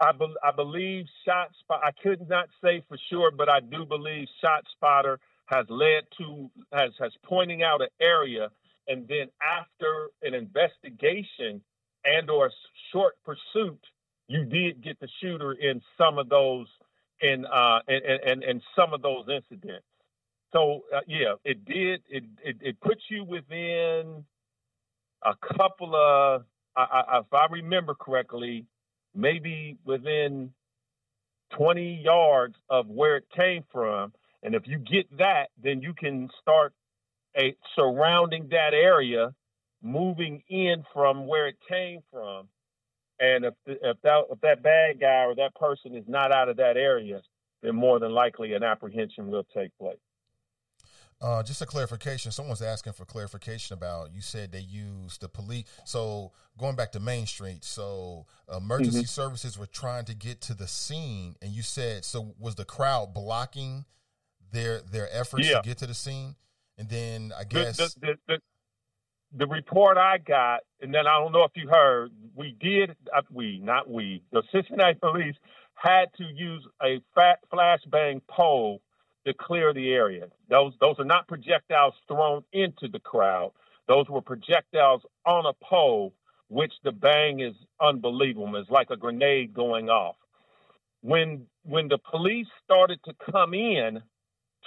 I, 0.00 0.12
be- 0.12 0.34
I 0.42 0.52
believe 0.52 1.06
shot 1.24 1.50
spot 1.58 1.80
I 1.84 1.90
could 1.90 2.28
not 2.28 2.48
say 2.62 2.84
for 2.88 2.96
sure 3.10 3.30
but 3.30 3.48
I 3.48 3.60
do 3.60 3.84
believe 3.84 4.28
shot 4.40 4.64
spotter 4.72 5.18
has 5.48 5.66
led 5.70 6.04
to 6.18 6.50
has 6.72 6.90
has 6.98 7.12
pointing 7.24 7.62
out 7.62 7.80
an 7.80 7.88
area 8.00 8.50
and 8.86 9.08
then 9.08 9.28
after 9.42 10.08
an 10.22 10.34
investigation 10.34 11.60
and 12.04 12.30
or 12.30 12.50
short 12.92 13.14
pursuit 13.24 13.80
you 14.28 14.44
did 14.44 14.82
get 14.82 15.00
the 15.00 15.08
shooter 15.20 15.52
in 15.52 15.80
some 15.96 16.18
of 16.18 16.28
those 16.28 16.66
in 17.22 17.46
uh 17.46 17.80
and 17.88 18.04
and, 18.04 18.44
and 18.44 18.62
some 18.76 18.92
of 18.92 19.02
those 19.02 19.24
incidents. 19.28 19.86
So 20.52 20.84
uh, 20.94 21.00
yeah 21.06 21.34
it 21.44 21.64
did 21.64 22.02
it, 22.08 22.24
it 22.44 22.56
it 22.60 22.80
puts 22.80 23.02
you 23.08 23.24
within 23.24 24.24
a 25.24 25.34
couple 25.56 25.96
of 25.96 26.44
I, 26.76 26.82
I, 26.82 27.18
if 27.20 27.32
i 27.32 27.46
remember 27.50 27.94
correctly 27.94 28.66
maybe 29.14 29.78
within 29.84 30.52
20 31.56 32.02
yards 32.04 32.54
of 32.68 32.88
where 32.88 33.16
it 33.16 33.24
came 33.34 33.64
from 33.72 34.12
and 34.42 34.54
if 34.54 34.62
you 34.66 34.78
get 34.78 35.18
that, 35.18 35.48
then 35.62 35.82
you 35.82 35.94
can 35.94 36.28
start 36.40 36.72
a 37.36 37.56
surrounding 37.74 38.48
that 38.50 38.72
area, 38.74 39.34
moving 39.82 40.42
in 40.48 40.84
from 40.92 41.26
where 41.26 41.48
it 41.48 41.56
came 41.68 42.00
from. 42.10 42.48
And 43.20 43.44
if 43.44 43.54
the, 43.66 43.72
if 43.72 43.96
that 44.02 44.24
if 44.30 44.40
that 44.42 44.62
bad 44.62 45.00
guy 45.00 45.24
or 45.24 45.34
that 45.36 45.54
person 45.56 45.96
is 45.96 46.04
not 46.06 46.32
out 46.32 46.48
of 46.48 46.56
that 46.58 46.76
area, 46.76 47.20
then 47.62 47.74
more 47.74 47.98
than 47.98 48.12
likely 48.12 48.54
an 48.54 48.62
apprehension 48.62 49.28
will 49.28 49.46
take 49.54 49.76
place. 49.78 49.98
Uh, 51.20 51.42
just 51.42 51.60
a 51.60 51.66
clarification. 51.66 52.30
Someone's 52.30 52.62
asking 52.62 52.92
for 52.92 53.04
clarification 53.04 53.74
about. 53.74 54.12
You 54.14 54.20
said 54.20 54.52
they 54.52 54.60
used 54.60 55.20
the 55.20 55.28
police. 55.28 55.64
So 55.84 56.30
going 56.56 56.76
back 56.76 56.92
to 56.92 57.00
Main 57.00 57.26
Street, 57.26 57.64
so 57.64 58.26
emergency 58.56 58.98
mm-hmm. 58.98 59.06
services 59.06 59.58
were 59.58 59.66
trying 59.66 60.04
to 60.04 60.14
get 60.14 60.40
to 60.42 60.54
the 60.54 60.68
scene, 60.68 61.34
and 61.42 61.50
you 61.50 61.62
said 61.62 62.04
so 62.04 62.36
was 62.38 62.54
the 62.54 62.64
crowd 62.64 63.14
blocking 63.14 63.84
their 64.52 64.80
their 64.80 65.08
efforts 65.12 65.48
yeah. 65.48 65.60
to 65.60 65.68
get 65.68 65.78
to 65.78 65.86
the 65.86 65.94
scene, 65.94 66.34
and 66.76 66.88
then 66.88 67.32
I 67.38 67.44
guess 67.44 67.76
the, 67.76 67.92
the, 68.00 68.18
the, 68.26 68.38
the, 69.36 69.46
report 69.46 69.98
I 69.98 70.18
got, 70.18 70.60
and 70.80 70.92
then 70.92 71.06
I 71.06 71.18
don't 71.18 71.32
know 71.32 71.44
if 71.44 71.52
you 71.54 71.68
heard, 71.68 72.10
we 72.34 72.56
did 72.60 72.90
uh, 73.14 73.22
we 73.30 73.60
not 73.62 73.90
we 73.90 74.22
the 74.32 74.42
Cincinnati 74.52 74.98
police 75.00 75.36
had 75.74 76.06
to 76.16 76.24
use 76.24 76.66
a 76.82 77.00
fat 77.14 77.38
flashbang 77.52 78.20
pole 78.28 78.80
to 79.26 79.34
clear 79.34 79.72
the 79.72 79.92
area. 79.92 80.28
Those 80.48 80.72
those 80.80 80.96
are 80.98 81.04
not 81.04 81.28
projectiles 81.28 81.94
thrown 82.06 82.42
into 82.52 82.88
the 82.90 83.00
crowd. 83.00 83.52
Those 83.86 84.08
were 84.08 84.20
projectiles 84.20 85.02
on 85.24 85.46
a 85.46 85.52
pole, 85.64 86.12
which 86.48 86.72
the 86.84 86.92
bang 86.92 87.40
is 87.40 87.54
unbelievable. 87.80 88.54
It's 88.56 88.70
like 88.70 88.90
a 88.90 88.96
grenade 88.96 89.54
going 89.54 89.88
off. 89.88 90.16
When 91.00 91.46
when 91.64 91.88
the 91.88 91.98
police 91.98 92.48
started 92.64 93.00
to 93.04 93.14
come 93.30 93.54
in 93.54 94.02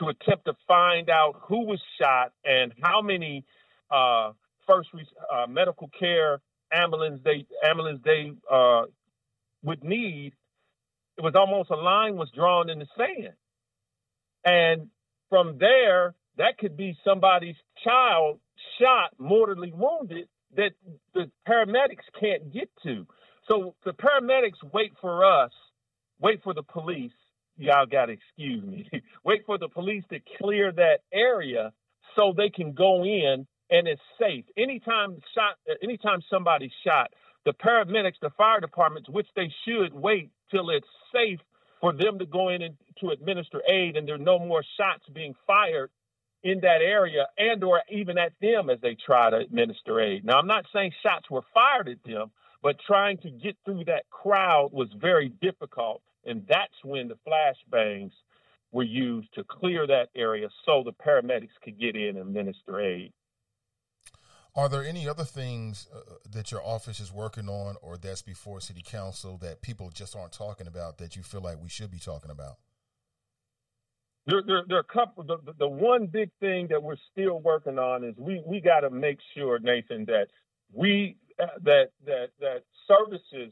to 0.01 0.09
attempt 0.09 0.45
to 0.45 0.53
find 0.67 1.09
out 1.09 1.35
who 1.47 1.65
was 1.65 1.79
shot 1.99 2.33
and 2.43 2.73
how 2.81 3.01
many 3.01 3.45
uh, 3.91 4.31
first 4.67 4.89
uh, 5.31 5.47
medical 5.47 5.89
care 5.97 6.41
ambulance 6.73 7.21
they 7.23 7.45
ambulance 7.63 8.01
they 8.03 8.31
uh, 8.51 8.83
would 9.63 9.83
need. 9.83 10.33
It 11.17 11.21
was 11.21 11.33
almost 11.35 11.69
a 11.69 11.75
line 11.75 12.15
was 12.15 12.29
drawn 12.33 12.69
in 12.69 12.79
the 12.79 12.87
sand, 12.97 13.33
and 14.43 14.87
from 15.29 15.57
there, 15.59 16.15
that 16.37 16.57
could 16.57 16.75
be 16.75 16.97
somebody's 17.05 17.55
child 17.83 18.39
shot, 18.79 19.11
mortally 19.19 19.71
wounded 19.71 20.27
that 20.55 20.71
the 21.13 21.29
paramedics 21.47 22.07
can't 22.19 22.51
get 22.51 22.69
to. 22.83 23.05
So 23.49 23.75
the 23.85 23.91
paramedics 23.91 24.63
wait 24.73 24.93
for 24.99 25.25
us, 25.25 25.51
wait 26.19 26.41
for 26.43 26.53
the 26.53 26.63
police 26.63 27.11
y'all 27.61 27.85
got 27.85 28.07
to 28.07 28.13
excuse 28.13 28.63
me. 28.63 28.89
Wait 29.25 29.43
for 29.45 29.57
the 29.57 29.69
police 29.69 30.03
to 30.11 30.19
clear 30.39 30.71
that 30.71 30.99
area 31.13 31.71
so 32.15 32.33
they 32.35 32.49
can 32.49 32.73
go 32.73 33.03
in 33.03 33.47
and 33.69 33.87
it's 33.87 34.01
safe. 34.19 34.45
Anytime 34.57 35.17
shot, 35.33 35.55
anytime 35.81 36.19
somebody's 36.29 36.71
shot, 36.85 37.11
the 37.45 37.53
paramedics, 37.53 38.19
the 38.21 38.29
fire 38.37 38.59
departments, 38.59 39.09
which 39.09 39.27
they 39.35 39.51
should 39.65 39.93
wait 39.93 40.29
till 40.51 40.69
it's 40.69 40.87
safe 41.13 41.39
for 41.79 41.93
them 41.93 42.19
to 42.19 42.25
go 42.25 42.49
in 42.49 42.61
and 42.61 42.75
to 42.99 43.09
administer 43.09 43.61
aid, 43.67 43.97
and 43.97 44.07
there 44.07 44.15
are 44.15 44.19
no 44.19 44.37
more 44.37 44.63
shots 44.77 45.03
being 45.13 45.33
fired 45.47 45.89
in 46.43 46.59
that 46.61 46.81
area 46.81 47.27
and 47.37 47.63
or 47.63 47.81
even 47.89 48.17
at 48.17 48.33
them 48.41 48.69
as 48.69 48.79
they 48.81 48.95
try 48.95 49.29
to 49.29 49.37
administer 49.37 49.99
aid. 49.99 50.25
Now, 50.25 50.39
I'm 50.39 50.47
not 50.47 50.65
saying 50.73 50.91
shots 51.03 51.29
were 51.29 51.43
fired 51.53 51.87
at 51.87 52.03
them, 52.03 52.31
but 52.61 52.77
trying 52.85 53.17
to 53.19 53.29
get 53.29 53.57
through 53.65 53.85
that 53.85 54.09
crowd 54.09 54.69
was 54.71 54.89
very 54.99 55.29
difficult. 55.29 56.01
And 56.25 56.45
that's 56.47 56.73
when 56.83 57.07
the 57.07 57.17
flashbangs 57.27 58.11
were 58.71 58.83
used 58.83 59.33
to 59.35 59.43
clear 59.43 59.85
that 59.87 60.09
area 60.15 60.47
so 60.65 60.83
the 60.83 60.93
paramedics 60.93 61.49
could 61.63 61.79
get 61.79 61.95
in 61.95 62.17
and 62.17 62.33
minister 62.33 62.79
aid. 62.79 63.11
Are 64.53 64.67
there 64.67 64.83
any 64.83 65.07
other 65.07 65.23
things 65.23 65.87
uh, 65.93 65.99
that 66.29 66.51
your 66.51 66.61
office 66.61 66.99
is 66.99 67.11
working 67.11 67.47
on 67.47 67.77
or 67.81 67.97
that's 67.97 68.21
before 68.21 68.59
city 68.59 68.83
council 68.85 69.37
that 69.37 69.61
people 69.61 69.89
just 69.93 70.15
aren't 70.15 70.33
talking 70.33 70.67
about 70.67 70.97
that 70.97 71.15
you 71.15 71.23
feel 71.23 71.41
like 71.41 71.61
we 71.61 71.69
should 71.69 71.89
be 71.89 71.99
talking 71.99 72.31
about? 72.31 72.57
There, 74.27 74.43
there, 74.45 74.63
there 74.67 74.77
are 74.77 74.81
a 74.81 74.93
couple. 74.93 75.23
The, 75.23 75.37
the 75.57 75.67
one 75.67 76.05
big 76.05 76.29
thing 76.39 76.67
that 76.69 76.83
we're 76.83 76.97
still 77.11 77.39
working 77.39 77.79
on 77.79 78.03
is 78.03 78.13
we, 78.17 78.43
we 78.45 78.59
got 78.59 78.81
to 78.81 78.89
make 78.89 79.17
sure, 79.35 79.57
Nathan, 79.57 80.05
that 80.05 80.27
we 80.71 81.17
uh, 81.39 81.47
that 81.63 81.89
that 82.05 82.27
that 82.39 82.63
services 82.87 83.51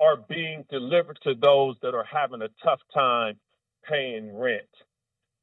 are 0.00 0.16
being 0.28 0.64
delivered 0.70 1.18
to 1.22 1.34
those 1.34 1.76
that 1.82 1.94
are 1.94 2.06
having 2.10 2.42
a 2.42 2.48
tough 2.64 2.80
time 2.92 3.38
paying 3.88 4.34
rent. 4.34 4.62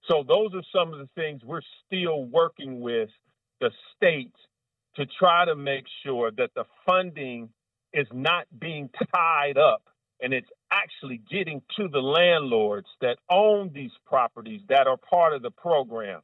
So 0.09 0.23
those 0.27 0.51
are 0.53 0.63
some 0.73 0.93
of 0.93 0.99
the 0.99 1.09
things 1.15 1.41
we're 1.43 1.61
still 1.85 2.25
working 2.25 2.79
with 2.79 3.09
the 3.59 3.71
state 3.95 4.33
to 4.95 5.05
try 5.19 5.45
to 5.45 5.55
make 5.55 5.85
sure 6.03 6.31
that 6.37 6.51
the 6.55 6.63
funding 6.85 7.49
is 7.93 8.07
not 8.11 8.45
being 8.59 8.89
tied 9.13 9.57
up 9.57 9.83
and 10.21 10.33
it's 10.33 10.49
actually 10.71 11.21
getting 11.29 11.61
to 11.77 11.87
the 11.87 11.99
landlords 11.99 12.87
that 13.01 13.17
own 13.29 13.71
these 13.73 13.91
properties 14.05 14.61
that 14.69 14.87
are 14.87 14.97
part 14.97 15.33
of 15.33 15.41
the 15.41 15.51
program. 15.51 16.21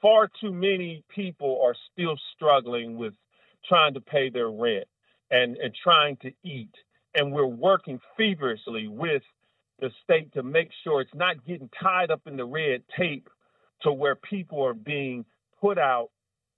Far 0.00 0.30
too 0.40 0.52
many 0.52 1.04
people 1.14 1.60
are 1.64 1.74
still 1.92 2.16
struggling 2.34 2.96
with 2.96 3.14
trying 3.66 3.94
to 3.94 4.00
pay 4.00 4.30
their 4.30 4.50
rent 4.50 4.84
and, 5.30 5.56
and 5.56 5.74
trying 5.82 6.16
to 6.18 6.32
eat. 6.42 6.72
And 7.14 7.32
we're 7.32 7.46
working 7.46 8.00
feverishly 8.16 8.88
with 8.88 9.22
the 9.80 9.90
state 10.02 10.32
to 10.34 10.42
make 10.42 10.70
sure 10.82 11.00
it's 11.00 11.14
not 11.14 11.44
getting 11.46 11.68
tied 11.82 12.10
up 12.10 12.22
in 12.26 12.36
the 12.36 12.44
red 12.44 12.82
tape 12.96 13.28
to 13.82 13.92
where 13.92 14.16
people 14.16 14.64
are 14.64 14.74
being 14.74 15.24
put 15.60 15.78
out 15.78 16.10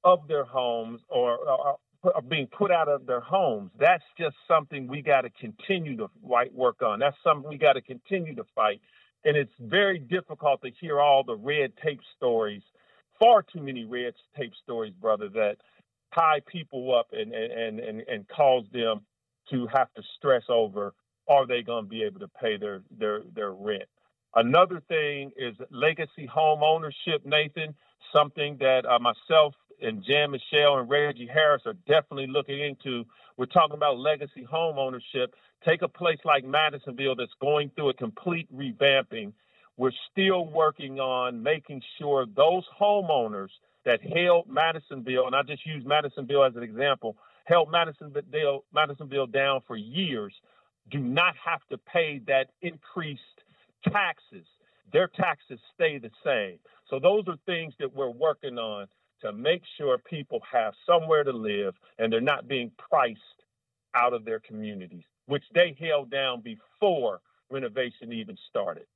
of 0.04 0.28
their 0.28 0.44
homes 0.44 1.00
or, 1.08 1.36
or, 1.36 1.78
are 2.14 2.22
being 2.22 2.46
put 2.46 2.70
out 2.70 2.88
of 2.88 3.06
their 3.06 3.20
homes. 3.20 3.70
That's 3.78 4.04
just 4.18 4.36
something 4.46 4.86
we 4.86 5.02
got 5.02 5.22
to 5.22 5.30
continue 5.30 5.96
to 5.96 6.08
work 6.22 6.82
on. 6.82 7.00
That's 7.00 7.16
something 7.24 7.48
we 7.48 7.58
got 7.58 7.74
to 7.74 7.80
continue 7.80 8.34
to 8.36 8.44
fight. 8.54 8.80
And 9.24 9.36
it's 9.36 9.52
very 9.58 9.98
difficult 9.98 10.62
to 10.62 10.70
hear 10.80 11.00
all 11.00 11.24
the 11.24 11.36
red 11.36 11.72
tape 11.82 12.00
stories, 12.16 12.62
far 13.18 13.42
too 13.42 13.60
many 13.60 13.84
red 13.84 14.14
tape 14.36 14.52
stories, 14.62 14.92
brother, 15.00 15.28
that 15.30 15.56
tie 16.14 16.40
people 16.46 16.96
up 16.96 17.08
and, 17.12 17.32
and, 17.32 17.80
and, 17.80 18.00
and 18.08 18.28
cause 18.28 18.64
them 18.72 19.00
to 19.50 19.66
have 19.72 19.92
to 19.94 20.02
stress 20.16 20.42
over 20.48 20.94
are 21.28 21.46
they 21.46 21.62
going 21.62 21.84
to 21.84 21.88
be 21.88 22.02
able 22.02 22.20
to 22.20 22.28
pay 22.28 22.56
their, 22.56 22.82
their, 22.96 23.22
their 23.34 23.52
rent. 23.52 23.88
Another 24.34 24.82
thing 24.88 25.32
is 25.36 25.54
legacy 25.70 26.26
home 26.26 26.62
ownership, 26.62 27.24
Nathan, 27.24 27.74
something 28.14 28.56
that 28.60 28.84
uh, 28.84 28.98
myself 28.98 29.54
and 29.80 30.04
Jan-Michele 30.04 30.78
and 30.78 30.88
Reggie 30.88 31.28
Harris 31.32 31.62
are 31.66 31.74
definitely 31.86 32.26
looking 32.28 32.60
into. 32.60 33.04
We're 33.36 33.46
talking 33.46 33.76
about 33.76 33.98
legacy 33.98 34.44
home 34.44 34.78
ownership. 34.78 35.34
Take 35.66 35.82
a 35.82 35.88
place 35.88 36.18
like 36.24 36.44
Madisonville 36.44 37.16
that's 37.16 37.32
going 37.40 37.70
through 37.74 37.90
a 37.90 37.94
complete 37.94 38.48
revamping. 38.54 39.32
We're 39.76 39.92
still 40.10 40.46
working 40.46 41.00
on 41.00 41.42
making 41.42 41.82
sure 41.98 42.26
those 42.34 42.64
homeowners 42.80 43.50
that 43.84 44.00
held 44.02 44.48
Madisonville, 44.48 45.26
and 45.26 45.36
I 45.36 45.42
just 45.42 45.64
use 45.66 45.84
Madisonville 45.84 46.44
as 46.44 46.56
an 46.56 46.62
example, 46.62 47.16
held 47.46 47.70
Madisonville, 47.70 48.64
Madisonville 48.72 49.26
down 49.26 49.60
for 49.66 49.76
years, 49.76 50.34
do 50.90 50.98
not 50.98 51.34
have 51.44 51.60
to 51.70 51.78
pay 51.78 52.20
that 52.26 52.50
increased 52.62 53.22
taxes. 53.88 54.46
Their 54.92 55.08
taxes 55.08 55.58
stay 55.74 55.98
the 55.98 56.10
same. 56.24 56.58
So 56.88 56.98
those 57.00 57.24
are 57.28 57.36
things 57.46 57.74
that 57.80 57.94
we're 57.94 58.10
working 58.10 58.58
on 58.58 58.86
to 59.22 59.32
make 59.32 59.62
sure 59.78 59.98
people 59.98 60.40
have 60.52 60.74
somewhere 60.86 61.24
to 61.24 61.32
live 61.32 61.74
and 61.98 62.12
they're 62.12 62.20
not 62.20 62.48
being 62.48 62.70
priced 62.78 63.20
out 63.94 64.12
of 64.12 64.24
their 64.24 64.40
communities, 64.40 65.04
which 65.26 65.44
they 65.54 65.76
held 65.80 66.10
down 66.10 66.42
before 66.42 67.20
renovation 67.50 68.12
even 68.12 68.36
started. 68.48 68.86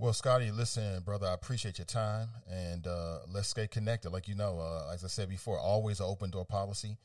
Well, 0.00 0.14
Scotty, 0.14 0.50
listen, 0.50 1.02
brother, 1.02 1.26
I 1.26 1.34
appreciate 1.34 1.76
your 1.76 1.84
time, 1.84 2.28
and 2.50 2.86
uh, 2.86 3.18
let's 3.30 3.48
stay 3.48 3.68
connected. 3.68 4.08
Like 4.08 4.28
you 4.28 4.34
know, 4.34 4.58
uh, 4.58 4.90
as 4.94 5.04
I 5.04 5.08
said 5.08 5.28
before, 5.28 5.58
always 5.58 6.00
an 6.00 6.06
open 6.06 6.30
door 6.30 6.46
policy, 6.46 6.96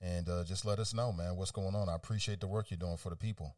and 0.00 0.28
uh, 0.28 0.42
just 0.42 0.64
let 0.64 0.80
us 0.80 0.92
know, 0.92 1.12
man, 1.12 1.36
what's 1.36 1.52
going 1.52 1.76
on. 1.76 1.88
I 1.88 1.94
appreciate 1.94 2.40
the 2.40 2.48
work 2.48 2.72
you're 2.72 2.78
doing 2.78 2.96
for 2.96 3.10
the 3.10 3.14
people. 3.14 3.54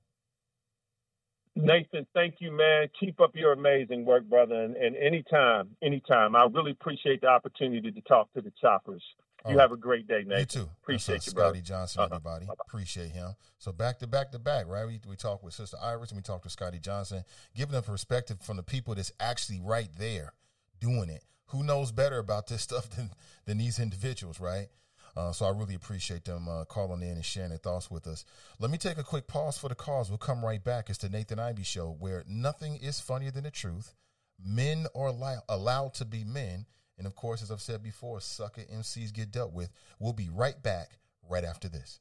Nathan, 1.56 2.06
thank 2.12 2.34
you, 2.40 2.52
man. 2.52 2.88
Keep 3.00 3.18
up 3.22 3.34
your 3.34 3.54
amazing 3.54 4.04
work, 4.04 4.24
brother. 4.24 4.62
And, 4.62 4.76
and 4.76 4.94
anytime, 4.96 5.70
anytime, 5.82 6.36
I 6.36 6.46
really 6.52 6.72
appreciate 6.72 7.22
the 7.22 7.28
opportunity 7.28 7.92
to 7.92 8.00
talk 8.02 8.30
to 8.34 8.42
the 8.42 8.52
choppers. 8.60 9.02
You 9.48 9.58
have 9.58 9.72
a 9.72 9.76
great 9.76 10.06
day, 10.06 10.22
Nathan. 10.26 10.38
You 10.38 10.44
too. 10.46 10.68
Appreciate 10.82 11.14
That's, 11.16 11.26
you, 11.26 11.30
Scotty 11.30 11.42
brother. 11.52 11.60
Johnson, 11.60 12.00
Uh-huh. 12.00 12.08
everybody. 12.16 12.46
Bye-bye. 12.46 12.62
Appreciate 12.66 13.10
him. 13.10 13.34
So 13.58 13.72
back 13.72 13.98
to 14.00 14.06
back 14.06 14.30
to 14.32 14.38
back, 14.38 14.66
right? 14.68 14.86
We 14.86 15.00
we 15.08 15.16
talked 15.16 15.42
with 15.44 15.54
Sister 15.54 15.76
Iris 15.82 16.10
and 16.10 16.18
we 16.18 16.22
talked 16.22 16.44
with 16.44 16.52
Scotty 16.52 16.78
Johnson, 16.78 17.24
giving 17.54 17.72
them 17.72 17.82
perspective 17.82 18.38
from 18.40 18.56
the 18.56 18.62
people 18.62 18.94
that's 18.94 19.12
actually 19.20 19.60
right 19.60 19.88
there 19.98 20.32
doing 20.80 21.08
it. 21.08 21.24
Who 21.46 21.62
knows 21.62 21.92
better 21.92 22.18
about 22.18 22.46
this 22.46 22.62
stuff 22.68 22.88
than 22.90 23.10
than 23.44 23.58
these 23.58 23.78
individuals, 23.78 24.38
right? 24.40 24.68
Uh, 25.14 25.30
so 25.30 25.44
I 25.44 25.50
really 25.50 25.74
appreciate 25.74 26.24
them 26.24 26.48
uh, 26.48 26.64
calling 26.64 27.02
in 27.02 27.08
and 27.16 27.24
sharing 27.24 27.50
their 27.50 27.58
thoughts 27.58 27.90
with 27.90 28.06
us. 28.06 28.24
Let 28.58 28.70
me 28.70 28.78
take 28.78 28.96
a 28.96 29.02
quick 29.04 29.26
pause 29.26 29.58
for 29.58 29.68
the 29.68 29.74
cause. 29.74 30.08
We'll 30.08 30.16
come 30.16 30.42
right 30.42 30.62
back. 30.64 30.88
It's 30.88 31.00
the 31.00 31.10
Nathan 31.10 31.38
Ivey 31.38 31.64
Show, 31.64 31.94
where 32.00 32.24
nothing 32.26 32.76
is 32.76 32.98
funnier 32.98 33.30
than 33.30 33.44
the 33.44 33.50
truth. 33.50 33.94
Men 34.42 34.86
are 34.94 35.08
allow- 35.08 35.42
allowed 35.50 35.92
to 35.94 36.06
be 36.06 36.24
men. 36.24 36.64
And 36.98 37.06
of 37.06 37.14
course, 37.16 37.42
as 37.42 37.50
I've 37.50 37.60
said 37.60 37.82
before, 37.82 38.20
sucker 38.20 38.62
MCs 38.62 39.12
get 39.12 39.32
dealt 39.32 39.52
with. 39.52 39.70
We'll 39.98 40.12
be 40.12 40.28
right 40.28 40.62
back 40.62 40.98
right 41.28 41.44
after 41.44 41.68
this. 41.68 42.00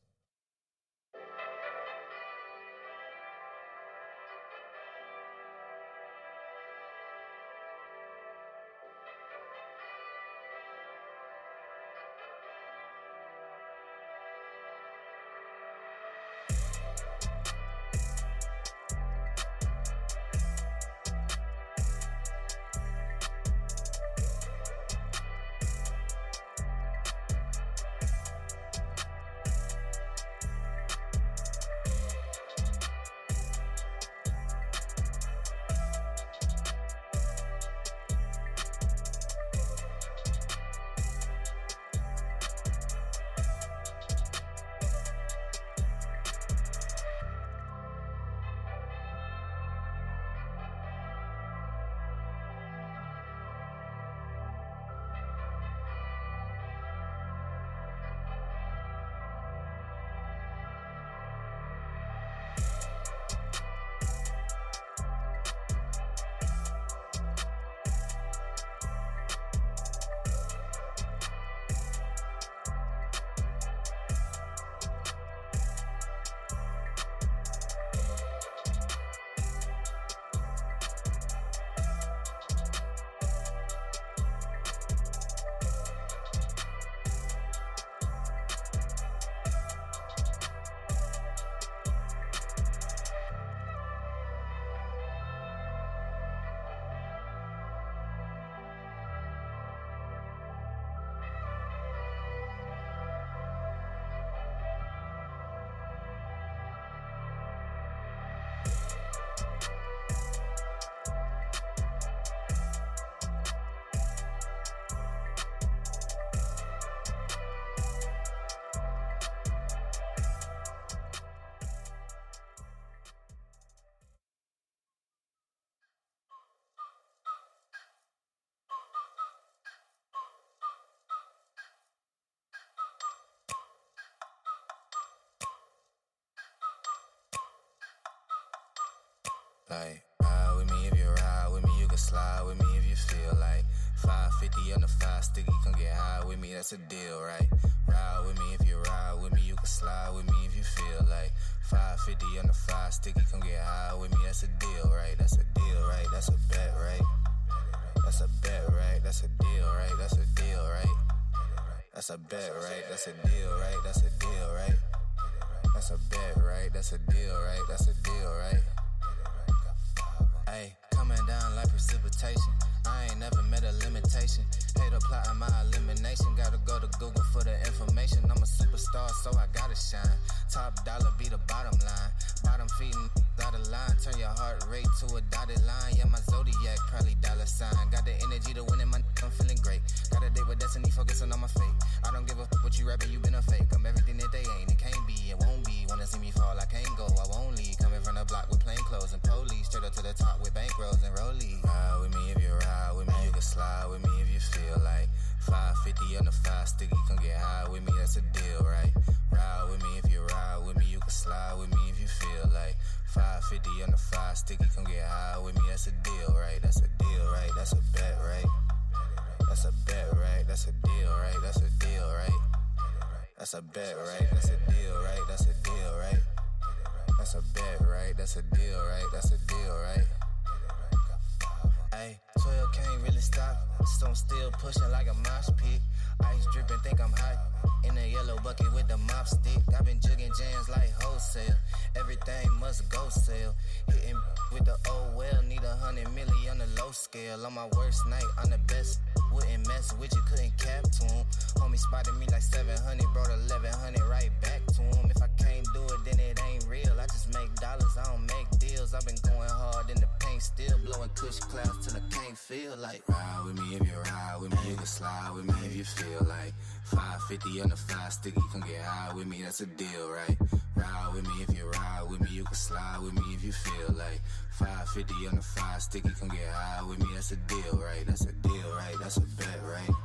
Feel 262.72 262.82
like. 262.82 263.02
Ride 263.08 263.42
with 263.46 263.60
me 263.60 263.76
if 263.76 263.88
you 263.88 263.98
ride 263.98 264.38
with 264.42 264.52
me, 264.52 264.70
you 264.70 264.76
can 264.76 264.86
slide 264.86 265.32
with 265.36 265.46
me 265.46 265.54
if 265.66 265.76
you 265.76 265.84
feel 265.84 266.28
like. 266.28 266.54
550 266.86 267.62
on 267.62 267.70
the 267.70 267.76
five 267.76 268.14
sticky, 268.14 268.42
come 268.52 268.62
get 268.62 268.82
high 268.82 269.14
with 269.14 269.28
me, 269.28 269.42
that's 269.44 269.62
a 269.62 269.66
deal, 269.66 270.10
right? 270.10 270.38
Ride 270.76 271.10
with 271.14 271.28
me 271.28 271.44
if 271.48 271.58
you 271.58 271.66
ride 271.66 272.04
with 272.10 272.22
me, 272.22 272.30
you 272.32 272.44
can 272.44 272.54
slide 272.54 273.00
with 273.02 273.14
me 273.14 273.34
if 273.34 273.44
you 273.44 273.52
feel 273.52 273.96
like. 273.96 274.22
550 274.60 275.28
on 275.28 275.36
the 275.36 275.42
five 275.42 275.82
sticky, 275.82 276.10
come 276.20 276.30
get 276.30 276.48
high 276.52 276.84
with 276.84 277.00
me, 277.00 277.08
that's 277.14 277.32
a 277.32 277.36
deal, 277.36 277.82
right? 277.84 278.04
That's 278.06 278.26
a 278.26 278.34
deal, 278.34 278.72
right? 278.76 278.96
That's 279.00 279.18
a 279.18 279.22
bet, 279.22 279.60
right? 279.64 279.96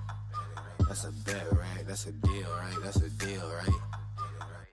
That's 0.89 1.05
a 1.05 1.13
bet, 1.13 1.53
right? 1.53 1.87
That's 1.87 2.07
a 2.07 2.13
deal, 2.13 2.49
right? 2.51 2.77
That's 2.83 2.97
a 2.97 3.11
deal, 3.11 3.49
right? 3.49 3.81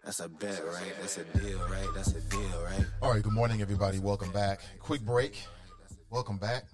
That's 0.03 0.19
a 0.19 0.29
bet, 0.29 0.63
right? 0.65 0.93
That's 0.99 1.17
a 1.17 1.23
deal, 1.39 1.59
right? 1.69 1.87
That's 1.95 2.13
a 2.13 2.21
deal, 2.21 2.63
right? 2.63 2.85
All 3.01 3.11
right, 3.11 3.23
good 3.23 3.33
morning, 3.33 3.61
everybody. 3.61 3.99
Welcome 3.99 4.31
back. 4.31 4.61
Quick 4.79 5.01
break. 5.01 5.41
Welcome 6.09 6.37
back. 6.37 6.65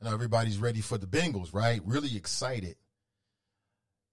I 0.00 0.04
know 0.04 0.14
everybody's 0.14 0.58
ready 0.58 0.80
for 0.80 0.96
the 0.96 1.06
Bengals, 1.06 1.52
right? 1.52 1.80
Really 1.84 2.16
excited 2.16 2.76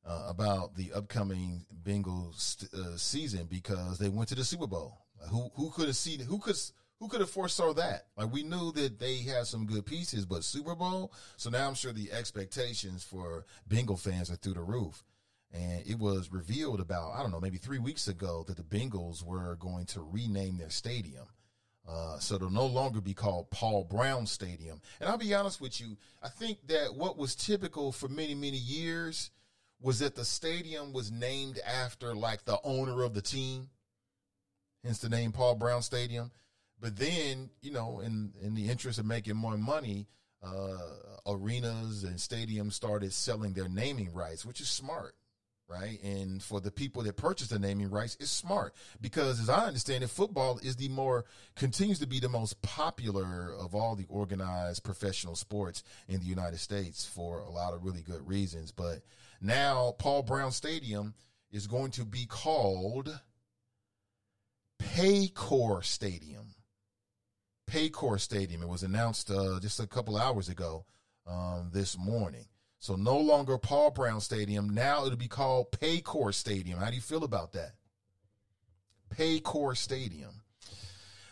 uh, 0.06 0.26
about 0.28 0.76
the 0.76 0.94
upcoming 0.94 1.66
Bengals 1.84 2.72
uh, 2.74 2.98
season 2.98 3.46
because 3.50 4.00
they 4.00 4.10
went 4.10 4.30
to 4.30 4.36
the 4.36 4.44
Super 4.44 4.68
Bowl. 4.68 5.06
Who 5.30 5.50
who 5.56 5.70
could 5.72 5.88
have 5.88 5.96
seen? 5.96 6.20
Who 6.22 6.40
could 6.40 6.56
who 7.00 7.08
could 7.08 7.20
have 7.20 7.30
foresaw 7.30 7.74
that? 7.74 8.08
Like 8.18 8.32
we 8.32 8.44
knew 8.44 8.72
that 8.74 9.00
they 9.00 9.18
had 9.18 9.46
some 9.46 9.66
good 9.66 9.86
pieces, 9.86 10.26
but 10.26 10.44
Super 10.44 10.76
Bowl. 10.76 11.14
So 11.38 11.50
now 11.50 11.68
I'm 11.68 11.76
sure 11.76 11.94
the 11.94 12.12
expectations 12.12 13.04
for 13.04 13.46
Bengal 13.68 13.98
fans 13.98 14.32
are 14.32 14.36
through 14.36 14.56
the 14.56 14.62
roof. 14.62 15.04
And 15.54 15.86
it 15.88 16.00
was 16.00 16.32
revealed 16.32 16.80
about 16.80 17.14
I 17.14 17.22
don't 17.22 17.32
know 17.32 17.40
maybe 17.40 17.58
three 17.58 17.80
weeks 17.80 18.08
ago 18.08 18.44
that 18.48 18.58
the 18.58 18.64
Bengals 18.64 19.24
were 19.24 19.56
going 19.56 19.86
to 19.88 20.02
rename 20.02 20.58
their 20.58 20.70
stadium. 20.70 21.26
Uh, 21.88 22.18
so 22.18 22.36
it'll 22.36 22.50
no 22.50 22.66
longer 22.66 23.00
be 23.00 23.14
called 23.14 23.50
Paul 23.52 23.84
Brown 23.84 24.26
Stadium. 24.26 24.82
And 25.00 25.08
I'll 25.08 25.18
be 25.18 25.36
honest 25.36 25.62
with 25.62 25.80
you, 25.80 25.98
I 26.24 26.30
think 26.30 26.68
that 26.68 26.96
what 26.96 27.18
was 27.18 27.36
typical 27.36 27.92
for 27.92 28.08
many, 28.08 28.34
many 28.34 28.58
years 28.58 29.30
was 29.80 30.00
that 30.00 30.16
the 30.16 30.26
stadium 30.26 30.94
was 30.94 31.12
named 31.12 31.60
after 31.60 32.16
like 32.16 32.46
the 32.46 32.58
owner 32.64 33.04
of 33.04 33.14
the 33.14 33.22
team, 33.22 33.70
hence 34.84 35.00
the 35.00 35.10
name 35.10 35.32
Paul 35.32 35.56
Brown 35.56 35.84
Stadium. 35.84 36.32
But 36.80 36.98
then, 36.98 37.52
you 37.62 37.72
know, 37.72 38.00
in 38.00 38.34
in 38.42 38.56
the 38.56 38.68
interest 38.68 38.98
of 38.98 39.06
making 39.06 39.36
more 39.36 39.58
money, 39.58 40.08
uh, 40.44 40.78
arenas 41.28 42.04
and 42.04 42.16
stadiums 42.16 42.74
started 42.74 43.14
selling 43.14 43.54
their 43.54 43.70
naming 43.70 44.12
rights, 44.12 44.46
which 44.46 44.60
is 44.60 44.70
smart 44.70 45.16
right? 45.68 46.02
And 46.04 46.42
for 46.42 46.62
the 46.62 46.72
people 46.72 47.04
that 47.04 47.18
purchase 47.18 47.48
the 47.48 47.60
naming 47.60 47.90
rights, 47.90 48.18
it's 48.20 48.32
smart 48.32 48.74
because, 49.02 49.40
as 49.40 49.50
I 49.50 49.66
understand 49.66 50.04
it, 50.04 50.10
football 50.10 50.60
is 50.62 50.76
the 50.76 50.90
more 50.90 51.26
continues 51.56 52.00
to 52.00 52.08
be 52.08 52.20
the 52.20 52.30
most 52.30 52.62
popular 52.62 53.54
of 53.60 53.74
all 53.74 53.96
the 53.96 54.06
organized 54.10 54.84
professional 54.84 55.36
sports 55.36 55.84
in 56.08 56.20
the 56.20 56.26
United 56.26 56.60
States 56.60 57.06
for 57.06 57.40
a 57.40 57.50
lot 57.50 57.74
of 57.74 57.84
really 57.84 58.02
good 58.02 58.28
reasons. 58.28 58.72
But 58.72 59.02
now, 59.42 59.96
Paul 59.98 60.24
Brown 60.24 60.52
Stadium 60.52 61.16
is 61.52 61.68
going 61.68 61.92
to 61.92 62.06
be 62.06 62.26
called 62.26 63.20
Paycor 64.80 65.84
Stadium. 65.84 66.56
Paycor 67.70 68.20
Stadium. 68.20 68.62
It 68.62 68.70
was 68.70 68.84
announced 68.84 69.32
uh, 69.32 69.60
just 69.60 69.80
a 69.80 69.88
couple 69.88 70.18
hours 70.18 70.50
ago 70.50 70.86
um, 71.26 71.70
this 71.74 71.98
morning. 71.98 72.46
So 72.86 72.96
no 72.96 73.18
longer 73.18 73.58
Paul 73.58 73.90
Brown 73.90 74.22
Stadium. 74.22 74.70
Now 74.70 75.08
it'll 75.08 75.18
be 75.18 75.28
called 75.28 75.72
Paycor 75.72 76.32
Stadium. 76.32 76.78
How 76.78 76.92
do 76.92 76.96
you 76.96 77.02
feel 77.02 77.24
about 77.24 77.54
that? 77.54 77.72
Paycor 79.10 79.76
Stadium. 79.76 80.30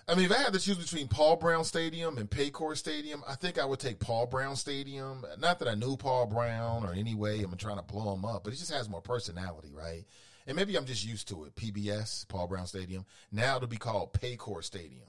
I 0.08 0.16
mean, 0.16 0.26
if 0.26 0.32
I 0.32 0.40
had 0.40 0.54
to 0.54 0.60
choose 0.60 0.80
between 0.80 1.08
Paul 1.08 1.36
Brown 1.36 1.64
Stadium 1.64 2.18
and 2.18 2.28
Paycor 2.28 2.76
Stadium, 2.76 3.24
I 3.28 3.36
think 3.36 3.60
I 3.60 3.66
would 3.66 3.80
take 3.80 4.00
Paul 4.00 4.26
Brown 4.26 4.56
Stadium. 4.56 5.26
Not 5.38 5.60
that 5.60 5.68
I 5.68 5.76
knew 5.76 5.96
Paul 5.96 6.26
Brown 6.26 6.84
or 6.84 6.92
any 6.92 7.14
way 7.14 7.44
I'm 7.44 7.56
trying 7.56 7.78
to 7.78 7.84
blow 7.84 8.16
him 8.16 8.26
up, 8.26 8.46
but 8.46 8.54
it 8.54 8.58
just 8.58 8.74
has 8.74 8.90
more 8.90 9.04
personality, 9.04 9.76
right? 9.76 10.06
And 10.48 10.56
maybe 10.56 10.76
I'm 10.76 10.86
just 10.86 11.06
used 11.06 11.28
to 11.28 11.44
it. 11.44 11.54
PBS, 11.54 12.28
Paul 12.30 12.48
Brown 12.48 12.66
Stadium. 12.66 13.06
Now 13.32 13.58
it'll 13.58 13.68
be 13.68 13.78
called 13.78 14.14
Paycor 14.14 14.64
Stadium. 14.64 15.06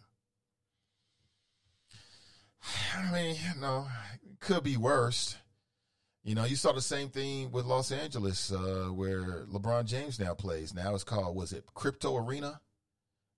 I 2.99 3.11
mean, 3.11 3.37
you 3.37 3.59
know, 3.63 3.87
it 4.23 4.41
could 4.41 4.63
be 4.63 4.77
worse. 4.77 5.37
You 6.25 6.35
know, 6.35 6.45
you 6.45 6.57
saw 6.57 6.73
the 6.73 6.81
same 6.81 7.11
thing 7.11 7.53
with 7.53 7.67
Los 7.67 7.93
Angeles, 7.93 8.51
uh, 8.51 8.89
where 8.91 9.45
LeBron 9.45 9.85
James 9.85 10.19
now 10.19 10.33
plays. 10.33 10.73
Now 10.73 10.95
it's 10.95 11.05
called, 11.05 11.37
was 11.37 11.53
it 11.53 11.67
Crypto 11.75 12.17
Arena? 12.17 12.61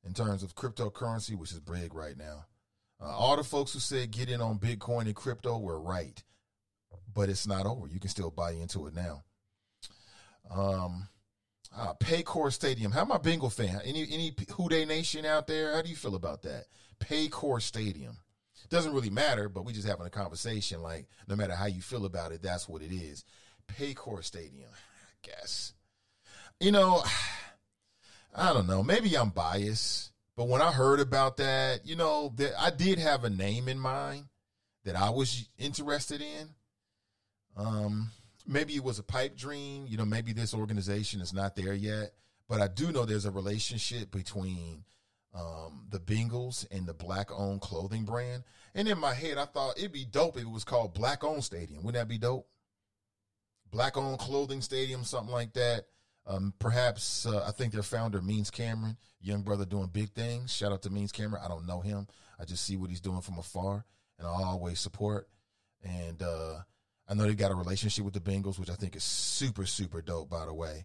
In 0.06 0.14
terms 0.14 0.44
of 0.44 0.54
cryptocurrency, 0.54 1.36
which 1.36 1.50
is 1.50 1.58
big 1.58 1.92
right 1.92 2.16
now. 2.16 2.46
Uh, 3.02 3.06
all 3.06 3.36
the 3.36 3.42
folks 3.42 3.72
who 3.72 3.80
said 3.80 4.12
get 4.12 4.30
in 4.30 4.40
on 4.40 4.60
Bitcoin 4.60 5.06
and 5.06 5.16
crypto 5.16 5.58
were 5.58 5.80
right, 5.80 6.22
but 7.12 7.28
it's 7.28 7.44
not 7.44 7.66
over. 7.66 7.88
You 7.88 7.98
can 7.98 8.08
still 8.08 8.30
buy 8.30 8.52
into 8.52 8.86
it 8.86 8.94
now. 8.94 9.24
Um, 10.48 11.08
uh, 11.76 11.94
Paycor 11.94 12.52
Stadium. 12.52 12.92
How 12.92 13.04
my 13.04 13.18
Bengal 13.18 13.50
fan? 13.50 13.80
Any 13.84 14.06
any 14.10 14.32
Who 14.52 14.68
Dey 14.68 14.84
Nation 14.84 15.26
out 15.26 15.48
there? 15.48 15.74
How 15.74 15.82
do 15.82 15.90
you 15.90 15.96
feel 15.96 16.14
about 16.14 16.42
that? 16.42 16.66
Paycor 17.00 17.60
Stadium 17.60 18.18
doesn't 18.70 18.92
really 18.92 19.10
matter, 19.10 19.48
but 19.48 19.64
we 19.64 19.72
just 19.72 19.86
having 19.86 20.06
a 20.06 20.10
conversation. 20.10 20.82
Like, 20.82 21.06
no 21.28 21.36
matter 21.36 21.54
how 21.54 21.66
you 21.66 21.82
feel 21.82 22.04
about 22.04 22.32
it, 22.32 22.42
that's 22.42 22.68
what 22.68 22.82
it 22.82 22.92
is. 22.92 23.24
Paycor 23.68 24.22
Stadium, 24.24 24.70
I 24.72 25.28
guess. 25.28 25.72
You 26.60 26.72
know, 26.72 27.02
I 28.34 28.52
don't 28.52 28.66
know. 28.66 28.82
Maybe 28.82 29.16
I'm 29.16 29.30
biased, 29.30 30.12
But 30.36 30.48
when 30.48 30.60
I 30.60 30.70
heard 30.70 31.00
about 31.00 31.38
that, 31.38 31.86
you 31.86 31.96
know, 31.96 32.32
that 32.36 32.52
I 32.58 32.70
did 32.70 32.98
have 32.98 33.24
a 33.24 33.30
name 33.30 33.68
in 33.68 33.78
mind 33.78 34.26
that 34.84 34.96
I 34.96 35.10
was 35.10 35.48
interested 35.58 36.20
in. 36.20 36.48
Um, 37.56 38.10
maybe 38.46 38.74
it 38.74 38.84
was 38.84 38.98
a 38.98 39.02
pipe 39.02 39.36
dream. 39.36 39.86
You 39.88 39.96
know, 39.96 40.04
maybe 40.04 40.32
this 40.32 40.54
organization 40.54 41.20
is 41.20 41.32
not 41.32 41.56
there 41.56 41.72
yet, 41.72 42.12
but 42.48 42.60
I 42.60 42.68
do 42.68 42.92
know 42.92 43.04
there's 43.04 43.24
a 43.24 43.30
relationship 43.30 44.10
between 44.10 44.84
um, 45.36 45.86
the 45.90 45.98
Bengals 45.98 46.66
and 46.70 46.86
the 46.86 46.94
black 46.94 47.30
owned 47.30 47.60
clothing 47.60 48.04
brand. 48.04 48.44
And 48.74 48.88
in 48.88 48.98
my 48.98 49.14
head, 49.14 49.38
I 49.38 49.44
thought 49.44 49.78
it'd 49.78 49.92
be 49.92 50.04
dope 50.04 50.36
if 50.36 50.42
it 50.42 50.50
was 50.50 50.64
called 50.64 50.94
Black 50.94 51.24
Owned 51.24 51.44
Stadium. 51.44 51.82
Wouldn't 51.82 52.00
that 52.00 52.08
be 52.08 52.18
dope? 52.18 52.48
Black 53.70 53.96
owned 53.96 54.18
clothing 54.18 54.60
stadium, 54.62 55.04
something 55.04 55.32
like 55.32 55.52
that. 55.54 55.86
Um, 56.26 56.54
perhaps 56.58 57.26
uh, 57.26 57.44
I 57.46 57.52
think 57.52 57.72
their 57.72 57.82
founder 57.82 58.20
Means 58.20 58.50
Cameron, 58.50 58.96
young 59.20 59.42
brother 59.42 59.64
doing 59.64 59.88
big 59.92 60.10
things. 60.10 60.52
Shout 60.52 60.72
out 60.72 60.82
to 60.82 60.90
Means 60.90 61.12
Cameron. 61.12 61.42
I 61.44 61.48
don't 61.48 61.66
know 61.66 61.80
him. 61.80 62.06
I 62.38 62.44
just 62.44 62.64
see 62.64 62.76
what 62.76 62.90
he's 62.90 63.00
doing 63.00 63.20
from 63.20 63.38
afar, 63.38 63.84
and 64.18 64.26
I 64.26 64.30
always 64.30 64.80
support. 64.80 65.28
And 65.84 66.22
uh, 66.22 66.60
I 67.08 67.14
know 67.14 67.24
they 67.24 67.34
got 67.34 67.52
a 67.52 67.56
relationship 67.56 68.04
with 68.04 68.14
the 68.14 68.20
Bengals, 68.20 68.58
which 68.58 68.70
I 68.70 68.74
think 68.74 68.96
is 68.96 69.04
super 69.04 69.66
super 69.66 70.02
dope. 70.02 70.30
By 70.30 70.46
the 70.46 70.54
way, 70.54 70.84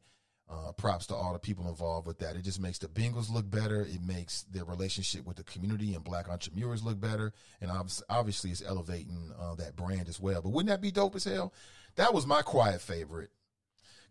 uh, 0.51 0.71
props 0.73 1.07
to 1.07 1.15
all 1.15 1.33
the 1.33 1.39
people 1.39 1.67
involved 1.69 2.05
with 2.05 2.19
that. 2.19 2.35
It 2.35 2.41
just 2.43 2.59
makes 2.59 2.77
the 2.77 2.87
Bengals 2.87 3.31
look 3.31 3.49
better. 3.49 3.81
It 3.81 4.03
makes 4.05 4.43
their 4.43 4.65
relationship 4.65 5.25
with 5.25 5.37
the 5.37 5.43
community 5.43 5.95
and 5.95 6.03
black 6.03 6.29
entrepreneurs 6.29 6.83
look 6.83 6.99
better. 6.99 7.31
And 7.61 7.71
obviously, 8.09 8.51
it's 8.51 8.61
elevating 8.61 9.31
uh, 9.39 9.55
that 9.55 9.75
brand 9.75 10.09
as 10.09 10.19
well. 10.19 10.41
But 10.41 10.49
wouldn't 10.49 10.69
that 10.69 10.81
be 10.81 10.91
dope 10.91 11.15
as 11.15 11.23
hell? 11.23 11.53
That 11.95 12.13
was 12.13 12.27
my 12.27 12.41
quiet 12.41 12.81
favorite 12.81 13.31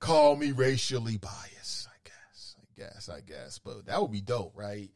call 0.00 0.34
me 0.34 0.50
racially 0.50 1.18
biased. 1.18 1.88
I 1.88 1.98
guess, 2.04 2.56
I 2.58 2.80
guess, 2.80 3.08
I 3.08 3.20
guess. 3.20 3.58
But 3.58 3.86
that 3.86 4.00
would 4.00 4.10
be 4.10 4.22
dope, 4.22 4.56
right? 4.56 4.90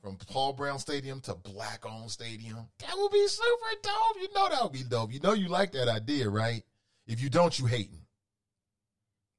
From 0.00 0.16
Paul 0.16 0.52
Brown 0.52 0.78
Stadium 0.78 1.20
to 1.22 1.34
Black 1.34 1.84
Owned 1.84 2.10
Stadium. 2.10 2.68
That 2.78 2.94
would 2.96 3.12
be 3.12 3.26
super 3.26 3.80
dope. 3.82 4.22
You 4.22 4.28
know 4.34 4.48
that 4.48 4.62
would 4.62 4.72
be 4.72 4.84
dope. 4.84 5.12
You 5.12 5.20
know 5.20 5.32
you 5.32 5.48
like 5.48 5.72
that 5.72 5.88
idea, 5.88 6.30
right? 6.30 6.62
If 7.06 7.20
you 7.20 7.28
don't, 7.28 7.56
you 7.58 7.66
hating. 7.66 8.02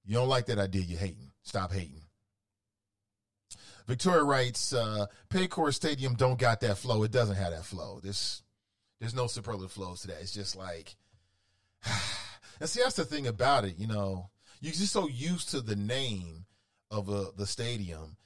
You 0.05 0.15
don't 0.15 0.29
like 0.29 0.45
that 0.47 0.59
idea, 0.59 0.83
you 0.83 0.97
hating. 0.97 1.31
Stop 1.47 1.71
hating. 1.71 2.01
Victoria 3.87 4.23
writes, 4.23 4.73
uh, 4.73 5.05
Paycor 5.29 5.73
Stadium 5.73 6.15
don't 6.15 6.37
got 6.37 6.59
that 6.59 6.77
flow. 6.77 7.03
It 7.03 7.11
doesn't 7.11 7.37
have 7.37 7.51
that 7.51 7.65
flow. 7.65 7.99
This 8.03 8.43
there's 8.99 9.15
no 9.15 9.27
superlative 9.27 9.71
flows 9.71 10.01
to 10.01 10.07
that. 10.07 10.21
It's 10.21 10.33
just 10.33 10.55
like 10.55 10.95
and 12.59 12.69
see 12.69 12.81
that's 12.81 12.95
the 12.95 13.05
thing 13.05 13.27
about 13.27 13.65
it, 13.65 13.77
you 13.77 13.87
know 13.87 14.29
you're 14.61 14.73
just 14.73 14.93
so 14.93 15.07
used 15.07 15.49
to 15.49 15.61
the 15.61 15.75
name 15.75 16.45
of 16.89 17.09
a, 17.09 17.27
the 17.35 17.45
stadium, 17.45 18.17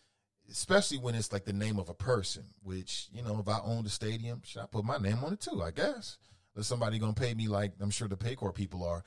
especially 0.49 0.98
when 0.98 1.15
it's 1.15 1.34
like 1.34 1.45
the 1.45 1.53
name 1.53 1.80
of 1.80 1.89
a 1.89 1.93
person. 1.93 2.45
Which 2.64 3.10
you 3.14 3.22
know, 3.22 3.39
if 3.39 3.48
I 3.48 3.60
owned 3.64 3.85
a 3.85 3.89
stadium, 3.89 4.41
should 4.45 4.61
I 4.61 4.65
put 4.65 4.85
my 4.85 4.98
name 4.98 5.19
on 5.23 5.34
it 5.34 5.41
too? 5.41 5.61
I 5.61 5.72
guess. 5.72 6.18
There's 6.53 6.68
somebody 6.68 6.99
gonna 6.99 7.14
pay 7.14 7.34
me 7.34 7.48
like 7.48 7.73
I'm 7.80 7.91
sure 7.91 8.07
the 8.07 8.18
Paycor 8.18 8.53
people 8.53 8.84
are. 8.84 9.03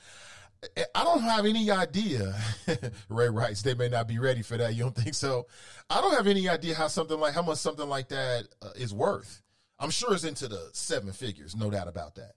I 0.95 1.05
don't 1.05 1.23
have 1.23 1.47
any 1.47 1.71
idea. 1.71 2.35
Ray 3.09 3.29
writes 3.29 3.63
they 3.63 3.75
may 3.75 3.89
not 3.89 4.09
be 4.09 4.19
ready 4.19 4.43
for 4.43 4.57
that. 4.57 4.75
You 4.75 4.85
don't 4.85 4.97
think 4.97 5.15
so? 5.15 5.47
I 5.91 6.01
don't 6.01 6.15
have 6.15 6.27
any 6.27 6.49
idea 6.49 6.75
how 6.75 6.89
something 6.89 7.19
like 7.19 7.35
how 7.35 7.43
much 7.43 7.59
something 7.59 7.89
like 7.89 8.09
that 8.09 8.45
uh, 8.63 8.71
is 8.77 8.93
worth. 8.93 9.43
I'm 9.79 9.91
sure 9.91 10.15
it's 10.15 10.25
into 10.25 10.49
the 10.49 10.71
seven 10.73 11.13
figures, 11.13 11.57
no 11.57 11.71
doubt 11.71 11.89
about 11.89 12.15
that. 12.17 12.33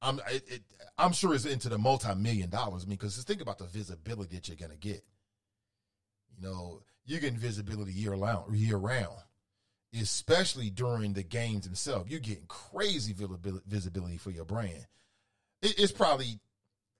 I'm 0.00 0.20
it, 0.30 0.44
it, 0.48 0.62
I'm 0.98 1.12
sure 1.12 1.34
it's 1.34 1.44
into 1.44 1.68
the 1.68 1.78
multi 1.78 2.14
million 2.14 2.50
dollars. 2.50 2.84
I 2.84 2.88
mean, 2.88 2.96
because 2.96 3.16
think 3.24 3.40
about 3.40 3.58
the 3.58 3.66
visibility 3.66 4.36
that 4.36 4.48
you're 4.48 4.56
gonna 4.56 4.76
get. 4.76 5.04
You 6.36 6.48
know, 6.48 6.82
you're 7.04 7.20
getting 7.20 7.38
visibility 7.38 7.92
year 7.92 8.14
round, 8.14 8.56
year 8.56 8.76
round, 8.76 9.18
especially 9.98 10.70
during 10.70 11.12
the 11.12 11.22
games 11.22 11.64
themselves. 11.64 12.10
You're 12.10 12.20
getting 12.20 12.46
crazy 12.48 13.14
visibility 13.66 14.16
for 14.16 14.30
your 14.30 14.44
brand. 14.44 14.86
It, 15.62 15.78
it's 15.78 15.92
probably 15.92 16.40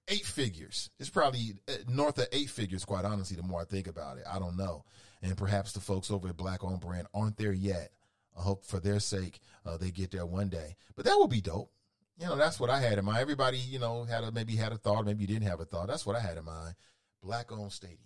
eight 0.08 0.24
figures. 0.24 0.90
It's 0.98 1.10
probably 1.10 1.54
uh, 1.68 1.72
north 1.88 2.18
of 2.18 2.28
eight 2.32 2.50
figures. 2.50 2.84
Quite 2.84 3.04
honestly, 3.04 3.36
the 3.36 3.42
more 3.42 3.60
I 3.60 3.64
think 3.64 3.86
about 3.86 4.18
it, 4.18 4.24
I 4.30 4.38
don't 4.38 4.56
know. 4.56 4.84
And 5.22 5.36
perhaps 5.36 5.72
the 5.72 5.80
folks 5.80 6.10
over 6.10 6.28
at 6.28 6.36
Black 6.36 6.64
Owned 6.64 6.80
Brand 6.80 7.06
aren't 7.14 7.36
there 7.36 7.52
yet. 7.52 7.92
I 8.36 8.42
hope 8.42 8.64
for 8.64 8.80
their 8.80 8.98
sake 8.98 9.40
uh, 9.64 9.76
they 9.76 9.90
get 9.90 10.10
there 10.10 10.26
one 10.26 10.48
day. 10.48 10.76
But 10.96 11.04
that 11.04 11.16
would 11.18 11.30
be 11.30 11.40
dope. 11.40 11.70
You 12.18 12.26
know, 12.26 12.36
that's 12.36 12.60
what 12.60 12.70
I 12.70 12.80
had 12.80 12.98
in 12.98 13.04
mind. 13.04 13.18
Everybody, 13.18 13.58
you 13.58 13.78
know, 13.78 14.04
had 14.04 14.24
a 14.24 14.32
maybe 14.32 14.56
had 14.56 14.72
a 14.72 14.76
thought, 14.76 15.06
maybe 15.06 15.22
you 15.22 15.26
didn't 15.26 15.48
have 15.48 15.60
a 15.60 15.64
thought. 15.64 15.88
That's 15.88 16.06
what 16.06 16.16
I 16.16 16.20
had 16.20 16.38
in 16.38 16.44
mind. 16.44 16.74
Black 17.22 17.50
owned 17.52 17.72
stadium. 17.72 17.98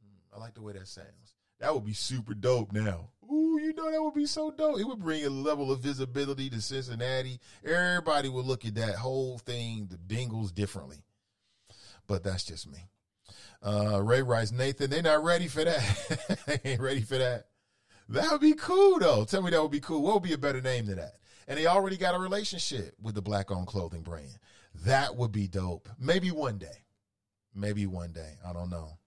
Hmm, 0.00 0.36
I 0.36 0.40
like 0.40 0.54
the 0.54 0.62
way 0.62 0.72
that 0.74 0.86
sounds. 0.88 1.34
That 1.60 1.74
would 1.74 1.84
be 1.84 1.92
super 1.92 2.34
dope 2.34 2.72
now. 2.72 3.10
You 3.58 3.72
know 3.74 3.90
that 3.90 4.02
would 4.02 4.14
be 4.14 4.26
so 4.26 4.50
dope. 4.50 4.78
It 4.78 4.84
would 4.86 5.00
bring 5.00 5.24
a 5.24 5.30
level 5.30 5.70
of 5.72 5.80
visibility 5.80 6.50
to 6.50 6.60
Cincinnati. 6.60 7.40
Everybody 7.64 8.28
would 8.28 8.46
look 8.46 8.64
at 8.64 8.74
that 8.76 8.96
whole 8.96 9.38
thing, 9.38 9.88
the 9.90 9.96
Bengals, 9.96 10.54
differently. 10.54 11.04
But 12.06 12.22
that's 12.22 12.44
just 12.44 12.70
me. 12.70 12.88
Uh, 13.62 14.00
Ray 14.02 14.22
writes, 14.22 14.52
Nathan, 14.52 14.90
they're 14.90 15.02
not 15.02 15.24
ready 15.24 15.48
for 15.48 15.64
that. 15.64 16.38
they 16.46 16.72
ain't 16.72 16.80
ready 16.80 17.00
for 17.00 17.18
that. 17.18 17.46
That 18.08 18.30
would 18.30 18.40
be 18.40 18.54
cool 18.54 18.98
though. 18.98 19.24
Tell 19.24 19.42
me 19.42 19.50
that 19.50 19.60
would 19.62 19.70
be 19.70 19.80
cool. 19.80 20.02
What 20.02 20.14
would 20.14 20.22
be 20.22 20.34
a 20.34 20.38
better 20.38 20.60
name 20.60 20.86
than 20.86 20.96
that? 20.96 21.14
and 21.48 21.58
they 21.58 21.66
already 21.66 21.96
got 21.96 22.14
a 22.14 22.18
relationship 22.18 22.94
with 23.00 23.14
the 23.14 23.22
black 23.22 23.50
owned 23.50 23.66
clothing 23.66 24.02
brand. 24.02 24.38
That 24.84 25.16
would 25.16 25.32
be 25.32 25.48
dope. 25.48 25.88
Maybe 25.98 26.30
one 26.30 26.58
day. 26.58 26.84
Maybe 27.54 27.86
one 27.86 28.12
day. 28.12 28.34
I 28.46 28.52
don't 28.52 28.70
know. 28.70 28.98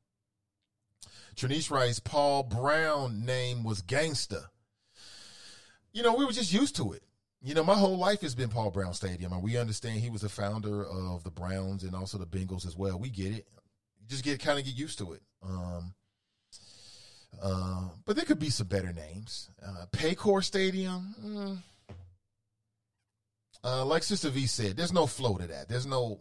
Trinice 1.39 1.71
writes, 1.71 1.99
Paul 1.99 2.43
Brown 2.43 3.25
name 3.25 3.63
was 3.63 3.81
gangsta. 3.81 4.43
You 5.93 6.03
know, 6.03 6.13
we 6.13 6.25
were 6.25 6.33
just 6.33 6.51
used 6.51 6.75
to 6.75 6.91
it. 6.91 7.01
You 7.41 7.53
know, 7.53 7.63
my 7.63 7.75
whole 7.75 7.97
life 7.97 8.19
has 8.21 8.35
been 8.35 8.49
Paul 8.49 8.71
Brown 8.71 8.93
Stadium, 8.93 9.31
and 9.31 9.41
we 9.41 9.55
understand 9.55 10.01
he 10.01 10.09
was 10.09 10.21
the 10.21 10.29
founder 10.29 10.85
of 10.85 11.23
the 11.23 11.31
Browns 11.31 11.83
and 11.83 11.95
also 11.95 12.17
the 12.17 12.25
Bengals 12.25 12.67
as 12.67 12.75
well. 12.75 12.99
We 12.99 13.09
get 13.09 13.27
it. 13.27 13.47
You 14.01 14.07
just 14.09 14.25
get 14.25 14.41
kind 14.41 14.59
of 14.59 14.65
get 14.65 14.75
used 14.75 14.97
to 14.99 15.13
it. 15.13 15.21
Um, 15.41 15.93
uh, 17.41 17.87
but 18.05 18.17
there 18.17 18.25
could 18.25 18.39
be 18.39 18.49
some 18.49 18.67
better 18.67 18.91
names. 18.91 19.49
Uh, 19.65 19.85
Paycor 19.93 20.43
Stadium. 20.43 21.15
Mm, 21.23 21.57
uh, 23.63 23.85
like 23.85 24.03
Sister 24.03 24.29
V 24.29 24.45
said, 24.45 24.75
there's 24.75 24.93
no 24.93 25.07
flow 25.07 25.37
to 25.37 25.47
that. 25.47 25.69
There's 25.69 25.85
no, 25.85 26.19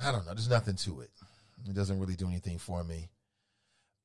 I 0.00 0.12
don't 0.12 0.24
know. 0.24 0.34
There's 0.34 0.48
nothing 0.48 0.76
to 0.76 1.00
it. 1.00 1.10
It 1.68 1.74
doesn't 1.74 1.98
really 1.98 2.16
do 2.16 2.28
anything 2.28 2.58
for 2.58 2.84
me. 2.84 3.08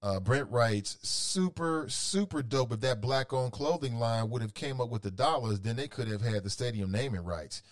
Uh, 0.01 0.19
Brent 0.19 0.49
writes, 0.51 0.97
super, 1.01 1.85
super 1.89 2.43
dope. 2.43 2.71
If 2.71 2.81
that 2.81 3.01
black 3.01 3.33
owned 3.33 3.51
clothing 3.51 3.95
line 3.95 4.29
would 4.29 4.41
have 4.43 4.53
came 4.53 4.79
up 4.79 4.89
with 4.89 5.01
the 5.01 5.11
dollars, 5.11 5.59
then 5.59 5.75
they 5.75 5.87
could 5.87 6.07
have 6.07 6.21
had 6.21 6.43
the 6.43 6.49
stadium 6.49 6.91
naming 6.91 7.23
rights. 7.23 7.63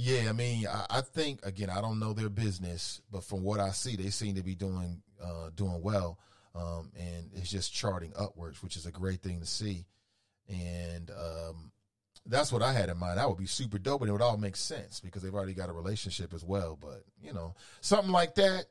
Yeah, 0.00 0.28
I 0.28 0.32
mean, 0.32 0.64
I, 0.68 0.86
I 0.88 1.00
think 1.00 1.44
again, 1.44 1.70
I 1.70 1.80
don't 1.80 1.98
know 1.98 2.12
their 2.12 2.28
business, 2.28 3.02
but 3.10 3.24
from 3.24 3.42
what 3.42 3.58
I 3.58 3.70
see, 3.70 3.96
they 3.96 4.10
seem 4.10 4.36
to 4.36 4.44
be 4.44 4.54
doing 4.54 5.02
uh, 5.20 5.50
doing 5.56 5.82
well, 5.82 6.20
um, 6.54 6.92
and 6.96 7.30
it's 7.34 7.50
just 7.50 7.74
charting 7.74 8.12
upwards, 8.16 8.62
which 8.62 8.76
is 8.76 8.86
a 8.86 8.92
great 8.92 9.22
thing 9.22 9.40
to 9.40 9.46
see. 9.46 9.86
And 10.48 11.10
um, 11.10 11.72
that's 12.26 12.52
what 12.52 12.62
I 12.62 12.72
had 12.72 12.90
in 12.90 12.96
mind. 12.96 13.18
That 13.18 13.28
would 13.28 13.38
be 13.38 13.46
super 13.46 13.78
dope, 13.78 14.02
and 14.02 14.08
it 14.08 14.12
would 14.12 14.22
all 14.22 14.36
make 14.36 14.54
sense 14.54 15.00
because 15.00 15.22
they've 15.22 15.34
already 15.34 15.54
got 15.54 15.68
a 15.68 15.72
relationship 15.72 16.32
as 16.32 16.44
well. 16.44 16.78
But 16.80 17.02
you 17.20 17.32
know, 17.32 17.56
something 17.80 18.12
like 18.12 18.36
that, 18.36 18.66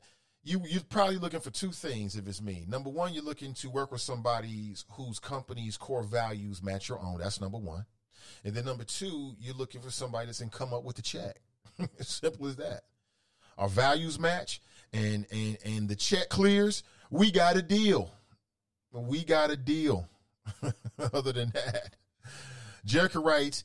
you 0.48 0.62
you're 0.66 0.82
probably 0.88 1.18
looking 1.18 1.40
for 1.40 1.50
two 1.50 1.72
things. 1.72 2.16
If 2.16 2.26
it's 2.26 2.40
me, 2.40 2.64
number 2.68 2.90
one, 2.90 3.12
you're 3.12 3.22
looking 3.22 3.54
to 3.54 3.70
work 3.70 3.92
with 3.92 4.00
somebody 4.00 4.74
whose 4.92 5.18
company's 5.18 5.76
core 5.76 6.02
values 6.02 6.62
match 6.62 6.88
your 6.88 7.00
own. 7.00 7.18
That's 7.18 7.40
number 7.40 7.58
one, 7.58 7.84
and 8.44 8.54
then 8.54 8.64
number 8.64 8.84
two, 8.84 9.34
you're 9.38 9.54
looking 9.54 9.80
for 9.80 9.90
somebody 9.90 10.26
that's 10.26 10.40
can 10.40 10.48
come 10.48 10.72
up 10.72 10.84
with 10.84 10.96
the 10.96 11.02
check. 11.02 11.40
simple 12.00 12.46
as 12.46 12.56
that. 12.56 12.82
Our 13.58 13.68
values 13.68 14.18
match, 14.18 14.60
and 14.92 15.26
and 15.30 15.58
and 15.64 15.88
the 15.88 15.96
check 15.96 16.28
clears. 16.30 16.82
We 17.10 17.30
got 17.30 17.56
a 17.56 17.62
deal. 17.62 18.10
We 18.92 19.24
got 19.24 19.50
a 19.50 19.56
deal. 19.56 20.08
Other 21.12 21.32
than 21.32 21.50
that. 21.50 21.96
Jericho 22.84 23.20
writes, 23.22 23.64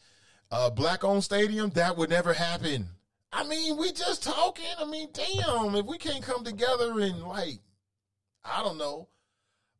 uh, 0.52 0.70
black 0.70 1.04
owned 1.04 1.24
stadium, 1.24 1.70
that 1.72 1.98
would 1.98 2.10
never 2.10 2.34
happen. 2.34 2.90
I 3.34 3.44
mean, 3.44 3.78
we 3.78 3.92
just 3.92 4.24
talking. 4.24 4.66
I 4.80 4.86
mean, 4.86 5.10
damn, 5.12 5.76
if 5.76 5.86
we 5.86 5.98
can't 5.98 6.24
come 6.24 6.44
together 6.44 7.00
and 7.00 7.24
like, 7.24 7.60
I 8.46 8.62
don't 8.62 8.78
know, 8.78 9.10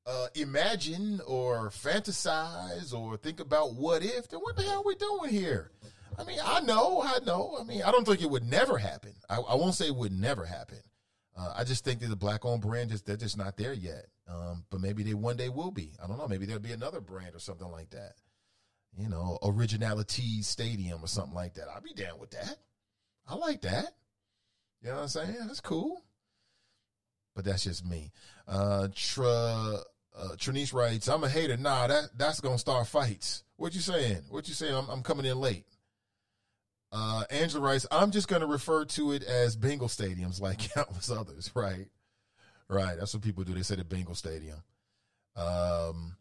uh, 0.06 0.28
imagine 0.36 1.22
or 1.26 1.70
fantasize 1.70 2.94
or 2.94 3.16
think 3.18 3.40
about 3.40 3.76
what 3.76 4.04
if, 4.04 4.28
then 4.28 4.40
what 4.40 4.56
the 4.56 4.64
hell 4.64 4.80
are 4.80 4.84
we 4.84 4.96
doing 4.96 5.30
here? 5.30 5.72
I 6.18 6.24
mean, 6.24 6.40
I 6.44 6.62
know, 6.62 7.02
I 7.04 7.20
know. 7.26 7.58
I 7.60 7.64
mean, 7.64 7.84
I 7.84 7.92
don't 7.92 8.06
think 8.06 8.22
it 8.22 8.30
would 8.30 8.50
never 8.50 8.78
happen. 8.78 9.14
I, 9.30 9.38
I 9.38 9.56
won't 9.56 9.76
say 9.76 9.88
it 9.88 9.96
would 9.96 10.12
never 10.12 10.46
happen. 10.46 10.80
Uh, 11.36 11.54
I 11.56 11.64
just 11.64 11.84
think 11.84 12.00
that 12.02 12.08
the 12.08 12.16
black 12.16 12.46
owned 12.46 12.62
brand 12.62 12.92
is 12.92 13.02
they're 13.02 13.18
just 13.18 13.38
not 13.38 13.58
there 13.58 13.74
yet. 13.74 14.06
Um, 14.28 14.66
but 14.70 14.82
maybe 14.82 15.04
they 15.04 15.14
one 15.14 15.38
day 15.38 15.50
will 15.50 15.72
be. 15.72 15.94
I 16.04 16.08
don't 16.08 16.18
know. 16.18 16.28
Maybe 16.28 16.46
there'll 16.46 16.62
be 16.62 16.72
another 16.72 17.02
brand 17.02 17.36
or 17.36 17.40
something 17.40 17.70
like 17.70 17.90
that 17.92 18.14
you 18.98 19.10
know, 19.10 19.38
Originality 19.44 20.42
Stadium 20.42 21.04
or 21.04 21.08
something 21.08 21.34
like 21.34 21.56
that. 21.56 21.66
I'd 21.76 21.84
be 21.84 21.94
down 21.94 22.20
with 22.20 22.32
that. 22.32 22.58
I 23.28 23.36
like 23.36 23.62
that. 23.62 23.96
You 24.82 24.90
know 24.90 24.96
what 24.96 25.02
I'm 25.04 25.08
saying? 25.08 25.36
That's 25.48 25.62
cool. 25.62 26.04
But 27.36 27.46
that's 27.46 27.64
just 27.64 27.86
me. 27.86 28.12
Uh, 28.48 28.90
Tra, 28.94 29.80
Uh, 30.16 30.36
Trinice 30.36 30.74
writes, 30.74 31.08
"I'm 31.08 31.24
a 31.24 31.30
hater. 31.30 31.58
Nah, 31.58 31.88
that 31.88 32.10
that's 32.16 32.40
gonna 32.40 32.60
start 32.60 32.86
fights. 32.88 33.44
What 33.56 33.74
you 33.74 33.82
saying? 33.82 34.24
What 34.30 34.48
you 34.48 34.54
saying? 34.54 34.76
I'm, 34.76 34.88
I'm 34.90 35.02
coming 35.02 35.26
in 35.26 35.40
late." 35.40 35.66
Uh, 36.92 37.24
Angela 37.32 37.64
writes, 37.66 37.88
"I'm 37.90 38.12
just 38.12 38.28
gonna 38.28 38.46
refer 38.46 38.86
to 38.86 39.14
it 39.14 39.24
as 39.24 39.56
Bengal 39.56 39.88
stadiums, 39.88 40.40
like 40.40 40.60
countless 40.76 41.10
others." 41.10 41.50
Right, 41.56 41.88
right. 42.68 42.96
That's 43.00 43.14
what 43.16 43.24
people 43.24 43.44
do. 43.44 43.56
They 43.56 43.64
say 43.64 43.76
the 43.76 43.84
Bengal 43.84 44.14
Stadium. 44.14 44.62
Um, 45.36 46.16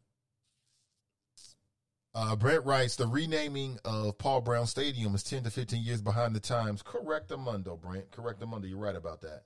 uh, 2.14 2.36
Brent 2.36 2.64
writes, 2.64 2.96
"The 2.96 3.06
renaming 3.06 3.78
of 3.84 4.18
Paul 4.18 4.40
Brown 4.40 4.66
Stadium 4.66 5.14
is 5.14 5.22
10 5.22 5.44
to 5.44 5.50
15 5.50 5.82
years 5.82 6.02
behind 6.02 6.34
the 6.34 6.40
times." 6.40 6.82
Correct, 6.82 7.30
Amundo, 7.30 7.80
Brent. 7.80 8.10
Correct, 8.10 8.40
Amundo. 8.40 8.68
You're 8.68 8.78
right 8.78 8.96
about 8.96 9.20
that. 9.22 9.44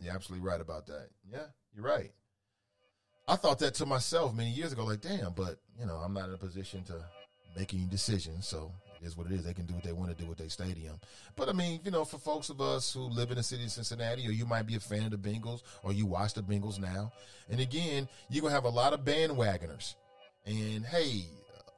You're 0.00 0.14
absolutely 0.14 0.46
right 0.46 0.60
about 0.60 0.86
that. 0.86 1.08
Yeah, 1.30 1.46
you're 1.74 1.84
right. 1.84 2.12
I 3.26 3.36
thought 3.36 3.58
that 3.58 3.74
to 3.74 3.86
myself 3.86 4.34
many 4.34 4.50
years 4.50 4.72
ago, 4.72 4.84
like, 4.84 5.02
damn, 5.02 5.32
but 5.32 5.60
you 5.78 5.84
know, 5.84 5.96
I'm 5.96 6.14
not 6.14 6.28
in 6.28 6.34
a 6.34 6.38
position 6.38 6.82
to 6.84 7.04
make 7.56 7.74
any 7.74 7.84
decisions, 7.84 8.46
so 8.46 8.72
it 9.00 9.06
is 9.06 9.16
what 9.16 9.26
it 9.26 9.32
is. 9.32 9.44
They 9.44 9.52
can 9.52 9.66
do 9.66 9.74
what 9.74 9.84
they 9.84 9.92
want 9.92 10.16
to 10.16 10.22
do 10.22 10.28
with 10.28 10.38
their 10.38 10.48
stadium. 10.48 10.98
But 11.36 11.48
I 11.48 11.52
mean, 11.52 11.80
you 11.84 11.90
know, 11.90 12.04
for 12.04 12.18
folks 12.18 12.48
of 12.48 12.60
us 12.60 12.92
who 12.92 13.00
live 13.02 13.30
in 13.30 13.36
the 13.36 13.42
city 13.42 13.64
of 13.64 13.70
Cincinnati, 13.70 14.26
or 14.26 14.30
you 14.30 14.46
might 14.46 14.66
be 14.66 14.76
a 14.76 14.80
fan 14.80 15.04
of 15.04 15.10
the 15.10 15.18
Bengals, 15.18 15.62
or 15.82 15.92
you 15.92 16.06
watch 16.06 16.32
the 16.32 16.42
Bengals 16.42 16.78
now, 16.78 17.12
and 17.50 17.60
again, 17.60 18.08
you're 18.30 18.42
gonna 18.42 18.54
have 18.54 18.64
a 18.64 18.70
lot 18.70 18.94
of 18.94 19.00
bandwagoners. 19.00 19.94
And 20.46 20.86
hey, 20.86 21.26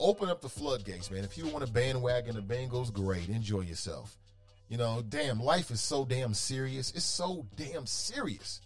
open 0.01 0.29
up 0.29 0.41
the 0.41 0.49
floodgates, 0.49 1.11
man. 1.11 1.23
If 1.23 1.39
you 1.39 1.47
want 1.47 1.65
to 1.65 1.73
bandwagon 1.73 2.35
the 2.35 2.43
Bengals, 2.43 2.93
great, 2.93 3.29
enjoy 3.29 3.61
yourself. 3.61 4.17
You 4.69 4.79
know, 4.79 5.03
damn, 5.09 5.41
life 5.41 5.71
is 5.71 5.81
so 5.81 6.05
damn 6.05 6.35
serious. 6.35 6.93
It's 6.93 7.05
so 7.05 7.47
damn 7.57 7.87
serious 7.87 8.61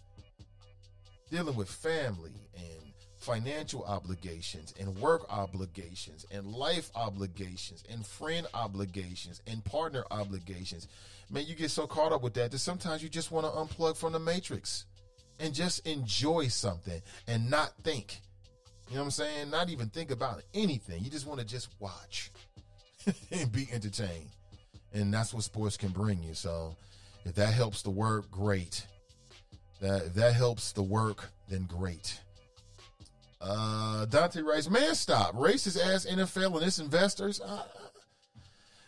dealing 1.29 1.55
with 1.55 1.69
family 1.69 2.33
and 2.55 2.93
financial 3.17 3.83
obligations 3.85 4.73
and 4.79 4.95
work 4.99 5.25
obligations 5.29 6.25
and 6.31 6.45
life 6.45 6.91
obligations 6.95 7.83
and 7.89 8.05
friend 8.05 8.45
obligations 8.53 9.41
and 9.47 9.63
partner 9.65 10.05
obligations. 10.11 10.87
Man, 11.31 11.45
you 11.47 11.55
get 11.55 11.71
so 11.71 11.87
caught 11.87 12.11
up 12.11 12.21
with 12.21 12.35
that 12.35 12.51
that 12.51 12.59
sometimes 12.59 13.01
you 13.01 13.09
just 13.09 13.31
want 13.31 13.47
to 13.47 13.51
unplug 13.51 13.97
from 13.97 14.13
the 14.13 14.19
matrix 14.19 14.85
and 15.39 15.53
just 15.53 15.85
enjoy 15.87 16.47
something 16.47 17.01
and 17.27 17.49
not 17.49 17.73
think. 17.83 18.21
You 18.89 18.95
know 18.95 19.01
what 19.01 19.05
I'm 19.05 19.11
saying? 19.11 19.49
Not 19.49 19.69
even 19.69 19.89
think 19.89 20.11
about 20.11 20.43
anything. 20.53 21.03
You 21.03 21.09
just 21.09 21.25
want 21.25 21.39
to 21.39 21.45
just 21.45 21.69
watch 21.79 22.31
and 23.31 23.51
be 23.51 23.67
entertained. 23.71 24.29
And 24.93 25.13
that's 25.13 25.33
what 25.33 25.43
sports 25.43 25.75
can 25.75 25.89
bring 25.89 26.23
you. 26.23 26.33
So 26.33 26.75
if 27.25 27.35
that 27.35 27.53
helps 27.53 27.81
the 27.81 27.89
work, 27.89 28.29
great. 28.29 28.85
That 29.81 30.03
if 30.03 30.13
that 30.13 30.33
helps 30.33 30.71
the 30.71 30.83
work, 30.83 31.29
then 31.49 31.63
great. 31.63 32.19
Uh, 33.41 34.05
Dante 34.05 34.41
writes, 34.41 34.69
man, 34.69 34.95
stop. 34.95 35.35
Racist 35.35 35.79
ass 35.79 36.05
NFL 36.05 36.55
and 36.55 36.65
its 36.65 36.79
investors. 36.79 37.41
Uh, 37.41 37.63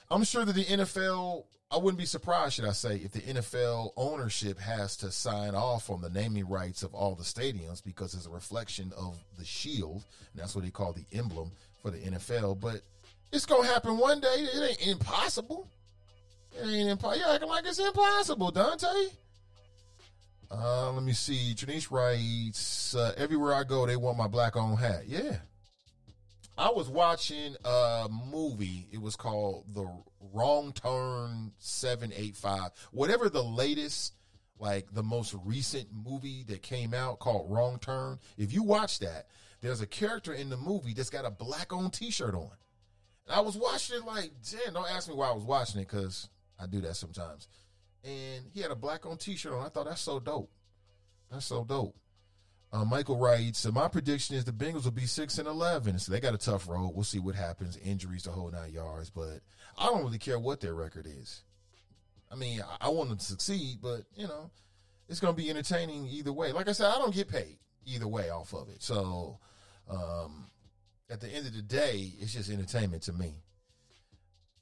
I'm 0.10 0.24
sure 0.24 0.46
that 0.46 0.54
the 0.54 0.64
NFL, 0.64 1.44
I 1.70 1.78
wouldn't 1.78 2.00
be 2.00 2.06
surprised, 2.06 2.54
should 2.54 2.66
I 2.66 2.72
say, 2.72 2.96
if 2.98 3.12
the 3.12 3.20
NFL 3.20 3.92
ownership 3.98 4.58
has 4.58 4.96
to 4.98 5.12
sign 5.12 5.54
off 5.54 5.90
on 5.90 6.02
the 6.02 6.10
naming 6.10 6.48
rights 6.48 6.82
of 6.82 6.94
all 6.94 7.14
the 7.14 7.24
stadiums 7.24 7.84
because 7.84 8.14
it's 8.14 8.26
a 8.26 8.30
reflection 8.30 8.94
of 8.98 9.20
the 9.38 9.44
shield. 9.44 10.06
And 10.32 10.42
that's 10.42 10.56
what 10.56 10.64
they 10.64 10.72
call 10.72 10.94
the 10.94 11.06
emblem 11.12 11.52
for 11.82 11.92
the 11.92 11.98
NFL. 11.98 12.62
But 12.62 12.84
it's 13.34 13.46
going 13.46 13.64
to 13.64 13.74
happen 13.74 13.98
one 13.98 14.22
day. 14.22 14.28
It 14.28 14.70
ain't 14.70 14.88
impossible. 14.88 15.68
It 16.54 16.66
ain't 16.66 16.90
impossible. 16.90 17.20
You're 17.26 17.36
acting 17.36 17.50
like 17.50 17.66
it's 17.66 17.80
impossible, 17.80 18.52
Dante. 18.52 18.88
Uh, 20.50 20.92
let 20.94 21.04
me 21.04 21.12
see. 21.12 21.54
Trinice 21.54 21.92
writes, 21.92 22.96
uh, 22.96 23.14
everywhere 23.18 23.54
I 23.54 23.66
go, 23.66 23.86
they 23.86 23.98
want 23.98 24.18
my 24.18 24.28
black 24.28 24.56
on 24.56 24.78
hat. 24.78 25.04
Yeah. 25.06 25.36
I 26.58 26.72
was 26.72 26.90
watching 26.90 27.56
a 27.64 28.08
movie. 28.32 28.88
It 28.92 29.00
was 29.00 29.16
called 29.16 29.66
The 29.76 29.88
Wrong 30.34 30.74
Turn 30.74 31.52
785. 31.60 32.72
Whatever 32.92 33.30
the 33.30 33.44
latest, 33.44 34.16
like 34.58 34.92
the 34.92 35.04
most 35.04 35.36
recent 35.46 35.88
movie 35.94 36.44
that 36.48 36.64
came 36.64 36.96
out 36.96 37.20
called 37.20 37.52
Wrong 37.52 37.78
Turn. 37.78 38.18
If 38.38 38.54
you 38.54 38.64
watch 38.64 38.98
that, 39.00 39.28
there's 39.62 39.82
a 39.82 39.88
character 39.88 40.34
in 40.34 40.50
the 40.50 40.58
movie 40.58 40.94
that's 40.94 41.12
got 41.12 41.26
a 41.26 41.32
black 41.32 41.72
on 41.72 41.92
t 41.92 42.10
shirt 42.10 42.34
on. 42.34 42.50
And 43.28 43.36
I 43.36 43.42
was 43.42 43.56
watching 43.56 43.98
it 43.98 44.06
like, 44.06 44.32
damn, 44.50 44.74
don't 44.74 44.90
ask 44.90 45.08
me 45.08 45.14
why 45.14 45.30
I 45.30 45.34
was 45.34 45.44
watching 45.44 45.80
it 45.82 45.88
because 45.88 46.28
I 46.60 46.66
do 46.66 46.82
that 46.82 46.96
sometimes. 46.96 47.48
And 48.04 48.46
he 48.52 48.62
had 48.62 48.72
a 48.72 48.76
black 48.76 49.06
on 49.06 49.18
t 49.18 49.36
shirt 49.36 49.54
on. 49.54 49.64
I 49.64 49.70
thought 49.70 49.86
that's 49.86 50.02
so 50.02 50.20
dope. 50.20 50.52
That's 51.30 51.46
so 51.46 51.64
dope. 51.64 51.96
Uh, 52.74 52.84
Michael 52.84 53.18
writes, 53.18 53.60
so 53.60 53.72
my 53.72 53.88
prediction 53.88 54.36
is 54.36 54.44
the 54.44 54.52
Bengals 54.52 54.84
will 54.84 54.92
be 54.92 55.06
six 55.06 55.38
and 55.38 55.48
eleven. 55.48 55.98
So 56.00 56.12
they 56.12 56.20
got 56.20 56.34
a 56.34 56.38
tough 56.38 56.68
road. 56.68 56.92
We'll 56.94 57.06
see 57.06 57.20
what 57.20 57.36
happens. 57.36 57.78
Injuries 57.78 58.24
the 58.24 58.32
whole 58.32 58.52
nine 58.52 58.74
yards, 58.74 59.10
but 59.10 59.40
I 59.78 59.86
don't 59.86 60.04
really 60.04 60.18
care 60.18 60.38
what 60.38 60.60
their 60.60 60.74
record 60.74 61.08
is. 61.08 61.44
I 62.30 62.36
mean, 62.36 62.62
I, 62.62 62.88
I 62.88 62.90
want 62.90 63.10
them 63.10 63.18
to 63.18 63.24
succeed, 63.24 63.78
but 63.82 64.02
you 64.16 64.28
know, 64.28 64.52
it's 65.08 65.22
going 65.22 65.34
to 65.34 65.42
be 65.42 65.50
entertaining 65.50 66.08
either 66.08 66.34
way. 66.34 66.52
Like 66.52 66.68
I 66.68 66.74
said, 66.74 66.88
I 66.88 66.98
don't 66.98 67.16
get 67.16 67.30
paid 67.30 67.58
either 67.86 68.08
way 68.08 68.30
off 68.30 68.54
of 68.54 68.68
it. 68.68 68.84
So 68.84 69.40
um, 69.90 70.48
at 71.10 71.22
the 71.22 71.30
end 71.30 71.48
of 71.48 71.56
the 71.56 71.62
day, 71.62 72.12
it's 72.20 72.34
just 72.34 72.50
entertainment 72.50 73.04
to 73.04 73.14
me. 73.14 73.36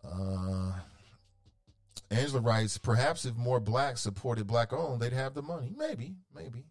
Uh, 0.04 0.74
Angela 2.12 2.42
writes, 2.42 2.78
perhaps 2.78 3.26
if 3.26 3.36
more 3.36 3.60
blacks 3.60 4.02
supported 4.02 4.46
black 4.46 4.72
owned, 4.72 5.02
they'd 5.02 5.12
have 5.12 5.34
the 5.34 5.42
money. 5.42 5.74
Maybe, 5.76 6.18
maybe. 6.36 6.66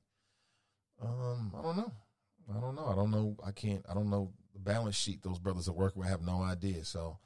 Um, 1.02 1.52
I 1.58 1.62
don't 1.62 1.76
know. 1.76 1.92
I 2.56 2.60
don't 2.60 2.74
know. 2.74 2.86
I 2.86 2.94
don't 2.94 3.10
know. 3.10 3.36
I 3.44 3.52
can't. 3.52 3.84
I 3.88 3.94
don't 3.94 4.10
know 4.10 4.32
the 4.52 4.60
balance 4.60 4.96
sheet 4.96 5.22
those 5.22 5.38
brothers 5.38 5.68
are 5.68 5.72
working 5.72 6.00
with. 6.00 6.08
I 6.08 6.12
have 6.12 6.22
no 6.22 6.42
idea. 6.42 6.84
So 6.84 7.18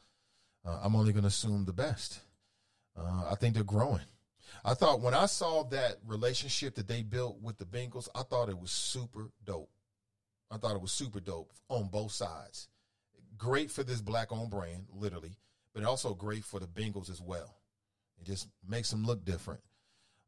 uh, 0.67 0.81
I'm 0.83 0.97
only 0.97 1.13
going 1.13 1.23
to 1.23 1.29
assume 1.29 1.65
the 1.65 1.73
best. 1.73 2.21
Uh, 2.97 3.25
I 3.31 3.35
think 3.37 3.55
they're 3.55 3.65
growing. 3.65 4.01
I 4.65 4.75
thought 4.75 5.01
when 5.01 5.15
I 5.15 5.27
saw 5.27 5.65
that 5.65 5.97
relationship 6.07 6.75
that 6.77 6.89
they 6.89 7.03
built 7.03 7.41
with 7.41 7.59
the 7.59 7.65
Bengals, 7.65 8.09
I 8.15 8.23
thought 8.23 8.49
it 8.49 8.59
was 8.59 8.71
super 8.71 9.31
dope. 9.45 9.71
I 10.51 10.57
thought 10.57 10.75
it 10.75 10.83
was 10.83 10.93
super 10.93 11.21
dope 11.21 11.53
on 11.69 11.89
both 11.89 12.13
sides. 12.13 12.69
Great 13.37 13.71
for 13.71 13.85
this 13.85 14.01
black 14.01 14.33
owned 14.33 14.51
brand, 14.51 14.87
literally, 14.93 15.37
but 15.75 15.85
also 15.85 16.15
great 16.15 16.45
for 16.45 16.59
the 16.59 16.67
Bengals 16.67 17.11
as 17.11 17.21
well. 17.21 17.57
It 18.21 18.27
just 18.27 18.49
makes 18.67 18.91
them 18.91 19.05
look 19.05 19.25
different. 19.25 19.61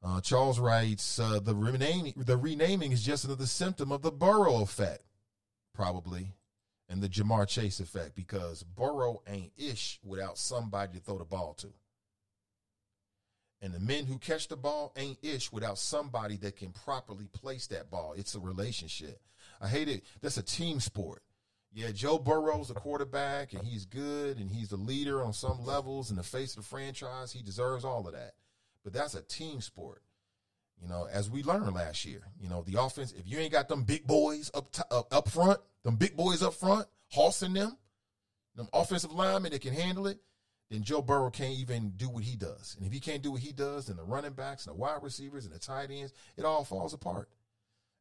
Uh, 0.02 0.20
Charles 0.20 0.58
writes, 0.58 1.18
uh, 1.18 1.40
the 1.40 1.54
renaming 1.54 2.14
the 2.16 2.36
renaming 2.36 2.92
is 2.92 3.02
just 3.02 3.24
another 3.24 3.46
symptom 3.46 3.92
of 3.92 4.00
the 4.00 4.10
Burrow 4.10 4.62
effect, 4.62 5.04
probably, 5.74 6.32
and 6.88 7.02
the 7.02 7.08
Ja'Marr 7.08 7.46
Chase 7.46 7.80
effect 7.80 8.14
because 8.14 8.62
Burrow 8.62 9.22
ain't 9.26 9.52
ish 9.58 10.00
without 10.02 10.38
somebody 10.38 10.94
to 10.94 11.04
throw 11.04 11.18
the 11.18 11.24
ball 11.24 11.54
to. 11.58 11.68
And 13.62 13.74
the 13.74 13.80
men 13.80 14.06
who 14.06 14.18
catch 14.18 14.48
the 14.48 14.56
ball 14.56 14.92
ain't 14.96 15.18
ish 15.22 15.52
without 15.52 15.76
somebody 15.76 16.38
that 16.38 16.56
can 16.56 16.70
properly 16.70 17.26
place 17.26 17.66
that 17.66 17.90
ball. 17.90 18.14
It's 18.16 18.34
a 18.34 18.40
relationship. 18.40 19.20
I 19.60 19.68
hate 19.68 19.88
it. 19.88 20.04
That's 20.22 20.38
a 20.38 20.42
team 20.42 20.80
sport. 20.80 21.22
Yeah, 21.72 21.90
Joe 21.92 22.18
Burrow's 22.18 22.70
a 22.70 22.74
quarterback 22.74 23.52
and 23.52 23.64
he's 23.64 23.84
good 23.84 24.38
and 24.38 24.50
he's 24.50 24.70
the 24.70 24.76
leader 24.76 25.22
on 25.22 25.34
some 25.34 25.64
levels 25.64 26.10
in 26.10 26.16
the 26.16 26.22
face 26.22 26.56
of 26.56 26.62
the 26.64 26.68
franchise. 26.68 27.32
He 27.32 27.42
deserves 27.42 27.84
all 27.84 28.08
of 28.08 28.14
that. 28.14 28.32
But 28.84 28.92
that's 28.92 29.14
a 29.14 29.22
team 29.22 29.60
sport. 29.60 30.02
You 30.82 30.88
know, 30.88 31.06
as 31.12 31.30
we 31.30 31.42
learned 31.42 31.74
last 31.74 32.06
year, 32.06 32.22
you 32.40 32.48
know, 32.48 32.62
the 32.62 32.80
offense, 32.80 33.12
if 33.12 33.26
you 33.26 33.38
ain't 33.38 33.52
got 33.52 33.68
them 33.68 33.84
big 33.84 34.06
boys 34.06 34.50
up 34.54 34.72
t- 34.72 34.82
up, 34.90 35.28
front, 35.28 35.60
them 35.84 35.96
big 35.96 36.16
boys 36.16 36.42
up 36.42 36.54
front, 36.54 36.86
horsing 37.08 37.52
them, 37.52 37.76
them 38.56 38.68
offensive 38.72 39.12
linemen 39.12 39.52
that 39.52 39.60
can 39.60 39.74
handle 39.74 40.06
it, 40.06 40.18
then 40.70 40.82
Joe 40.82 41.02
Burrow 41.02 41.30
can't 41.30 41.58
even 41.58 41.90
do 41.96 42.08
what 42.08 42.24
he 42.24 42.36
does. 42.36 42.76
And 42.78 42.86
if 42.86 42.92
he 42.92 43.00
can't 43.00 43.22
do 43.22 43.32
what 43.32 43.42
he 43.42 43.52
does, 43.52 43.86
then 43.86 43.96
the 43.96 44.04
running 44.04 44.32
backs 44.32 44.66
and 44.66 44.74
the 44.74 44.78
wide 44.80 45.02
receivers 45.02 45.44
and 45.44 45.54
the 45.54 45.58
tight 45.58 45.90
ends, 45.90 46.14
it 46.36 46.44
all 46.44 46.64
falls 46.64 46.94
apart. 46.94 47.28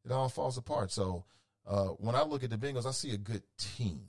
It 0.06 0.12
all 0.12 0.30
falls 0.30 0.56
apart. 0.56 0.90
So 0.90 1.24
uh, 1.66 1.88
when 1.88 2.14
I 2.14 2.22
look 2.22 2.44
at 2.44 2.50
the 2.50 2.56
Bengals, 2.56 2.86
I 2.86 2.92
see 2.92 3.10
a 3.12 3.18
good 3.18 3.42
team. 3.58 4.02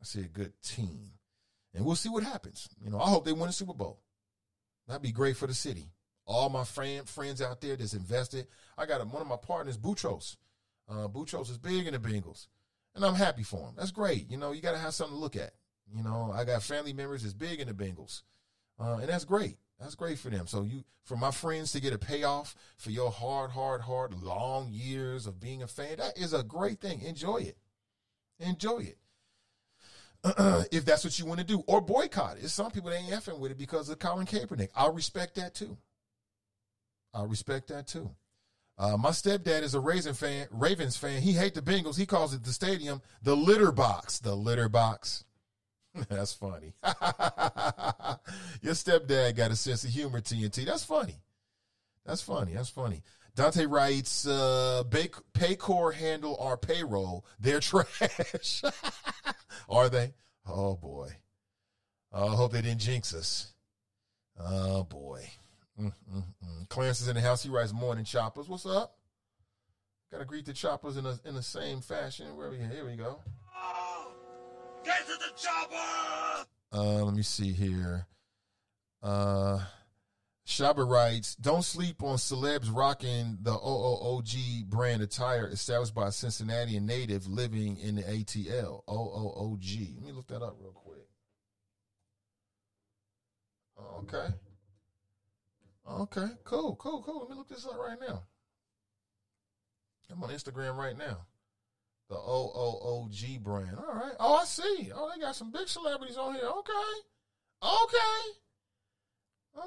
I 0.00 0.04
see 0.04 0.20
a 0.20 0.28
good 0.28 0.52
team. 0.62 1.10
And 1.74 1.84
we'll 1.84 1.96
see 1.96 2.08
what 2.08 2.22
happens. 2.22 2.68
You 2.82 2.90
know, 2.90 3.00
I 3.00 3.08
hope 3.08 3.24
they 3.24 3.32
win 3.32 3.48
a 3.48 3.52
Super 3.52 3.74
Bowl. 3.74 4.00
That'd 4.86 5.02
be 5.02 5.12
great 5.12 5.36
for 5.36 5.46
the 5.46 5.54
city. 5.54 5.90
All 6.24 6.48
my 6.48 6.64
friend, 6.64 7.08
friends 7.08 7.42
out 7.42 7.60
there 7.60 7.76
that's 7.76 7.94
invested. 7.94 8.46
I 8.78 8.86
got 8.86 9.00
a, 9.00 9.04
one 9.04 9.22
of 9.22 9.28
my 9.28 9.36
partners, 9.36 9.78
Boutros. 9.78 10.36
Uh, 10.88 11.08
Boutros 11.08 11.50
is 11.50 11.58
big 11.58 11.86
in 11.86 11.94
the 11.94 11.98
Bengals. 11.98 12.46
And 12.94 13.04
I'm 13.04 13.14
happy 13.14 13.42
for 13.42 13.68
him. 13.68 13.74
That's 13.76 13.90
great. 13.90 14.30
You 14.30 14.36
know, 14.36 14.52
you 14.52 14.60
got 14.60 14.72
to 14.72 14.78
have 14.78 14.94
something 14.94 15.16
to 15.16 15.20
look 15.20 15.36
at. 15.36 15.52
You 15.94 16.02
know, 16.02 16.32
I 16.34 16.44
got 16.44 16.62
family 16.62 16.92
members 16.92 17.22
that's 17.22 17.34
big 17.34 17.60
in 17.60 17.68
the 17.68 17.74
Bengals. 17.74 18.22
Uh, 18.78 18.98
and 19.00 19.08
that's 19.08 19.24
great. 19.24 19.58
That's 19.80 19.94
great 19.94 20.18
for 20.18 20.30
them. 20.30 20.46
So 20.46 20.62
you, 20.62 20.84
for 21.04 21.16
my 21.16 21.30
friends 21.30 21.72
to 21.72 21.80
get 21.80 21.92
a 21.92 21.98
payoff 21.98 22.54
for 22.76 22.90
your 22.90 23.10
hard, 23.10 23.50
hard, 23.50 23.80
hard, 23.80 24.14
long 24.22 24.68
years 24.70 25.26
of 25.26 25.40
being 25.40 25.62
a 25.62 25.66
fan, 25.66 25.96
that 25.98 26.16
is 26.16 26.32
a 26.32 26.42
great 26.42 26.80
thing. 26.80 27.00
Enjoy 27.02 27.38
it. 27.38 27.56
Enjoy 28.38 28.78
it. 28.78 28.98
if 30.70 30.84
that's 30.84 31.04
what 31.04 31.18
you 31.18 31.26
want 31.26 31.40
to 31.40 31.46
do, 31.46 31.64
or 31.66 31.80
boycott 31.80 32.38
it. 32.38 32.48
Some 32.48 32.70
people 32.70 32.92
ain't 32.92 33.10
effing 33.10 33.38
with 33.38 33.50
it 33.50 33.58
because 33.58 33.88
of 33.88 33.98
Colin 33.98 34.26
Kaepernick. 34.26 34.68
I'll 34.74 34.92
respect 34.92 35.34
that 35.36 35.54
too. 35.54 35.76
I'll 37.12 37.26
respect 37.26 37.68
that 37.68 37.86
too. 37.86 38.10
Uh, 38.78 38.96
my 38.96 39.10
stepdad 39.10 39.62
is 39.62 39.74
a 39.74 40.14
fan, 40.14 40.46
Ravens 40.50 40.96
fan. 40.96 41.20
He 41.22 41.32
hates 41.32 41.54
the 41.54 41.62
Bengals. 41.62 41.98
He 41.98 42.06
calls 42.06 42.34
it 42.34 42.42
the 42.42 42.52
stadium, 42.52 43.02
the 43.22 43.36
litter 43.36 43.70
box. 43.70 44.18
The 44.18 44.34
litter 44.34 44.68
box. 44.68 45.24
That's 46.08 46.32
funny. 46.32 46.72
Your 48.62 48.74
stepdad 48.74 49.36
got 49.36 49.50
a 49.50 49.56
sense 49.56 49.84
of 49.84 49.90
humor, 49.90 50.20
TNT. 50.20 50.64
That's 50.64 50.84
funny. 50.84 51.16
That's 52.06 52.22
funny. 52.22 52.54
That's 52.54 52.70
funny. 52.70 53.02
Dante 53.34 53.66
writes, 53.66 54.26
uh, 54.26 54.82
Paycor 54.88 55.94
handle 55.94 56.36
our 56.40 56.56
payroll. 56.56 57.24
They're 57.40 57.60
trash. 57.60 58.62
Are 59.68 59.88
they? 59.88 60.14
Oh 60.46 60.76
boy. 60.76 61.16
I 62.12 62.26
hope 62.26 62.52
they 62.52 62.62
didn't 62.62 62.80
jinx 62.80 63.14
us. 63.14 63.52
Oh 64.38 64.84
boy. 64.84 65.28
Mm-mm-mm. 65.80 66.68
Clarence 66.68 67.00
is 67.00 67.08
in 67.08 67.14
the 67.14 67.20
house. 67.20 67.42
He 67.42 67.48
writes 67.48 67.72
morning 67.72 68.04
choppers. 68.04 68.48
What's 68.48 68.66
up? 68.66 68.96
Got 70.10 70.18
to 70.18 70.24
greet 70.26 70.44
the 70.44 70.52
choppers 70.52 70.98
in, 70.98 71.06
a, 71.06 71.18
in 71.24 71.34
the 71.34 71.42
same 71.42 71.80
fashion. 71.80 72.36
Where 72.36 72.50
we 72.50 72.58
here 72.58 72.84
we 72.84 72.96
go. 72.96 73.18
Get 74.84 75.06
to 75.06 75.12
the 75.12 75.32
chopper! 75.40 76.46
Uh, 76.72 77.04
let 77.04 77.14
me 77.14 77.22
see 77.22 77.52
here. 77.52 78.06
Uh, 79.02 79.60
Shaba 80.46 80.88
writes, 80.88 81.36
"Don't 81.36 81.62
sleep 81.62 82.02
on 82.02 82.16
celebs 82.16 82.74
rocking 82.74 83.38
the 83.40 83.54
OOOG 83.54 84.68
brand 84.68 85.00
attire 85.00 85.46
established 85.46 85.94
by 85.94 86.08
a 86.08 86.12
Cincinnati 86.12 86.78
native 86.80 87.28
living 87.28 87.76
in 87.78 87.94
the 87.94 88.02
ATL. 88.02 88.82
OOOG. 88.88 89.94
Let 89.94 90.04
me 90.04 90.12
look 90.12 90.26
that 90.26 90.42
up 90.42 90.56
real 90.58 90.72
quick. 90.72 91.08
Okay. 93.78 94.34
Okay. 95.88 96.28
Cool. 96.44 96.76
Cool. 96.76 97.02
Cool. 97.02 97.20
Let 97.20 97.30
me 97.30 97.36
look 97.36 97.48
this 97.48 97.66
up 97.66 97.78
right 97.78 97.98
now. 98.00 98.24
I'm 100.10 100.22
on 100.22 100.30
Instagram 100.30 100.76
right 100.76 100.96
now. 100.96 101.26
The 102.08 102.16
OOOG 102.16 103.42
brand. 103.42 103.78
All 103.78 103.94
right. 103.94 104.14
Oh, 104.20 104.34
I 104.34 104.44
see. 104.44 104.92
Oh, 104.94 105.10
they 105.14 105.20
got 105.20 105.36
some 105.36 105.50
big 105.50 105.68
celebrities 105.68 106.18
on 106.18 106.34
here. 106.34 106.44
Okay. 106.44 106.72
Okay. 107.62 108.22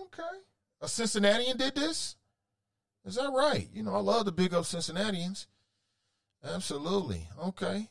Okay. 0.01 0.37
A 0.81 0.87
Cincinnatian 0.87 1.57
did 1.57 1.75
this? 1.75 2.15
Is 3.05 3.15
that 3.15 3.31
right? 3.31 3.67
You 3.73 3.83
know, 3.83 3.93
I 3.95 3.99
love 3.99 4.25
the 4.25 4.31
big 4.31 4.53
up 4.53 4.65
Cincinnatians. 4.65 5.47
Absolutely. 6.43 7.27
Okay. 7.43 7.89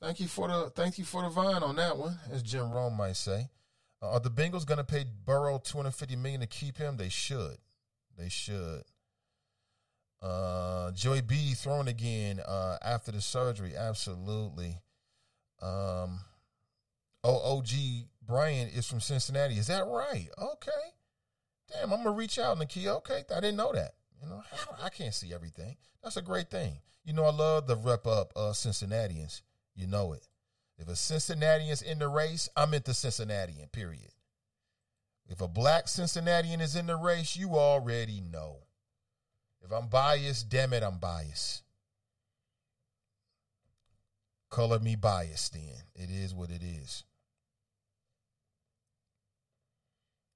Thank 0.00 0.20
you 0.20 0.28
for 0.28 0.48
the 0.48 0.70
thank 0.74 0.98
you 0.98 1.04
for 1.04 1.22
the 1.22 1.30
vine 1.30 1.62
on 1.62 1.76
that 1.76 1.96
one, 1.96 2.18
as 2.30 2.42
Jim 2.42 2.70
Rome 2.70 2.94
might 2.96 3.16
say. 3.16 3.48
Uh, 4.02 4.10
are 4.12 4.20
the 4.20 4.30
Bengals 4.30 4.66
going 4.66 4.78
to 4.78 4.84
pay 4.84 5.04
Burrow 5.24 5.58
two 5.58 5.78
hundred 5.78 5.94
fifty 5.94 6.14
million 6.16 6.40
to 6.40 6.46
keep 6.46 6.76
him? 6.76 6.96
They 6.96 7.08
should. 7.08 7.56
They 8.18 8.28
should. 8.28 8.82
Uh, 10.20 10.90
Joey 10.92 11.22
B 11.22 11.54
thrown 11.54 11.88
again 11.88 12.40
uh, 12.46 12.76
after 12.82 13.12
the 13.12 13.20
surgery. 13.20 13.74
Absolutely. 13.76 14.78
Um, 15.62 16.20
OOG 17.24 17.70
Brian 18.26 18.68
is 18.68 18.86
from 18.86 19.00
Cincinnati. 19.00 19.54
Is 19.58 19.68
that 19.68 19.86
right? 19.86 20.28
Okay. 20.38 20.70
Damn, 21.74 21.92
I'm 21.92 22.04
gonna 22.04 22.12
reach 22.12 22.38
out, 22.38 22.58
Nakia. 22.58 22.96
Okay, 22.98 23.24
I 23.34 23.40
didn't 23.40 23.56
know 23.56 23.72
that. 23.72 23.94
You 24.22 24.28
know, 24.28 24.42
I 24.82 24.88
can't 24.88 25.14
see 25.14 25.34
everything. 25.34 25.76
That's 26.02 26.16
a 26.16 26.22
great 26.22 26.50
thing. 26.50 26.78
You 27.04 27.12
know, 27.12 27.24
I 27.24 27.32
love 27.32 27.66
the 27.66 27.76
rep 27.76 28.06
up 28.06 28.32
uh, 28.36 28.52
Cincinnatians. 28.52 29.42
You 29.74 29.86
know 29.86 30.12
it. 30.12 30.28
If 30.78 30.88
a 30.88 30.96
Cincinnatian's 30.96 31.82
in 31.82 31.98
the 31.98 32.08
race, 32.08 32.48
I'm 32.56 32.74
into 32.74 32.94
Cincinnatian. 32.94 33.68
Period. 33.72 34.12
If 35.26 35.40
a 35.40 35.48
black 35.48 35.88
Cincinnatian 35.88 36.60
is 36.60 36.76
in 36.76 36.86
the 36.86 36.96
race, 36.96 37.36
you 37.36 37.56
already 37.56 38.20
know. 38.20 38.58
If 39.62 39.72
I'm 39.72 39.88
biased, 39.88 40.48
damn 40.48 40.72
it, 40.72 40.82
I'm 40.82 40.98
biased. 40.98 41.62
Color 44.50 44.78
me 44.78 44.94
biased 44.94 45.54
then. 45.54 45.82
It 45.94 46.10
is 46.10 46.34
what 46.34 46.50
it 46.50 46.62
is. 46.62 47.04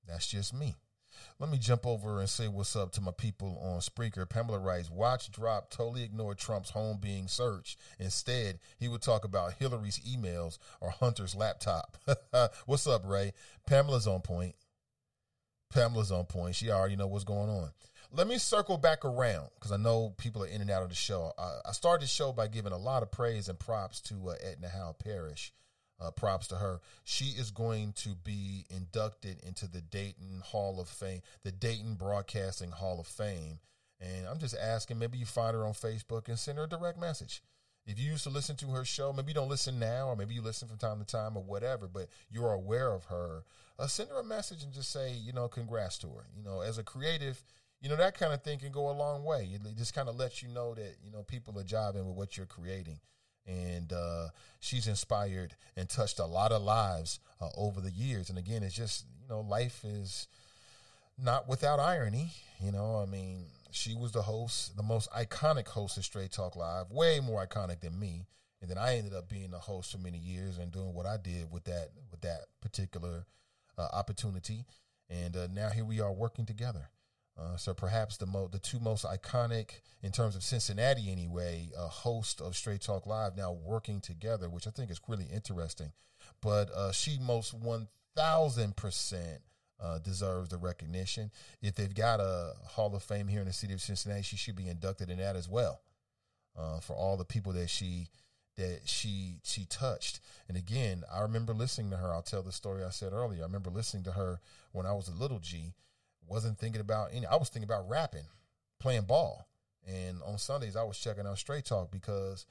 That's 0.06 0.26
just 0.26 0.54
me. 0.54 0.76
Let 1.40 1.50
me 1.50 1.58
jump 1.58 1.86
over 1.86 2.18
and 2.18 2.28
say 2.28 2.48
what's 2.48 2.74
up 2.74 2.90
to 2.92 3.00
my 3.00 3.12
people 3.12 3.60
on 3.62 3.78
Spreaker. 3.78 4.28
Pamela 4.28 4.58
writes, 4.58 4.90
Watch 4.90 5.30
drop 5.30 5.70
totally 5.70 6.02
ignored 6.02 6.38
Trump's 6.38 6.70
home 6.70 6.98
being 7.00 7.28
searched. 7.28 7.78
Instead, 8.00 8.58
he 8.76 8.88
would 8.88 9.02
talk 9.02 9.24
about 9.24 9.52
Hillary's 9.52 10.00
emails 10.00 10.58
or 10.80 10.90
Hunter's 10.90 11.36
laptop. 11.36 11.96
what's 12.66 12.88
up, 12.88 13.02
Ray? 13.06 13.34
Pamela's 13.68 14.08
on 14.08 14.20
point. 14.20 14.56
Pamela's 15.72 16.10
on 16.10 16.24
point. 16.24 16.56
She 16.56 16.70
already 16.70 16.96
know 16.96 17.06
what's 17.06 17.24
going 17.24 17.50
on. 17.50 17.70
Let 18.10 18.26
me 18.26 18.38
circle 18.38 18.76
back 18.76 19.04
around 19.04 19.50
because 19.54 19.70
I 19.70 19.76
know 19.76 20.14
people 20.18 20.42
are 20.42 20.48
in 20.48 20.60
and 20.60 20.70
out 20.70 20.82
of 20.82 20.88
the 20.88 20.96
show. 20.96 21.32
I, 21.38 21.58
I 21.68 21.72
started 21.72 22.02
the 22.04 22.08
show 22.08 22.32
by 22.32 22.48
giving 22.48 22.72
a 22.72 22.78
lot 22.78 23.04
of 23.04 23.12
praise 23.12 23.48
and 23.48 23.58
props 23.58 24.00
to 24.02 24.30
uh, 24.30 24.34
Edna 24.42 24.70
Howe 24.70 24.96
Parrish. 24.98 25.52
Uh, 26.00 26.12
props 26.12 26.46
to 26.46 26.54
her. 26.54 26.80
She 27.02 27.34
is 27.36 27.50
going 27.50 27.92
to 27.94 28.10
be 28.10 28.64
inducted 28.70 29.40
into 29.44 29.66
the 29.66 29.80
Dayton 29.80 30.42
Hall 30.44 30.80
of 30.80 30.88
Fame, 30.88 31.22
the 31.42 31.50
Dayton 31.50 31.96
Broadcasting 31.96 32.70
Hall 32.70 33.00
of 33.00 33.08
Fame. 33.08 33.58
And 34.00 34.24
I'm 34.28 34.38
just 34.38 34.56
asking, 34.56 35.00
maybe 35.00 35.18
you 35.18 35.26
find 35.26 35.56
her 35.56 35.66
on 35.66 35.72
Facebook 35.72 36.28
and 36.28 36.38
send 36.38 36.58
her 36.58 36.64
a 36.64 36.68
direct 36.68 37.00
message. 37.00 37.42
If 37.84 37.98
you 37.98 38.12
used 38.12 38.22
to 38.24 38.30
listen 38.30 38.54
to 38.56 38.66
her 38.66 38.84
show, 38.84 39.12
maybe 39.12 39.30
you 39.30 39.34
don't 39.34 39.48
listen 39.48 39.80
now, 39.80 40.08
or 40.08 40.14
maybe 40.14 40.34
you 40.34 40.42
listen 40.42 40.68
from 40.68 40.78
time 40.78 41.00
to 41.00 41.04
time, 41.04 41.36
or 41.36 41.42
whatever, 41.42 41.88
but 41.88 42.08
you're 42.30 42.52
aware 42.52 42.92
of 42.92 43.06
her, 43.06 43.42
uh, 43.78 43.88
send 43.88 44.10
her 44.10 44.20
a 44.20 44.24
message 44.24 44.62
and 44.62 44.72
just 44.72 44.92
say, 44.92 45.12
you 45.12 45.32
know, 45.32 45.48
congrats 45.48 45.98
to 45.98 46.06
her. 46.08 46.26
You 46.36 46.44
know, 46.44 46.60
as 46.60 46.78
a 46.78 46.84
creative, 46.84 47.42
you 47.80 47.88
know, 47.88 47.96
that 47.96 48.16
kind 48.16 48.32
of 48.32 48.42
thing 48.42 48.60
can 48.60 48.70
go 48.70 48.88
a 48.88 48.92
long 48.92 49.24
way. 49.24 49.48
It 49.52 49.76
just 49.76 49.94
kind 49.94 50.08
of 50.08 50.16
lets 50.16 50.44
you 50.44 50.48
know 50.48 50.74
that, 50.74 50.96
you 51.02 51.10
know, 51.10 51.24
people 51.24 51.58
are 51.58 51.64
jiving 51.64 52.06
with 52.06 52.14
what 52.14 52.36
you're 52.36 52.46
creating 52.46 53.00
and 53.48 53.92
uh, 53.92 54.28
she's 54.60 54.86
inspired 54.86 55.54
and 55.76 55.88
touched 55.88 56.18
a 56.18 56.26
lot 56.26 56.52
of 56.52 56.62
lives 56.62 57.18
uh, 57.40 57.48
over 57.56 57.80
the 57.80 57.90
years. 57.90 58.28
And 58.28 58.38
again, 58.38 58.62
it's 58.62 58.76
just 58.76 59.06
you 59.22 59.28
know, 59.28 59.40
life 59.40 59.84
is 59.84 60.28
not 61.18 61.48
without 61.48 61.80
irony. 61.80 62.32
You 62.60 62.72
know, 62.72 63.02
I 63.02 63.10
mean, 63.10 63.46
she 63.70 63.94
was 63.94 64.12
the 64.12 64.22
host, 64.22 64.76
the 64.76 64.82
most 64.82 65.10
iconic 65.12 65.68
host 65.68 65.96
of 65.96 66.04
Straight 66.04 66.32
Talk 66.32 66.56
Live, 66.56 66.90
way 66.90 67.20
more 67.20 67.44
iconic 67.44 67.80
than 67.80 67.98
me. 67.98 68.26
And 68.60 68.70
then 68.70 68.78
I 68.78 68.96
ended 68.96 69.14
up 69.14 69.28
being 69.28 69.50
the 69.50 69.58
host 69.58 69.92
for 69.92 69.98
many 69.98 70.18
years 70.18 70.58
and 70.58 70.72
doing 70.72 70.92
what 70.92 71.06
I 71.06 71.16
did 71.16 71.50
with 71.50 71.64
that 71.64 71.90
with 72.10 72.20
that 72.22 72.46
particular 72.60 73.24
uh, 73.76 73.88
opportunity. 73.92 74.64
And 75.08 75.36
uh, 75.36 75.46
now 75.52 75.70
here 75.70 75.84
we 75.84 76.00
are 76.00 76.12
working 76.12 76.44
together. 76.44 76.90
Uh, 77.38 77.56
so 77.56 77.72
perhaps 77.72 78.16
the 78.16 78.26
mo- 78.26 78.48
the 78.48 78.58
two 78.58 78.80
most 78.80 79.04
iconic 79.04 79.80
in 80.02 80.10
terms 80.10 80.34
of 80.34 80.42
Cincinnati 80.42 81.10
anyway, 81.10 81.70
a 81.76 81.86
host 81.86 82.40
of 82.40 82.56
Straight 82.56 82.80
Talk 82.80 83.06
Live 83.06 83.36
now 83.36 83.52
working 83.52 84.00
together, 84.00 84.48
which 84.48 84.66
I 84.66 84.70
think 84.70 84.90
is 84.90 85.00
really 85.06 85.26
interesting. 85.32 85.92
But 86.40 86.70
uh, 86.72 86.92
she 86.92 87.18
most 87.20 87.54
one 87.54 87.88
thousand 88.16 88.76
percent 88.76 89.42
uh, 89.80 89.98
deserves 89.98 90.48
the 90.48 90.56
recognition. 90.56 91.30
If 91.62 91.76
they've 91.76 91.94
got 91.94 92.18
a 92.18 92.54
Hall 92.66 92.94
of 92.94 93.02
Fame 93.04 93.28
here 93.28 93.40
in 93.40 93.46
the 93.46 93.52
city 93.52 93.72
of 93.72 93.80
Cincinnati, 93.80 94.22
she 94.22 94.36
should 94.36 94.56
be 94.56 94.68
inducted 94.68 95.08
in 95.08 95.18
that 95.18 95.36
as 95.36 95.48
well. 95.48 95.80
Uh, 96.58 96.80
for 96.80 96.94
all 96.94 97.16
the 97.16 97.24
people 97.24 97.52
that 97.52 97.70
she 97.70 98.08
that 98.56 98.80
she 98.84 99.36
she 99.44 99.64
touched. 99.64 100.18
And 100.48 100.56
again, 100.56 101.04
I 101.14 101.20
remember 101.20 101.54
listening 101.54 101.90
to 101.92 101.98
her. 101.98 102.12
I'll 102.12 102.22
tell 102.22 102.42
the 102.42 102.50
story 102.50 102.82
I 102.82 102.90
said 102.90 103.12
earlier. 103.12 103.42
I 103.42 103.46
remember 103.46 103.70
listening 103.70 104.02
to 104.04 104.12
her 104.12 104.40
when 104.72 104.84
I 104.84 104.92
was 104.92 105.06
a 105.06 105.14
little 105.14 105.38
G 105.38 105.74
wasn't 106.28 106.58
thinking 106.58 106.80
about 106.80 107.10
any. 107.12 107.26
I 107.26 107.36
was 107.36 107.48
thinking 107.48 107.68
about 107.68 107.88
rapping, 107.88 108.26
playing 108.80 109.02
ball, 109.02 109.48
and 109.86 110.22
on 110.22 110.38
Sundays 110.38 110.76
I 110.76 110.82
was 110.84 110.98
checking 110.98 111.26
out 111.26 111.38
Straight 111.38 111.64
Talk 111.64 111.90
because 111.90 112.46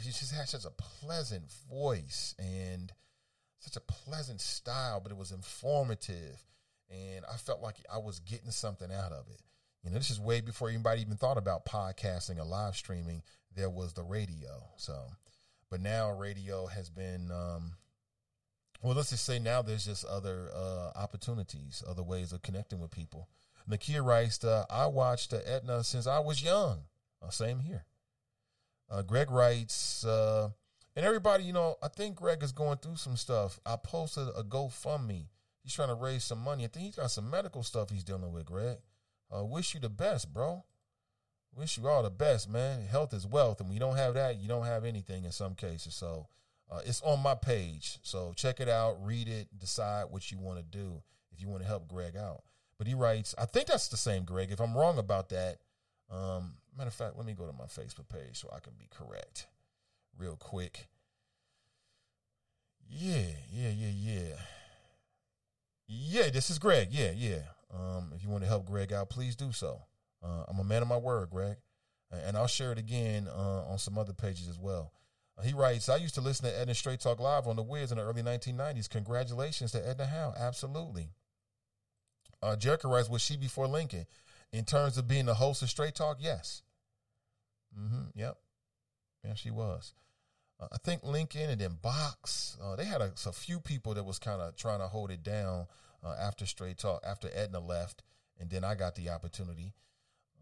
he 0.00 0.10
just 0.10 0.34
had 0.34 0.48
such 0.48 0.64
a 0.64 0.70
pleasant 0.70 1.50
voice 1.70 2.34
and 2.38 2.92
such 3.60 3.76
a 3.76 3.80
pleasant 3.80 4.40
style, 4.40 5.00
but 5.00 5.12
it 5.12 5.18
was 5.18 5.32
informative, 5.32 6.38
and 6.90 7.24
I 7.32 7.36
felt 7.36 7.62
like 7.62 7.76
I 7.92 7.98
was 7.98 8.20
getting 8.20 8.50
something 8.50 8.92
out 8.92 9.12
of 9.12 9.26
it. 9.28 9.40
You 9.82 9.90
know, 9.90 9.98
this 9.98 10.10
is 10.10 10.20
way 10.20 10.40
before 10.40 10.68
anybody 10.68 11.00
even 11.00 11.16
thought 11.16 11.38
about 11.38 11.64
podcasting 11.64 12.38
or 12.38 12.44
live 12.44 12.76
streaming. 12.76 13.22
There 13.54 13.70
was 13.70 13.92
the 13.92 14.02
radio, 14.02 14.64
so, 14.76 14.98
but 15.70 15.80
now 15.80 16.10
radio 16.10 16.66
has 16.66 16.90
been 16.90 17.30
um, 17.30 17.72
well, 18.82 18.94
let's 18.94 19.10
just 19.10 19.24
say 19.24 19.38
now 19.38 19.62
there's 19.62 19.86
just 19.86 20.04
other 20.04 20.50
uh, 20.54 20.90
opportunities, 20.96 21.82
other 21.88 22.02
ways 22.02 22.32
of 22.32 22.42
connecting 22.42 22.80
with 22.80 22.90
people. 22.90 23.28
Nakia 23.68 24.04
writes, 24.04 24.42
uh, 24.44 24.64
I 24.70 24.86
watched 24.86 25.32
uh, 25.32 25.38
Edna 25.44 25.82
since 25.82 26.06
I 26.06 26.20
was 26.20 26.42
young. 26.42 26.82
Uh, 27.22 27.30
same 27.30 27.60
here. 27.60 27.84
Uh, 28.88 29.02
Greg 29.02 29.30
writes, 29.30 30.04
uh, 30.04 30.50
and 30.94 31.04
everybody, 31.04 31.44
you 31.44 31.52
know, 31.52 31.76
I 31.82 31.88
think 31.88 32.16
Greg 32.16 32.42
is 32.42 32.52
going 32.52 32.78
through 32.78 32.96
some 32.96 33.16
stuff. 33.16 33.58
I 33.66 33.76
posted 33.76 34.28
a 34.36 34.44
GoFundMe. 34.44 35.26
He's 35.62 35.74
trying 35.74 35.88
to 35.88 35.94
raise 35.94 36.22
some 36.22 36.38
money. 36.38 36.64
I 36.64 36.68
think 36.68 36.86
he's 36.86 36.94
got 36.96 37.10
some 37.10 37.28
medical 37.28 37.64
stuff 37.64 37.90
he's 37.90 38.04
dealing 38.04 38.32
with, 38.32 38.46
Greg. 38.46 38.76
Uh, 39.34 39.44
wish 39.44 39.74
you 39.74 39.80
the 39.80 39.88
best, 39.88 40.32
bro. 40.32 40.64
Wish 41.54 41.76
you 41.76 41.88
all 41.88 42.02
the 42.04 42.10
best, 42.10 42.48
man. 42.48 42.86
Health 42.86 43.12
is 43.12 43.26
wealth. 43.26 43.58
And 43.58 43.68
when 43.68 43.74
you 43.74 43.80
don't 43.80 43.96
have 43.96 44.14
that, 44.14 44.38
you 44.38 44.46
don't 44.46 44.66
have 44.66 44.84
anything 44.84 45.24
in 45.24 45.32
some 45.32 45.54
cases. 45.54 45.94
So, 45.94 46.28
uh, 46.70 46.80
it's 46.84 47.02
on 47.02 47.22
my 47.22 47.34
page, 47.34 47.98
so 48.02 48.32
check 48.36 48.60
it 48.60 48.68
out, 48.68 48.98
read 49.00 49.28
it, 49.28 49.48
decide 49.58 50.06
what 50.10 50.30
you 50.30 50.38
want 50.38 50.58
to 50.58 50.64
do 50.64 51.02
if 51.32 51.40
you 51.40 51.48
want 51.48 51.62
to 51.62 51.68
help 51.68 51.88
Greg 51.88 52.16
out. 52.16 52.42
But 52.78 52.86
he 52.86 52.94
writes, 52.94 53.34
I 53.38 53.46
think 53.46 53.68
that's 53.68 53.88
the 53.88 53.96
same 53.96 54.24
Greg. 54.24 54.50
If 54.50 54.60
I'm 54.60 54.76
wrong 54.76 54.98
about 54.98 55.28
that, 55.30 55.58
Um, 56.08 56.58
matter 56.76 56.88
of 56.88 56.94
fact, 56.94 57.16
let 57.16 57.26
me 57.26 57.34
go 57.34 57.46
to 57.46 57.52
my 57.52 57.64
Facebook 57.64 58.08
page 58.08 58.38
so 58.38 58.48
I 58.54 58.60
can 58.60 58.74
be 58.78 58.86
correct 58.90 59.48
real 60.16 60.36
quick. 60.36 60.88
Yeah, 62.88 63.32
yeah, 63.50 63.70
yeah, 63.70 63.92
yeah. 63.92 64.36
Yeah, 65.88 66.30
this 66.30 66.48
is 66.48 66.60
Greg. 66.60 66.88
Yeah, 66.92 67.10
yeah. 67.10 67.42
Um, 67.74 68.12
if 68.14 68.22
you 68.22 68.28
want 68.30 68.44
to 68.44 68.48
help 68.48 68.66
Greg 68.66 68.92
out, 68.92 69.10
please 69.10 69.34
do 69.34 69.50
so. 69.50 69.82
Uh, 70.22 70.44
I'm 70.46 70.60
a 70.60 70.64
man 70.64 70.82
of 70.82 70.88
my 70.88 70.96
word, 70.96 71.30
Greg. 71.30 71.56
And 72.12 72.36
I'll 72.36 72.46
share 72.46 72.70
it 72.70 72.78
again 72.78 73.26
uh, 73.26 73.64
on 73.66 73.78
some 73.78 73.98
other 73.98 74.12
pages 74.12 74.48
as 74.48 74.58
well. 74.60 74.92
He 75.44 75.52
writes, 75.52 75.88
I 75.88 75.96
used 75.96 76.14
to 76.14 76.22
listen 76.22 76.46
to 76.46 76.58
Edna 76.58 76.74
Straight 76.74 77.00
Talk 77.00 77.20
Live 77.20 77.46
on 77.46 77.56
the 77.56 77.62
Wiz 77.62 77.92
in 77.92 77.98
the 77.98 78.04
early 78.04 78.22
1990s. 78.22 78.88
Congratulations 78.88 79.72
to 79.72 79.86
Edna 79.86 80.06
Howe. 80.06 80.32
Absolutely. 80.36 81.10
Uh, 82.42 82.56
Jericho 82.56 82.88
writes, 82.88 83.10
was 83.10 83.22
she 83.22 83.36
before 83.36 83.66
Lincoln? 83.66 84.06
In 84.52 84.64
terms 84.64 84.96
of 84.96 85.06
being 85.06 85.26
the 85.26 85.34
host 85.34 85.62
of 85.62 85.68
Straight 85.68 85.94
Talk, 85.94 86.16
yes. 86.20 86.62
Mm-hmm, 87.78 88.18
yep. 88.18 88.38
Yeah, 89.24 89.34
she 89.34 89.50
was. 89.50 89.92
Uh, 90.58 90.68
I 90.72 90.78
think 90.78 91.02
Lincoln 91.02 91.50
and 91.50 91.60
then 91.60 91.78
Box. 91.82 92.56
Uh, 92.62 92.76
they 92.76 92.84
had 92.84 93.02
a, 93.02 93.12
a, 93.26 93.32
few 93.32 93.60
people 93.60 93.92
that 93.94 94.04
was 94.04 94.18
kind 94.18 94.40
of 94.40 94.56
trying 94.56 94.78
to 94.78 94.86
hold 94.86 95.10
it 95.10 95.22
down 95.22 95.66
uh, 96.02 96.14
after 96.18 96.46
Straight 96.46 96.78
Talk, 96.78 97.02
after 97.06 97.28
Edna 97.34 97.60
left, 97.60 98.02
and 98.40 98.48
then 98.48 98.64
I 98.64 98.74
got 98.74 98.94
the 98.94 99.10
opportunity. 99.10 99.74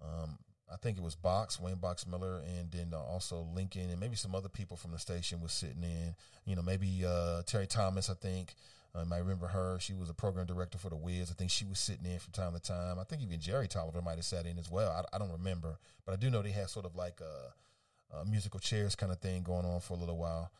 Um, 0.03 0.39
I 0.73 0.77
think 0.77 0.97
it 0.97 1.03
was 1.03 1.15
Box, 1.15 1.61
Wayne 1.61 1.77
Box 1.77 2.07
Miller, 2.07 2.43
and 2.59 2.70
then 2.70 2.89
uh, 2.93 2.99
also 2.99 3.47
Lincoln, 3.55 3.91
and 3.91 4.01
maybe 4.01 4.16
some 4.16 4.35
other 4.35 4.49
people 4.49 4.77
from 4.77 4.93
the 4.93 4.99
station 4.99 5.41
was 5.41 5.53
sitting 5.53 5.82
in. 5.82 6.15
You 6.47 6.57
know, 6.57 6.62
maybe 6.62 7.05
uh, 7.07 7.43
Terry 7.43 7.66
Thomas. 7.66 8.09
I 8.09 8.15
think 8.15 8.55
uh, 8.95 9.01
you 9.01 9.07
might 9.07 9.19
remember 9.19 9.49
her. 9.49 9.78
She 9.81 9.93
was 9.93 10.09
a 10.09 10.15
program 10.15 10.47
director 10.47 10.78
for 10.78 10.89
the 10.89 10.97
Wiz. 10.97 11.31
I 11.31 11.35
think 11.35 11.51
she 11.51 11.65
was 11.65 11.78
sitting 11.78 12.07
in 12.07 12.19
from 12.19 12.32
time 12.32 12.55
to 12.55 12.61
time. 12.61 12.99
I 12.99 13.05
think 13.05 13.23
even 13.23 13.41
Jerry 13.41 13.69
Tolliver 13.69 14.01
might 14.01 14.16
have 14.16 14.24
sat 14.24 14.47
in 14.47 14.59
as 14.59 14.70
well. 14.70 14.91
I, 14.91 15.16
I 15.16 15.19
don't 15.19 15.32
remember, 15.32 15.78
but 16.07 16.12
I 16.12 16.16
do 16.16 16.31
know 16.31 16.43
they 16.43 16.51
had 16.51 16.70
sort 16.70 16.86
of 16.86 16.97
like 16.97 17.20
a 17.20 18.16
uh, 18.16 18.24
musical 18.24 18.61
chairs 18.61 18.95
kind 18.95 19.12
of 19.12 19.19
thing 19.19 19.43
going 19.43 19.66
on 19.66 19.81
for 19.81 19.95
a 19.95 19.97
little 19.97 20.16
while. 20.16 20.51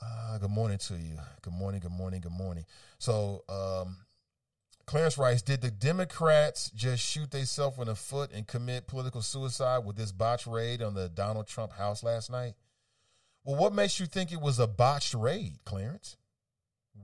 Uh, 0.00 0.38
good 0.38 0.50
morning 0.50 0.78
to 0.78 0.94
you. 0.94 1.16
Good 1.42 1.52
morning. 1.52 1.80
Good 1.80 1.92
morning. 1.92 2.20
Good 2.20 2.32
morning. 2.32 2.64
So, 2.98 3.44
um, 3.48 3.96
Clarence 4.86 5.16
writes, 5.16 5.42
did 5.42 5.60
the 5.60 5.70
Democrats 5.70 6.70
just 6.74 7.02
shoot 7.02 7.30
themselves 7.30 7.78
in 7.78 7.86
the 7.86 7.94
foot 7.94 8.30
and 8.32 8.46
commit 8.46 8.88
political 8.88 9.22
suicide 9.22 9.84
with 9.84 9.96
this 9.96 10.12
botched 10.12 10.46
raid 10.46 10.82
on 10.82 10.94
the 10.94 11.08
Donald 11.08 11.46
Trump 11.46 11.72
house 11.72 12.02
last 12.02 12.30
night? 12.30 12.54
Well, 13.44 13.56
what 13.56 13.72
makes 13.72 13.98
you 13.98 14.06
think 14.06 14.32
it 14.32 14.40
was 14.40 14.58
a 14.58 14.66
botched 14.66 15.14
raid, 15.14 15.58
Clarence? 15.64 16.16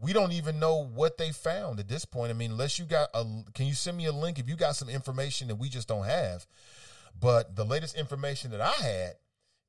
We 0.02 0.12
don't 0.12 0.32
even 0.32 0.58
know 0.58 0.84
what 0.84 1.18
they 1.18 1.32
found 1.32 1.80
at 1.80 1.88
this 1.88 2.04
point. 2.04 2.30
I 2.30 2.34
mean, 2.34 2.52
unless 2.52 2.78
you 2.78 2.84
got 2.84 3.08
a, 3.14 3.24
can 3.54 3.66
you 3.66 3.74
send 3.74 3.96
me 3.96 4.06
a 4.06 4.12
link 4.12 4.38
if 4.38 4.48
you 4.48 4.54
got 4.54 4.76
some 4.76 4.88
information 4.88 5.48
that 5.48 5.56
we 5.56 5.68
just 5.68 5.88
don't 5.88 6.04
have? 6.04 6.46
But 7.18 7.56
the 7.56 7.64
latest 7.64 7.96
information 7.96 8.50
that 8.50 8.60
I 8.60 8.70
had 8.70 9.14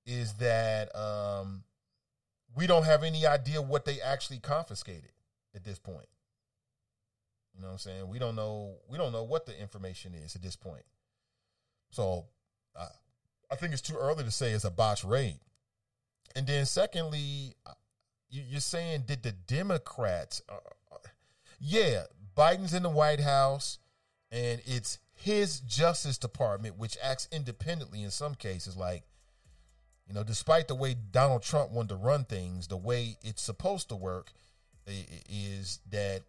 is 0.06 0.34
that 0.34 0.96
um, 0.96 1.64
we 2.56 2.68
don't 2.68 2.86
have 2.86 3.04
any 3.04 3.26
idea 3.26 3.62
what 3.62 3.86
they 3.86 4.02
actually 4.02 4.40
confiscated 4.40 5.12
at 5.56 5.64
this 5.64 5.80
point. 5.80 6.08
You 7.60 7.64
know 7.64 7.72
what 7.72 7.74
I'm 7.74 7.80
saying? 7.80 8.08
We 8.08 8.20
don't 8.20 8.38
know. 8.38 8.78
We 8.88 8.98
don't 8.98 9.12
know 9.12 9.24
what 9.24 9.46
the 9.46 9.60
information 9.60 10.14
is 10.14 10.34
at 10.34 10.42
this 10.42 10.56
point. 10.56 10.86
So, 11.92 12.28
uh, 12.74 12.88
I 13.52 13.56
think 13.56 13.74
it's 13.74 13.82
too 13.82 13.98
early 13.98 14.24
to 14.24 14.32
say 14.32 14.52
it's 14.52 14.64
a 14.64 14.72
botch 14.72 15.04
raid. 15.04 15.40
And 16.38 16.48
then, 16.48 16.66
secondly, 16.66 17.56
uh, 17.66 17.74
you're 18.30 18.62
saying 18.62 19.04
did 19.08 19.24
the 19.24 19.34
Democrats? 19.34 20.42
Uh, 20.48 20.54
uh, 20.90 20.98
yeah, 21.60 22.04
Biden's 22.38 22.74
in 22.74 22.84
the 22.84 22.90
White 22.90 23.20
House, 23.20 23.80
and 24.32 24.62
it's 24.66 25.00
his 25.14 25.60
Justice 25.60 26.18
Department, 26.18 26.78
which 26.78 26.98
acts 27.04 27.28
independently 27.30 28.04
in 28.04 28.12
some 28.12 28.36
cases. 28.36 28.78
Like, 28.78 29.04
you 30.08 30.14
know, 30.14 30.24
despite 30.24 30.70
the 30.70 30.76
way 30.76 30.96
Donald 31.12 31.44
Trump 31.44 31.72
wanted 31.72 31.90
to 31.90 31.96
run 31.96 32.24
things, 32.24 32.68
the 32.68 32.78
way 32.78 33.18
it's 33.22 33.42
supposed 33.42 33.90
to 33.90 33.98
work 33.98 34.32
is 34.88 35.82
that 35.92 36.24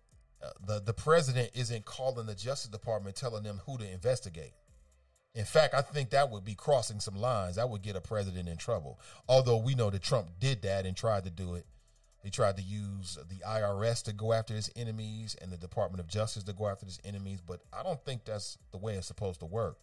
the 0.67 0.81
the 0.81 0.95
president 0.95 1.51
isn't 1.55 1.85
calling 1.85 2.27
the 2.27 2.35
Justice 2.35 2.71
Department 2.71 3.17
telling 3.17 3.43
them 3.43 3.61
who 3.67 3.79
to 3.79 3.91
investigate. 3.91 4.53
In 5.35 5.45
fact, 5.45 5.75
I 5.75 5.83
think 5.83 6.11
that 6.11 6.31
would 6.31 6.45
be 6.45 6.55
crossing 6.55 6.99
some 6.99 7.15
lines. 7.15 7.57
That 7.57 7.71
would 7.71 7.83
get 7.83 7.95
a 7.95 8.01
president 8.01 8.49
in 8.49 8.57
trouble. 8.57 8.99
Although 9.29 9.59
we 9.59 9.77
know 9.77 9.91
that 9.91 10.03
Trump 10.03 10.29
did 10.41 10.63
that 10.63 10.87
and 10.87 10.97
tried 10.97 11.25
to 11.25 11.31
do 11.31 11.55
it 11.55 11.67
he 12.23 12.31
tried 12.31 12.57
to 12.57 12.63
use 12.63 13.19
the 13.29 13.37
IRS 13.47 14.03
to 14.05 14.13
go 14.13 14.33
after 14.33 14.55
his 14.55 14.71
enemies 14.77 15.37
and 15.41 15.51
the 15.51 15.57
Department 15.57 16.01
of 16.01 16.07
Justice 16.07 16.43
to 16.45 16.53
go 16.53 16.69
after 16.69 16.85
his 16.85 17.01
enemies, 17.05 17.41
but 17.41 17.61
I 17.73 17.83
don't 17.83 18.03
think 18.05 18.25
that's 18.25 18.59
the 18.73 18.79
way 18.79 18.95
it's 18.95 19.07
supposed 19.07 19.41
to 19.41 19.47
work. 19.47 19.79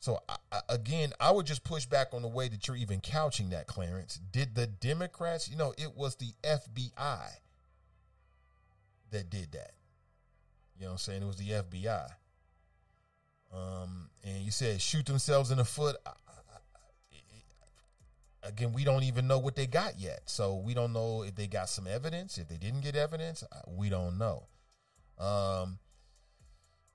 So 0.00 0.20
I, 0.28 0.36
I, 0.50 0.60
again, 0.68 1.12
I 1.20 1.30
would 1.30 1.44
just 1.44 1.64
push 1.64 1.84
back 1.84 2.08
on 2.14 2.22
the 2.22 2.28
way 2.28 2.48
that 2.48 2.66
you're 2.66 2.76
even 2.76 3.00
couching 3.00 3.50
that, 3.50 3.66
Clarence. 3.66 4.18
Did 4.32 4.54
the 4.54 4.66
Democrats, 4.66 5.50
you 5.50 5.56
know, 5.56 5.74
it 5.76 5.94
was 5.94 6.16
the 6.16 6.32
FBI 6.42 7.28
that 9.10 9.28
did 9.28 9.52
that. 9.52 9.72
You 10.78 10.84
know 10.84 10.90
what 10.90 10.92
I'm 10.92 10.98
saying? 10.98 11.22
It 11.22 11.26
was 11.26 11.36
the 11.36 11.50
FBI. 11.50 12.06
Um, 13.52 14.10
and 14.24 14.42
you 14.42 14.50
said 14.50 14.80
shoot 14.80 15.06
themselves 15.06 15.50
in 15.50 15.58
the 15.58 15.64
foot. 15.64 15.96
Again, 18.42 18.72
we 18.72 18.84
don't 18.84 19.02
even 19.02 19.26
know 19.26 19.38
what 19.38 19.56
they 19.56 19.66
got 19.66 19.98
yet. 19.98 20.20
So 20.26 20.56
we 20.56 20.72
don't 20.72 20.92
know 20.92 21.22
if 21.22 21.34
they 21.34 21.48
got 21.48 21.68
some 21.68 21.86
evidence. 21.86 22.38
If 22.38 22.48
they 22.48 22.56
didn't 22.56 22.82
get 22.82 22.94
evidence, 22.94 23.42
we 23.66 23.88
don't 23.88 24.16
know. 24.16 24.46
Um, 25.18 25.78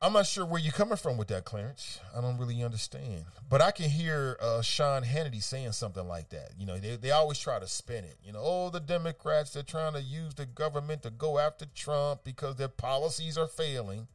I'm 0.04 0.12
not 0.12 0.28
sure 0.28 0.46
where 0.46 0.60
you're 0.60 0.74
coming 0.74 0.98
from 0.98 1.16
with 1.16 1.30
that, 1.30 1.46
Clarence. 1.46 2.02
I 2.16 2.20
don't 2.20 2.38
really 2.38 2.62
understand. 2.62 3.24
But 3.50 3.62
I 3.62 3.72
can 3.72 3.90
hear 3.90 4.36
uh, 4.42 4.62
Sean 4.62 5.02
Hannity 5.04 5.42
saying 5.42 5.72
something 5.72 6.06
like 6.06 6.28
that. 6.32 6.52
You 6.60 6.66
know, 6.66 6.78
they, 6.78 6.98
they 6.98 7.12
always 7.12 7.40
try 7.40 7.58
to 7.58 7.68
spin 7.68 8.04
it. 8.04 8.18
You 8.22 8.34
know, 8.34 8.42
oh, 8.44 8.70
the 8.70 8.82
Democrats, 8.82 9.54
they're 9.54 9.64
trying 9.64 9.94
to 9.94 10.02
use 10.02 10.34
the 10.34 10.46
government 10.46 11.04
to 11.04 11.10
go 11.10 11.40
after 11.40 11.66
Trump 11.74 12.26
because 12.26 12.58
their 12.58 12.68
policies 12.68 13.38
are 13.38 13.48
failing. 13.48 14.08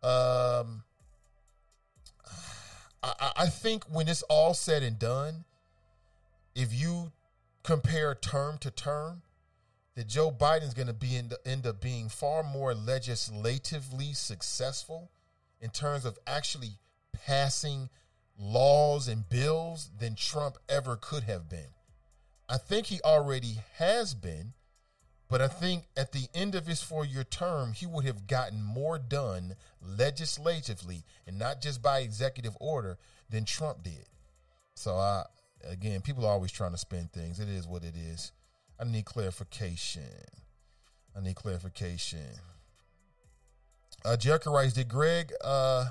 Um, 0.00 0.84
I, 3.02 3.32
I 3.36 3.46
think 3.46 3.82
when 3.90 4.06
it's 4.06 4.22
all 4.22 4.54
said 4.54 4.84
and 4.84 4.96
done, 4.96 5.44
if 6.54 6.72
you 6.72 7.10
compare 7.64 8.14
term 8.14 8.58
to 8.58 8.70
term, 8.70 9.22
that 9.98 10.06
Joe 10.06 10.30
Biden's 10.30 10.74
going 10.74 10.86
to 10.86 10.92
be 10.92 11.20
end 11.44 11.66
up 11.66 11.80
being 11.80 12.08
far 12.08 12.44
more 12.44 12.72
legislatively 12.72 14.12
successful 14.12 15.10
in 15.60 15.70
terms 15.70 16.04
of 16.04 16.16
actually 16.24 16.78
passing 17.26 17.88
laws 18.38 19.08
and 19.08 19.28
bills 19.28 19.90
than 19.98 20.14
Trump 20.14 20.56
ever 20.68 20.94
could 20.94 21.24
have 21.24 21.48
been. 21.48 21.72
I 22.48 22.58
think 22.58 22.86
he 22.86 23.00
already 23.04 23.56
has 23.78 24.14
been, 24.14 24.52
but 25.28 25.42
I 25.42 25.48
think 25.48 25.88
at 25.96 26.12
the 26.12 26.28
end 26.32 26.54
of 26.54 26.68
his 26.68 26.80
four 26.80 27.04
year 27.04 27.24
term, 27.24 27.72
he 27.72 27.84
would 27.84 28.04
have 28.04 28.28
gotten 28.28 28.62
more 28.62 29.00
done 29.00 29.56
legislatively 29.82 31.02
and 31.26 31.40
not 31.40 31.60
just 31.60 31.82
by 31.82 31.98
executive 31.98 32.56
order 32.60 32.98
than 33.28 33.44
Trump 33.44 33.82
did. 33.82 34.06
So 34.76 34.94
I, 34.94 35.24
again, 35.68 36.02
people 36.02 36.24
are 36.24 36.30
always 36.30 36.52
trying 36.52 36.70
to 36.70 36.78
spin 36.78 37.10
things. 37.12 37.40
It 37.40 37.48
is 37.48 37.66
what 37.66 37.82
it 37.82 37.96
is. 37.96 38.30
I 38.80 38.84
need 38.84 39.04
clarification. 39.04 40.02
I 41.16 41.20
need 41.20 41.34
clarification. 41.34 42.20
Uh, 44.04 44.16
Jericho 44.16 44.52
writes, 44.52 44.72
did 44.72 44.88
Greg, 44.88 45.32
uh, 45.42 45.86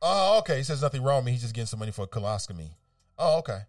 oh, 0.00 0.38
okay. 0.38 0.58
He 0.58 0.62
says 0.62 0.80
nothing 0.80 1.02
wrong 1.02 1.16
with 1.16 1.26
me. 1.26 1.32
He's 1.32 1.42
just 1.42 1.54
getting 1.54 1.66
some 1.66 1.80
money 1.80 1.90
for 1.90 2.02
a 2.02 2.06
coloscopy. 2.06 2.70
Oh, 3.18 3.38
okay. 3.38 3.60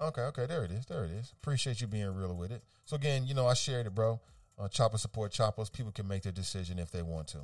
Okay, 0.00 0.22
okay. 0.22 0.46
There 0.46 0.64
it 0.64 0.70
is. 0.70 0.86
There 0.86 1.04
it 1.04 1.10
is. 1.10 1.32
Appreciate 1.42 1.80
you 1.80 1.86
being 1.86 2.14
real 2.14 2.34
with 2.34 2.52
it. 2.52 2.62
So 2.84 2.96
again, 2.96 3.26
you 3.26 3.34
know, 3.34 3.46
I 3.46 3.54
shared 3.54 3.86
it, 3.86 3.94
bro. 3.94 4.20
Uh, 4.58 4.68
chopper 4.68 4.98
support 4.98 5.32
choppers. 5.32 5.70
People 5.70 5.92
can 5.92 6.06
make 6.06 6.22
their 6.22 6.32
decision 6.32 6.78
if 6.78 6.90
they 6.90 7.02
want 7.02 7.28
to. 7.28 7.38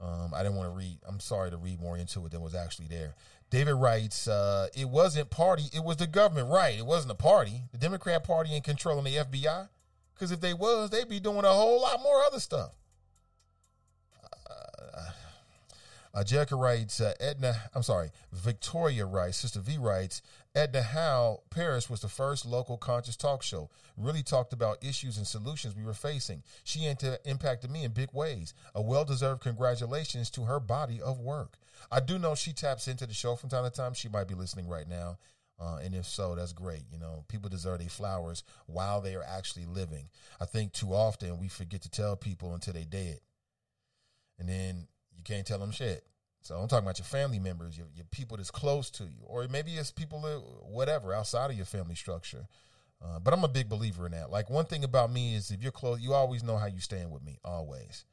Um, 0.00 0.32
I 0.34 0.42
didn't 0.42 0.56
want 0.56 0.72
to 0.72 0.76
read. 0.76 0.98
I'm 1.06 1.20
sorry 1.20 1.50
to 1.50 1.56
read 1.56 1.80
more 1.80 1.96
into 1.96 2.24
it 2.24 2.32
than 2.32 2.40
was 2.40 2.54
actually 2.54 2.88
there. 2.88 3.14
David 3.50 3.74
writes, 3.74 4.26
uh, 4.28 4.68
"It 4.74 4.88
wasn't 4.88 5.28
party. 5.30 5.68
It 5.72 5.84
was 5.84 5.98
the 5.98 6.06
government. 6.06 6.48
Right? 6.48 6.78
It 6.78 6.86
wasn't 6.86 7.12
a 7.12 7.16
party. 7.16 7.64
The 7.72 7.78
Democrat 7.78 8.24
Party 8.24 8.54
in 8.54 8.62
controlling 8.62 9.04
the 9.04 9.16
FBI. 9.18 9.68
Because 10.14 10.30
if 10.32 10.40
they 10.40 10.54
was, 10.54 10.90
they'd 10.90 11.08
be 11.08 11.20
doing 11.20 11.44
a 11.44 11.52
whole 11.52 11.82
lot 11.82 12.00
more 12.02 12.22
other 12.22 12.40
stuff." 12.40 12.72
Uh, 14.48 15.10
uh, 16.14 16.24
Jericho 16.24 16.56
writes, 16.56 17.00
uh, 17.00 17.14
Edna, 17.20 17.54
I'm 17.74 17.82
sorry, 17.82 18.10
Victoria 18.32 19.06
writes, 19.06 19.38
Sister 19.38 19.60
V 19.60 19.78
writes, 19.78 20.22
Edna 20.52 20.82
Howe 20.82 21.42
Parrish 21.50 21.88
was 21.88 22.00
the 22.00 22.08
first 22.08 22.44
local 22.44 22.76
conscious 22.76 23.16
talk 23.16 23.42
show. 23.42 23.70
Really 23.96 24.24
talked 24.24 24.52
about 24.52 24.84
issues 24.84 25.16
and 25.16 25.26
solutions 25.26 25.76
we 25.76 25.84
were 25.84 25.94
facing. 25.94 26.42
She 26.64 26.86
inter- 26.86 27.18
impacted 27.24 27.70
me 27.70 27.84
in 27.84 27.92
big 27.92 28.12
ways. 28.12 28.52
A 28.74 28.82
well 28.82 29.04
deserved 29.04 29.42
congratulations 29.42 30.28
to 30.30 30.44
her 30.44 30.58
body 30.58 31.00
of 31.00 31.20
work. 31.20 31.56
I 31.90 32.00
do 32.00 32.18
know 32.18 32.34
she 32.34 32.52
taps 32.52 32.88
into 32.88 33.06
the 33.06 33.14
show 33.14 33.36
from 33.36 33.48
time 33.48 33.64
to 33.64 33.70
time. 33.70 33.94
She 33.94 34.08
might 34.08 34.26
be 34.26 34.34
listening 34.34 34.68
right 34.68 34.88
now. 34.88 35.18
Uh, 35.60 35.76
and 35.84 35.94
if 35.94 36.06
so, 36.06 36.34
that's 36.34 36.52
great. 36.52 36.82
You 36.90 36.98
know, 36.98 37.24
people 37.28 37.48
deserve 37.48 37.78
their 37.78 37.88
flowers 37.88 38.42
while 38.66 39.00
they 39.00 39.14
are 39.14 39.22
actually 39.22 39.66
living. 39.66 40.08
I 40.40 40.46
think 40.46 40.72
too 40.72 40.94
often 40.94 41.38
we 41.38 41.48
forget 41.48 41.82
to 41.82 41.90
tell 41.90 42.16
people 42.16 42.54
until 42.54 42.72
they 42.72 42.84
dead. 42.84 43.20
And 44.38 44.48
then 44.48 44.88
you 45.16 45.22
can't 45.22 45.46
tell 45.46 45.58
them 45.58 45.70
shit. 45.70 46.04
So 46.42 46.56
I'm 46.56 46.68
talking 46.68 46.84
about 46.84 46.98
your 46.98 47.06
family 47.06 47.38
members, 47.38 47.76
your, 47.76 47.88
your 47.94 48.06
people 48.10 48.36
that's 48.38 48.50
close 48.50 48.90
to 48.92 49.04
you, 49.04 49.24
or 49.24 49.46
maybe 49.48 49.72
it's 49.72 49.90
people 49.90 50.20
that, 50.22 50.42
whatever 50.70 51.12
outside 51.12 51.50
of 51.50 51.56
your 51.56 51.66
family 51.66 51.94
structure. 51.94 52.46
Uh, 53.02 53.18
but 53.18 53.32
I'm 53.32 53.44
a 53.44 53.48
big 53.48 53.68
believer 53.68 54.06
in 54.06 54.12
that. 54.12 54.30
Like 54.30 54.50
one 54.50 54.66
thing 54.66 54.84
about 54.84 55.12
me 55.12 55.34
is 55.34 55.50
if 55.50 55.62
you're 55.62 55.72
close, 55.72 56.00
you 56.00 56.12
always 56.12 56.42
know 56.42 56.56
how 56.56 56.66
you 56.66 56.80
stand 56.80 57.10
with 57.10 57.22
me, 57.22 57.38
always. 57.44 58.04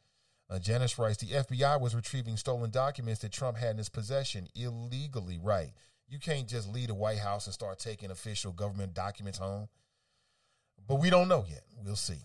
Uh, 0.50 0.60
Janice 0.60 0.98
writes, 0.98 1.18
the 1.18 1.28
FBI 1.28 1.80
was 1.80 1.94
retrieving 1.94 2.38
stolen 2.38 2.70
documents 2.72 3.22
that 3.22 3.34
Trump 3.34 3.58
had 3.58 3.72
in 3.72 3.78
his 3.78 3.90
possession 3.90 4.48
illegally. 4.56 5.40
Right. 5.42 5.72
You 6.08 6.20
can't 6.20 6.48
just 6.48 6.70
leave 6.70 6.88
the 6.88 6.94
White 6.94 7.18
House 7.20 7.48
and 7.48 7.54
start 7.54 7.80
taking 7.80 8.12
official 8.12 8.54
government 8.54 8.94
documents 8.94 9.40
home. 9.40 9.68
But 10.88 10.96
we 10.96 11.10
don't 11.10 11.28
know 11.28 11.44
yet. 11.50 11.64
We'll 11.84 11.98
see. 11.98 12.20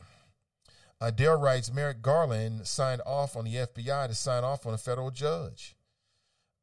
Uh, 1.01 1.11
Dale 1.11 1.35
writes, 1.35 1.73
Merrick 1.73 2.01
Garland 2.01 2.65
signed 2.69 3.03
off 3.05 3.37
on 3.37 3.45
the 3.45 3.55
FBI 3.55 4.07
to 4.07 4.15
sign 4.15 4.45
off 4.45 4.67
on 4.67 4.75
a 4.75 4.79
federal 4.79 5.11
judge. 5.11 5.75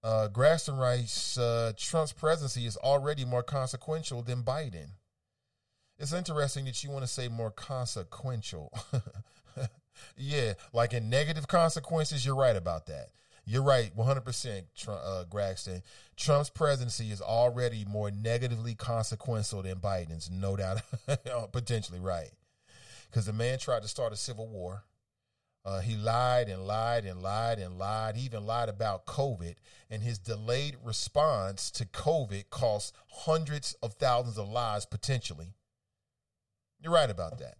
Uh, 0.01 0.29
Graston 0.31 0.79
writes, 0.79 1.37
uh, 1.37 1.73
Trump's 1.77 2.13
presidency 2.13 2.65
is 2.65 2.77
already 2.77 3.25
more 3.25 3.43
consequential 3.43 4.21
than 4.21 4.43
Biden. 4.43 4.91
It's 5.97 6.13
interesting 6.13 6.65
that 6.65 6.81
you 6.83 6.89
want 6.89 7.03
to 7.03 7.11
say 7.11 7.27
more 7.27 7.51
consequential. 7.51 8.71
yeah, 10.17 10.53
like 10.71 10.93
in 10.93 11.09
negative 11.09 11.47
consequences, 11.49 12.25
you're 12.25 12.35
right 12.35 12.55
about 12.55 12.85
that. 12.85 13.09
You're 13.45 13.63
right, 13.63 13.91
100%, 13.97 14.63
uh, 14.87 15.23
Graxton. 15.29 15.81
Trump's 16.15 16.51
presidency 16.51 17.11
is 17.11 17.19
already 17.19 17.83
more 17.83 18.11
negatively 18.11 18.75
consequential 18.75 19.63
than 19.63 19.79
Biden's, 19.79 20.29
no 20.29 20.55
doubt, 20.55 20.81
potentially 21.51 21.99
right. 21.99 22.29
Because 23.09 23.25
the 23.25 23.33
man 23.33 23.57
tried 23.57 23.81
to 23.81 23.87
start 23.87 24.13
a 24.13 24.15
civil 24.15 24.47
war. 24.47 24.83
Uh, 25.69 25.81
he 25.81 25.95
lied 25.95 26.49
and 26.49 26.65
lied 26.65 27.05
and 27.05 27.21
lied 27.21 27.59
and 27.59 27.77
lied. 27.77 28.15
He 28.15 28.25
even 28.25 28.43
lied 28.43 28.69
about 28.69 29.05
COVID. 29.05 29.53
And 29.91 30.01
his 30.01 30.17
delayed 30.17 30.77
response 30.83 31.69
to 31.71 31.85
COVID 31.85 32.49
cost 32.49 32.95
hundreds 33.07 33.75
of 33.83 33.93
thousands 33.93 34.39
of 34.39 34.49
lives 34.49 34.87
potentially. 34.87 35.53
You're 36.81 36.93
right 36.93 37.09
about 37.09 37.37
that. 37.37 37.57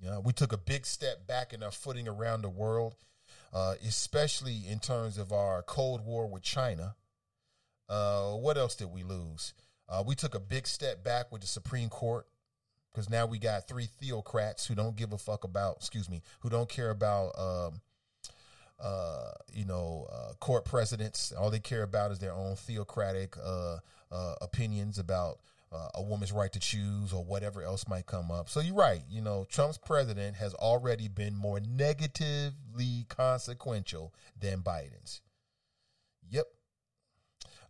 You 0.00 0.08
know, 0.08 0.20
we 0.20 0.32
took 0.32 0.54
a 0.54 0.56
big 0.56 0.86
step 0.86 1.26
back 1.26 1.52
in 1.52 1.62
our 1.62 1.70
footing 1.70 2.08
around 2.08 2.40
the 2.40 2.48
world, 2.48 2.94
uh, 3.52 3.74
especially 3.86 4.62
in 4.66 4.78
terms 4.78 5.18
of 5.18 5.30
our 5.30 5.62
Cold 5.62 6.02
War 6.02 6.26
with 6.26 6.42
China. 6.42 6.96
Uh, 7.90 8.32
what 8.32 8.56
else 8.56 8.74
did 8.74 8.88
we 8.88 9.02
lose? 9.02 9.52
Uh, 9.86 10.02
we 10.06 10.14
took 10.14 10.34
a 10.34 10.40
big 10.40 10.66
step 10.66 11.04
back 11.04 11.30
with 11.30 11.42
the 11.42 11.46
Supreme 11.46 11.90
Court 11.90 12.26
because 12.94 13.10
now 13.10 13.26
we 13.26 13.38
got 13.38 13.66
three 13.66 13.88
theocrats 14.00 14.66
who 14.66 14.74
don't 14.76 14.94
give 14.94 15.12
a 15.12 15.18
fuck 15.18 15.42
about, 15.42 15.76
excuse 15.78 16.08
me, 16.08 16.22
who 16.40 16.48
don't 16.48 16.68
care 16.68 16.90
about, 16.90 17.36
um, 17.36 17.80
uh, 18.78 19.32
you 19.52 19.64
know, 19.64 20.06
uh, 20.12 20.34
court 20.34 20.64
presidents. 20.64 21.32
All 21.32 21.50
they 21.50 21.58
care 21.58 21.82
about 21.82 22.12
is 22.12 22.20
their 22.20 22.32
own 22.32 22.56
theocratic 22.56 23.36
uh, 23.42 23.78
uh 24.12 24.34
opinions 24.40 24.98
about 24.98 25.40
uh, 25.72 25.88
a 25.94 26.02
woman's 26.02 26.30
right 26.30 26.52
to 26.52 26.60
choose 26.60 27.12
or 27.12 27.24
whatever 27.24 27.64
else 27.64 27.88
might 27.88 28.06
come 28.06 28.30
up. 28.30 28.48
So 28.48 28.60
you're 28.60 28.76
right. 28.76 29.02
You 29.10 29.22
know, 29.22 29.44
Trump's 29.50 29.78
president 29.78 30.36
has 30.36 30.54
already 30.54 31.08
been 31.08 31.34
more 31.34 31.58
negatively 31.58 33.06
consequential 33.08 34.14
than 34.38 34.60
Biden's. 34.60 35.20
Yep. 36.30 36.46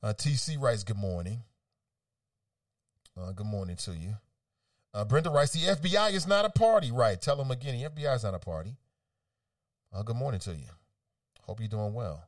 Uh, 0.03 0.13
TC 0.13 0.61
writes, 0.61 0.85
Good 0.85 0.99
morning. 0.99 1.45
Good 3.17 3.47
morning 3.47 3.77
to 3.77 3.93
you. 3.93 4.17
Uh, 4.95 5.05
Brenda 5.05 5.29
writes, 5.29 5.53
The 5.53 5.75
FBI 5.75 6.13
is 6.13 6.27
not 6.27 6.45
a 6.45 6.51
party. 6.51 6.93
Right. 6.93 7.21
Tell 7.21 7.37
them 7.37 7.51
again, 7.51 7.77
the 7.77 7.91
FBI 7.91 8.15
is 8.15 8.23
not 8.23 8.35
a 8.35 8.39
party. 8.39 8.77
Uh, 9.93 10.03
good 10.03 10.17
morning 10.17 10.41
to 10.41 10.53
you. 10.53 10.69
Hope 11.43 11.59
you're 11.61 11.69
doing 11.69 11.93
well. 11.93 12.25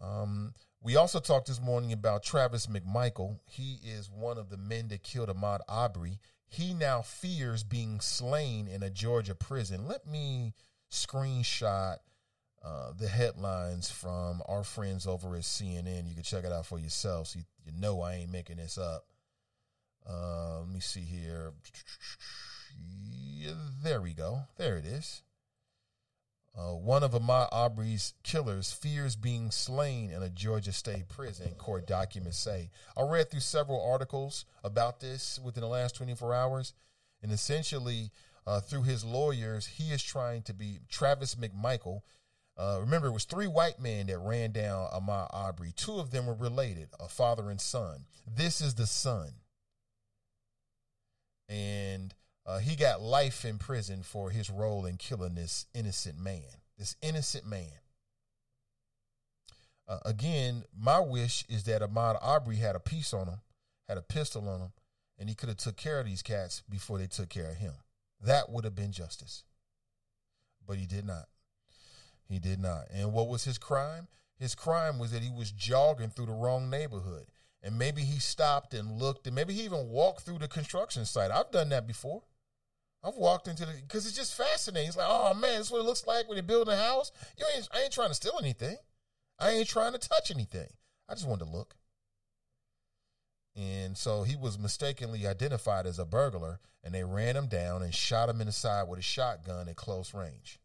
Um, 0.00 0.54
we 0.82 0.96
also 0.96 1.18
talked 1.18 1.48
this 1.48 1.60
morning 1.60 1.92
about 1.92 2.22
Travis 2.22 2.68
McMichael. 2.68 3.38
He 3.44 3.78
is 3.84 4.08
one 4.08 4.38
of 4.38 4.48
the 4.48 4.56
men 4.56 4.88
that 4.88 5.02
killed 5.02 5.28
Ahmaud 5.28 5.58
Arbery. 5.68 6.20
He 6.48 6.72
now 6.72 7.02
fears 7.02 7.64
being 7.64 8.00
slain 8.00 8.66
in 8.66 8.82
a 8.82 8.90
Georgia 8.90 9.34
prison. 9.34 9.86
Let 9.86 10.06
me 10.06 10.54
screenshot 10.90 11.96
uh, 12.64 12.92
the 12.98 13.08
headlines 13.08 13.90
from 13.90 14.42
our 14.48 14.64
friends 14.64 15.06
over 15.06 15.34
at 15.36 15.42
CNN. 15.42 16.08
You 16.08 16.14
can 16.14 16.22
check 16.22 16.44
it 16.44 16.52
out 16.52 16.66
for 16.66 16.78
yourself 16.78 17.28
so 17.28 17.40
you, 17.40 17.44
you 17.64 17.72
know 17.78 18.00
I 18.00 18.14
ain't 18.14 18.32
making 18.32 18.56
this 18.56 18.78
up. 18.78 19.04
Uh, 20.10 20.60
let 20.60 20.68
me 20.68 20.80
see 20.80 21.00
here. 21.00 21.52
Yeah, 22.74 23.52
there 23.82 24.00
we 24.00 24.12
go. 24.12 24.40
There 24.56 24.76
it 24.76 24.84
is. 24.84 25.22
Uh, 26.56 26.72
one 26.72 27.04
of 27.04 27.12
Ahmaud 27.12 27.48
Arbery's 27.52 28.14
killers 28.24 28.72
fears 28.72 29.14
being 29.14 29.52
slain 29.52 30.10
in 30.10 30.22
a 30.22 30.28
Georgia 30.28 30.72
state 30.72 31.08
prison, 31.08 31.54
court 31.54 31.86
documents 31.86 32.38
say. 32.38 32.70
I 32.96 33.02
read 33.02 33.30
through 33.30 33.40
several 33.40 33.88
articles 33.88 34.44
about 34.64 34.98
this 34.98 35.38
within 35.42 35.60
the 35.60 35.68
last 35.68 35.94
24 35.94 36.34
hours, 36.34 36.74
and 37.22 37.30
essentially, 37.30 38.10
uh, 38.46 38.60
through 38.60 38.82
his 38.82 39.04
lawyers, 39.04 39.66
he 39.66 39.92
is 39.92 40.02
trying 40.02 40.42
to 40.42 40.54
be 40.54 40.80
Travis 40.88 41.36
McMichael. 41.36 42.00
Uh, 42.58 42.78
remember, 42.80 43.06
it 43.06 43.12
was 43.12 43.24
three 43.24 43.46
white 43.46 43.78
men 43.78 44.08
that 44.08 44.18
ran 44.18 44.50
down 44.50 44.88
Ahmaud 44.90 45.28
Arbery. 45.30 45.72
Two 45.76 45.98
of 45.98 46.10
them 46.10 46.26
were 46.26 46.34
related, 46.34 46.88
a 46.98 47.08
father 47.08 47.48
and 47.48 47.60
son. 47.60 48.06
This 48.26 48.60
is 48.60 48.74
the 48.74 48.88
son. 48.88 49.34
And 51.50 52.14
uh, 52.46 52.60
he 52.60 52.76
got 52.76 53.02
life 53.02 53.44
in 53.44 53.58
prison 53.58 54.02
for 54.02 54.30
his 54.30 54.48
role 54.48 54.86
in 54.86 54.96
killing 54.96 55.34
this 55.34 55.66
innocent 55.74 56.18
man. 56.18 56.42
This 56.78 56.96
innocent 57.02 57.46
man. 57.46 57.72
Uh, 59.88 59.98
again, 60.04 60.62
my 60.78 61.00
wish 61.00 61.44
is 61.48 61.64
that 61.64 61.82
Ahmaud 61.82 62.16
Arbery 62.22 62.56
had 62.56 62.76
a 62.76 62.80
piece 62.80 63.12
on 63.12 63.26
him, 63.26 63.40
had 63.88 63.98
a 63.98 64.02
pistol 64.02 64.48
on 64.48 64.60
him, 64.60 64.72
and 65.18 65.28
he 65.28 65.34
could 65.34 65.48
have 65.48 65.58
took 65.58 65.76
care 65.76 65.98
of 65.98 66.06
these 66.06 66.22
cats 66.22 66.62
before 66.70 66.96
they 66.96 67.08
took 67.08 67.28
care 67.28 67.50
of 67.50 67.56
him. 67.56 67.72
That 68.22 68.50
would 68.50 68.64
have 68.64 68.76
been 68.76 68.92
justice. 68.92 69.42
But 70.64 70.78
he 70.78 70.86
did 70.86 71.04
not. 71.04 71.26
He 72.28 72.38
did 72.38 72.60
not. 72.60 72.84
And 72.94 73.12
what 73.12 73.26
was 73.26 73.42
his 73.42 73.58
crime? 73.58 74.06
His 74.38 74.54
crime 74.54 74.98
was 74.98 75.10
that 75.10 75.22
he 75.22 75.30
was 75.30 75.50
jogging 75.50 76.10
through 76.10 76.26
the 76.26 76.32
wrong 76.32 76.70
neighborhood. 76.70 77.26
And 77.62 77.78
maybe 77.78 78.02
he 78.02 78.18
stopped 78.18 78.72
and 78.72 78.98
looked, 78.98 79.26
and 79.26 79.36
maybe 79.36 79.52
he 79.52 79.62
even 79.62 79.90
walked 79.90 80.22
through 80.22 80.38
the 80.38 80.48
construction 80.48 81.04
site. 81.04 81.30
I've 81.30 81.50
done 81.50 81.68
that 81.70 81.86
before. 81.86 82.22
I've 83.02 83.16
walked 83.16 83.48
into 83.48 83.64
the 83.64 83.72
because 83.86 84.06
it's 84.06 84.16
just 84.16 84.34
fascinating. 84.34 84.88
It's 84.88 84.96
like, 84.96 85.06
oh 85.08 85.34
man, 85.34 85.58
this 85.58 85.66
is 85.66 85.70
what 85.72 85.80
it 85.80 85.86
looks 85.86 86.06
like 86.06 86.28
when 86.28 86.36
you're 86.36 86.42
building 86.42 86.74
a 86.74 86.76
house. 86.76 87.12
You 87.38 87.46
ain't 87.54 87.68
I 87.72 87.82
ain't 87.82 87.92
trying 87.92 88.08
to 88.08 88.14
steal 88.14 88.38
anything. 88.40 88.76
I 89.38 89.50
ain't 89.50 89.68
trying 89.68 89.92
to 89.92 89.98
touch 89.98 90.30
anything. 90.30 90.68
I 91.08 91.14
just 91.14 91.26
wanted 91.26 91.46
to 91.46 91.50
look. 91.50 91.76
And 93.56 93.96
so 93.96 94.22
he 94.22 94.36
was 94.36 94.58
mistakenly 94.58 95.26
identified 95.26 95.86
as 95.86 95.98
a 95.98 96.04
burglar, 96.04 96.60
and 96.84 96.94
they 96.94 97.04
ran 97.04 97.36
him 97.36 97.46
down 97.46 97.82
and 97.82 97.94
shot 97.94 98.28
him 98.28 98.40
in 98.40 98.46
the 98.46 98.52
side 98.52 98.88
with 98.88 98.98
a 98.98 99.02
shotgun 99.02 99.68
at 99.68 99.76
close 99.76 100.14
range. 100.14 100.60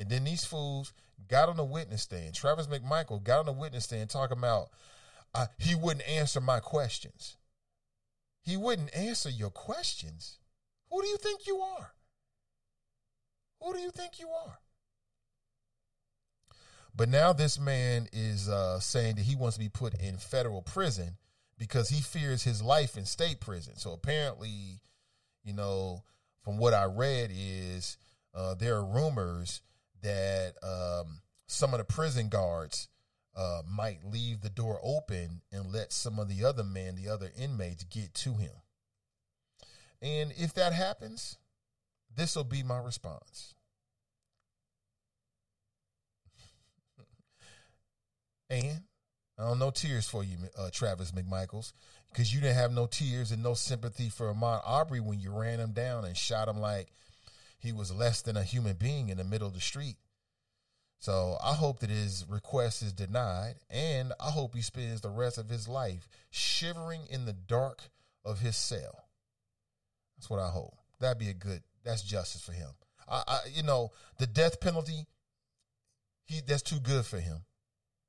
And 0.00 0.08
then 0.08 0.24
these 0.24 0.46
fools 0.46 0.94
got 1.28 1.50
on 1.50 1.58
the 1.58 1.64
witness 1.64 2.02
stand. 2.02 2.34
Travis 2.34 2.66
McMichael 2.66 3.22
got 3.22 3.40
on 3.40 3.46
the 3.46 3.52
witness 3.52 3.84
stand 3.84 4.08
talking 4.08 4.38
about 4.38 4.70
uh, 5.34 5.46
he 5.58 5.74
wouldn't 5.74 6.08
answer 6.08 6.40
my 6.40 6.58
questions. 6.58 7.36
He 8.40 8.56
wouldn't 8.56 8.96
answer 8.96 9.28
your 9.28 9.50
questions. 9.50 10.38
Who 10.90 11.02
do 11.02 11.08
you 11.08 11.18
think 11.18 11.46
you 11.46 11.58
are? 11.58 11.92
Who 13.60 13.74
do 13.74 13.78
you 13.78 13.90
think 13.90 14.18
you 14.18 14.30
are? 14.30 14.58
But 16.96 17.10
now 17.10 17.34
this 17.34 17.60
man 17.60 18.08
is 18.10 18.48
uh, 18.48 18.80
saying 18.80 19.16
that 19.16 19.26
he 19.26 19.36
wants 19.36 19.56
to 19.56 19.62
be 19.62 19.68
put 19.68 19.94
in 19.94 20.16
federal 20.16 20.62
prison 20.62 21.18
because 21.58 21.90
he 21.90 22.00
fears 22.00 22.42
his 22.42 22.62
life 22.62 22.96
in 22.96 23.04
state 23.04 23.38
prison. 23.38 23.76
So 23.76 23.92
apparently, 23.92 24.80
you 25.44 25.52
know, 25.52 26.02
from 26.42 26.56
what 26.56 26.72
I 26.72 26.84
read, 26.84 27.30
is 27.32 27.98
uh, 28.34 28.54
there 28.54 28.76
are 28.76 28.84
rumors 28.84 29.60
that 30.02 30.54
um, 30.62 31.20
some 31.46 31.74
of 31.74 31.78
the 31.78 31.84
prison 31.84 32.28
guards 32.28 32.88
uh, 33.36 33.62
might 33.68 34.04
leave 34.04 34.40
the 34.40 34.50
door 34.50 34.80
open 34.82 35.42
and 35.52 35.72
let 35.72 35.92
some 35.92 36.18
of 36.18 36.28
the 36.28 36.44
other 36.44 36.64
men, 36.64 36.96
the 36.96 37.08
other 37.08 37.30
inmates, 37.38 37.84
get 37.84 38.12
to 38.14 38.34
him. 38.34 38.52
And 40.02 40.32
if 40.36 40.54
that 40.54 40.72
happens, 40.72 41.38
this 42.14 42.34
will 42.36 42.44
be 42.44 42.62
my 42.62 42.78
response. 42.78 43.54
and 48.50 48.82
I 49.38 49.44
don't 49.44 49.58
know 49.58 49.70
tears 49.70 50.08
for 50.08 50.22
you, 50.22 50.36
uh, 50.58 50.70
Travis 50.70 51.12
McMichaels, 51.12 51.72
because 52.12 52.34
you 52.34 52.40
didn't 52.40 52.56
have 52.56 52.72
no 52.72 52.86
tears 52.86 53.32
and 53.32 53.42
no 53.42 53.54
sympathy 53.54 54.08
for 54.08 54.32
Ahmaud 54.32 54.62
Arbery 54.64 55.00
when 55.00 55.20
you 55.20 55.30
ran 55.30 55.60
him 55.60 55.72
down 55.72 56.04
and 56.04 56.16
shot 56.16 56.48
him 56.48 56.60
like 56.60 56.92
he 57.60 57.72
was 57.72 57.94
less 57.94 58.22
than 58.22 58.36
a 58.36 58.42
human 58.42 58.76
being 58.76 59.10
in 59.10 59.18
the 59.18 59.24
middle 59.24 59.46
of 59.46 59.54
the 59.54 59.60
street. 59.60 59.96
So 60.98 61.38
I 61.42 61.54
hope 61.54 61.80
that 61.80 61.90
his 61.90 62.26
request 62.28 62.82
is 62.82 62.92
denied, 62.92 63.54
and 63.70 64.12
I 64.20 64.30
hope 64.30 64.54
he 64.54 64.62
spends 64.62 65.00
the 65.00 65.08
rest 65.08 65.38
of 65.38 65.48
his 65.48 65.68
life 65.68 66.08
shivering 66.30 67.02
in 67.08 67.24
the 67.24 67.32
dark 67.32 67.82
of 68.24 68.40
his 68.40 68.56
cell. 68.56 69.04
That's 70.16 70.28
what 70.28 70.40
I 70.40 70.48
hope. 70.48 70.76
That'd 71.00 71.18
be 71.18 71.30
a 71.30 71.34
good. 71.34 71.62
That's 71.84 72.02
justice 72.02 72.42
for 72.42 72.52
him. 72.52 72.68
I, 73.08 73.22
I 73.26 73.38
you 73.54 73.62
know, 73.62 73.92
the 74.18 74.26
death 74.26 74.60
penalty. 74.60 75.06
he 76.24 76.40
that's 76.46 76.62
too 76.62 76.80
good 76.80 77.06
for 77.06 77.18
him, 77.18 77.44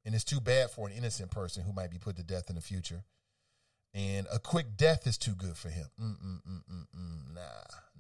and 0.06 0.14
it's 0.14 0.26
too 0.26 0.42
bad 0.42 0.72
for 0.72 0.88
an 0.88 0.94
innocent 0.94 1.32
person 1.32 1.64
who 1.64 1.72
might 1.72 1.92
be 1.92 1.98
put 1.98 2.18
to 2.18 2.24
death 2.24 2.50
in 2.50 2.56
the 2.56 2.62
future. 2.62 3.04
And 3.94 4.28
a 4.32 4.40
quick 4.40 4.78
death 4.78 5.08
is 5.08 5.18
too 5.18 5.36
good 5.36 5.58
for 5.58 5.70
him. 5.70 5.88
Mm-mm-mm-mm-mm. 6.00 7.34
Nah, 7.34 7.42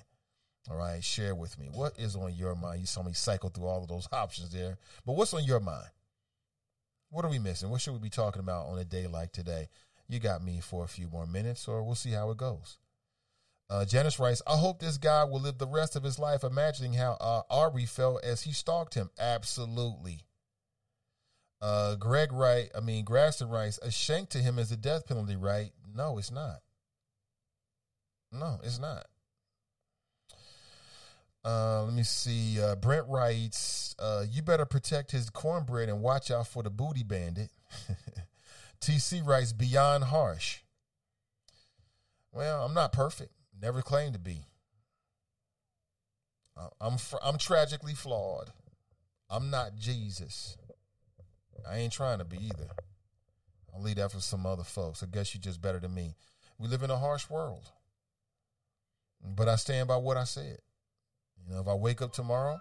All 0.70 0.76
right, 0.76 1.02
share 1.02 1.34
with 1.34 1.58
me. 1.58 1.70
What 1.72 1.98
is 1.98 2.14
on 2.14 2.36
your 2.36 2.54
mind? 2.54 2.82
You 2.82 2.86
saw 2.86 3.02
me 3.02 3.14
cycle 3.14 3.50
through 3.50 3.66
all 3.66 3.82
of 3.82 3.88
those 3.88 4.06
options 4.12 4.52
there, 4.52 4.78
but 5.04 5.14
what's 5.14 5.34
on 5.34 5.42
your 5.42 5.58
mind? 5.58 5.90
What 7.10 7.24
are 7.24 7.30
we 7.32 7.40
missing? 7.40 7.68
What 7.68 7.80
should 7.80 7.94
we 7.94 7.98
be 7.98 8.10
talking 8.10 8.38
about 8.38 8.66
on 8.66 8.78
a 8.78 8.84
day 8.84 9.08
like 9.08 9.32
today? 9.32 9.70
You 10.08 10.20
got 10.20 10.40
me 10.40 10.60
for 10.60 10.84
a 10.84 10.88
few 10.88 11.08
more 11.08 11.26
minutes, 11.26 11.66
or 11.66 11.82
we'll 11.82 11.96
see 11.96 12.12
how 12.12 12.30
it 12.30 12.36
goes. 12.36 12.78
Uh, 13.68 13.84
Janice 13.84 14.18
writes, 14.18 14.42
I 14.46 14.56
hope 14.56 14.78
this 14.78 14.96
guy 14.96 15.24
will 15.24 15.40
live 15.40 15.58
the 15.58 15.66
rest 15.66 15.96
of 15.96 16.04
his 16.04 16.18
life 16.18 16.44
imagining 16.44 16.92
how 16.92 17.16
uh, 17.20 17.42
Arbery 17.50 17.86
felt 17.86 18.22
as 18.24 18.42
he 18.42 18.52
stalked 18.52 18.94
him. 18.94 19.10
Absolutely. 19.18 20.20
Uh, 21.60 21.96
Greg 21.96 22.32
Wright, 22.32 22.70
I 22.76 22.80
mean, 22.80 23.04
Graston 23.04 23.50
writes, 23.50 23.78
a 23.82 23.90
shank 23.90 24.28
to 24.30 24.38
him 24.38 24.58
is 24.58 24.70
a 24.70 24.76
death 24.76 25.06
penalty, 25.06 25.36
right? 25.36 25.72
No, 25.94 26.18
it's 26.18 26.30
not. 26.30 26.60
No, 28.30 28.60
it's 28.62 28.78
not. 28.78 29.06
Uh, 31.44 31.84
let 31.84 31.94
me 31.94 32.02
see. 32.02 32.60
Uh, 32.60 32.74
Brent 32.74 33.06
writes, 33.08 33.94
uh, 34.00 34.24
"You 34.28 34.42
better 34.42 34.64
protect 34.64 35.12
his 35.12 35.30
cornbread 35.30 35.88
and 35.88 36.02
watch 36.02 36.28
out 36.28 36.48
for 36.48 36.64
the 36.64 36.70
booty 36.70 37.04
bandit." 37.04 37.50
TC 38.80 39.24
writes, 39.24 39.52
"Beyond 39.52 40.04
harsh." 40.04 40.62
Well, 42.32 42.64
I'm 42.64 42.74
not 42.74 42.92
perfect. 42.92 43.32
Never 43.60 43.82
claimed 43.82 44.14
to 44.14 44.18
be. 44.18 44.46
I'm 46.80 46.98
fr- 46.98 47.16
I'm 47.22 47.38
tragically 47.38 47.94
flawed. 47.94 48.50
I'm 49.28 49.50
not 49.50 49.76
Jesus. 49.76 50.56
I 51.68 51.78
ain't 51.78 51.92
trying 51.92 52.18
to 52.18 52.24
be 52.24 52.38
either. 52.38 52.68
I'll 53.74 53.82
leave 53.82 53.96
that 53.96 54.12
for 54.12 54.20
some 54.20 54.46
other 54.46 54.64
folks. 54.64 55.02
I 55.02 55.06
guess 55.06 55.34
you're 55.34 55.42
just 55.42 55.60
better 55.60 55.80
than 55.80 55.94
me. 55.94 56.14
We 56.58 56.68
live 56.68 56.82
in 56.82 56.90
a 56.90 56.96
harsh 56.96 57.28
world, 57.28 57.70
but 59.22 59.48
I 59.48 59.56
stand 59.56 59.88
by 59.88 59.96
what 59.96 60.16
I 60.16 60.24
said. 60.24 60.58
You 61.46 61.54
know, 61.54 61.60
if 61.60 61.68
I 61.68 61.74
wake 61.74 62.00
up 62.00 62.12
tomorrow, 62.12 62.58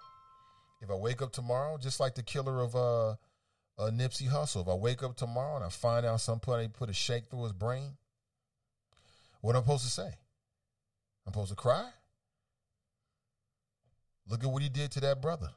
if 0.81 0.89
I 0.89 0.95
wake 0.95 1.22
up 1.22 1.31
tomorrow, 1.31 1.77
just 1.77 1.99
like 1.99 2.15
the 2.15 2.23
killer 2.23 2.61
of 2.61 2.76
uh, 2.76 3.11
uh 3.11 3.91
Nipsey 3.91 4.27
Hussle, 4.30 4.63
if 4.63 4.67
I 4.67 4.73
wake 4.73 5.03
up 5.03 5.15
tomorrow 5.15 5.55
and 5.55 5.63
I 5.63 5.69
find 5.69 6.05
out 6.05 6.19
somebody 6.19 6.67
put 6.67 6.89
a 6.89 6.93
shake 6.93 7.27
through 7.27 7.43
his 7.43 7.53
brain, 7.53 7.91
what 9.39 9.55
am 9.55 9.61
I 9.61 9.63
supposed 9.63 9.85
to 9.85 9.89
say? 9.89 10.09
I'm 11.26 11.34
supposed 11.34 11.49
to 11.49 11.56
cry? 11.56 11.89
Look 14.27 14.43
at 14.43 14.49
what 14.49 14.61
he 14.61 14.69
did 14.69 14.91
to 14.91 14.99
that 15.02 15.22
brother. 15.22 15.49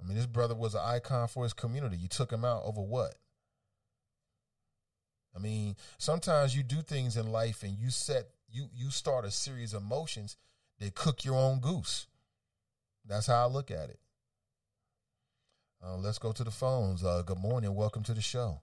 I 0.00 0.06
mean, 0.06 0.16
this 0.16 0.26
brother 0.26 0.54
was 0.54 0.74
an 0.74 0.82
icon 0.84 1.28
for 1.28 1.44
his 1.44 1.52
community. 1.52 1.96
You 1.96 2.08
took 2.08 2.32
him 2.32 2.44
out 2.44 2.62
over 2.64 2.80
what? 2.80 3.14
I 5.34 5.38
mean, 5.38 5.76
sometimes 5.98 6.56
you 6.56 6.62
do 6.62 6.82
things 6.82 7.16
in 7.16 7.32
life 7.32 7.62
and 7.62 7.76
you 7.76 7.90
set 7.90 8.28
you 8.50 8.68
you 8.72 8.90
start 8.90 9.24
a 9.24 9.30
series 9.30 9.74
of 9.74 9.82
motions 9.82 10.36
that 10.78 10.94
cook 10.94 11.24
your 11.24 11.36
own 11.36 11.60
goose. 11.60 12.06
That's 13.06 13.26
how 13.26 13.42
I 13.42 13.50
look 13.50 13.70
at 13.70 13.90
it. 13.90 13.98
Uh, 15.84 15.96
let's 15.96 16.18
go 16.18 16.32
to 16.32 16.44
the 16.44 16.50
phones. 16.50 17.04
Uh, 17.04 17.22
good 17.26 17.38
morning. 17.38 17.74
Welcome 17.74 18.02
to 18.04 18.14
the 18.14 18.22
show. 18.22 18.62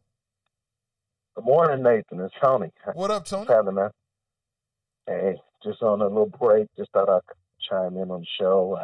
Good 1.35 1.45
morning, 1.45 1.83
Nathan. 1.83 2.19
It's 2.21 2.33
Tony. 2.41 2.71
What 2.93 3.11
up, 3.11 3.25
Tony? 3.25 3.41
What's 3.41 3.51
happening, 3.51 3.75
man? 3.75 3.91
Hey, 5.07 5.35
just 5.63 5.81
on 5.83 6.01
a 6.01 6.05
little 6.07 6.27
break. 6.39 6.67
Just 6.77 6.91
thought 6.91 7.09
I'd 7.09 7.21
chime 7.69 7.97
in 7.97 8.11
on 8.11 8.21
the 8.21 8.27
show. 8.39 8.77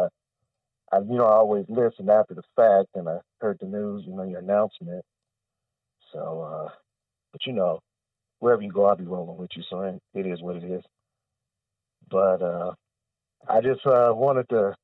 I, 0.94 0.96
I, 0.96 1.00
you 1.00 1.18
know, 1.18 1.26
I 1.26 1.34
always 1.36 1.66
listen 1.70 2.10
after 2.10 2.34
the 2.36 2.44
fact, 2.56 2.90
and 2.96 3.10
I 3.10 3.18
heard 3.42 3.58
the 3.60 3.68
news, 3.68 4.04
you 4.08 4.16
know, 4.16 4.24
your 4.24 4.40
announcement. 4.40 5.04
So, 6.14 6.42
uh, 6.42 6.72
but 7.32 7.46
you 7.46 7.54
know, 7.54 7.80
wherever 8.40 8.62
you 8.62 8.72
go, 8.72 8.86
I'll 8.86 8.96
be 8.96 9.06
rolling 9.06 9.38
with 9.38 9.52
you. 9.56 9.64
So 9.70 9.82
it 10.14 10.26
is 10.26 10.42
what 10.42 10.58
it 10.58 10.64
is. 10.64 10.84
But 12.10 12.42
uh, 12.42 12.74
I 13.50 13.62
just 13.62 13.86
uh, 13.86 14.14
wanted 14.16 14.50
to 14.50 14.76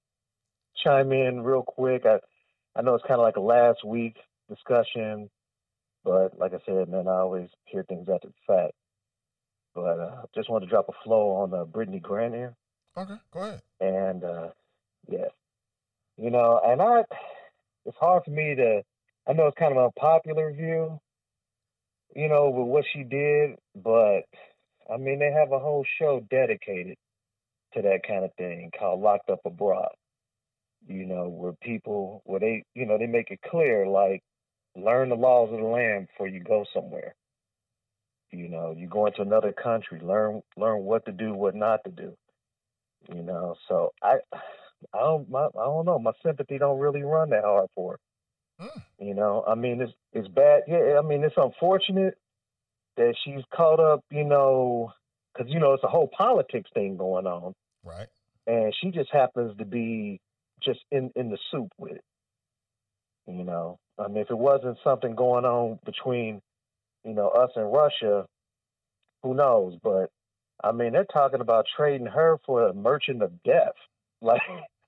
chime 0.83 1.11
in 1.11 1.41
real 1.43 1.63
quick. 1.63 2.05
I 2.05 2.19
I 2.75 2.81
know 2.81 2.95
it's 2.95 3.03
kind 3.07 3.19
of 3.19 3.25
like 3.25 3.37
a 3.37 3.41
last 3.41 3.85
week 3.85 4.17
discussion, 4.49 5.29
but 6.03 6.37
like 6.39 6.53
I 6.53 6.59
said, 6.65 6.89
man, 6.89 7.07
I 7.07 7.19
always 7.19 7.49
hear 7.65 7.83
things 7.83 8.09
after 8.09 8.29
the 8.29 8.33
fact. 8.47 8.73
But 9.75 9.99
uh, 9.99 10.21
just 10.35 10.49
wanted 10.49 10.65
to 10.65 10.69
drop 10.69 10.89
a 10.89 11.03
flow 11.03 11.31
on 11.31 11.53
uh, 11.53 11.65
Grant 11.65 12.33
here. 12.33 12.55
Okay, 12.95 13.15
go 13.31 13.39
ahead. 13.39 13.61
And 13.79 14.23
uh, 14.23 14.49
yeah, 15.09 15.29
you 16.17 16.29
know, 16.29 16.61
and 16.63 16.81
I, 16.81 17.03
it's 17.85 17.97
hard 17.99 18.23
for 18.25 18.31
me 18.31 18.55
to. 18.55 18.81
I 19.27 19.33
know 19.33 19.47
it's 19.47 19.57
kind 19.57 19.71
of 19.71 19.77
an 19.77 19.85
unpopular 19.85 20.51
view, 20.51 20.99
you 22.15 22.27
know, 22.27 22.49
with 22.49 22.67
what 22.67 22.85
she 22.91 23.03
did, 23.03 23.57
but 23.75 24.23
I 24.93 24.97
mean, 24.97 25.19
they 25.19 25.31
have 25.31 25.51
a 25.51 25.59
whole 25.59 25.85
show 25.97 26.25
dedicated 26.29 26.97
to 27.73 27.81
that 27.81 28.01
kind 28.05 28.25
of 28.25 28.33
thing 28.35 28.69
called 28.77 29.01
Locked 29.01 29.29
Up 29.29 29.39
Abroad 29.45 29.89
you 30.87 31.05
know, 31.05 31.29
where 31.29 31.53
people, 31.53 32.21
where 32.25 32.39
they, 32.39 32.63
you 32.73 32.85
know, 32.85 32.97
they 32.97 33.07
make 33.07 33.31
it 33.31 33.39
clear, 33.49 33.87
like, 33.87 34.21
learn 34.75 35.09
the 35.09 35.15
laws 35.15 35.51
of 35.51 35.59
the 35.59 35.65
land 35.65 36.07
before 36.07 36.27
you 36.27 36.41
go 36.41 36.65
somewhere. 36.73 37.15
You 38.33 38.49
know, 38.49 38.73
you 38.75 38.87
go 38.87 39.05
into 39.05 39.21
another 39.21 39.53
country, 39.53 39.99
learn, 40.01 40.41
learn 40.57 40.83
what 40.83 41.05
to 41.05 41.11
do, 41.11 41.33
what 41.33 41.55
not 41.55 41.83
to 41.85 41.91
do. 41.91 42.13
You 43.13 43.21
know, 43.21 43.55
so 43.67 43.93
I, 44.01 44.15
I 44.93 44.99
don't, 44.99 45.29
my, 45.29 45.45
I 45.45 45.65
don't 45.65 45.85
know. 45.85 45.99
My 45.99 46.13
sympathy 46.25 46.57
don't 46.57 46.79
really 46.79 47.03
run 47.03 47.29
that 47.29 47.43
hard 47.43 47.69
for 47.75 47.93
her. 48.59 48.65
Mm. 48.65 48.81
You 48.99 49.13
know, 49.13 49.43
I 49.47 49.55
mean, 49.55 49.81
it's 49.81 49.93
it's 50.13 50.27
bad. 50.27 50.63
Yeah, 50.67 50.99
I 50.99 51.01
mean, 51.01 51.23
it's 51.23 51.35
unfortunate 51.37 52.15
that 52.97 53.15
she's 53.23 53.43
caught 53.53 53.79
up. 53.79 54.03
You 54.11 54.23
know, 54.23 54.93
because 55.33 55.51
you 55.51 55.59
know 55.59 55.73
it's 55.73 55.83
a 55.83 55.87
whole 55.87 56.09
politics 56.15 56.69
thing 56.73 56.97
going 56.97 57.27
on. 57.27 57.53
Right. 57.83 58.07
And 58.45 58.73
she 58.81 58.91
just 58.91 59.11
happens 59.11 59.57
to 59.57 59.65
be 59.65 60.19
just 60.63 60.79
in 60.91 61.11
in 61.15 61.29
the 61.29 61.37
soup 61.51 61.71
with 61.77 61.93
it. 61.93 62.03
You 63.27 63.43
know, 63.43 63.79
I 63.97 64.07
mean, 64.07 64.17
if 64.17 64.29
it 64.29 64.37
wasn't 64.37 64.77
something 64.83 65.15
going 65.15 65.45
on 65.45 65.79
between, 65.85 66.41
you 67.03 67.13
know, 67.13 67.29
us 67.29 67.51
and 67.55 67.71
Russia, 67.71 68.25
who 69.21 69.33
knows? 69.33 69.77
But 69.81 70.09
I 70.63 70.71
mean, 70.71 70.93
they're 70.93 71.05
talking 71.05 71.41
about 71.41 71.65
trading 71.75 72.07
her 72.07 72.37
for 72.45 72.67
a 72.67 72.73
merchant 72.73 73.21
of 73.21 73.43
death. 73.43 73.73
Like, 74.21 74.41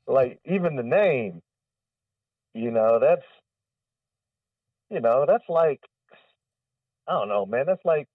like 0.08 0.40
even 0.46 0.78
the 0.78 0.84
name, 0.84 1.42
you 2.54 2.72
know, 2.72 3.00
that's, 3.02 3.26
you 4.90 5.02
know, 5.02 5.26
that's 5.28 5.44
like, 5.50 5.82
I 7.06 7.12
don't 7.12 7.28
know, 7.28 7.46
man. 7.46 7.66
That's 7.66 7.84
like 7.84 8.08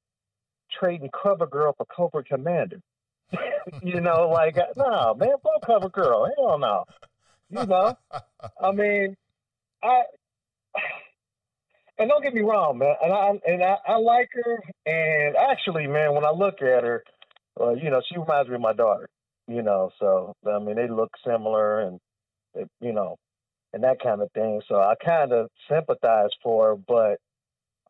trading 0.73 1.11
Cover 1.11 1.47
Girl 1.47 1.75
for 1.77 1.85
Cobra 1.85 2.25
Commander. 2.25 2.81
you 3.83 4.01
know, 4.01 4.31
like, 4.31 4.57
uh, 4.57 4.73
no, 4.79 5.15
man, 5.15 5.35
fuck 5.43 5.67
Cover 5.67 5.91
Girl. 5.91 6.27
Hell 6.39 6.59
no. 6.59 6.85
You 7.51 7.67
know, 7.67 7.95
I 8.63 8.73
mean, 8.73 9.17
I 9.83 10.05
and 12.01 12.09
don't 12.09 12.23
get 12.23 12.35
me 12.35 12.41
wrong, 12.41 12.79
man. 12.79 12.95
And 13.03 13.13
I 13.13 13.31
and 13.47 13.63
I, 13.63 13.77
I 13.87 13.97
like 13.99 14.31
her. 14.33 14.59
And 14.87 15.37
actually, 15.37 15.87
man, 15.87 16.15
when 16.15 16.25
I 16.25 16.31
look 16.31 16.63
at 16.63 16.83
her, 16.83 17.05
uh, 17.61 17.75
you 17.75 17.91
know, 17.91 18.01
she 18.11 18.19
reminds 18.19 18.49
me 18.49 18.57
of 18.57 18.61
my 18.63 18.73
daughter. 18.73 19.09
You 19.47 19.63
know, 19.63 19.91
so 19.99 20.35
I 20.47 20.59
mean, 20.59 20.77
they 20.77 20.89
look 20.89 21.11
similar, 21.25 21.81
and 21.81 21.99
they, 22.55 22.65
you 22.81 22.93
know, 22.93 23.17
and 23.73 23.85
that 23.85 24.01
kind 24.03 24.23
of 24.23 24.33
thing. 24.33 24.63
So 24.67 24.77
I 24.77 24.95
kind 25.05 25.33
of 25.33 25.49
sympathize 25.69 26.31
for 26.43 26.69
her, 26.69 26.77
but 26.77 27.19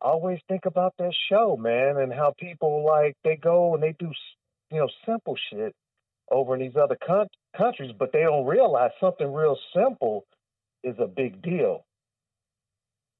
I 0.01 0.09
always 0.09 0.39
think 0.47 0.65
about 0.65 0.93
that 0.97 1.13
show, 1.29 1.55
man, 1.57 1.97
and 1.97 2.11
how 2.11 2.33
people 2.37 2.83
like 2.85 3.15
they 3.23 3.37
go 3.37 3.75
and 3.75 3.83
they 3.83 3.95
do, 3.97 4.11
you 4.71 4.79
know, 4.79 4.89
simple 5.05 5.37
shit 5.51 5.73
over 6.29 6.55
in 6.55 6.61
these 6.61 6.75
other 6.75 6.97
con- 7.05 7.27
countries, 7.55 7.91
but 7.97 8.11
they 8.11 8.21
don't 8.21 8.45
realize 8.45 8.91
something 8.99 9.31
real 9.31 9.57
simple 9.75 10.25
is 10.83 10.95
a 10.99 11.07
big 11.07 11.41
deal. 11.41 11.85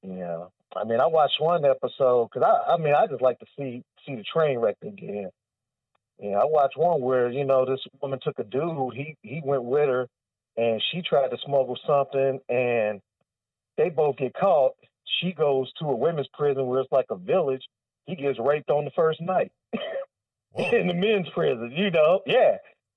You 0.02 0.14
know, 0.14 0.52
I 0.76 0.84
mean, 0.84 1.00
I 1.00 1.06
watched 1.06 1.40
one 1.40 1.64
episode 1.64 2.30
because 2.32 2.48
I, 2.48 2.72
I 2.72 2.76
mean, 2.78 2.94
I 2.94 3.06
just 3.06 3.22
like 3.22 3.38
to 3.40 3.46
see 3.56 3.82
see 4.06 4.16
the 4.16 4.24
train 4.24 4.58
wreck 4.58 4.76
they 4.80 4.90
get 4.90 5.10
in. 5.10 5.30
Yeah, 6.18 6.38
I 6.38 6.44
watched 6.44 6.76
one 6.76 7.00
where 7.00 7.30
you 7.30 7.44
know 7.44 7.64
this 7.64 7.80
woman 8.00 8.20
took 8.22 8.38
a 8.38 8.44
dude, 8.44 8.94
he 8.94 9.16
he 9.22 9.40
went 9.44 9.64
with 9.64 9.88
her, 9.88 10.08
and 10.56 10.82
she 10.90 11.02
tried 11.02 11.28
to 11.28 11.38
smuggle 11.44 11.78
something, 11.86 12.40
and 12.48 13.00
they 13.76 13.90
both 13.90 14.16
get 14.16 14.34
caught. 14.34 14.72
She 15.20 15.32
goes 15.32 15.70
to 15.78 15.86
a 15.86 15.96
women's 15.96 16.28
prison 16.32 16.66
where 16.66 16.80
it's 16.80 16.92
like 16.92 17.06
a 17.10 17.16
village. 17.16 17.62
He 18.06 18.16
gets 18.16 18.38
raped 18.38 18.70
on 18.70 18.84
the 18.84 18.90
first 18.92 19.20
night 19.20 19.52
in 20.54 20.86
the 20.86 20.94
men's 20.94 21.28
prison. 21.34 21.72
You 21.76 21.90
know, 21.90 22.20
yeah, 22.26 22.56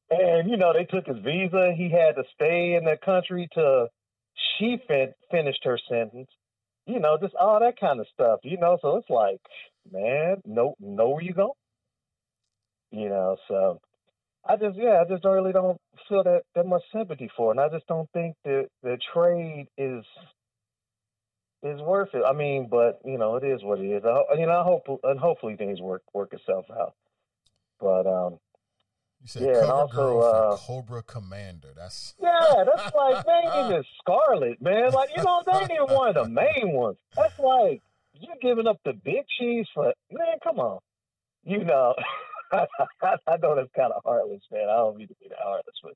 and 0.10 0.49
you 0.49 0.57
know 0.57 0.73
they 0.73 0.85
took 0.85 1.07
his 1.07 1.18
visa. 1.23 1.73
He 1.76 1.89
had 1.89 2.15
to 2.15 2.23
stay 2.34 2.76
in 2.76 2.85
that 2.85 3.02
country 3.02 3.49
to 3.53 3.88
she 4.57 4.77
fin- 4.88 5.14
finished 5.30 5.64
her 5.64 5.80
sentence 5.89 6.30
you 6.85 6.99
know, 6.99 7.17
just 7.21 7.35
all 7.35 7.59
that 7.59 7.79
kind 7.79 7.99
of 7.99 8.07
stuff, 8.13 8.39
you 8.43 8.57
know. 8.57 8.77
So 8.81 8.97
it's 8.97 9.09
like, 9.09 9.39
man, 9.91 10.37
know 10.45 10.75
know 10.79 11.09
where 11.09 11.23
you 11.23 11.33
go. 11.33 11.55
You 12.91 13.09
know, 13.09 13.37
so 13.47 13.81
I 14.47 14.55
just 14.57 14.77
yeah, 14.77 15.03
I 15.05 15.09
just 15.09 15.25
really 15.25 15.51
don't 15.51 15.79
feel 16.07 16.23
that 16.23 16.43
that 16.55 16.65
much 16.65 16.83
sympathy 16.93 17.29
for 17.35 17.49
it. 17.51 17.57
And 17.57 17.59
I 17.59 17.69
just 17.69 17.87
don't 17.87 18.09
think 18.11 18.35
that 18.45 18.67
the 18.83 18.97
trade 19.13 19.67
is 19.77 20.05
is 21.63 21.81
worth 21.81 22.09
it. 22.13 22.23
I 22.25 22.33
mean, 22.33 22.67
but 22.69 22.99
you 23.03 23.17
know, 23.17 23.37
it 23.37 23.43
is 23.43 23.63
what 23.63 23.79
it 23.79 23.89
is. 23.89 24.03
I, 24.05 24.35
you 24.39 24.45
know, 24.45 24.59
I 24.59 24.63
hope 24.63 25.01
and 25.03 25.19
hopefully 25.19 25.55
things 25.55 25.81
work 25.81 26.03
work 26.13 26.33
itself 26.33 26.65
out. 26.71 26.93
But 27.79 28.05
um 28.07 28.39
You 29.26 29.30
said 29.30 29.41
Yeah, 29.41 29.61
cover 29.61 29.72
also, 29.72 29.95
girl 29.95 30.22
uh, 30.53 30.57
Cobra 30.57 31.02
Commander. 31.02 31.69
That's 31.76 32.14
Yeah, 32.22 32.30
that's 32.64 32.93
like 32.95 33.26
they 33.26 33.31
ain't 33.31 33.65
even 33.72 33.84
Scarlett, 33.99 34.61
man. 34.61 34.91
Like 34.93 35.10
you 35.15 35.23
know, 35.23 35.41
they 35.43 35.52
ain't 35.52 35.72
even 35.72 35.89
one 35.89 36.10
of 36.10 36.15
the 36.15 36.26
main 36.26 36.73
ones. 36.73 36.97
That's 37.18 37.34
like 37.39 37.81
you 38.14 38.30
giving 38.39 38.68
up 38.68 38.77
the 38.85 38.93
big 38.93 39.26
cheese 39.39 39.65
for 39.73 39.91
man. 40.11 40.38
Come 40.43 40.60
on, 40.60 40.77
you 41.43 41.64
know. 41.64 41.95
I 42.52 43.38
know 43.41 43.56
that's 43.56 43.72
kind 43.76 43.91
of 43.93 44.03
heartless, 44.06 44.43
man. 44.52 44.69
I 44.69 44.76
don't 44.76 44.95
mean 44.95 45.07
to 45.07 45.15
be 45.19 45.30
that 45.30 45.39
heartless, 45.41 45.76
but 45.81 45.93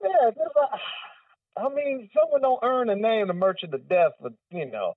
yeah, 0.00 0.30
uh, 0.30 1.66
I 1.66 1.68
mean, 1.74 2.08
someone 2.16 2.42
don't 2.42 2.62
earn 2.62 2.86
the 2.86 2.94
name 2.94 3.26
the 3.26 3.34
Merchant 3.34 3.74
of 3.74 3.88
Death 3.88 4.12
for 4.20 4.30
you 4.52 4.70
know 4.70 4.94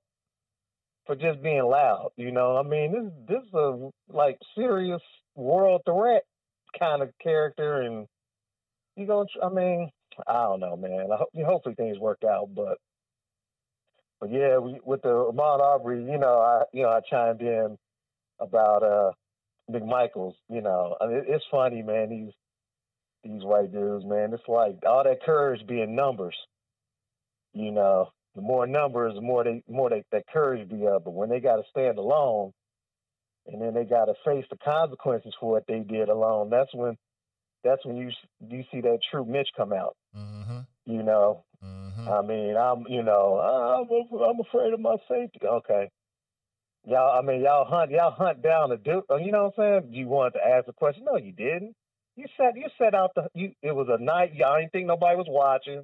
for 1.07 1.15
just 1.15 1.41
being 1.41 1.63
loud. 1.63 2.11
You 2.15 2.31
know, 2.31 2.57
I 2.57 2.61
mean, 2.61 2.91
this 2.91 3.37
this 3.37 3.43
is 3.43 3.53
a 3.55 3.89
like 4.09 4.37
serious 4.55 5.01
world 5.33 5.81
threat 5.87 6.21
kind 6.79 7.01
of 7.01 7.09
character, 7.21 7.81
and 7.81 8.07
you 8.95 9.07
go. 9.07 9.25
I 9.43 9.49
mean, 9.49 9.89
I 10.27 10.43
don't 10.43 10.59
know, 10.59 10.75
man. 10.75 11.07
I 11.11 11.17
hope, 11.17 11.29
hopefully 11.45 11.75
things 11.75 11.99
work 11.99 12.19
out, 12.27 12.49
but 12.55 12.77
but 14.19 14.31
yeah, 14.31 14.57
we, 14.57 14.79
with 14.83 15.01
the 15.01 15.09
Ahmaud 15.09 15.59
Arbery, 15.59 16.03
you 16.05 16.17
know, 16.17 16.39
I 16.39 16.63
you 16.73 16.83
know 16.83 16.89
I 16.89 17.01
chimed 17.09 17.41
in 17.41 17.77
about 18.39 18.83
uh 18.83 19.11
McMichaels. 19.71 20.33
You 20.49 20.61
know, 20.61 20.95
I 21.01 21.07
mean, 21.07 21.23
it's 21.27 21.45
funny, 21.51 21.81
man. 21.81 22.09
These 22.09 22.33
these 23.23 23.43
white 23.43 23.71
dudes, 23.71 24.05
man. 24.05 24.33
It's 24.33 24.43
like 24.47 24.77
all 24.87 25.03
that 25.03 25.23
courage 25.25 25.65
being 25.67 25.95
numbers. 25.95 26.35
You 27.53 27.71
know, 27.71 28.09
the 28.35 28.41
more 28.41 28.67
numbers, 28.67 29.15
the 29.15 29.21
more 29.21 29.43
they 29.43 29.63
more 29.67 29.89
they 29.89 30.03
that 30.11 30.25
courage 30.31 30.69
be 30.69 30.87
up. 30.87 31.05
But 31.05 31.13
when 31.13 31.29
they 31.29 31.39
got 31.39 31.57
to 31.57 31.63
stand 31.69 31.97
alone, 31.97 32.51
and 33.47 33.61
then 33.61 33.73
they 33.73 33.83
got 33.83 34.05
to 34.05 34.13
face 34.25 34.45
the 34.49 34.57
consequences 34.57 35.33
for 35.39 35.51
what 35.51 35.65
they 35.67 35.79
did 35.79 36.09
alone, 36.09 36.49
that's 36.49 36.73
when 36.73 36.97
that's 37.63 37.85
when 37.85 37.97
you 37.97 38.11
you 38.47 38.63
see 38.71 38.81
that 38.81 38.99
true 39.11 39.25
Mitch 39.25 39.49
come 39.57 39.73
out. 39.73 39.95
mm-hmm, 40.15 40.59
You 40.85 41.03
know, 41.03 41.43
mm-hmm. 41.63 42.09
I 42.09 42.21
mean, 42.21 42.55
I'm, 42.55 42.85
you 42.87 43.03
know, 43.03 43.39
I'm, 43.39 44.19
I'm 44.21 44.39
afraid 44.39 44.73
of 44.73 44.79
my 44.79 44.97
safety. 45.09 45.39
Okay. 45.43 45.89
Y'all, 46.87 47.17
I 47.17 47.25
mean, 47.25 47.41
y'all 47.41 47.65
hunt, 47.65 47.89
y'all 47.89 48.11
hunt 48.11 48.43
down 48.43 48.71
a 48.71 48.77
dude. 48.77 49.03
You 49.09 49.31
know 49.31 49.51
what 49.55 49.65
I'm 49.65 49.81
saying? 49.83 49.93
You 49.93 50.07
wanted 50.07 50.33
to 50.33 50.47
ask 50.47 50.67
a 50.67 50.73
question. 50.73 51.03
No, 51.05 51.17
you 51.17 51.31
didn't. 51.31 51.73
You 52.15 52.25
set, 52.37 52.55
you 52.55 52.67
set 52.77 52.93
out 52.93 53.11
the, 53.15 53.27
you, 53.33 53.53
it 53.63 53.75
was 53.75 53.87
a 53.89 54.01
night. 54.01 54.35
Y'all 54.35 54.59
didn't 54.59 54.71
think 54.71 54.85
nobody 54.85 55.17
was 55.17 55.25
watching. 55.27 55.83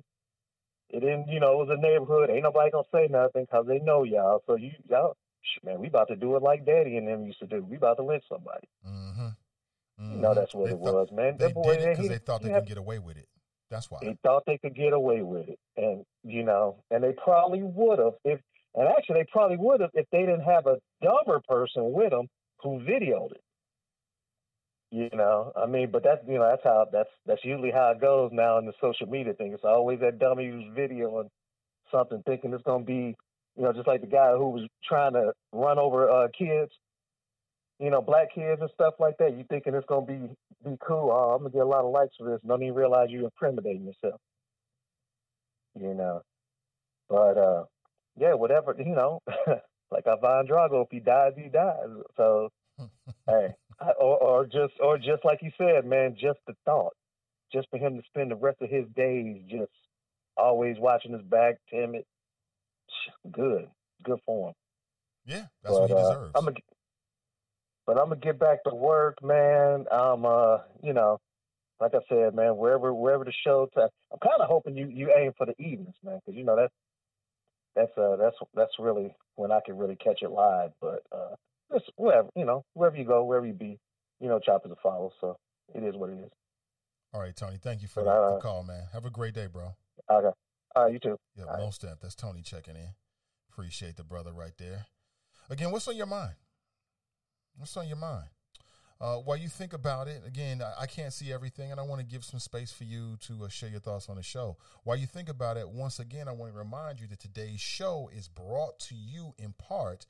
It 0.92 1.00
didn't, 1.00 1.28
you 1.30 1.40
know, 1.40 1.54
it 1.54 1.68
was 1.68 1.76
a 1.78 1.82
neighborhood. 1.82 2.30
Ain't 2.30 2.44
nobody 2.44 2.70
gonna 2.70 2.84
say 2.94 3.08
nothing 3.10 3.46
because 3.46 3.66
they 3.68 3.80
know 3.80 4.04
y'all. 4.04 4.44
So 4.46 4.56
you, 4.56 4.72
y'all, 4.88 5.16
man, 5.63 5.80
we 5.80 5.88
about 5.88 6.07
to 6.09 6.15
do 6.15 6.35
it 6.35 6.43
like 6.43 6.65
Daddy 6.65 6.97
and 6.97 7.07
them 7.07 7.26
used 7.26 7.39
to 7.39 7.47
do. 7.47 7.63
We 7.63 7.77
about 7.77 7.97
to 7.97 8.03
lynch 8.03 8.23
somebody. 8.30 8.68
Mm-hmm. 8.88 9.27
You 10.13 10.18
know, 10.18 10.34
that's 10.34 10.53
what 10.55 10.68
They 10.69 10.73
it 10.76 10.80
thought- 10.84 10.93
was, 10.93 11.09
man. 11.11 11.38
They 11.38 11.47
That 11.47 11.53
boy, 11.53 11.76
did 11.76 11.81
it 11.84 11.89
because 11.97 12.09
they 12.09 12.18
thought 12.18 12.41
they 12.41 12.49
he 12.49 12.55
could 12.55 12.68
get 12.68 12.77
away 12.77 12.99
with 12.99 13.18
it. 13.18 13.27
That's 13.69 13.89
why. 13.89 13.99
they 14.01 14.18
thought 14.23 14.43
they 14.45 14.57
could 14.57 14.76
get 14.76 14.91
away 14.93 15.22
with 15.22 15.47
it, 15.47 15.57
and 15.77 16.03
you 16.23 16.43
know, 16.43 16.84
and 16.91 17.01
they 17.03 17.13
probably 17.13 17.63
would 17.63 17.99
have 17.99 18.13
if, 18.26 18.39
and 18.76 18.88
actually 18.89 19.22
they 19.22 19.27
probably 19.31 19.55
would 19.57 19.80
have 19.80 19.91
if 19.93 20.05
they 20.11 20.22
didn't 20.22 20.41
have 20.43 20.65
a 20.68 20.77
dumber 21.01 21.39
person 21.47 21.93
with 21.93 22.09
them 22.09 22.27
who 22.61 22.80
videoed 22.80 23.31
it. 23.31 23.41
You 24.91 25.09
know, 25.13 25.53
I 25.55 25.68
mean, 25.68 25.89
but 25.89 26.03
that's 26.03 26.19
you 26.27 26.34
know 26.38 26.49
that's 26.49 26.63
how 26.65 26.85
that's 26.91 27.09
that's 27.26 27.45
usually 27.45 27.72
how 27.72 27.91
it 27.91 28.01
goes 28.01 28.31
now 28.34 28.57
in 28.57 28.65
the 28.65 28.73
social 28.81 29.07
media 29.07 29.34
thing. 29.34 29.53
It's 29.53 29.63
always 29.63 30.01
that 30.01 30.19
dummy 30.19 30.49
who's 30.49 30.65
videoing 30.77 31.30
something, 31.91 32.22
thinking 32.26 32.51
it's 32.53 32.63
gonna 32.63 32.84
be, 32.84 33.15
you 33.57 33.64
know, 33.64 33.73
just 33.73 33.88
like 33.88 34.02
the 34.02 34.07
guy 34.07 34.32
who 34.32 34.49
was 34.49 34.68
trying 34.84 35.14
to 35.14 35.34
run 35.52 35.78
over 35.78 36.10
uh, 36.10 36.28
kids, 36.38 36.72
you 37.80 37.90
know, 37.90 38.02
black 38.02 38.34
kids 38.34 38.61
and 38.61 38.69
stuff 38.73 38.94
like 38.99 39.18
that. 39.18 39.38
You 39.38 39.44
thinking 39.49 39.73
it's 39.73 39.86
gonna 39.88 40.06
be 40.06 40.19
be 40.64 40.78
cool? 40.86 41.11
Oh, 41.11 41.34
I'm 41.36 41.40
gonna 41.40 41.52
get 41.52 41.64
a 41.64 41.65
lot 41.65 41.84
of 41.84 41.91
likes 41.91 42.15
for 42.18 42.30
this. 42.30 42.40
Don't 42.48 42.64
even 42.64 42.76
realize 42.76 43.10
you're 43.10 43.26
incriminating 43.26 43.86
yourself. 43.86 44.22
You 45.80 45.94
know, 45.94 46.22
but 47.10 47.38
uh, 47.38 47.64
yeah, 48.18 48.34
whatever. 48.34 48.76
You 48.78 48.95
know, 48.95 49.22
like 49.91 50.07
Ivan 50.07 50.48
Drago, 50.48 50.84
if 50.84 50.90
he 50.91 50.99
dies, 50.99 51.34
he 51.36 51.49
dies. 51.49 51.88
So 52.18 52.49
hey, 53.28 53.49
I, 53.80 53.91
or 53.99 54.18
or 54.18 54.45
just 54.45 54.73
or 54.80 54.98
just 54.98 55.26
like 55.26 55.40
you 55.41 55.52
said, 55.57 55.86
man, 55.86 56.15
just 56.19 56.40
the 56.48 56.53
thought, 56.65 56.94
just 57.53 57.69
for 57.69 57.78
him 57.78 57.98
to 57.98 58.03
spend 58.07 58.32
the 58.32 58.36
rest 58.36 58.61
of 58.61 58.69
his 58.69 58.86
days 58.95 59.41
just 59.49 59.72
always 60.38 60.78
watching 60.80 61.14
his 61.14 61.23
back, 61.23 61.56
timid. 61.69 62.06
Good, 63.32 63.68
good 64.03 64.19
for 64.26 64.49
him. 64.49 64.53
Yeah, 65.26 65.45
that's 65.64 65.80
what 65.80 65.90
he 65.90 65.95
uh, 65.95 66.03
deserves. 66.03 66.32
I'm 66.36 66.48
a, 66.48 66.52
but 67.86 67.98
I'm 67.98 68.10
gonna 68.10 68.18
get 68.18 68.40
back 68.40 68.64
to 68.64 68.76
work, 68.76 69.23
man. 69.23 69.86
I'm, 69.91 70.26
uh, 70.26 70.60
you 70.84 70.94
know, 70.94 71.19
like 71.80 71.94
I 71.95 71.99
said, 72.07 72.36
man, 72.36 72.57
wherever 72.57 72.94
wherever 72.94 73.26
the 73.26 73.34
show. 73.44 73.68
i 73.76 73.82
I'm 73.82 74.19
kind 74.22 74.40
of 74.40 74.48
hoping 74.48 74.78
you 74.78 74.88
you 74.88 75.11
aim 75.15 75.32
for 75.38 75.45
the 75.45 75.56
evenings, 75.60 75.95
man, 76.03 76.19
because 76.26 76.38
you 76.38 76.44
know 76.44 76.56
that's 76.56 76.73
that's 77.76 77.98
uh 77.98 78.15
that's 78.18 78.36
that's 78.53 78.73
really 78.80 79.14
when 79.36 79.52
I 79.52 79.60
can 79.65 79.78
really 79.78 79.95
catch 79.95 80.22
it 80.22 80.32
live. 80.32 80.72
But 80.80 81.03
uh, 81.11 81.36
just 81.73 81.91
wherever 81.95 82.30
you 82.36 82.45
know, 82.45 82.64
wherever 82.73 82.95
you 82.95 83.06
go, 83.06 83.23
wherever 83.23 83.45
you 83.45 83.53
be, 83.53 83.80
you 84.19 84.28
know, 84.28 84.40
chop 84.40 84.65
is 84.65 84.72
a 84.72 84.76
follow. 84.82 85.11
So 85.19 85.38
it 85.73 85.84
is 85.84 85.95
what 85.95 86.10
it 86.10 86.19
is. 86.19 86.30
All 87.14 87.22
right, 87.22 87.36
Tony. 87.36 87.57
Thank 87.61 87.82
you 87.82 87.88
for 87.88 88.03
But, 88.03 88.14
the, 88.14 88.22
uh, 88.22 88.36
the 88.36 88.41
call, 88.41 88.64
man. 88.64 88.84
Have 88.94 89.06
a 89.06 89.10
great 89.10 89.34
day, 89.34 89.48
bro. 89.48 89.73
Okay, 90.10 90.30
right, 90.76 90.93
you 90.93 90.99
too. 90.99 91.18
Yeah, 91.35 91.45
All 91.45 91.49
right. 91.52 91.60
most 91.60 91.76
step. 91.76 91.99
That's 92.02 92.15
Tony 92.15 92.41
checking 92.41 92.76
in. 92.76 92.89
Appreciate 93.52 93.98
the 93.98 94.03
brother 94.03 94.31
right 94.31 94.53
there. 94.57 94.85
Again, 95.49 95.72
what's 95.72 95.88
on 95.88 95.95
your 95.95 96.06
mind? 96.06 96.35
What's 97.57 97.76
on 97.77 97.88
your 97.88 97.98
mind? 97.98 98.27
Uh, 98.99 99.15
while 99.15 99.35
you 99.35 99.49
think 99.49 99.73
about 99.73 100.07
it, 100.07 100.22
again, 100.27 100.61
I, 100.61 100.84
I 100.84 100.85
can't 100.85 101.11
see 101.11 101.34
everything, 101.34 101.72
and 101.72 101.80
I 101.80 101.84
want 101.84 101.99
to 102.02 102.06
give 102.06 102.23
some 102.23 102.39
space 102.39 102.72
for 102.72 102.84
you 102.84 103.18
to 103.22 103.45
uh, 103.45 103.49
share 103.49 103.69
your 103.69 103.80
thoughts 103.80 104.07
on 104.10 104.15
the 104.18 104.23
show. 104.23 104.57
While 104.84 104.95
you 104.98 105.07
think 105.07 105.27
about 105.27 105.57
it, 105.57 105.68
once 105.69 105.99
again, 105.99 106.27
I 106.27 106.34
want 106.34 106.53
to 106.53 106.57
remind 106.60 106.99
you 106.99 107.07
that 107.07 107.19
today's 107.19 107.60
show 107.60 108.11
is 108.15 108.27
brought 108.27 108.80
to 108.81 108.95
you 108.95 109.34
in 109.39 109.53
part 109.53 110.06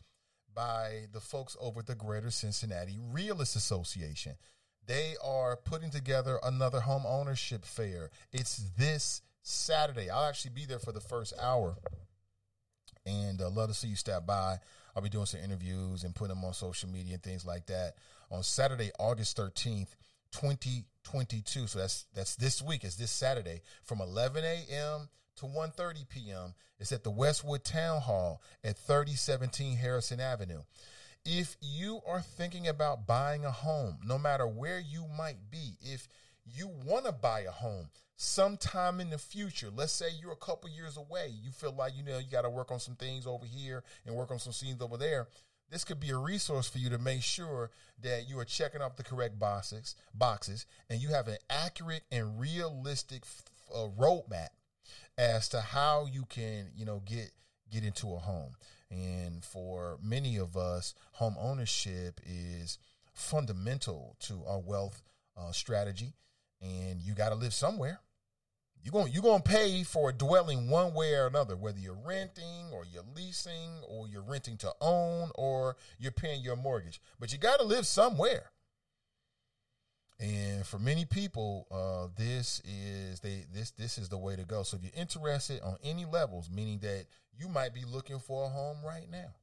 by 0.54 1.06
the 1.14 1.22
folks 1.22 1.56
over 1.62 1.80
at 1.80 1.88
the 1.88 1.96
Greater 1.96 2.32
Cincinnati 2.32 3.00
Realtist 3.00 3.56
Association. 3.56 4.36
They 4.86 5.16
are 5.24 5.56
putting 5.56 5.90
together 5.90 6.38
another 6.44 6.82
home 6.82 7.04
ownership 7.08 7.64
fair. 7.64 8.10
It's 8.34 8.58
this 8.78 9.22
Saturday. 9.42 10.10
I'll 10.10 10.30
actually 10.30 10.52
be 10.52 10.66
there 10.66 10.80
for 10.80 10.92
the 10.92 11.02
first 11.02 11.34
hour 11.42 11.76
and 13.06 13.42
uh, 13.42 13.50
love 13.50 13.70
to 13.70 13.76
see 13.76 13.88
you 13.88 13.96
stop 13.96 14.26
by. 14.26 14.60
I'll 14.96 15.02
be 15.02 15.10
doing 15.10 15.26
some 15.26 15.42
interviews 15.42 16.04
and 16.04 16.14
putting 16.14 16.36
them 16.36 16.44
on 16.44 16.54
social 16.54 16.90
media 16.90 17.16
and 17.16 17.24
things 17.24 17.46
like 17.46 17.68
that 17.68 17.96
on 18.30 18.44
Saturday, 18.44 18.92
August 19.00 19.38
13th, 19.38 19.96
2022. 20.32 21.68
So 21.68 21.80
that's 21.80 22.06
that's 22.14 22.36
this 22.36 22.62
week. 22.62 22.84
It's 22.84 22.96
this 22.96 23.12
Saturday 23.12 23.62
from 23.84 24.02
11 24.02 24.44
a.m. 24.44 25.10
to 25.38 25.46
1:30 25.46 26.10
p.m. 26.10 26.54
It's 26.80 26.92
at 26.92 27.04
the 27.04 27.12
Westwood 27.12 27.64
Town 27.64 28.02
Hall 28.02 28.42
at 28.64 28.78
3017 28.78 29.78
Harrison 29.78 30.20
Avenue. 30.20 30.62
If 31.24 31.56
you 31.62 32.02
are 32.08 32.22
thinking 32.22 32.68
about 32.68 33.06
buying 33.06 33.46
a 33.46 33.52
home, 33.52 34.00
no 34.04 34.18
matter 34.18 34.48
where 34.48 34.80
you 34.80 35.06
might 35.18 35.52
be, 35.52 35.78
if 35.82 36.08
you 36.56 36.70
want 36.86 37.06
to 37.06 37.12
buy 37.12 37.42
a 37.42 37.52
home 37.52 37.90
sometime 38.16 39.00
in 39.00 39.10
the 39.10 39.18
future, 39.18 39.70
let's 39.76 39.94
say 39.94 40.06
you're 40.22 40.32
a 40.32 40.36
couple 40.36 40.70
years 40.70 40.96
away, 40.96 41.32
you 41.44 41.52
feel 41.52 41.74
like 41.74 41.94
you 41.98 42.04
know 42.04 42.20
you 42.20 42.30
got 42.32 42.44
to 42.44 42.50
work 42.50 42.72
on 42.72 42.80
some 42.80 42.96
things 42.96 43.26
over 43.26 43.46
here 43.46 43.84
and 44.06 44.16
work 44.16 44.32
on 44.32 44.40
some 44.40 44.54
scenes 44.54 44.82
over 44.82 44.96
there. 44.96 45.28
This 45.72 45.84
could 45.84 46.00
be 46.00 46.10
a 46.10 46.18
resource 46.18 46.68
for 46.68 46.78
you 46.78 46.90
to 46.90 46.98
make 46.98 47.24
sure 47.24 47.72
that 48.02 48.30
you 48.30 48.38
are 48.40 48.46
checking 48.46 48.82
off 48.82 48.98
the 48.98 49.04
correct 49.04 49.40
boxes, 49.40 49.96
boxes, 50.14 50.66
and 50.90 51.02
you 51.02 51.10
have 51.10 51.30
an 51.30 51.38
accurate 51.50 52.04
and 52.12 52.40
realistic 52.40 53.24
uh, 53.74 53.88
roadmap 53.98 54.50
as 55.18 55.48
to 55.50 55.62
how 55.62 56.06
you 56.12 56.26
can, 56.26 56.68
you 56.76 56.86
know, 56.86 57.02
get 57.06 57.32
get 57.72 57.84
into 57.84 58.14
a 58.14 58.18
home. 58.18 58.54
And 58.92 59.44
for 59.44 59.98
many 60.04 60.38
of 60.38 60.58
us, 60.58 60.94
home 61.14 61.38
ownership 61.40 62.20
is 62.26 62.78
fundamental 63.14 64.18
to 64.22 64.44
our 64.46 64.60
wealth 64.60 65.02
uh, 65.38 65.52
strategy. 65.54 66.14
And 66.62 67.02
you 67.02 67.14
got 67.14 67.30
to 67.30 67.36
live 67.36 67.54
somewhere. 67.54 68.00
You're 68.84 68.92
going 68.92 69.14
you're 69.14 69.22
going 69.22 69.42
to 69.42 69.50
pay 69.50 69.84
for 69.84 70.10
a 70.10 70.14
dwelling 70.14 70.70
one 70.70 70.94
way 70.94 71.14
or 71.14 71.28
another, 71.28 71.56
whether 71.56 71.80
you're 71.80 71.98
renting 72.06 72.72
or 72.74 72.84
you're 72.92 73.06
leasing 73.16 73.70
or 73.88 74.08
you're 74.08 74.24
renting 74.24 74.58
to 74.58 74.74
own 74.82 75.30
or 75.36 75.76
you're 76.00 76.12
paying 76.12 76.42
your 76.42 76.56
mortgage. 76.56 77.00
But 77.20 77.32
you 77.32 77.38
got 77.38 77.60
to 77.60 77.66
live 77.66 77.86
somewhere. 77.86 78.52
And 80.20 80.66
for 80.66 80.78
many 80.78 81.06
people, 81.06 81.68
uh, 81.72 82.08
this 82.16 82.62
is 82.64 83.20
they 83.22 83.46
this 83.54 83.72
this 83.72 83.98
is 83.98 84.10
the 84.10 84.18
way 84.18 84.36
to 84.36 84.44
go. 84.46 84.64
So 84.64 84.78
if 84.78 84.84
you're 84.84 85.02
interested 85.02 85.62
on 85.62 85.78
any 85.84 86.06
levels, 86.06 86.50
meaning 86.50 86.80
that 86.80 87.06
you 87.38 87.50
might 87.50 87.74
be 87.74 87.86
looking 87.86 88.20
for 88.20 88.46
a 88.46 88.50
home 88.50 88.78
right 88.86 89.10
now, 89.12 89.34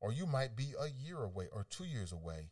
or 0.00 0.12
you 0.12 0.26
might 0.26 0.56
be 0.56 0.74
a 0.80 0.88
year 0.88 1.22
away 1.22 1.46
or 1.52 1.64
two 1.70 1.84
years 1.84 2.12
away, 2.12 2.50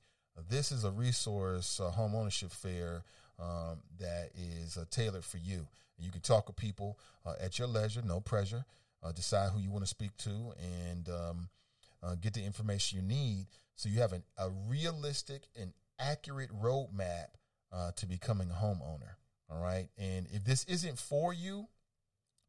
this 0.48 0.70
is 0.72 0.84
a 0.84 0.90
resource, 0.90 1.80
a 1.80 1.90
home 1.90 2.14
ownership 2.14 2.50
fair 2.50 3.02
um, 3.38 3.78
that 3.98 4.30
is 4.34 4.76
uh, 4.76 4.84
tailored 4.90 5.24
for 5.24 5.38
you. 5.38 5.66
You 5.98 6.10
can 6.10 6.20
talk 6.20 6.46
with 6.46 6.56
people 6.56 6.98
uh, 7.24 7.34
at 7.40 7.58
your 7.58 7.68
leisure, 7.68 8.02
no 8.04 8.20
pressure. 8.20 8.64
Uh, 9.02 9.12
decide 9.12 9.50
who 9.50 9.60
you 9.60 9.70
want 9.70 9.84
to 9.84 9.88
speak 9.88 10.16
to 10.16 10.54
and 10.58 11.10
um, 11.10 11.48
uh, 12.02 12.14
get 12.14 12.32
the 12.32 12.42
information 12.42 12.98
you 12.98 13.04
need 13.06 13.46
so 13.76 13.88
you 13.88 14.00
have 14.00 14.12
an, 14.12 14.22
a 14.38 14.48
realistic 14.68 15.42
and 15.60 15.72
accurate 15.98 16.50
roadmap 16.50 17.26
uh, 17.72 17.90
to 17.96 18.06
becoming 18.06 18.50
a 18.50 18.54
homeowner. 18.54 19.16
All 19.50 19.62
right. 19.62 19.88
And 19.98 20.26
if 20.32 20.44
this 20.44 20.64
isn't 20.64 20.98
for 20.98 21.32
you, 21.32 21.68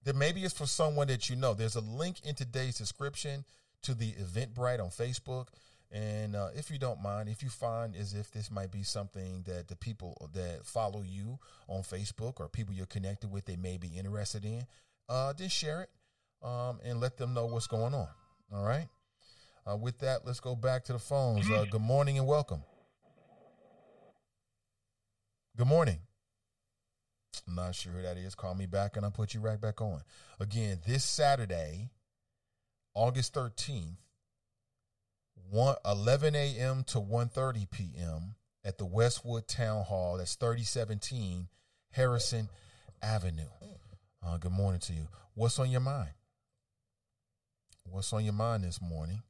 then 0.03 0.17
maybe 0.17 0.43
it's 0.43 0.53
for 0.53 0.67
someone 0.67 1.07
that 1.07 1.29
you 1.29 1.35
know. 1.35 1.53
There's 1.53 1.75
a 1.75 1.81
link 1.81 2.17
in 2.23 2.35
today's 2.35 2.77
description 2.77 3.43
to 3.81 3.93
the 3.93 4.13
Eventbrite 4.13 4.79
on 4.79 4.89
Facebook. 4.89 5.47
And 5.91 6.35
uh, 6.35 6.49
if 6.55 6.69
you 6.71 6.77
don't 6.77 7.01
mind, 7.01 7.29
if 7.29 7.41
you 7.43 7.49
find 7.49 7.95
as 7.95 8.13
if 8.13 8.31
this 8.31 8.51
might 8.51 8.71
be 8.71 8.83
something 8.83 9.43
that 9.47 9.67
the 9.67 9.75
people 9.75 10.29
that 10.33 10.65
follow 10.65 11.03
you 11.03 11.39
on 11.67 11.83
Facebook 11.83 12.39
or 12.39 12.49
people 12.49 12.73
you're 12.73 12.85
connected 12.85 13.31
with, 13.31 13.45
they 13.45 13.55
may 13.55 13.77
be 13.77 13.87
interested 13.87 14.43
in, 14.43 14.65
uh, 15.07 15.33
then 15.33 15.49
share 15.49 15.83
it 15.83 15.89
um, 16.45 16.79
and 16.83 16.99
let 16.99 17.17
them 17.17 17.33
know 17.33 17.45
what's 17.45 17.67
going 17.67 17.93
on. 17.93 18.07
All 18.53 18.65
right. 18.65 18.87
Uh, 19.69 19.77
with 19.77 19.99
that, 19.99 20.25
let's 20.25 20.39
go 20.39 20.55
back 20.55 20.83
to 20.85 20.93
the 20.93 20.99
phones. 20.99 21.49
Uh, 21.49 21.65
good 21.69 21.81
morning 21.81 22.17
and 22.17 22.27
welcome. 22.27 22.61
Good 25.57 25.67
morning. 25.67 25.99
I'm 27.47 27.55
not 27.55 27.75
sure 27.75 27.93
who 27.93 28.01
that 28.01 28.17
is. 28.17 28.35
Call 28.35 28.53
me 28.55 28.65
back 28.65 28.95
and 28.95 29.05
I'll 29.05 29.11
put 29.11 29.33
you 29.33 29.39
right 29.39 29.59
back 29.59 29.81
on. 29.81 30.01
Again, 30.39 30.79
this 30.85 31.03
Saturday, 31.03 31.89
August 32.93 33.33
13th, 33.33 33.97
1, 35.49 35.75
11 35.85 36.35
a.m. 36.35 36.83
to 36.85 36.99
1.30 36.99 37.69
p.m. 37.69 38.35
at 38.63 38.77
the 38.77 38.85
Westwood 38.85 39.47
Town 39.47 39.83
Hall. 39.83 40.17
That's 40.17 40.35
3017 40.35 41.47
Harrison 41.91 42.49
Avenue. 43.01 43.43
Uh, 44.25 44.37
good 44.37 44.51
morning 44.51 44.79
to 44.81 44.93
you. 44.93 45.07
What's 45.33 45.59
on 45.59 45.69
your 45.69 45.81
mind? 45.81 46.11
What's 47.83 48.11
on 48.13 48.23
your 48.23 48.33
mind 48.33 48.63
this 48.63 48.81
morning? 48.81 49.21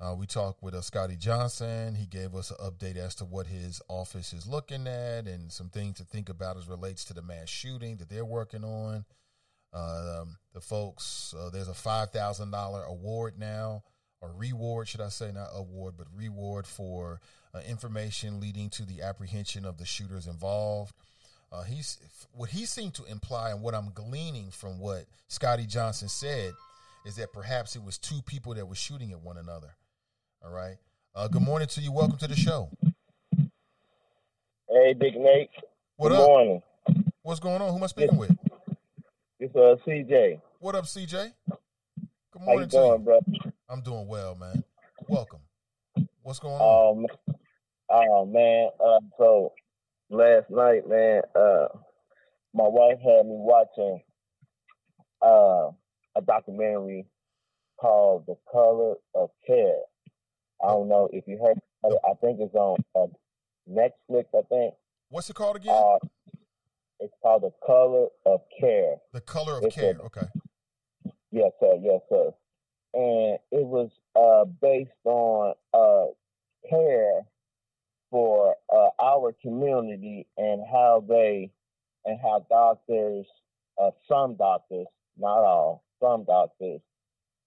Uh, 0.00 0.14
we 0.14 0.26
talked 0.26 0.62
with 0.62 0.74
uh, 0.74 0.80
Scotty 0.80 1.16
Johnson. 1.16 1.96
He 1.96 2.06
gave 2.06 2.36
us 2.36 2.52
an 2.52 2.58
update 2.58 2.96
as 2.96 3.16
to 3.16 3.24
what 3.24 3.48
his 3.48 3.82
office 3.88 4.32
is 4.32 4.46
looking 4.46 4.86
at 4.86 5.26
and 5.26 5.50
some 5.50 5.70
things 5.70 5.96
to 5.96 6.04
think 6.04 6.28
about 6.28 6.56
as 6.56 6.68
relates 6.68 7.04
to 7.06 7.14
the 7.14 7.22
mass 7.22 7.48
shooting 7.48 7.96
that 7.96 8.08
they're 8.08 8.24
working 8.24 8.62
on. 8.62 9.04
Um, 9.72 10.38
the 10.54 10.60
folks, 10.60 11.34
uh, 11.36 11.50
there's 11.50 11.68
a 11.68 11.74
five 11.74 12.10
thousand 12.10 12.52
dollar 12.52 12.84
award 12.84 13.34
now, 13.38 13.82
or 14.20 14.32
reward, 14.36 14.88
should 14.88 15.00
I 15.00 15.08
say, 15.08 15.30
not 15.32 15.48
award, 15.54 15.94
but 15.96 16.06
reward 16.14 16.66
for 16.66 17.20
uh, 17.54 17.60
information 17.68 18.40
leading 18.40 18.68
to 18.70 18.84
the 18.84 19.02
apprehension 19.02 19.64
of 19.64 19.78
the 19.78 19.84
shooters 19.84 20.26
involved. 20.26 20.94
Uh, 21.50 21.62
he's 21.62 21.98
what 22.32 22.50
he 22.50 22.66
seemed 22.66 22.94
to 22.94 23.04
imply, 23.04 23.50
and 23.50 23.62
what 23.62 23.74
I'm 23.74 23.90
gleaning 23.94 24.50
from 24.50 24.78
what 24.78 25.06
Scotty 25.28 25.66
Johnson 25.66 26.08
said, 26.08 26.52
is 27.06 27.16
that 27.16 27.32
perhaps 27.32 27.74
it 27.74 27.82
was 27.82 27.96
two 27.96 28.20
people 28.22 28.54
that 28.54 28.66
were 28.66 28.74
shooting 28.74 29.12
at 29.12 29.20
one 29.20 29.38
another. 29.38 29.74
All 30.44 30.50
right. 30.52 30.76
Uh, 31.14 31.26
good 31.28 31.42
morning 31.42 31.68
to 31.68 31.80
you. 31.80 31.90
Welcome 31.90 32.18
to 32.18 32.28
the 32.28 32.36
show. 32.36 32.70
Hey, 34.68 34.92
Big 34.92 35.16
Nate. 35.16 35.48
What 35.96 36.10
Good 36.10 36.20
up? 36.20 36.28
morning. 36.28 36.62
What's 37.22 37.40
going 37.40 37.62
on? 37.62 37.70
Who 37.70 37.76
am 37.76 37.84
I 37.84 37.86
speaking 37.86 38.18
with? 38.18 38.36
It's 39.40 39.54
uh 39.54 39.76
CJ. 39.86 40.40
What 40.60 40.74
up, 40.74 40.84
CJ? 40.84 41.32
Good 42.38 42.44
How 42.46 42.52
you 42.52 42.58
morning 42.58 42.68
doing, 42.68 43.04
bro? 43.04 43.20
I'm 43.68 43.80
doing 43.80 44.06
well, 44.06 44.36
man. 44.36 44.62
Welcome. 45.08 45.40
What's 46.22 46.38
going 46.38 46.54
on? 46.54 46.98
Um, 47.00 47.06
oh 47.90 48.26
man. 48.26 48.68
Uh, 48.78 49.00
so 49.18 49.52
last 50.08 50.48
night, 50.48 50.88
man, 50.88 51.22
uh, 51.34 51.66
my 52.54 52.68
wife 52.68 52.98
had 53.00 53.26
me 53.26 53.34
watching 53.34 54.02
uh 55.20 55.70
a 56.16 56.20
documentary 56.24 57.06
called 57.80 58.24
"The 58.26 58.36
Color 58.52 58.94
of 59.16 59.30
Care." 59.44 59.80
I 60.62 60.68
don't 60.68 60.88
know 60.88 61.08
if 61.12 61.24
you 61.26 61.38
heard. 61.44 61.56
it. 61.56 61.98
I 62.08 62.14
think 62.24 62.38
it's 62.40 62.54
on 62.54 62.76
uh, 62.94 63.06
Netflix. 63.68 64.26
I 64.32 64.42
think. 64.48 64.74
What's 65.08 65.28
it 65.28 65.34
called 65.34 65.56
again? 65.56 65.74
Uh, 65.74 65.98
it's 67.00 67.14
called 67.20 67.42
"The 67.42 67.52
Color 67.66 68.06
of 68.26 68.40
Care." 68.60 68.96
the 69.12 69.20
color 69.22 69.58
of 69.58 69.64
it's 69.64 69.76
a- 69.76 69.80
care. 69.80 69.94
Okay. 70.06 70.26
Yes, 71.30 71.52
sir. 71.60 71.76
Yes, 71.82 72.00
sir. 72.08 72.32
And 72.94 73.38
it 73.52 73.66
was 73.66 73.90
uh, 74.16 74.44
based 74.60 74.90
on 75.04 75.54
uh, 75.74 76.06
care 76.68 77.22
for 78.10 78.56
uh, 78.74 78.88
our 79.02 79.34
community 79.42 80.26
and 80.38 80.62
how 80.70 81.04
they 81.08 81.50
and 82.04 82.18
how 82.22 82.46
doctors, 82.48 83.26
uh, 83.82 83.90
some 84.08 84.36
doctors, 84.36 84.86
not 85.18 85.40
all, 85.44 85.84
some 86.00 86.24
doctors, 86.24 86.80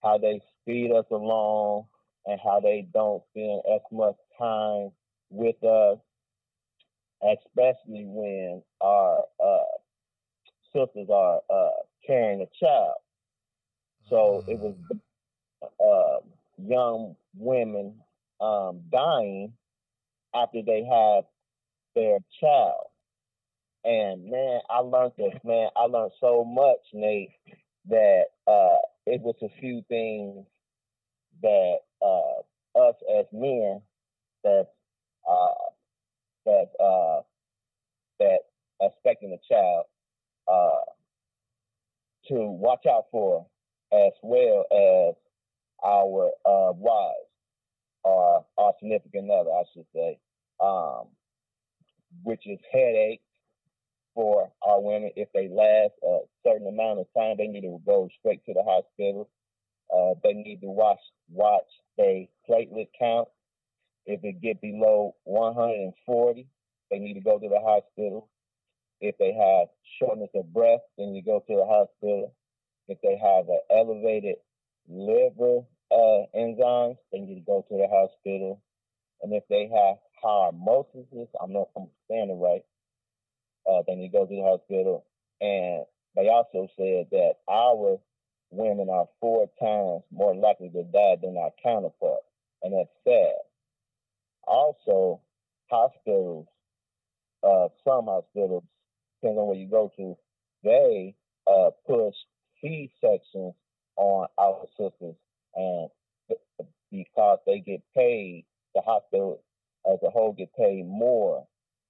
how 0.04 0.18
they 0.18 0.42
speed 0.62 0.92
us 0.92 1.06
along 1.12 1.86
and 2.28 2.40
how 2.44 2.60
they 2.60 2.88
don't 2.94 3.24
spend 3.32 3.62
as 3.74 3.82
much 3.92 4.16
time 4.38 4.92
with 5.32 5.62
us, 5.64 5.98
especially 7.24 8.06
when 8.06 8.62
our 8.82 9.24
uh, 9.44 9.64
sisters 10.74 11.10
are 11.12 11.42
uh, 11.50 11.70
carrying 12.06 12.42
a 12.42 12.48
child. 12.64 12.96
So 14.12 14.46
it 14.48 14.60
was 14.60 14.76
uh, 15.64 16.28
young 16.58 17.16
women 17.38 17.96
um, 18.42 18.82
dying 18.92 19.54
after 20.36 20.62
they 20.66 20.84
had 20.84 21.22
their 21.96 22.20
child. 22.40 22.88
And 23.84 24.30
man, 24.30 24.62
I 24.70 24.80
learned 24.80 25.14
this, 25.18 25.34
man. 25.44 25.70
I 25.76 25.86
learned 25.86 26.12
so 26.20 26.46
much, 26.46 26.80
Nate, 26.94 27.32
that 27.90 28.26
uh, 28.48 28.78
it 29.08 29.22
was 29.22 29.36
a 29.44 29.50
few 29.60 29.84
things 29.90 30.46
that 31.42 31.78
uh, 32.02 32.80
us 32.88 32.96
as 33.20 33.26
men 33.34 33.82
that 34.44 34.68
uh, 35.30 35.72
that 36.46 36.68
uh, 36.84 37.22
that 38.20 38.40
expecting 38.82 39.34
a 39.34 39.54
child 39.54 39.86
uh, 40.48 40.92
to 42.30 42.36
watch 42.36 42.86
out 42.88 43.06
for, 43.12 43.48
as 43.94 44.14
well 44.22 44.66
as 44.72 45.16
our 45.84 46.32
uh, 46.46 46.74
wives 46.74 47.32
or 48.04 48.46
our 48.58 48.74
significant 48.80 49.30
other, 49.30 49.50
I 49.52 49.64
should 49.74 49.86
say, 49.94 50.20
um, 50.64 51.08
which 52.24 52.42
is 52.46 52.60
headaches 52.72 53.24
for 54.14 54.52
our 54.66 54.82
women. 54.82 55.12
If 55.16 55.30
they 55.34 55.48
last 55.48 55.94
a 56.04 56.20
certain 56.46 56.68
amount 56.68 57.00
of 57.00 57.08
time, 57.18 57.36
they 57.38 57.48
need 57.48 57.62
to 57.62 57.82
go 57.86 58.10
straight 58.20 58.44
to 58.46 58.54
the 58.54 58.64
hospital. 58.64 59.30
Uh, 59.94 60.14
they 60.24 60.34
need 60.34 60.62
to 60.62 60.68
watch 60.68 61.00
watch 61.30 61.68
their 61.98 62.26
platelet 62.50 62.88
count. 62.98 63.28
If 64.06 64.24
it 64.24 64.42
get 64.42 64.62
below 64.62 65.16
140, 65.26 66.48
they 66.90 67.00
need 67.00 67.14
to 67.14 67.22
go 67.22 67.40
to 67.40 67.50
the 67.50 67.60
hospital. 67.60 68.30
If 69.00 69.18
they 69.18 69.34
have 69.34 69.68
shortness 70.00 70.30
of 70.36 70.52
breath, 70.54 70.82
then 70.98 71.14
you 71.14 71.24
go 71.24 71.40
to 71.40 71.56
the 71.56 71.66
hospital. 71.66 72.34
If 72.92 73.00
they 73.02 73.18
have 73.18 73.48
an 73.48 73.60
elevated 73.72 74.36
liver 74.90 75.64
uh, 75.92 76.26
enzymes, 76.36 76.98
they 77.12 77.20
need 77.20 77.36
to 77.36 77.42
go 77.42 77.66
to 77.68 77.78
the 77.78 77.88
hospital. 77.88 78.62
And 79.22 79.34
if 79.34 79.44
they 79.50 79.70
have 79.70 79.98
hymosis, 80.22 81.30
I'm 81.42 81.54
not 81.54 81.70
I'm 81.78 81.88
right, 82.40 82.64
uh, 83.70 83.82
they 83.88 83.96
need 83.96 84.12
to 84.12 84.18
go 84.18 84.26
to 84.26 84.36
the 84.36 84.42
hospital. 84.42 85.06
And 85.40 85.86
they 86.16 86.30
also 86.30 86.68
said 86.78 87.08
that 87.12 87.36
our 87.50 87.98
women 88.50 88.90
are 88.90 89.08
four 89.20 89.50
times 89.62 90.04
more 90.12 90.36
likely 90.36 90.70
to 90.70 90.84
die 90.84 91.16
than 91.22 91.38
our 91.38 91.52
counterparts, 91.64 92.26
and 92.64 92.74
that's 92.74 92.90
sad. 93.04 93.36
Also, 94.44 95.22
hospitals, 95.70 96.48
uh, 97.44 97.70
some 97.88 98.06
hospitals, 98.06 98.64
depending 99.22 99.40
on 99.40 99.48
where 99.48 99.58
you 99.58 99.70
go 99.70 99.92
to, 99.96 100.18
they 100.64 101.16
uh, 101.48 101.70
push 101.88 102.16
C 102.62 102.92
sections 103.02 103.54
on 103.98 104.28
our 104.38 104.66
sisters, 104.78 105.16
and 105.56 105.90
because 106.92 107.40
they 107.46 107.60
get 107.60 107.82
paid, 107.96 108.46
the 108.76 108.82
hospital 108.82 109.42
as 109.92 109.98
a 110.06 110.10
whole 110.10 110.34
get 110.34 110.54
paid 110.56 110.86
more, 110.86 111.46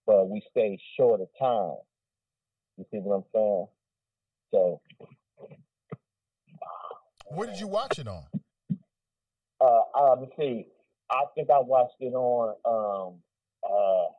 but 0.05 0.29
we 0.29 0.41
stay 0.51 0.79
short 0.97 1.21
of 1.21 1.27
time. 1.39 1.77
You 2.77 2.85
see 2.91 2.97
what 2.97 3.15
I'm 3.15 3.23
saying? 3.33 3.67
So, 4.51 4.81
Where 7.27 7.47
did 7.47 7.59
you 7.59 7.67
watch 7.67 7.99
it 7.99 8.07
on? 8.07 8.23
uh, 9.61 10.15
me 10.19 10.27
see. 10.37 10.65
I 11.09 11.25
think 11.35 11.49
I 11.49 11.59
watched 11.59 11.95
it 11.99 12.13
on. 12.13 12.55
Um, 12.65 13.19
uh, 13.63 14.11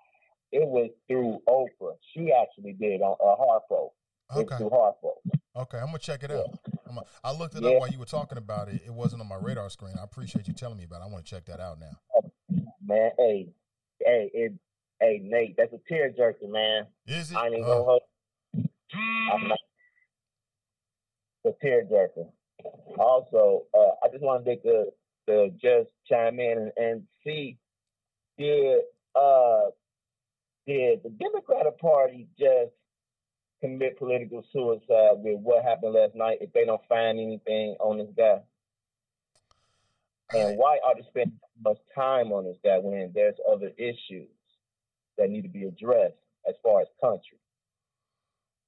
it 0.52 0.68
was 0.68 0.90
through 1.08 1.40
Oprah. 1.48 1.96
She 2.12 2.32
actually 2.32 2.74
did 2.74 3.00
on 3.00 3.16
uh, 3.20 3.36
Harpo. 3.36 3.90
It's 4.34 4.40
Okay. 4.52 4.56
through 4.58 4.70
Harpo. 4.70 5.12
Okay, 5.54 5.78
I'm 5.78 5.86
gonna 5.86 5.98
check 5.98 6.22
it 6.22 6.30
out. 6.30 6.48
I'm 6.88 6.96
gonna, 6.96 7.38
looked 7.38 7.54
it 7.54 7.62
Yeah. 7.62 7.70
up 7.70 7.80
while 7.80 7.88
you 7.88 7.98
were 7.98 8.04
talking 8.04 8.38
about 8.38 8.68
it. 8.68 8.82
It 8.86 8.92
wasn't 8.92 9.22
on 9.22 9.28
my 9.28 9.36
radar 9.36 9.68
screen. 9.70 9.94
I 9.98 10.04
appreciate 10.04 10.46
you 10.46 10.54
telling 10.54 10.78
me 10.78 10.84
about 10.84 11.02
it. 11.02 11.04
I 11.04 11.06
want 11.08 11.24
to 11.24 11.30
check 11.30 11.44
that 11.46 11.60
out 11.60 11.78
now. 11.78 11.92
Man, 12.84 13.10
hey, 13.18 13.48
hey, 14.04 14.30
it, 14.32 14.52
hey, 15.00 15.20
Nate, 15.22 15.56
that's 15.56 15.72
a 15.72 15.80
tear 15.88 16.10
jerker, 16.10 16.48
man. 16.48 16.86
Is 17.06 17.30
it? 17.30 17.36
I 17.36 17.46
ain't 17.48 17.62
Uh, 17.62 17.66
gonna 17.68 17.84
hold. 17.84 18.02
I'm 19.32 19.48
not. 19.48 19.58
The 21.44 21.54
tearjerker. 21.64 22.28
Also, 22.98 23.64
uh, 23.74 23.92
I 24.04 24.08
just 24.10 24.22
wanted 24.22 24.62
to, 24.62 24.86
to 25.26 25.50
just 25.60 25.90
chime 26.08 26.38
in 26.38 26.58
and, 26.58 26.72
and 26.76 27.02
see 27.24 27.58
did 28.38 28.80
uh 29.14 29.64
did 30.66 31.02
the 31.02 31.10
Democratic 31.10 31.78
Party 31.78 32.28
just 32.38 32.72
commit 33.62 33.98
political 33.98 34.44
suicide 34.52 35.16
with 35.22 35.38
what 35.40 35.64
happened 35.64 35.94
last 35.94 36.14
night 36.14 36.38
if 36.40 36.52
they 36.52 36.64
don't 36.64 36.80
find 36.88 37.18
anything 37.18 37.76
on 37.80 37.98
this 37.98 38.08
guy? 38.16 38.40
And 40.34 40.58
why 40.58 40.78
are 40.84 40.94
they 40.94 41.02
spending 41.08 41.38
so 41.40 41.70
much 41.70 41.78
time 41.94 42.32
on 42.32 42.44
this 42.44 42.56
guy 42.64 42.78
when 42.78 43.12
there's 43.14 43.36
other 43.50 43.70
issues 43.76 44.28
that 45.18 45.28
need 45.30 45.42
to 45.42 45.48
be 45.48 45.64
addressed 45.64 46.14
as 46.48 46.54
far 46.62 46.80
as 46.80 46.86
country? 47.00 47.38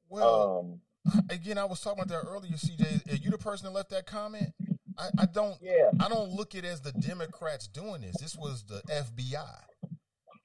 Well, 0.09 0.81
um, 1.07 1.23
again, 1.31 1.59
I 1.59 1.65
was 1.65 1.81
talking 1.81 2.03
about 2.03 2.09
that 2.23 2.29
earlier, 2.29 2.53
CJ. 2.53 3.13
Are 3.13 3.17
you 3.17 3.31
the 3.31 3.39
person 3.39 3.65
that 3.67 3.73
left 3.73 3.91
that 3.91 4.07
comment? 4.07 4.53
I, 4.99 5.09
I 5.23 5.27
don't. 5.27 5.57
Yeah. 5.61 5.91
I 5.99 6.09
don't 6.09 6.31
look 6.31 6.55
at 6.55 6.65
it 6.65 6.69
as 6.69 6.83
the 6.83 6.93
Democrats 6.93 7.67
doing 7.67 8.03
this. 8.03 8.17
This 8.21 8.37
was 8.37 8.65
the 8.65 8.83
FBI. 8.93 9.61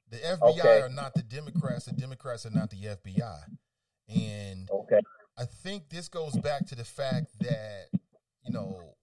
The 0.09 0.17
FBI 0.17 0.59
Okay. 0.59 0.81
are 0.81 0.89
not 0.89 1.13
the 1.13 1.21
Democrats. 1.21 1.85
The 1.85 1.93
Democrats 1.93 2.45
are 2.45 2.49
not 2.51 2.71
the 2.71 2.77
FBI. 2.77 3.39
And 4.09 4.69
okay. 4.71 4.99
I 5.37 5.45
think 5.45 5.89
this 5.89 6.09
goes 6.09 6.37
back 6.37 6.65
to 6.67 6.75
the 6.75 6.83
fact 6.83 7.27
that 7.39 7.87
you 8.43 8.51
know 8.51 8.95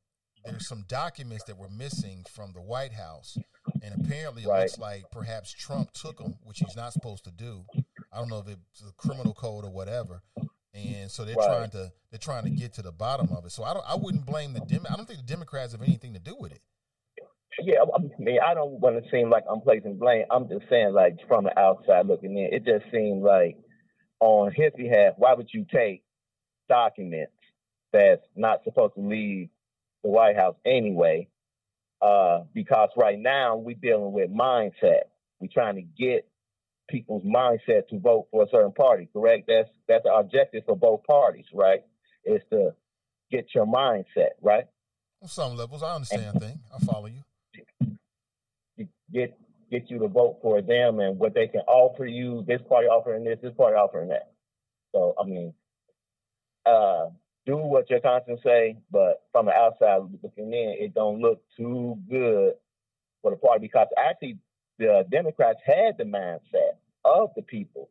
there's 0.44 0.66
some 0.66 0.84
documents 0.88 1.44
that 1.44 1.56
were 1.56 1.68
missing 1.68 2.24
from 2.28 2.52
the 2.52 2.60
White 2.60 2.92
House, 2.92 3.36
and 3.82 3.94
apparently 3.94 4.42
it 4.42 4.48
Right. 4.48 4.60
looks 4.62 4.78
like 4.78 5.10
perhaps 5.10 5.52
Trump 5.52 5.92
took 5.92 6.18
them, 6.18 6.36
which 6.44 6.58
he's 6.60 6.76
not 6.76 6.92
supposed 6.92 7.24
to 7.24 7.30
do. 7.30 7.64
I 8.12 8.18
don't 8.18 8.28
know 8.28 8.38
if 8.38 8.48
it's 8.48 8.82
a 8.82 8.92
criminal 8.96 9.34
code 9.34 9.64
or 9.64 9.70
whatever. 9.70 10.22
And 10.74 11.10
so 11.10 11.24
they're 11.24 11.36
Right. 11.36 11.46
trying 11.46 11.70
to 11.70 11.92
they're 12.10 12.18
trying 12.18 12.44
to 12.44 12.50
get 12.50 12.72
to 12.74 12.82
the 12.82 12.92
bottom 12.92 13.32
of 13.32 13.46
it. 13.46 13.50
So 13.50 13.64
I 13.64 13.72
don't 13.72 13.86
I 13.88 13.94
wouldn't 13.94 14.26
blame 14.26 14.52
the 14.52 14.60
Dem. 14.60 14.86
I 14.90 14.96
don't 14.96 15.06
think 15.06 15.20
the 15.20 15.26
Democrats 15.26 15.72
have 15.72 15.82
anything 15.82 16.12
to 16.14 16.20
do 16.20 16.36
with 16.36 16.52
it. 16.52 16.60
Yeah, 17.62 17.80
I 17.94 17.98
mean, 18.18 18.38
I 18.46 18.52
don't 18.52 18.80
want 18.80 19.02
to 19.02 19.10
seem 19.10 19.30
like 19.30 19.44
I'm 19.50 19.62
placing 19.62 19.96
blame. 19.96 20.26
I'm 20.30 20.46
just 20.46 20.68
saying, 20.68 20.92
like, 20.92 21.16
from 21.26 21.44
the 21.44 21.58
outside 21.58 22.06
looking 22.06 22.36
in, 22.36 22.52
it 22.52 22.64
just 22.66 22.84
seems 22.92 23.22
like 23.24 23.56
on 24.20 24.52
his 24.54 24.72
behalf, 24.76 25.14
why 25.16 25.34
would 25.34 25.48
you 25.52 25.66
take 25.72 26.02
documents 26.68 27.32
that's 27.92 28.22
not 28.34 28.64
supposed 28.64 28.94
to 28.94 29.00
leave 29.00 29.48
the 30.02 30.10
White 30.10 30.36
House 30.36 30.56
anyway? 30.64 31.28
Uh, 32.00 32.44
because 32.54 32.90
right 32.96 33.18
now 33.18 33.56
we're 33.56 33.74
dealing 33.74 34.12
with 34.12 34.30
mindset. 34.30 35.04
We're 35.40 35.48
trying 35.52 35.76
to 35.76 35.82
get 35.82 36.28
people's 36.88 37.24
mindset 37.24 37.88
to 37.88 37.98
vote 37.98 38.28
for 38.30 38.44
a 38.44 38.48
certain 38.50 38.72
party, 38.72 39.08
correct? 39.12 39.48
That's 39.48 39.68
that's 39.88 40.04
the 40.04 40.14
objective 40.14 40.64
for 40.66 40.76
both 40.76 41.04
parties, 41.04 41.46
right? 41.52 41.80
Is 42.24 42.42
to 42.50 42.74
get 43.30 43.46
your 43.54 43.66
mindset, 43.66 44.32
right? 44.42 44.64
On 45.22 45.28
some 45.28 45.56
levels, 45.56 45.82
I 45.82 45.94
understand 45.94 46.40
thing. 46.40 46.60
I 46.74 46.84
follow 46.84 47.06
you. 47.06 47.22
get 49.12 49.38
get 49.70 49.90
you 49.90 49.98
to 49.98 50.08
vote 50.08 50.38
for 50.42 50.62
them 50.62 51.00
and 51.00 51.18
what 51.18 51.34
they 51.34 51.46
can 51.46 51.62
offer 51.62 52.06
you. 52.06 52.44
This 52.46 52.60
party 52.68 52.86
offering 52.86 53.24
this, 53.24 53.38
this 53.42 53.54
party 53.56 53.76
offering 53.76 54.08
that. 54.08 54.32
So 54.94 55.14
I 55.20 55.24
mean, 55.24 55.52
uh, 56.64 57.06
do 57.46 57.56
what 57.56 57.88
your 57.90 58.00
conscience 58.00 58.40
say, 58.44 58.76
but 58.90 59.22
from 59.32 59.46
the 59.46 59.52
outside 59.52 60.00
looking 60.22 60.52
in, 60.52 60.76
it 60.78 60.94
don't 60.94 61.20
look 61.20 61.42
too 61.56 61.96
good 62.10 62.54
for 63.22 63.30
the 63.30 63.36
party 63.36 63.60
because 63.60 63.86
actually 63.96 64.38
the 64.78 65.04
Democrats 65.10 65.60
had 65.64 65.96
the 65.98 66.04
mindset 66.04 66.76
of 67.04 67.30
the 67.36 67.42
people. 67.42 67.88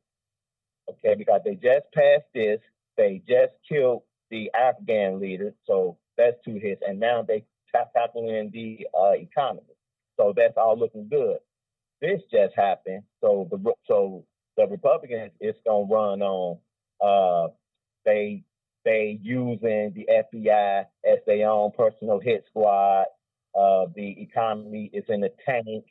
Okay, 0.89 1.15
because 1.18 1.41
they 1.43 1.56
just 1.56 1.91
passed 1.93 2.26
this, 2.34 2.60
they 2.95 3.22
just 3.27 3.53
killed 3.68 4.03
the 4.30 4.52
Afghan 4.53 5.19
leader, 5.19 5.53
so 5.65 5.97
that's 6.15 6.38
two 6.45 6.56
hits, 6.56 6.81
and 6.88 6.99
now 6.99 7.23
they 7.23 7.43
tackling 7.93 8.52
the 8.53 8.88
uh, 8.97 9.11
economy. 9.11 9.76
So 10.18 10.34
that's 10.35 10.53
all 10.57 10.77
looking 10.77 11.07
good. 11.10 11.38
This 12.01 12.22
just 12.31 12.53
happened, 12.55 13.03
so 13.22 13.47
the 13.49 13.73
so 13.88 14.26
the 14.57 14.67
Republicans 14.67 15.31
is 15.39 15.55
gonna 15.65 15.85
run 15.85 16.22
on 16.22 16.57
uh, 17.01 17.47
they 18.05 18.43
they 18.84 19.19
using 19.22 19.93
the 19.95 20.07
FBI 20.09 20.85
as 21.05 21.19
their 21.26 21.49
own 21.49 21.72
personal 21.76 22.19
hit 22.19 22.43
squad. 22.49 23.05
Uh, 23.57 23.85
the 23.95 24.22
economy 24.22 24.89
is 24.93 25.05
in 25.09 25.22
the 25.22 25.31
tank. 25.45 25.85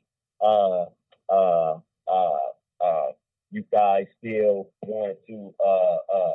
Uh, 0.45 0.85
uh, 1.31 1.79
uh, 2.07 2.39
uh, 2.85 3.07
you 3.51 3.65
guys 3.73 4.05
still 4.19 4.69
want 4.83 5.17
to 5.27 5.55
uh, 5.67 6.33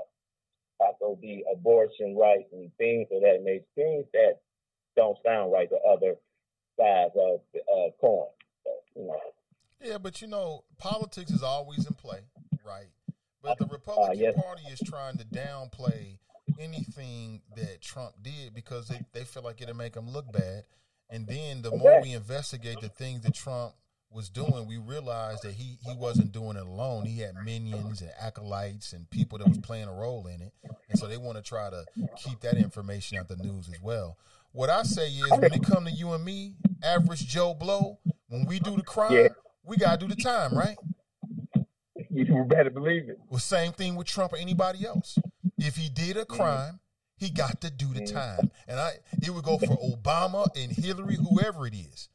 tackle 0.82 1.20
the 1.22 1.44
abortion 1.54 2.16
rights 2.18 2.50
and 2.52 2.72
things 2.78 3.08
of 3.12 3.22
that 3.22 3.41
nature, 3.44 3.66
things 3.76 4.06
that 4.14 4.40
don't 4.96 5.18
sound 5.26 5.52
right 5.52 5.70
to 5.70 5.78
other 5.88 6.16
sides 6.78 7.12
of 7.16 7.40
the 7.54 7.91
coin. 8.02 8.28
So, 8.64 8.72
you 8.96 9.08
know, 9.08 9.20
Yeah, 9.82 9.98
but 9.98 10.22
you 10.22 10.28
know, 10.28 10.64
politics 10.78 11.32
is 11.32 11.44
always 11.44 11.86
in 11.86 11.94
play, 11.94 12.20
right? 12.66 12.90
But 13.42 13.58
the 13.58 13.66
Republican 13.66 14.18
uh, 14.18 14.22
yes. 14.22 14.36
Party 14.36 14.64
is 14.72 14.80
trying 14.80 15.18
to 15.18 15.26
downplay 15.26 16.18
anything 16.60 17.42
that 17.56 17.82
Trump 17.82 18.14
did 18.22 18.54
because 18.54 18.88
they, 18.88 19.00
they 19.14 19.24
feel 19.24 19.44
like 19.44 19.62
it'll 19.62 19.76
make 19.76 19.94
them 19.94 20.10
look 20.10 20.32
bad. 20.32 20.64
And 21.10 21.26
then 21.26 21.62
the 21.62 21.72
more 21.72 22.02
we 22.02 22.14
investigate 22.14 22.82
the 22.82 22.90
things 22.90 23.22
that 23.22 23.34
Trump 23.34 23.74
was 24.12 24.30
doing, 24.30 24.68
we 24.68 24.78
realized 24.78 25.44
that 25.44 25.54
he, 25.54 25.78
he 25.86 25.96
wasn't 25.96 26.32
doing 26.32 26.58
it 26.58 26.64
alone. 26.64 27.06
He 27.06 27.20
had 27.20 27.36
minions 27.44 28.02
and 28.02 28.12
acolytes 28.20 28.94
and 28.94 29.10
people 29.10 29.38
that 29.38 29.48
was 29.48 29.58
playing 29.58 29.88
a 29.88 29.94
role 29.94 30.28
in 30.28 30.42
it. 30.42 30.54
And 30.90 31.00
so 31.00 31.08
they 31.08 31.18
want 31.18 31.38
to 31.38 31.44
try 31.44 31.70
to 31.70 31.86
keep 32.18 32.42
that 32.42 32.58
information 32.58 33.18
out 33.18 33.28
the 33.28 33.38
news 33.38 33.70
as 33.70 33.82
well. 33.82 34.18
What 34.52 34.70
I 34.70 34.84
say 34.84 35.08
is 35.08 35.30
when 35.32 35.54
it 35.54 35.64
come 35.64 35.86
to 35.86 35.92
you 35.92 36.14
and 36.14 36.26
me, 36.26 36.56
average 36.84 37.28
Joe 37.28 37.54
Blow, 37.54 38.00
when 38.28 38.46
we 38.46 38.60
do 38.60 38.76
the 38.76 38.84
crime, 38.84 39.14
Yeah. 39.14 39.28
We 39.65 39.77
gotta 39.77 39.98
do 39.98 40.07
the 40.07 40.22
time, 40.22 40.53
right? 40.53 40.77
you 42.10 42.44
better 42.48 42.69
believe 42.69 43.10
it. 43.10 43.19
Well, 43.30 43.40
same 43.40 43.72
thing 43.72 43.95
with 43.95 44.07
Trump 44.07 44.34
or 44.34 44.38
anybody 44.38 44.86
else. 44.86 45.18
If 45.57 45.76
he 45.76 45.90
did 45.90 46.18
a 46.18 46.26
mm-hmm. 46.26 46.36
crime, 46.36 46.80
he 47.18 47.30
got 47.30 47.61
to 47.61 47.69
do 47.69 47.88
the 47.88 48.02
mm-hmm. 48.02 48.15
time. 48.15 48.52
And 48.68 48.80
I 48.80 48.94
it 49.22 49.30
would 49.30 49.44
go 49.44 49.57
for 49.57 49.77
Obama 49.77 50.48
and 50.56 50.72
Hillary, 50.72 51.15
whoever 51.18 51.68
it 51.68 51.76
is. 51.76 52.10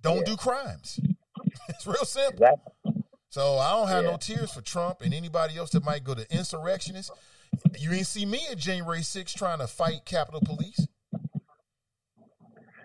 Don't 0.00 0.24
do 0.26 0.36
crimes. 0.36 1.00
It's 1.66 1.86
real 1.86 2.04
simple. 2.04 2.60
So 3.30 3.56
I 3.56 3.70
don't 3.70 3.88
have 3.88 4.04
no 4.04 4.18
tears 4.18 4.52
for 4.52 4.60
Trump 4.60 5.00
and 5.00 5.14
anybody 5.14 5.56
else 5.56 5.70
that 5.70 5.82
might 5.82 6.04
go 6.04 6.14
to 6.14 6.30
insurrectionists. 6.30 7.10
You 7.78 7.90
ain't 7.92 8.06
see 8.06 8.26
me 8.26 8.40
at 8.50 8.58
January 8.58 9.00
6th 9.00 9.34
trying 9.34 9.58
to 9.58 9.66
fight 9.66 10.04
Capitol 10.04 10.42
Police. 10.44 10.86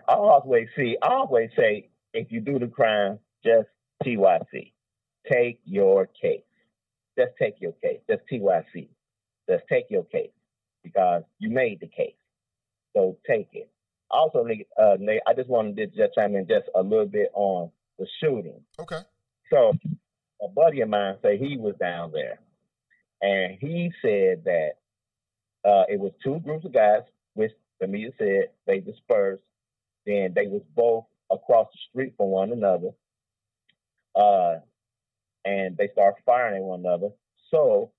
I 0.08 0.14
always 0.14 0.68
see. 0.74 0.96
I 1.02 1.08
always 1.08 1.50
say, 1.56 1.90
if 2.14 2.32
you 2.32 2.40
do 2.40 2.58
the 2.58 2.68
crime, 2.68 3.18
just 3.44 3.68
TYC. 4.04 4.72
Take 5.30 5.60
your 5.64 6.06
case. 6.06 6.42
Just 7.18 7.32
take 7.38 7.60
your 7.60 7.72
case. 7.72 8.00
Just 8.08 8.22
TYC. 8.30 8.88
Just 9.48 9.64
take 9.68 9.86
your 9.90 10.04
case 10.04 10.30
because 10.82 11.22
you 11.38 11.50
made 11.50 11.80
the 11.80 11.86
case. 11.86 12.14
So 12.94 13.18
take 13.28 13.48
it. 13.52 13.70
Also, 14.10 14.42
Nate, 14.42 14.66
uh, 14.80 14.96
Nate, 14.98 15.20
I 15.26 15.34
just 15.34 15.48
wanted 15.48 15.76
to 15.76 15.86
just 15.86 16.14
chime 16.14 16.34
in 16.34 16.46
just 16.48 16.68
a 16.74 16.82
little 16.82 17.06
bit 17.06 17.30
on 17.34 17.70
the 17.98 18.06
shooting. 18.20 18.60
Okay. 18.78 19.00
So 19.52 19.72
a 20.42 20.48
buddy 20.48 20.80
of 20.80 20.88
mine 20.88 21.16
said 21.22 21.38
he 21.38 21.56
was 21.56 21.74
down 21.78 22.12
there, 22.12 22.40
and 23.20 23.56
he 23.60 23.92
said 24.02 24.44
that 24.44 24.70
uh, 25.64 25.84
it 25.88 26.00
was 26.00 26.12
two 26.24 26.40
groups 26.40 26.64
of 26.64 26.72
guys, 26.72 27.02
which 27.34 27.52
the 27.80 27.86
media 27.86 28.10
said 28.18 28.48
they 28.66 28.80
dispersed. 28.80 29.42
Then 30.06 30.32
they 30.34 30.46
was 30.46 30.62
both 30.74 31.04
across 31.30 31.68
the 31.72 31.78
street 31.90 32.14
from 32.16 32.28
one 32.28 32.52
another, 32.52 32.90
uh, 34.20 34.60
and 35.44 35.76
they 35.76 35.88
start 35.92 36.16
firing 36.26 36.56
at 36.56 36.62
one 36.62 36.80
another. 36.80 37.08
So 37.50 37.90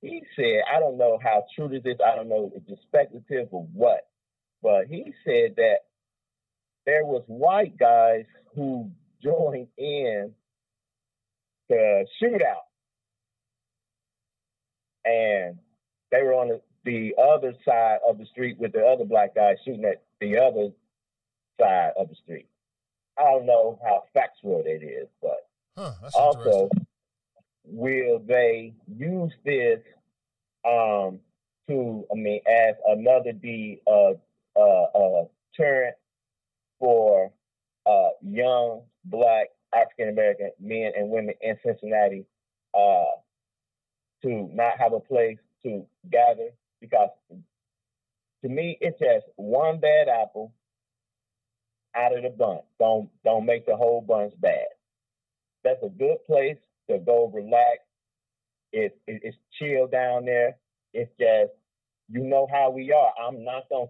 he 0.00 0.22
said, 0.36 0.62
I 0.72 0.80
don't 0.80 0.98
know 0.98 1.18
how 1.22 1.44
true 1.54 1.68
this 1.68 1.82
is. 1.84 1.98
I 2.04 2.16
don't 2.16 2.28
know 2.28 2.50
if 2.54 2.62
it's 2.68 2.82
speculative 2.82 3.48
or 3.50 3.66
what, 3.72 4.06
but 4.62 4.86
he 4.86 5.12
said 5.24 5.56
that 5.56 5.78
there 6.86 7.04
was 7.04 7.22
white 7.26 7.76
guys 7.76 8.24
who 8.54 8.90
joined 9.22 9.68
in 9.76 10.32
the 11.68 12.06
shootout, 12.22 12.66
and 15.04 15.58
they 16.10 16.22
were 16.22 16.34
on 16.34 16.48
the, 16.48 16.60
the 16.84 17.14
other 17.20 17.52
side 17.64 17.98
of 18.08 18.18
the 18.18 18.26
street 18.26 18.58
with 18.58 18.72
the 18.72 18.86
other 18.86 19.04
black 19.04 19.34
guys 19.34 19.56
shooting 19.64 19.84
at 19.84 20.02
the 20.20 20.38
other 20.38 20.70
side 21.60 21.90
of 21.98 22.08
the 22.08 22.14
street. 22.14 22.46
I 23.18 23.24
don't 23.24 23.46
know 23.46 23.78
how 23.82 24.04
factual 24.14 24.62
it 24.64 24.84
is, 24.84 25.08
but 25.20 25.47
Huh, 25.78 25.92
also, 26.14 26.68
will 27.64 28.18
they 28.26 28.74
use 28.88 29.32
this 29.44 29.78
um, 30.66 31.20
to, 31.68 32.04
I 32.10 32.16
mean, 32.16 32.40
as 32.48 32.74
another 32.84 33.30
de 33.30 33.80
uh, 33.86 34.14
uh, 34.56 34.82
uh, 34.82 35.24
deterrent 35.52 35.94
for 36.80 37.30
uh, 37.86 38.08
young 38.22 38.82
black 39.04 39.50
African 39.72 40.08
American 40.08 40.50
men 40.58 40.94
and 40.96 41.10
women 41.10 41.34
in 41.40 41.56
Cincinnati 41.64 42.26
uh, 42.74 43.04
to 44.22 44.50
not 44.52 44.80
have 44.80 44.94
a 44.94 45.00
place 45.00 45.38
to 45.62 45.86
gather? 46.10 46.48
Because 46.80 47.10
to 48.42 48.48
me, 48.48 48.78
it's 48.80 48.98
just 48.98 49.26
one 49.36 49.78
bad 49.78 50.08
apple 50.08 50.52
out 51.94 52.16
of 52.16 52.24
the 52.24 52.30
bunch. 52.30 52.64
Don't 52.80 53.08
don't 53.24 53.46
make 53.46 53.64
the 53.64 53.76
whole 53.76 54.00
bunch 54.00 54.32
bad. 54.40 54.66
That's 55.68 55.82
a 55.82 55.98
good 55.98 56.16
place 56.26 56.56
to 56.88 56.98
go 56.98 57.30
relax. 57.34 57.80
It, 58.72 58.98
it 59.06 59.20
it's 59.22 59.36
chill 59.58 59.86
down 59.86 60.24
there. 60.24 60.56
It's 60.94 61.10
just 61.20 61.52
you 62.10 62.24
know 62.24 62.48
how 62.50 62.70
we 62.70 62.90
are. 62.90 63.12
I'm 63.22 63.44
not 63.44 63.64
gonna 63.70 63.88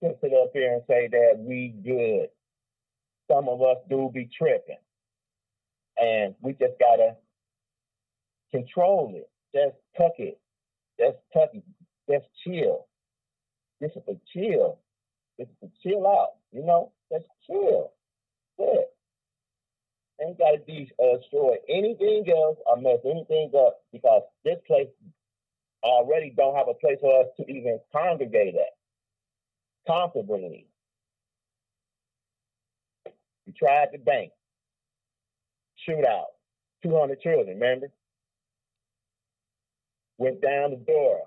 sit 0.00 0.32
up 0.32 0.50
here 0.52 0.74
and 0.74 0.82
say 0.86 1.08
that 1.10 1.38
we 1.38 1.74
good. 1.84 2.28
Some 3.28 3.48
of 3.48 3.60
us 3.62 3.78
do 3.90 4.10
be 4.14 4.30
tripping, 4.38 4.76
and 5.96 6.36
we 6.40 6.52
just 6.52 6.78
gotta 6.78 7.16
control 8.52 9.12
it. 9.16 9.28
Just 9.52 9.76
tuck 9.96 10.12
it. 10.18 10.38
Just 11.00 11.16
tuck 11.32 11.50
it. 11.52 11.64
Just 12.08 12.26
chill. 12.44 12.86
This 13.80 13.90
is 13.96 14.02
a 14.08 14.14
chill. 14.32 14.78
This 15.36 15.48
is 15.62 15.70
chill 15.82 16.06
out. 16.06 16.34
You 16.52 16.64
know, 16.64 16.92
just 17.10 17.26
chill. 17.44 17.90
Good. 18.56 18.84
Ain't 20.20 20.38
got 20.38 20.50
to 20.50 20.58
destroy 20.58 21.56
anything 21.68 22.24
else 22.28 22.58
or 22.66 22.76
mess 22.76 22.98
anything 23.04 23.52
up 23.56 23.82
because 23.92 24.22
this 24.44 24.58
place 24.66 24.88
already 25.84 26.32
don't 26.36 26.56
have 26.56 26.66
a 26.68 26.74
place 26.74 26.98
for 27.00 27.20
us 27.20 27.26
to 27.36 27.48
even 27.50 27.78
congregate 27.92 28.54
at 28.56 28.76
comfortably. 29.86 30.66
We 33.46 33.52
tried 33.52 33.88
the 33.92 33.98
bank, 33.98 34.32
shootout, 35.88 36.26
200 36.82 37.20
children, 37.20 37.46
remember? 37.48 37.90
Went 40.18 40.42
down 40.42 40.70
the 40.70 40.76
door, 40.76 41.20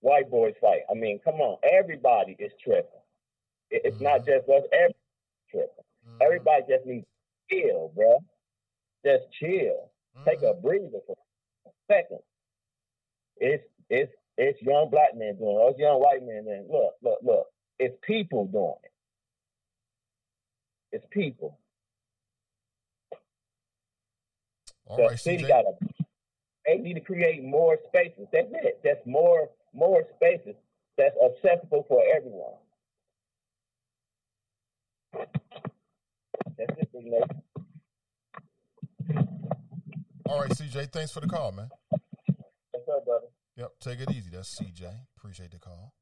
white 0.00 0.30
boys 0.30 0.54
fight. 0.60 0.80
I 0.90 0.94
mean, 0.94 1.20
come 1.22 1.34
on, 1.36 1.58
everybody 1.62 2.36
is 2.38 2.52
tripping. 2.64 3.00
It- 3.70 3.82
It's 3.84 4.00
not 4.00 4.24
just 4.24 4.48
us, 4.48 4.64
everybody 4.72 4.94
tripping. 5.50 5.84
Mm-hmm. 6.08 6.22
Everybody 6.22 6.62
just 6.68 6.86
needs 6.86 7.06
chill, 7.50 7.92
bro. 7.94 8.18
Just 9.04 9.24
chill. 9.38 9.90
Take 10.24 10.42
a 10.42 10.54
mm. 10.54 10.62
breather 10.62 10.98
for 11.06 11.16
a 11.66 11.70
second. 11.92 12.20
It's 13.36 13.64
it's 13.90 14.12
it's 14.36 14.60
young 14.62 14.88
black 14.90 15.16
men 15.16 15.36
doing 15.36 15.56
it. 15.60 15.70
It's 15.70 15.78
young 15.78 16.00
white 16.00 16.22
men 16.22 16.44
doing 16.44 16.64
it. 16.64 16.70
Look, 16.70 16.94
look, 17.02 17.18
look. 17.22 17.46
It's 17.78 17.96
people 18.02 18.46
doing 18.46 18.74
it. 18.82 18.90
It's 20.96 21.06
people. 21.10 21.58
All 24.86 24.96
the 24.96 25.02
right, 25.04 25.18
city 25.18 25.44
CJ. 25.44 25.48
got 25.48 25.62
to. 25.62 26.04
They 26.66 26.78
need 26.78 26.94
to 26.94 27.00
create 27.00 27.44
more 27.44 27.78
spaces. 27.88 28.26
That's 28.32 28.48
it. 28.50 28.80
That's 28.82 29.04
more 29.06 29.50
more 29.74 30.02
spaces 30.16 30.54
that's 30.96 31.14
accessible 31.24 31.84
for 31.88 32.02
everyone. 32.16 32.54
That's 36.58 36.78
it, 36.78 36.92
Big 36.92 37.04
Nate. 37.04 37.22
All 40.28 40.40
right, 40.40 40.50
CJ. 40.50 40.90
Thanks 40.92 41.12
for 41.12 41.20
the 41.20 41.28
call, 41.28 41.52
man. 41.52 41.68
What's 41.90 42.88
up, 42.88 43.04
brother? 43.04 43.26
Yep, 43.56 43.72
take 43.80 44.00
it 44.00 44.10
easy. 44.10 44.30
That's 44.30 44.58
CJ. 44.58 44.90
Appreciate 45.16 45.50
the 45.50 45.58
call. 45.58 45.92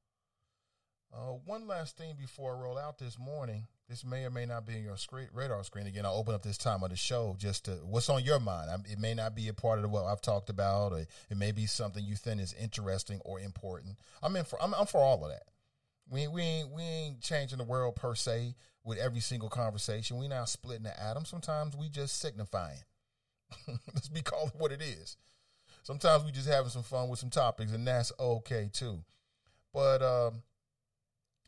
Uh, 1.13 1.35
one 1.45 1.69
last 1.69 1.97
thing 1.97 2.17
before 2.19 2.57
I 2.57 2.61
roll 2.61 2.77
out 2.77 2.99
this 2.99 3.19
morning. 3.19 3.67
This 3.89 4.05
may 4.05 4.25
or 4.25 4.31
may 4.31 4.47
not 4.47 4.67
be 4.67 4.77
in 4.77 4.83
your 4.83 4.97
screen, 4.97 5.29
radar 5.33 5.63
screen. 5.63 5.87
Again, 5.87 6.07
I'll 6.07 6.17
open 6.17 6.35
up 6.35 6.43
this 6.43 6.59
time 6.59 6.83
of 6.83 6.91
the 6.91 6.97
show 6.97 7.37
just 7.39 7.67
to 7.67 7.73
what's 7.85 8.09
on 8.09 8.25
your 8.25 8.41
mind. 8.41 8.71
I, 8.71 8.77
it 8.91 8.99
may 8.99 9.15
not 9.15 9.37
be 9.37 9.47
a 9.49 9.55
part 9.55 9.79
of 9.79 9.91
what 9.91 10.07
I've 10.07 10.23
talked 10.23 10.49
about, 10.49 10.93
or 10.93 11.01
it 11.01 11.37
may 11.37 11.53
be 11.53 11.67
something 11.67 12.03
you 12.05 12.17
think 12.17 12.41
is 12.41 12.55
interesting 12.55 13.21
or 13.25 13.39
important. 13.39 13.97
I'm 14.23 14.35
in 14.37 14.45
for. 14.45 14.61
I'm, 14.61 14.75
I'm 14.75 14.87
for 14.87 15.03
all 15.03 15.23
of 15.25 15.31
that. 15.31 15.43
We 16.09 16.29
we 16.29 16.43
ain't 16.43 16.71
we 16.71 16.83
ain't 16.83 17.21
changing 17.21 17.59
the 17.59 17.65
world 17.65 17.97
per 17.97 18.15
se 18.15 18.55
with 18.85 18.99
every 18.99 19.21
single 19.21 19.49
conversation. 19.49 20.19
We 20.19 20.29
not 20.29 20.49
splitting 20.49 20.85
the 20.85 21.03
atom. 21.03 21.25
Sometimes 21.25 21.77
we 21.77 21.89
just 21.89 22.21
signifying. 22.21 22.85
Let's 23.95 24.09
be 24.09 24.23
called 24.23 24.53
what 24.57 24.73
it 24.73 24.83
is. 24.83 25.17
Sometimes 25.83 26.25
we 26.25 26.33
just 26.33 26.49
having 26.49 26.71
some 26.71 26.83
fun 26.83 27.09
with 27.09 27.19
some 27.19 27.31
topics, 27.31 27.73
and 27.73 27.87
that's 27.87 28.13
okay 28.19 28.71
too. 28.73 29.05
But 29.73 30.03
um, 30.03 30.43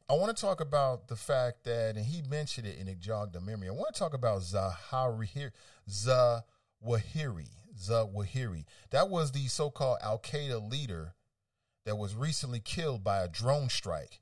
I 0.09 0.15
want 0.15 0.37
to 0.37 0.41
talk 0.41 0.61
about 0.61 1.09
the 1.09 1.17
fact 1.17 1.65
that, 1.65 1.97
and 1.97 2.05
he 2.05 2.23
mentioned 2.23 2.67
it, 2.67 2.79
and 2.79 2.89
it 2.89 3.01
jogged 3.01 3.33
the 3.33 3.41
memory. 3.41 3.69
I 3.69 3.73
want 3.73 3.95
to 3.95 3.99
talk 3.99 4.15
about 4.15 4.43
Zawahiri, 4.43 5.51
Zawahiri, 5.91 7.49
Zawahiri. 7.79 8.65
That 8.91 9.09
was 9.09 9.33
the 9.33 9.47
so-called 9.47 9.99
Al 10.03 10.19
Qaeda 10.19 10.71
leader 10.71 11.15
that 11.87 11.97
was 11.97 12.15
recently 12.15 12.61
killed 12.61 13.03
by 13.03 13.23
a 13.23 13.29
drone 13.29 13.69
strike. 13.69 14.21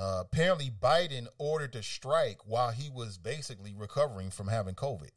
Uh, 0.00 0.22
apparently, 0.24 0.70
Biden 0.70 1.26
ordered 1.36 1.72
the 1.72 1.82
strike 1.82 2.38
while 2.46 2.70
he 2.70 2.88
was 2.88 3.18
basically 3.18 3.74
recovering 3.76 4.30
from 4.30 4.48
having 4.48 4.74
COVID 4.74 5.10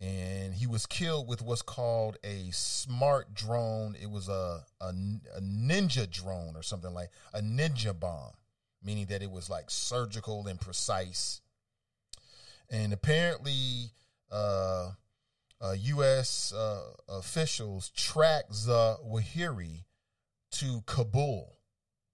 and 0.00 0.54
he 0.54 0.66
was 0.66 0.86
killed 0.86 1.28
with 1.28 1.42
what's 1.42 1.62
called 1.62 2.16
a 2.24 2.50
smart 2.52 3.34
drone. 3.34 3.94
It 4.00 4.10
was 4.10 4.28
a, 4.28 4.64
a, 4.80 4.88
a 5.36 5.40
ninja 5.42 6.10
drone 6.10 6.56
or 6.56 6.62
something 6.62 6.94
like 6.94 7.10
a 7.34 7.42
ninja 7.42 7.98
bomb, 7.98 8.32
meaning 8.82 9.06
that 9.06 9.22
it 9.22 9.30
was 9.30 9.50
like 9.50 9.70
surgical 9.70 10.46
and 10.46 10.58
precise. 10.58 11.42
And 12.70 12.92
apparently, 12.94 13.90
uh, 14.32 14.92
uh, 15.60 15.74
U.S. 15.78 16.54
Uh, 16.54 16.92
officials 17.08 17.90
tracked 17.90 18.52
Zawahiri 18.52 19.84
to 20.52 20.82
Kabul. 20.86 21.59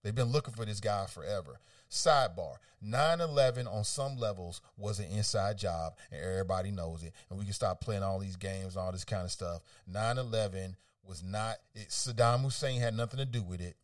They've 0.07 0.15
been 0.15 0.31
looking 0.31 0.55
for 0.55 0.65
this 0.65 0.79
guy 0.79 1.07
forever. 1.07 1.59
Sidebar 1.91 2.59
9 2.81 3.21
11 3.21 3.67
on 3.67 3.83
some 3.83 4.17
levels 4.17 4.61
was 4.77 5.01
an 5.01 5.07
inside 5.07 5.59
job, 5.59 5.97
and 6.13 6.21
everybody 6.23 6.71
knows 6.71 7.03
it. 7.03 7.13
And 7.29 7.37
we 7.37 7.45
can 7.45 7.53
stop 7.53 7.81
playing 7.81 8.05
all 8.05 8.21
these 8.21 8.37
games 8.37 8.77
and 8.77 8.85
all 8.85 8.93
this 8.93 9.05
kind 9.05 9.25
of 9.25 9.33
stuff. 9.33 9.63
9 9.89 10.19
11 10.19 10.77
was 11.03 11.25
not, 11.25 11.57
it, 11.75 11.89
Saddam 11.89 12.43
Hussein 12.43 12.81
had 12.81 12.97
nothing 12.97 13.19
to 13.19 13.25
do 13.25 13.43
with 13.43 13.61
it. 13.61 13.75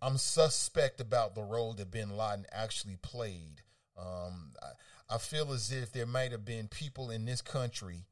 I'm 0.00 0.16
suspect 0.16 1.02
about 1.02 1.34
the 1.34 1.42
role 1.42 1.74
that 1.74 1.90
bin 1.90 2.16
Laden 2.16 2.46
actually 2.50 2.96
played. 3.02 3.60
Um, 3.98 4.52
I, 4.62 5.16
I 5.16 5.18
feel 5.18 5.52
as 5.52 5.70
if 5.70 5.92
there 5.92 6.06
might 6.06 6.32
have 6.32 6.46
been 6.46 6.66
people 6.66 7.10
in 7.10 7.26
this 7.26 7.42
country 7.42 8.06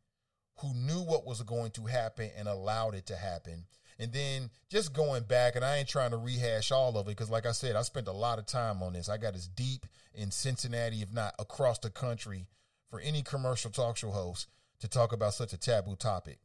who 0.58 0.74
knew 0.74 1.00
what 1.00 1.24
was 1.24 1.40
going 1.40 1.70
to 1.70 1.86
happen 1.86 2.28
and 2.36 2.48
allowed 2.48 2.94
it 2.94 3.06
to 3.06 3.16
happen. 3.16 3.64
And 4.00 4.10
then 4.14 4.48
just 4.70 4.94
going 4.94 5.24
back, 5.24 5.56
and 5.56 5.64
I 5.64 5.76
ain't 5.76 5.88
trying 5.88 6.12
to 6.12 6.16
rehash 6.16 6.72
all 6.72 6.96
of 6.96 7.06
it 7.06 7.10
because, 7.10 7.28
like 7.28 7.44
I 7.44 7.52
said, 7.52 7.76
I 7.76 7.82
spent 7.82 8.08
a 8.08 8.12
lot 8.12 8.38
of 8.38 8.46
time 8.46 8.82
on 8.82 8.94
this. 8.94 9.10
I 9.10 9.18
got 9.18 9.34
as 9.34 9.46
deep 9.46 9.84
in 10.14 10.30
Cincinnati, 10.30 11.02
if 11.02 11.12
not 11.12 11.34
across 11.38 11.78
the 11.78 11.90
country, 11.90 12.46
for 12.88 12.98
any 12.98 13.20
commercial 13.20 13.70
talk 13.70 13.98
show 13.98 14.10
host 14.10 14.48
to 14.80 14.88
talk 14.88 15.12
about 15.12 15.34
such 15.34 15.52
a 15.52 15.58
taboo 15.58 15.96
topic. 15.96 16.38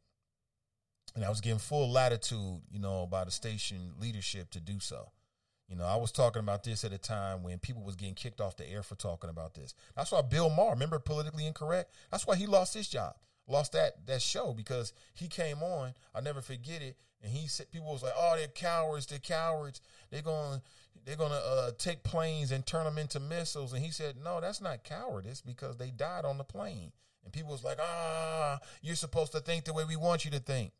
And 1.14 1.24
I 1.24 1.30
was 1.30 1.40
given 1.40 1.58
full 1.58 1.90
latitude, 1.90 2.60
you 2.70 2.78
know, 2.78 3.06
by 3.06 3.24
the 3.24 3.30
station 3.30 3.94
leadership 3.98 4.50
to 4.50 4.60
do 4.60 4.78
so. 4.78 5.12
You 5.66 5.76
know, 5.76 5.84
I 5.84 5.96
was 5.96 6.12
talking 6.12 6.40
about 6.40 6.62
this 6.62 6.84
at 6.84 6.92
a 6.92 6.98
time 6.98 7.42
when 7.42 7.58
people 7.58 7.82
was 7.82 7.96
getting 7.96 8.14
kicked 8.14 8.40
off 8.40 8.56
the 8.56 8.70
air 8.70 8.82
for 8.82 8.96
talking 8.96 9.30
about 9.30 9.54
this. 9.54 9.74
That's 9.96 10.12
why 10.12 10.20
Bill 10.20 10.50
Maher, 10.50 10.72
remember 10.72 10.98
politically 10.98 11.46
incorrect? 11.46 11.92
That's 12.10 12.26
why 12.26 12.36
he 12.36 12.46
lost 12.46 12.74
his 12.74 12.86
job, 12.86 13.14
lost 13.48 13.72
that 13.72 14.06
that 14.06 14.22
show 14.22 14.52
because 14.52 14.92
he 15.14 15.28
came 15.28 15.62
on. 15.62 15.94
I'll 16.14 16.22
never 16.22 16.40
forget 16.40 16.82
it. 16.82 16.96
And 17.22 17.32
he 17.32 17.48
said 17.48 17.70
people 17.70 17.92
was 17.92 18.02
like, 18.02 18.12
"Oh, 18.16 18.34
they're 18.36 18.48
cowards. 18.48 19.06
They're 19.06 19.18
cowards. 19.18 19.80
They're 20.10 20.22
going 20.22 20.60
they're 21.04 21.16
going 21.16 21.30
to 21.30 21.36
uh, 21.36 21.70
take 21.78 22.02
planes 22.02 22.50
and 22.50 22.66
turn 22.66 22.84
them 22.84 22.98
into 22.98 23.20
missiles." 23.20 23.72
And 23.72 23.84
he 23.84 23.90
said, 23.90 24.16
"No, 24.22 24.40
that's 24.40 24.60
not 24.60 24.84
cowardice 24.84 25.40
because 25.40 25.76
they 25.76 25.90
died 25.90 26.24
on 26.24 26.38
the 26.38 26.44
plane." 26.44 26.92
And 27.24 27.32
people 27.32 27.52
was 27.52 27.64
like, 27.64 27.78
"Ah, 27.80 28.58
you're 28.82 28.96
supposed 28.96 29.32
to 29.32 29.40
think 29.40 29.64
the 29.64 29.72
way 29.72 29.84
we 29.84 29.96
want 29.96 30.24
you 30.24 30.30
to 30.32 30.40
think." 30.40 30.72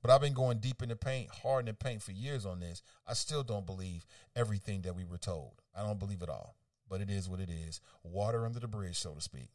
But 0.00 0.10
I've 0.10 0.20
been 0.20 0.34
going 0.34 0.58
deep 0.58 0.82
in 0.82 0.90
the 0.90 0.96
paint, 0.96 1.30
hard 1.30 1.60
in 1.60 1.66
the 1.66 1.84
paint 1.84 2.02
for 2.02 2.12
years 2.12 2.44
on 2.44 2.60
this. 2.60 2.82
I 3.06 3.14
still 3.14 3.42
don't 3.42 3.64
believe 3.64 4.04
everything 4.36 4.82
that 4.82 4.94
we 4.94 5.04
were 5.04 5.16
told. 5.16 5.62
I 5.74 5.82
don't 5.82 5.98
believe 5.98 6.20
it 6.20 6.28
all. 6.28 6.56
But 6.90 7.00
it 7.00 7.08
is 7.08 7.26
what 7.26 7.40
it 7.40 7.48
is. 7.48 7.80
Water 8.02 8.44
under 8.44 8.60
the 8.60 8.68
bridge, 8.68 8.98
so 8.98 9.14
to 9.14 9.20
speak. 9.22 9.48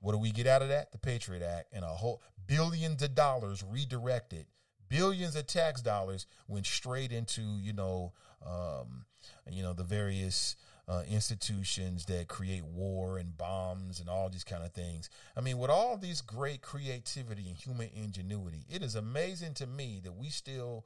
What 0.00 0.12
do 0.12 0.18
we 0.18 0.32
get 0.32 0.46
out 0.46 0.62
of 0.62 0.68
that? 0.68 0.92
The 0.92 0.98
Patriot 0.98 1.42
Act 1.42 1.68
and 1.72 1.84
a 1.84 1.88
whole 1.88 2.22
billions 2.46 3.02
of 3.02 3.14
dollars 3.14 3.62
redirected, 3.62 4.46
billions 4.88 5.36
of 5.36 5.46
tax 5.46 5.82
dollars 5.82 6.26
went 6.48 6.66
straight 6.66 7.12
into 7.12 7.42
you 7.42 7.72
know, 7.72 8.12
um, 8.44 9.04
you 9.50 9.62
know 9.62 9.72
the 9.72 9.84
various 9.84 10.56
uh, 10.88 11.02
institutions 11.08 12.06
that 12.06 12.26
create 12.26 12.64
war 12.64 13.16
and 13.18 13.38
bombs 13.38 14.00
and 14.00 14.08
all 14.08 14.28
these 14.28 14.42
kind 14.42 14.64
of 14.64 14.72
things. 14.72 15.08
I 15.36 15.40
mean, 15.40 15.58
with 15.58 15.70
all 15.70 15.96
these 15.96 16.20
great 16.20 16.62
creativity 16.62 17.46
and 17.46 17.56
human 17.56 17.90
ingenuity, 17.94 18.64
it 18.68 18.82
is 18.82 18.96
amazing 18.96 19.54
to 19.54 19.68
me 19.68 20.00
that 20.02 20.16
we 20.16 20.30
still 20.30 20.84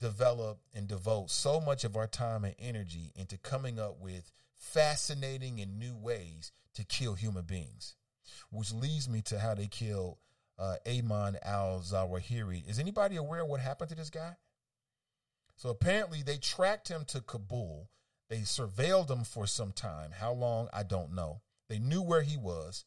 develop 0.00 0.60
and 0.74 0.86
devote 0.86 1.30
so 1.30 1.60
much 1.60 1.82
of 1.82 1.96
our 1.96 2.06
time 2.06 2.44
and 2.44 2.54
energy 2.58 3.12
into 3.16 3.36
coming 3.36 3.80
up 3.80 3.98
with 4.00 4.30
fascinating 4.56 5.60
and 5.60 5.78
new 5.78 5.96
ways 5.96 6.52
to 6.74 6.84
kill 6.84 7.14
human 7.14 7.42
beings, 7.42 7.96
which 8.50 8.72
leads 8.72 9.08
me 9.08 9.22
to 9.22 9.38
how 9.38 9.54
they 9.54 9.66
killed 9.66 10.16
uh, 10.58 10.76
Ayman 10.86 11.36
al 11.42 11.80
Zawahiri. 11.80 12.68
Is 12.68 12.78
anybody 12.78 13.16
aware 13.16 13.42
of 13.42 13.48
what 13.48 13.60
happened 13.60 13.90
to 13.90 13.96
this 13.96 14.10
guy? 14.10 14.36
So 15.56 15.68
apparently, 15.68 16.22
they 16.22 16.38
tracked 16.38 16.88
him 16.88 17.04
to 17.06 17.20
Kabul 17.20 17.88
they 18.32 18.38
surveilled 18.38 19.10
him 19.10 19.24
for 19.24 19.46
some 19.46 19.72
time. 19.72 20.12
How 20.18 20.32
long, 20.32 20.70
I 20.72 20.84
don't 20.84 21.14
know. 21.14 21.42
They 21.68 21.78
knew 21.78 22.00
where 22.00 22.22
he 22.22 22.38
was. 22.38 22.86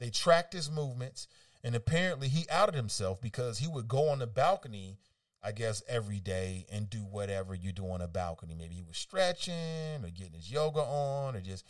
They 0.00 0.08
tracked 0.08 0.54
his 0.54 0.70
movements. 0.70 1.28
And 1.62 1.74
apparently, 1.74 2.28
he 2.28 2.48
outed 2.48 2.74
himself 2.74 3.20
because 3.20 3.58
he 3.58 3.68
would 3.68 3.88
go 3.88 4.08
on 4.08 4.20
the 4.20 4.26
balcony, 4.26 4.96
I 5.42 5.52
guess, 5.52 5.82
every 5.86 6.18
day 6.18 6.64
and 6.72 6.88
do 6.88 7.00
whatever 7.00 7.54
you 7.54 7.72
do 7.72 7.90
on 7.90 8.00
a 8.00 8.08
balcony. 8.08 8.54
Maybe 8.54 8.74
he 8.74 8.84
was 8.84 8.96
stretching 8.96 10.02
or 10.02 10.08
getting 10.08 10.32
his 10.32 10.50
yoga 10.50 10.80
on 10.80 11.36
or 11.36 11.42
just 11.42 11.68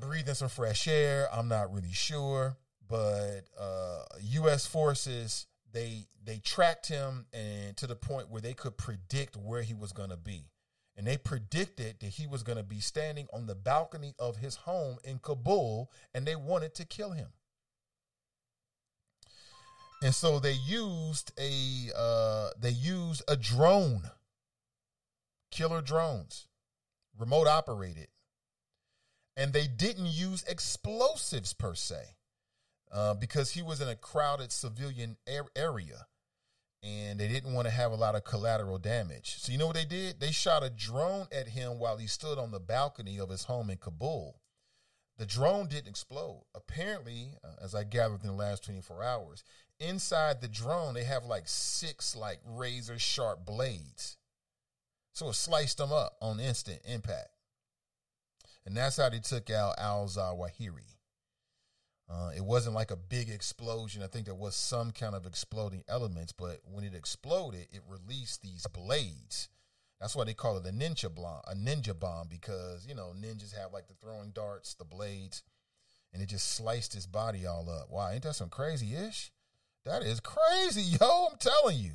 breathing 0.00 0.34
some 0.34 0.48
fresh 0.48 0.88
air. 0.88 1.28
I'm 1.32 1.48
not 1.48 1.72
really 1.72 1.92
sure. 1.92 2.56
But 2.88 3.42
uh, 3.58 4.02
U.S. 4.20 4.66
forces 4.66 5.46
they 5.72 6.06
they 6.24 6.38
tracked 6.38 6.88
him 6.88 7.26
and 7.32 7.76
to 7.76 7.86
the 7.86 7.94
point 7.94 8.30
where 8.30 8.40
they 8.40 8.54
could 8.54 8.76
predict 8.76 9.36
where 9.36 9.62
he 9.62 9.74
was 9.74 9.92
going 9.92 10.10
to 10.10 10.16
be 10.16 10.50
and 10.96 11.06
they 11.06 11.16
predicted 11.16 12.00
that 12.00 12.08
he 12.08 12.26
was 12.26 12.42
going 12.42 12.58
to 12.58 12.64
be 12.64 12.80
standing 12.80 13.26
on 13.32 13.46
the 13.46 13.54
balcony 13.54 14.14
of 14.18 14.36
his 14.36 14.56
home 14.56 14.98
in 15.04 15.18
Kabul 15.18 15.90
and 16.12 16.26
they 16.26 16.36
wanted 16.36 16.74
to 16.74 16.84
kill 16.84 17.12
him. 17.12 17.28
And 20.02 20.14
so 20.14 20.38
they 20.38 20.52
used 20.52 21.32
a 21.38 21.90
uh, 21.96 22.50
they 22.58 22.70
used 22.70 23.22
a 23.28 23.36
drone, 23.36 24.10
killer 25.50 25.82
drones, 25.82 26.48
remote 27.18 27.46
operated, 27.46 28.08
and 29.36 29.52
they 29.52 29.66
didn't 29.66 30.06
use 30.06 30.44
explosives 30.48 31.52
per 31.52 31.74
se, 31.74 32.16
uh, 32.92 33.14
because 33.14 33.52
he 33.52 33.62
was 33.62 33.80
in 33.80 33.88
a 33.88 33.96
crowded 33.96 34.52
civilian 34.52 35.16
area 35.56 36.06
and 36.82 37.20
they 37.20 37.28
didn't 37.28 37.52
want 37.52 37.66
to 37.66 37.72
have 37.72 37.92
a 37.92 37.96
lot 37.96 38.14
of 38.14 38.24
collateral 38.24 38.78
damage. 38.78 39.36
So 39.38 39.52
you 39.52 39.58
know 39.58 39.66
what 39.66 39.76
they 39.76 39.84
did? 39.84 40.18
They 40.18 40.32
shot 40.32 40.64
a 40.64 40.70
drone 40.70 41.26
at 41.30 41.48
him 41.48 41.78
while 41.78 41.98
he 41.98 42.06
stood 42.06 42.38
on 42.38 42.50
the 42.50 42.60
balcony 42.60 43.20
of 43.20 43.28
his 43.28 43.44
home 43.44 43.68
in 43.68 43.76
Kabul. 43.76 44.40
The 45.18 45.26
drone 45.26 45.66
didn't 45.68 45.88
explode. 45.88 46.44
Apparently, 46.54 47.32
uh, 47.44 47.62
as 47.62 47.74
I 47.74 47.84
gathered 47.84 48.22
in 48.22 48.28
the 48.28 48.34
last 48.34 48.64
24 48.64 49.02
hours, 49.02 49.44
inside 49.78 50.40
the 50.40 50.48
drone 50.48 50.94
they 50.94 51.04
have 51.04 51.24
like 51.24 51.44
six 51.46 52.16
like 52.16 52.40
razor 52.46 52.98
sharp 52.98 53.44
blades. 53.44 54.16
So 55.12 55.28
it 55.28 55.34
sliced 55.34 55.76
them 55.76 55.92
up 55.92 56.16
on 56.22 56.40
instant 56.40 56.80
impact. 56.86 57.28
And 58.70 58.76
that's 58.76 58.98
how 58.98 59.08
they 59.08 59.18
took 59.18 59.50
out 59.50 59.74
Al 59.78 60.06
Zawahiri. 60.06 60.94
Uh, 62.08 62.30
it 62.36 62.44
wasn't 62.44 62.76
like 62.76 62.92
a 62.92 62.96
big 62.96 63.28
explosion. 63.28 64.00
I 64.00 64.06
think 64.06 64.26
there 64.26 64.34
was 64.36 64.54
some 64.54 64.92
kind 64.92 65.16
of 65.16 65.26
exploding 65.26 65.82
elements, 65.88 66.30
but 66.30 66.60
when 66.62 66.84
it 66.84 66.94
exploded, 66.94 67.66
it 67.72 67.80
released 67.88 68.42
these 68.42 68.68
blades. 68.68 69.48
That's 70.00 70.14
why 70.14 70.22
they 70.22 70.34
call 70.34 70.56
it 70.56 70.66
a 70.68 70.70
ninja 70.70 71.12
bomb, 71.12 71.40
a 71.48 71.54
ninja 71.56 71.98
bomb, 71.98 72.28
because 72.28 72.86
you 72.86 72.94
know 72.94 73.12
ninjas 73.20 73.58
have 73.58 73.72
like 73.72 73.88
the 73.88 73.94
throwing 73.94 74.30
darts, 74.30 74.74
the 74.74 74.84
blades, 74.84 75.42
and 76.12 76.22
it 76.22 76.26
just 76.26 76.52
sliced 76.52 76.94
his 76.94 77.08
body 77.08 77.46
all 77.46 77.68
up. 77.68 77.90
Wow, 77.90 78.10
ain't 78.12 78.22
that 78.22 78.36
some 78.36 78.50
crazy 78.50 78.94
ish? 78.94 79.32
That 79.84 80.04
is 80.04 80.20
crazy, 80.20 80.82
yo. 81.00 81.26
I'm 81.32 81.38
telling 81.38 81.78
you. 81.78 81.94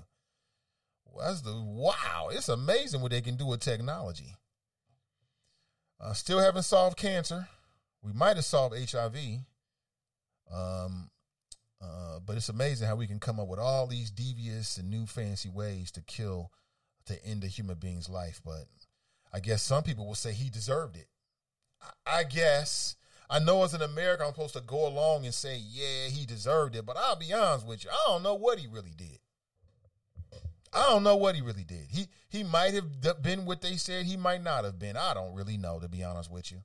That's 1.18 1.40
the 1.40 1.54
wow. 1.56 2.32
It's 2.34 2.50
amazing 2.50 3.00
what 3.00 3.12
they 3.12 3.22
can 3.22 3.38
do 3.38 3.46
with 3.46 3.62
technology. 3.62 4.36
Uh, 6.00 6.14
still 6.14 6.40
haven't 6.40 6.64
solved 6.64 6.98
cancer. 6.98 7.48
We 8.02 8.14
might 8.14 8.36
have 8.36 8.46
solved 8.46 8.76
HIV. 8.78 9.16
Um, 10.54 11.10
uh, 11.82 12.20
but 12.26 12.36
it's 12.36 12.50
amazing 12.50 12.88
how 12.88 12.96
we 12.96 13.08
can 13.08 13.20
come 13.20 13.40
up 13.40 13.48
with 13.48 13.60
all 13.60 13.88
these 13.88 14.12
devious 14.12 14.78
and 14.78 14.90
new 14.90 15.06
fancy 15.06 15.50
ways 15.50 15.92
to 15.92 16.02
kill, 16.02 16.52
to 17.06 17.24
end 17.26 17.44
a 17.44 17.48
human 17.48 17.76
being's 17.76 18.10
life. 18.10 18.42
But 18.44 18.66
I 19.34 19.40
guess 19.40 19.64
some 19.64 19.84
people 19.84 20.06
will 20.06 20.16
say 20.16 20.34
he 20.34 20.50
deserved 20.50 20.98
it. 20.98 21.08
I, 21.82 22.20
I 22.20 22.24
guess. 22.24 22.96
I 23.28 23.40
know 23.40 23.64
as 23.64 23.74
an 23.74 23.82
American, 23.82 24.28
I'm 24.28 24.34
supposed 24.34 24.54
to 24.54 24.62
go 24.62 24.88
along 24.88 25.26
and 25.26 25.34
say, 25.34 25.58
yeah, 25.58 26.10
he 26.10 26.28
deserved 26.28 26.76
it. 26.76 26.86
But 26.86 26.98
I'll 26.98 27.16
be 27.16 27.34
honest 27.34 27.66
with 27.66 27.84
you, 27.84 27.90
I 27.90 28.04
don't 28.08 28.22
know 28.22 28.36
what 28.36 28.60
he 28.60 28.68
really 28.68 28.94
did. 28.96 29.20
I 30.76 30.90
don't 30.90 31.04
know 31.04 31.16
what 31.16 31.36
he 31.36 31.42
really 31.42 31.64
did. 31.64 31.88
He 31.90 32.08
he 32.28 32.44
might 32.44 32.74
have 32.74 33.22
been 33.22 33.46
what 33.46 33.62
they 33.62 33.78
said. 33.78 34.06
He 34.06 34.18
might 34.18 34.44
not 34.44 34.66
have 34.66 34.78
been. 34.78 34.98
I 34.98 35.14
don't 35.14 35.34
really 35.34 35.58
know, 35.58 35.80
to 35.80 35.88
be 35.88 36.04
honest 36.04 36.30
with 36.30 36.52
you. 36.52 36.64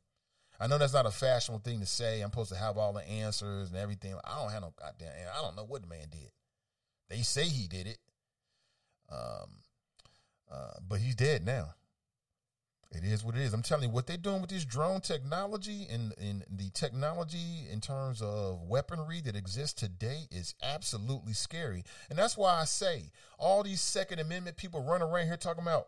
I 0.58 0.66
know 0.66 0.76
that's 0.76 0.92
not 0.92 1.06
a 1.06 1.10
fashionable 1.10 1.60
thing 1.60 1.80
to 1.80 1.86
say. 1.86 2.20
I'm 2.20 2.30
supposed 2.30 2.52
to 2.52 2.58
have 2.58 2.76
all 2.76 2.92
the 2.92 3.08
answers 3.08 3.70
and 3.70 3.78
everything. 3.78 4.14
I 4.24 4.42
don't 4.42 4.50
have 4.50 4.62
no 4.62 4.74
goddamn. 4.78 5.08
I 5.34 5.40
don't 5.40 5.56
know 5.56 5.64
what 5.64 5.82
the 5.82 5.88
man 5.88 6.08
did. 6.10 6.30
They 7.08 7.22
say 7.22 7.44
he 7.44 7.66
did 7.66 7.86
it, 7.86 7.98
um, 9.10 9.50
uh, 10.52 10.74
but 10.86 11.00
he's 11.00 11.14
dead 11.14 11.46
now. 11.46 11.74
It 12.92 13.04
is 13.04 13.24
what 13.24 13.36
it 13.36 13.42
is. 13.42 13.54
I'm 13.54 13.62
telling 13.62 13.84
you, 13.84 13.94
what 13.94 14.08
they're 14.08 14.16
doing 14.16 14.40
with 14.40 14.50
this 14.50 14.64
drone 14.64 15.00
technology 15.00 15.86
and, 15.88 16.12
and 16.18 16.44
the 16.50 16.70
technology 16.70 17.66
in 17.70 17.80
terms 17.80 18.20
of 18.20 18.62
weaponry 18.62 19.20
that 19.20 19.36
exists 19.36 19.80
today 19.80 20.26
is 20.30 20.54
absolutely 20.60 21.32
scary. 21.34 21.84
And 22.08 22.18
that's 22.18 22.36
why 22.36 22.60
I 22.60 22.64
say 22.64 23.12
all 23.38 23.62
these 23.62 23.80
Second 23.80 24.18
Amendment 24.18 24.56
people 24.56 24.82
run 24.82 25.02
around 25.02 25.26
here 25.26 25.36
talking 25.36 25.62
about, 25.62 25.86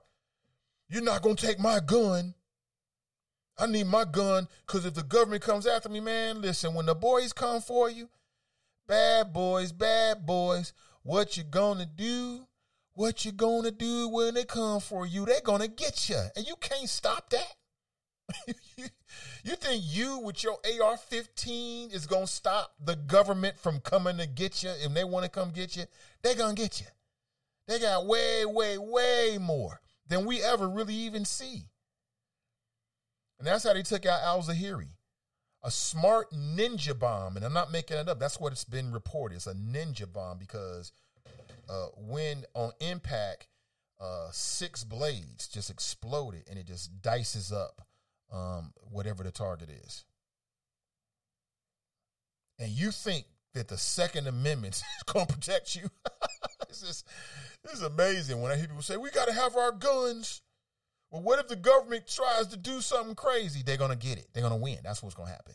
you're 0.88 1.02
not 1.02 1.22
going 1.22 1.36
to 1.36 1.46
take 1.46 1.58
my 1.58 1.80
gun. 1.80 2.34
I 3.58 3.66
need 3.66 3.86
my 3.86 4.04
gun 4.04 4.48
because 4.66 4.86
if 4.86 4.94
the 4.94 5.02
government 5.02 5.42
comes 5.42 5.66
after 5.66 5.88
me, 5.88 6.00
man, 6.00 6.40
listen, 6.40 6.72
when 6.72 6.86
the 6.86 6.94
boys 6.94 7.32
come 7.32 7.60
for 7.60 7.90
you, 7.90 8.08
bad 8.86 9.32
boys, 9.32 9.72
bad 9.72 10.24
boys, 10.24 10.72
what 11.02 11.36
you 11.36 11.42
gonna 11.44 11.86
do? 11.86 12.46
What 12.94 13.24
you 13.24 13.32
gonna 13.32 13.70
do 13.70 14.08
when 14.08 14.34
they 14.34 14.44
come 14.44 14.80
for 14.80 15.06
you? 15.06 15.24
They're 15.24 15.40
gonna 15.40 15.68
get 15.68 16.08
you, 16.08 16.20
and 16.36 16.46
you 16.46 16.56
can't 16.56 16.88
stop 16.88 17.30
that. 17.30 17.54
you 19.44 19.56
think 19.56 19.82
you 19.84 20.18
with 20.18 20.42
your 20.42 20.58
AR-15 20.64 21.94
is 21.94 22.06
gonna 22.06 22.26
stop 22.26 22.74
the 22.82 22.96
government 22.96 23.58
from 23.58 23.80
coming 23.80 24.18
to 24.18 24.26
get 24.26 24.62
you 24.62 24.70
if 24.70 24.92
they 24.92 25.04
want 25.04 25.24
to 25.24 25.30
come 25.30 25.50
get 25.50 25.76
you? 25.76 25.84
They're 26.22 26.34
gonna 26.34 26.54
get 26.54 26.80
you. 26.80 26.86
They 27.66 27.78
got 27.78 28.06
way, 28.06 28.44
way, 28.44 28.76
way 28.76 29.38
more 29.40 29.80
than 30.06 30.26
we 30.26 30.42
ever 30.42 30.68
really 30.68 30.94
even 30.94 31.24
see. 31.24 31.68
And 33.38 33.46
that's 33.46 33.64
how 33.64 33.72
they 33.72 33.82
took 33.82 34.04
out 34.04 34.22
Al 34.22 34.42
Zahiri. 34.42 34.88
A 35.64 35.70
smart 35.70 36.32
ninja 36.32 36.98
bomb. 36.98 37.36
And 37.36 37.44
I'm 37.44 37.52
not 37.52 37.72
making 37.72 37.96
it 37.96 38.08
up. 38.08 38.18
That's 38.18 38.38
what 38.38 38.52
it's 38.52 38.64
been 38.64 38.92
reported. 38.92 39.36
It's 39.36 39.46
a 39.46 39.54
ninja 39.54 40.12
bomb 40.12 40.38
because 40.38 40.92
uh, 41.68 41.86
when 41.96 42.44
on 42.54 42.72
impact, 42.80 43.48
uh, 44.00 44.28
six 44.32 44.84
blades 44.84 45.48
just 45.48 45.70
exploded 45.70 46.42
and 46.48 46.58
it 46.58 46.66
just 46.66 47.00
dices 47.02 47.52
up 47.52 47.82
um, 48.32 48.72
whatever 48.90 49.22
the 49.22 49.30
target 49.30 49.70
is. 49.70 50.04
And 52.58 52.70
you 52.70 52.90
think 52.90 53.26
that 53.54 53.68
the 53.68 53.78
Second 53.78 54.26
Amendment 54.26 54.74
is 54.98 55.12
going 55.12 55.26
to 55.26 55.32
protect 55.32 55.76
you? 55.76 55.88
it's 56.68 56.80
just, 56.80 57.06
it's 57.64 57.82
amazing 57.82 58.40
when 58.40 58.50
I 58.50 58.56
hear 58.56 58.66
people 58.66 58.82
say, 58.82 58.96
we 58.96 59.10
got 59.10 59.28
to 59.28 59.34
have 59.34 59.56
our 59.56 59.72
guns. 59.72 60.42
Well, 61.10 61.22
what 61.22 61.38
if 61.38 61.48
the 61.48 61.56
government 61.56 62.06
tries 62.06 62.46
to 62.48 62.56
do 62.56 62.80
something 62.80 63.14
crazy? 63.14 63.62
They're 63.62 63.76
gonna 63.76 63.96
get 63.96 64.16
it. 64.16 64.28
They're 64.32 64.42
gonna 64.42 64.56
win. 64.56 64.78
That's 64.82 65.02
what's 65.02 65.14
gonna 65.14 65.28
happen. 65.28 65.52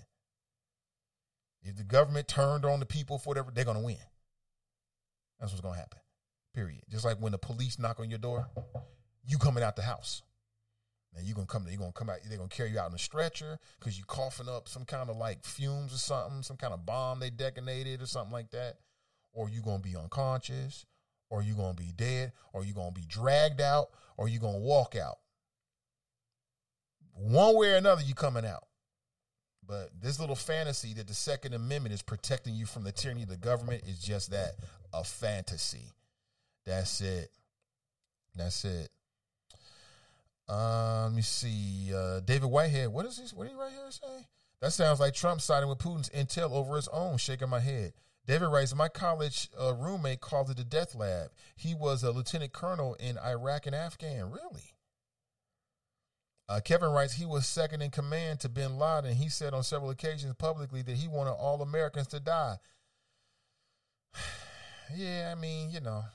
If 1.64 1.78
the 1.78 1.84
government 1.84 2.28
turned 2.28 2.64
on 2.64 2.80
the 2.80 2.86
people 2.86 3.18
for 3.18 3.30
whatever, 3.32 3.50
they're 3.52 3.66
gonna 3.66 3.82
win. 3.82 3.98
That's 5.40 5.52
what's 5.52 5.62
gonna 5.62 5.78
happen. 5.78 6.00
Period. 6.54 6.82
Just 6.90 7.06
like 7.06 7.18
when 7.18 7.32
the 7.32 7.38
police 7.38 7.78
knock 7.78 8.00
on 8.00 8.10
your 8.10 8.20
door, 8.20 8.48
you 9.24 9.38
coming 9.38 9.64
out 9.64 9.76
the 9.76 9.84
house. 9.84 10.24
Now 11.14 11.22
you 11.24 11.34
gonna 11.34 11.48
come. 11.48 11.68
You 11.70 11.78
gonna 11.78 11.92
come 11.92 12.10
out. 12.10 12.18
They're 12.28 12.38
gonna 12.38 12.50
carry 12.50 12.72
you 12.72 12.80
out 12.80 12.90
in 12.90 12.96
a 12.96 13.00
stretcher 13.00 13.60
because 13.80 13.98
you 13.98 14.06
coughing 14.06 14.50
up 14.50 14.68
some 14.68 14.86
kind 14.86 15.10
of 15.10 15.18
like 15.18 15.44
fumes 15.46 15.94
or 15.94 15.98
something, 15.98 16.44
some 16.44 16.58
kind 16.58 16.74
of 16.74 16.86
bomb 16.86 17.20
they 17.20 17.30
detonated 17.30 18.02
or 18.02 18.08
something 18.08 18.34
like 18.34 18.52
that, 18.52 18.78
or 19.34 19.50
you 19.50 19.62
gonna 19.62 19.80
be 19.80 19.96
unconscious, 19.96 20.86
or 21.30 21.42
you 21.42 21.54
gonna 21.54 21.74
be 21.74 21.92
dead, 21.96 22.34
or 22.54 22.64
you 22.64 22.74
gonna 22.74 22.92
be 22.92 23.06
dragged 23.08 23.62
out, 23.62 23.90
or 24.18 24.28
you 24.28 24.40
gonna 24.40 24.58
walk 24.58 24.96
out. 24.96 25.18
One 27.14 27.56
way 27.56 27.72
or 27.72 27.78
another, 27.78 28.04
you 28.04 28.14
coming 28.14 28.46
out. 28.46 28.64
But 29.68 29.90
this 30.02 30.20
little 30.20 30.36
fantasy 30.36 30.94
that 30.94 31.08
the 31.08 31.14
Second 31.14 31.54
Amendment 31.54 31.94
is 31.94 32.02
protecting 32.02 32.56
you 32.56 32.66
from 32.66 32.84
the 32.84 32.92
tyranny 32.92 33.24
of 33.24 33.30
the 33.30 33.38
government 33.38 33.84
is 33.86 34.00
just 34.00 34.32
that 34.32 34.54
a 34.94 35.04
fantasy. 35.04 35.92
That's 36.66 37.02
it. 37.02 37.30
That's 38.36 38.64
it. 38.64 38.90
Uh, 40.48 41.04
let 41.06 41.14
me 41.14 41.22
see. 41.22 41.92
Uh, 41.94 42.22
David 42.22 42.48
Whitehead. 42.48 42.90
What 42.90 43.06
is 43.06 43.18
this? 43.18 43.34
What 43.34 43.44
did 43.44 43.52
he 43.52 43.60
right 43.60 43.72
here 43.72 43.92
say? 43.92 44.26
That 44.62 44.72
sounds 44.72 45.00
like 45.00 45.14
Trump 45.14 45.42
siding 45.42 45.70
with 45.70 45.80
Putin's 45.80 46.10
intel 46.10 46.52
over 46.52 46.78
his 46.78 46.88
own. 46.88 47.18
Shaking 47.18 47.50
my 47.50 47.60
head. 47.60 47.94
David 48.26 48.48
writes, 48.48 48.76
my 48.76 48.90
college 48.90 49.50
uh, 49.60 49.74
roommate 49.74 50.20
called 50.20 50.50
it 50.50 50.60
a 50.60 50.64
death 50.66 50.96
lab. 50.96 51.30
He 51.56 51.74
was 51.74 52.04
a 52.04 52.12
lieutenant 52.12 52.52
colonel 52.52 52.96
in 52.96 53.18
Iraq 53.18 53.66
and 53.66 53.76
Afghan. 53.76 54.30
Really? 54.30 54.74
Uh, 56.50 56.62
Kevin 56.62 56.92
writes, 56.92 57.14
he 57.14 57.26
was 57.26 57.46
second 57.46 57.82
in 57.82 57.90
command 57.90 58.40
to 58.40 58.50
bin 58.50 58.78
Laden. 58.78 59.16
He 59.16 59.28
said 59.28 59.54
on 59.54 59.64
several 59.64 59.90
occasions 59.90 60.34
publicly 60.38 60.82
that 60.82 60.96
he 60.96 61.08
wanted 61.08 61.32
all 61.32 61.62
Americans 61.62 62.08
to 62.08 62.20
die. 62.22 62.58
yeah, 64.96 65.34
I 65.36 65.40
mean, 65.40 65.72
you 65.72 65.82
know, 65.82 66.06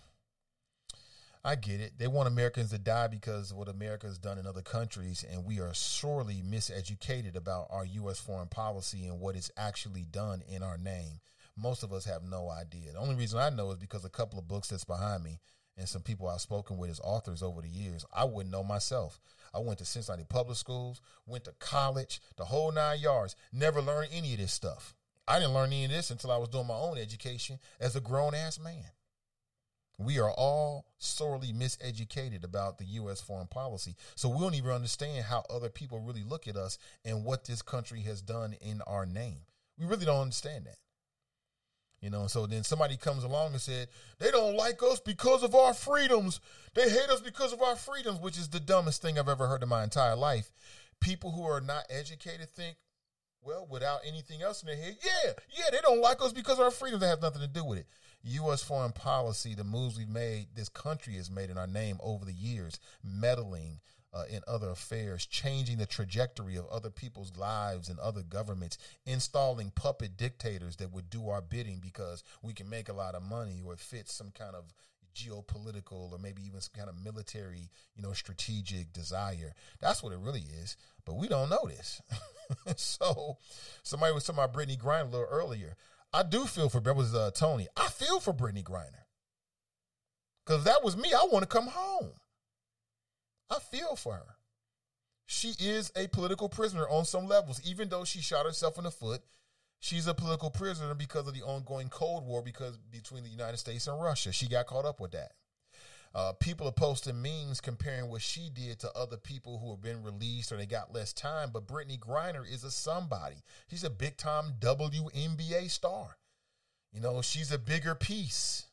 I 1.45 1.57
get 1.57 1.81
it. 1.81 1.95
They 1.99 2.07
want 2.07 2.29
Americans 2.29 2.71
to 2.71 2.79
die 2.79 3.09
because 3.09 3.51
of 3.51 3.59
what 3.59 3.69
America 3.69 4.07
has 4.07 4.17
done 4.17 4.39
in 4.39 4.47
other 4.47 4.63
countries, 4.63 5.25
and 5.29 5.45
we 5.45 5.61
are 5.61 5.75
sorely 5.75 6.43
miseducated 6.47 7.37
about 7.37 7.67
our 7.69 7.85
U.S. 7.85 8.19
foreign 8.19 8.49
policy 8.49 9.07
and 9.07 9.21
what 9.21 9.37
it's 9.37 9.51
actually 9.57 10.05
done 10.05 10.43
in 10.49 10.63
our 10.63 10.79
name. 10.79 11.21
Most 11.59 11.83
of 11.83 11.93
us 11.93 12.07
have 12.07 12.23
no 12.23 12.49
idea. 12.49 12.93
The 12.93 12.99
only 12.99 13.17
reason 13.17 13.39
I 13.39 13.51
know 13.51 13.71
is 13.73 13.77
because 13.77 14.05
a 14.05 14.11
couple 14.11 14.39
of 14.39 14.49
books 14.49 14.69
that's 14.69 14.85
behind 14.85 15.25
me 15.25 15.41
and 15.77 15.89
some 15.89 16.03
people 16.03 16.29
I've 16.29 16.41
spoken 16.41 16.77
with 16.77 16.91
as 16.91 17.01
authors 17.01 17.43
over 17.43 17.63
the 17.63 17.69
years. 17.69 18.05
I 18.15 18.25
wouldn't 18.25 18.53
know 18.53 18.63
myself. 18.63 19.21
I 19.55 19.59
went 19.59 19.79
to 19.79 19.85
Cincinnati 19.85 20.25
public 20.29 20.57
schools, 20.57 21.01
went 21.27 21.45
to 21.45 21.53
college, 21.59 22.21
the 22.37 22.45
whole 22.45 22.73
nine 22.73 23.01
yards, 23.01 23.37
never 23.53 23.83
learned 23.83 24.11
any 24.13 24.33
of 24.33 24.41
this 24.41 24.53
stuff. 24.53 24.95
I 25.29 25.39
didn't 25.39 25.55
learn 25.55 25.73
any 25.73 25.85
of 25.85 25.91
this 25.91 26.11
until 26.11 26.31
I 26.31 26.39
was 26.39 26.49
doing 26.49 26.67
my 26.67 26.75
own 26.75 26.99
education 26.99 27.59
as 27.81 27.95
a 27.95 28.01
grown 28.01 28.35
ass 28.35 28.59
man. 28.59 28.85
We 29.99 30.19
are 30.19 30.31
all 30.31 30.87
sorely 30.99 31.53
miseducated 31.53 32.45
about 32.45 32.79
the 32.79 32.85
U.S. 32.85 33.21
foreign 33.21 33.47
policy. 33.47 33.95
So 34.17 34.29
we 34.29 34.41
don't 34.41 34.55
even 34.55 34.73
understand 34.73 35.27
how 35.27 35.45
other 35.49 35.69
people 35.69 36.01
really 36.01 36.25
look 36.25 36.49
at 36.49 36.57
us 36.57 36.79
and 37.05 37.25
what 37.25 37.45
this 37.45 37.63
country 37.63 38.01
has 38.03 38.21
done 38.21 38.57
in 38.61 38.81
our 38.87 39.07
name. 39.07 39.43
We 39.79 39.87
really 39.87 40.07
don't 40.07 40.23
understand 40.23 40.67
that. 40.67 40.79
You 42.03 42.11
know, 42.11 42.27
so 42.27 42.47
then 42.47 42.65
somebody 42.65 42.97
comes 42.97 43.23
along 43.23 43.53
and 43.53 43.61
said, 43.61 43.87
they 44.19 44.33
don't 44.33 44.57
like 44.57 44.83
us 44.83 44.99
because 44.99 45.45
of 45.45 45.55
our 45.55 45.73
freedoms. 45.73 46.41
They 46.75 46.91
hate 46.91 47.09
us 47.09 47.21
because 47.21 47.53
of 47.53 47.63
our 47.63 47.77
freedoms, 47.77 48.19
which 48.19 48.37
is 48.37 48.49
the 48.49 48.59
dumbest 48.59 49.01
thing 49.01 49.19
I've 49.19 49.29
ever 49.29 49.47
heard 49.47 49.63
in 49.63 49.69
my 49.69 49.85
entire 49.85 50.17
life. 50.17 50.51
People 51.01 51.31
who 51.31 51.45
are 51.45 51.61
not 51.61 51.85
educated 51.89 52.51
think, 52.51 52.77
well, 53.41 53.69
without 53.71 54.01
anything 54.05 54.43
else 54.43 54.63
in 54.63 54.67
their 54.67 54.77
head, 54.77 54.97
yeah, 55.05 55.33
yeah, 55.57 55.65
they 55.71 55.79
don't 55.81 56.01
like 56.01 56.21
us 56.23 56.33
because 56.33 56.59
of 56.59 56.65
our 56.65 56.71
freedoms. 56.73 57.03
That 57.03 57.09
has 57.09 57.23
nothing 57.23 57.43
to 57.43 57.49
do 57.49 57.65
with 57.65 57.79
it. 57.79 57.87
U.S. 58.25 58.63
foreign 58.63 58.93
policy, 58.93 59.55
the 59.55 59.65
moves 59.65 59.97
we've 59.97 60.09
made, 60.09 60.49
this 60.57 60.69
country 60.69 61.15
has 61.15 61.31
made 61.31 61.51
in 61.51 61.59
our 61.59 61.67
name 61.69 61.99
over 62.03 62.25
the 62.25 62.33
years, 62.33 62.81
meddling 63.05 63.79
uh, 64.13 64.25
in 64.29 64.43
other 64.47 64.71
affairs, 64.71 65.27
changing 65.27 65.79
the 65.79 65.87
trajectory 65.87 66.57
of 66.57 66.67
other 66.67 66.91
people's 66.91 67.37
lives 67.37 67.89
and 67.89 67.99
other 67.99 68.23
governments, 68.23 68.79
installing 69.07 69.71
puppet 69.71 70.17
dictators 70.17 70.77
that 70.77 70.93
would 70.93 71.09
do 71.09 71.29
our 71.29 71.41
bidding 71.41 71.81
because 71.81 72.23
we 72.43 72.53
can 72.53 72.69
make 72.69 72.89
a 72.89 72.95
lot 72.95 73.15
of 73.15 73.23
money 73.23 73.63
or 73.65 73.73
it 73.73 73.81
fits 73.81 74.13
some 74.13 74.31
kind 74.31 74.55
of 74.55 74.75
geopolitical 75.15 76.13
or 76.13 76.19
maybe 76.19 76.43
even 76.43 76.61
some 76.61 76.73
kind 76.77 76.89
of 76.89 77.03
military, 77.03 77.71
you 77.95 78.03
know, 78.03 78.13
strategic 78.13 78.93
desire. 78.93 79.55
That's 79.81 80.03
what 80.03 80.13
it 80.13 80.19
really 80.19 80.45
is. 80.63 80.77
But 81.05 81.17
we 81.17 81.29
don't 81.29 81.51
know 81.51 81.67
this. 81.67 82.01
so 82.77 83.39
somebody 83.83 84.13
was 84.13 84.25
talking 84.25 84.43
about 84.43 84.55
Brittney 84.55 84.79
Griner 84.79 85.03
a 85.03 85.05
little 85.05 85.27
earlier. 85.31 85.77
I 86.13 86.23
do 86.23 86.45
feel 86.45 86.69
for 86.69 86.81
that 86.81 86.97
was 86.97 87.15
uh, 87.15 87.31
Tony. 87.35 87.69
I 87.77 87.89
feel 87.89 88.21
for 88.21 88.33
Brittney 88.33 88.63
Griner. 88.63 89.05
Cause 90.45 90.65
that 90.65 90.83
was 90.83 90.97
me. 90.97 91.13
I 91.13 91.27
want 91.31 91.43
to 91.43 91.47
come 91.47 91.69
home. 91.69 92.11
I 93.53 93.59
feel 93.59 93.97
for 93.97 94.15
her. 94.15 94.37
She 95.27 95.55
is 95.61 95.93
a 95.95 96.09
political 96.09 96.49
prisoner 96.49 96.89
on 96.89 97.05
some 97.05 97.27
levels, 97.27 97.61
even 97.65 97.89
though 97.89 98.05
she 98.05 98.21
shot 98.21 98.47
herself 98.47 98.79
in 98.79 98.85
the 98.85 98.91
foot. 98.91 99.23
She's 99.79 100.07
a 100.07 100.15
political 100.15 100.51
prisoner 100.51 100.95
because 100.95 101.27
of 101.27 101.35
the 101.35 101.43
ongoing 101.43 101.89
Cold 101.89 102.25
War 102.25 102.43
because 102.43 102.79
between 102.79 103.25
the 103.25 103.31
United 103.31 103.59
States 103.59 103.87
and 103.87 104.01
Russia. 104.01 104.33
She 104.33 104.49
got 104.49 104.67
caught 104.67 104.85
up 104.85 105.01
with 105.01 105.13
that. 105.13 105.33
Uh, 106.15 106.33
people 106.35 106.69
are 106.69 106.73
posting 106.73 107.21
memes 107.21 107.61
comparing 107.61 108.09
what 108.09 108.23
she 108.23 108.51
did 108.53 108.79
to 108.79 108.93
other 108.93 109.17
people 109.17 109.59
who 109.59 109.71
have 109.71 109.81
been 109.81 110.03
released 110.03 110.53
or 110.53 110.57
they 110.57 110.67
got 110.67 110.95
less 110.95 111.13
time. 111.13 111.51
But 111.53 111.67
Brittney 111.67 111.99
Griner 111.99 112.45
is 112.49 112.65
a 112.65 112.71
somebody. 112.71 113.43
She's 113.69 113.85
a 113.85 113.91
big 113.91 114.17
time 114.17 114.53
WNBA 114.61 115.71
star. 115.71 116.17
You 116.93 117.01
know, 117.01 117.23
she's 117.23 117.51
a 117.51 117.59
bigger 117.59 117.95
piece 117.95 118.67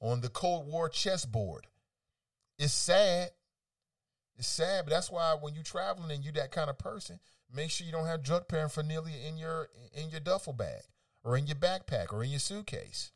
on 0.00 0.20
the 0.20 0.30
Cold 0.30 0.66
War 0.66 0.88
chessboard. 0.88 1.66
It's 2.58 2.72
sad 2.72 3.30
it's 4.42 4.48
sad, 4.48 4.84
but 4.84 4.90
that's 4.90 5.08
why 5.08 5.36
when 5.40 5.54
you're 5.54 5.62
traveling 5.62 6.10
and 6.10 6.24
you're 6.24 6.32
that 6.32 6.50
kind 6.50 6.68
of 6.68 6.76
person, 6.76 7.20
make 7.54 7.70
sure 7.70 7.86
you 7.86 7.92
don't 7.92 8.08
have 8.08 8.24
drug 8.24 8.48
paraphernalia 8.48 9.14
in 9.24 9.38
your 9.38 9.68
in 9.94 10.10
your 10.10 10.18
duffel 10.18 10.52
bag 10.52 10.82
or 11.22 11.36
in 11.36 11.46
your 11.46 11.54
backpack 11.54 12.12
or 12.12 12.24
in 12.24 12.30
your 12.30 12.40
suitcase. 12.40 13.12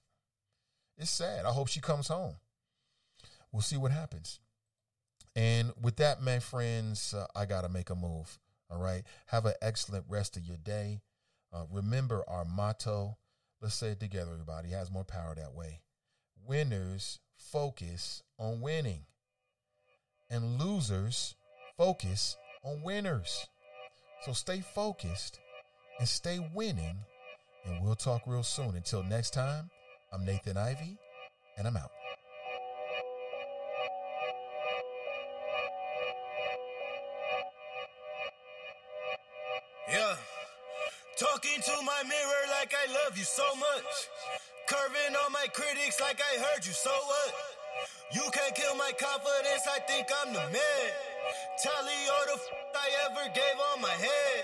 It's 0.97 1.11
sad. 1.11 1.45
I 1.45 1.51
hope 1.51 1.67
she 1.67 1.81
comes 1.81 2.07
home. 2.07 2.37
We'll 3.51 3.63
see 3.63 3.77
what 3.77 3.91
happens. 3.91 4.39
And 5.35 5.73
with 5.83 5.97
that, 5.97 6.23
my 6.23 6.39
friends, 6.39 7.13
uh, 7.13 7.27
I 7.35 7.45
got 7.45 7.63
to 7.63 7.69
make 7.69 7.91
a 7.91 7.97
move. 7.97 8.39
All 8.71 8.81
right. 8.81 9.03
Have 9.27 9.47
an 9.47 9.55
excellent 9.61 10.05
rest 10.09 10.37
of 10.37 10.45
your 10.45 10.59
day. 10.59 11.01
Uh, 11.53 11.65
remember 11.73 12.23
our 12.29 12.45
motto. 12.45 13.19
Let's 13.61 13.75
say 13.75 13.89
it 13.89 14.01
together, 14.01 14.31
everybody. 14.33 14.69
It 14.69 14.77
has 14.77 14.93
more 14.93 15.05
power 15.05 15.35
that 15.35 15.55
way. 15.55 15.81
Winners 16.47 17.19
focus 17.37 18.23
on 18.39 18.61
winning 18.61 19.07
and 20.31 20.61
losers 20.61 21.35
focus 21.77 22.37
on 22.63 22.83
winners. 22.83 23.47
So 24.25 24.33
stay 24.33 24.61
focused 24.61 25.39
and 25.99 26.09
stay 26.09 26.41
winning, 26.55 26.99
and 27.65 27.83
we'll 27.83 27.95
talk 27.95 28.23
real 28.27 28.43
soon. 28.43 28.75
Until 28.75 29.03
next 29.03 29.33
time, 29.33 29.71
I'm 30.13 30.25
Nathan 30.25 30.57
Ivey, 30.57 30.99
and 31.57 31.67
I'm 31.67 31.77
out. 31.77 31.91
Yeah. 39.89 40.17
Talking 41.19 41.63
to 41.63 41.73
my 41.85 42.03
mirror 42.09 42.45
like 42.61 42.75
I 42.75 42.93
love 42.93 43.17
you 43.17 43.25
so 43.25 43.45
much. 43.55 43.85
Curving 44.69 45.17
on 45.25 45.33
my 45.33 45.47
critics 45.53 46.01
like 46.01 46.21
I 46.21 46.39
heard 46.39 46.67
you, 46.67 46.73
so 46.73 46.91
what? 46.91 47.46
You 48.13 48.23
can't 48.33 48.55
kill 48.55 48.75
my 48.77 48.93
confidence, 48.99 49.67
I 49.69 49.81
think 49.81 50.09
I'm 50.23 50.33
the 50.33 50.41
man. 50.41 50.91
Tally 51.63 51.99
all 52.13 52.27
the 52.27 52.35
f 52.35 52.45
I 52.75 52.89
ever 53.11 53.29
gave 53.35 53.59
on 53.73 53.81
my 53.81 53.91
head. 53.91 54.36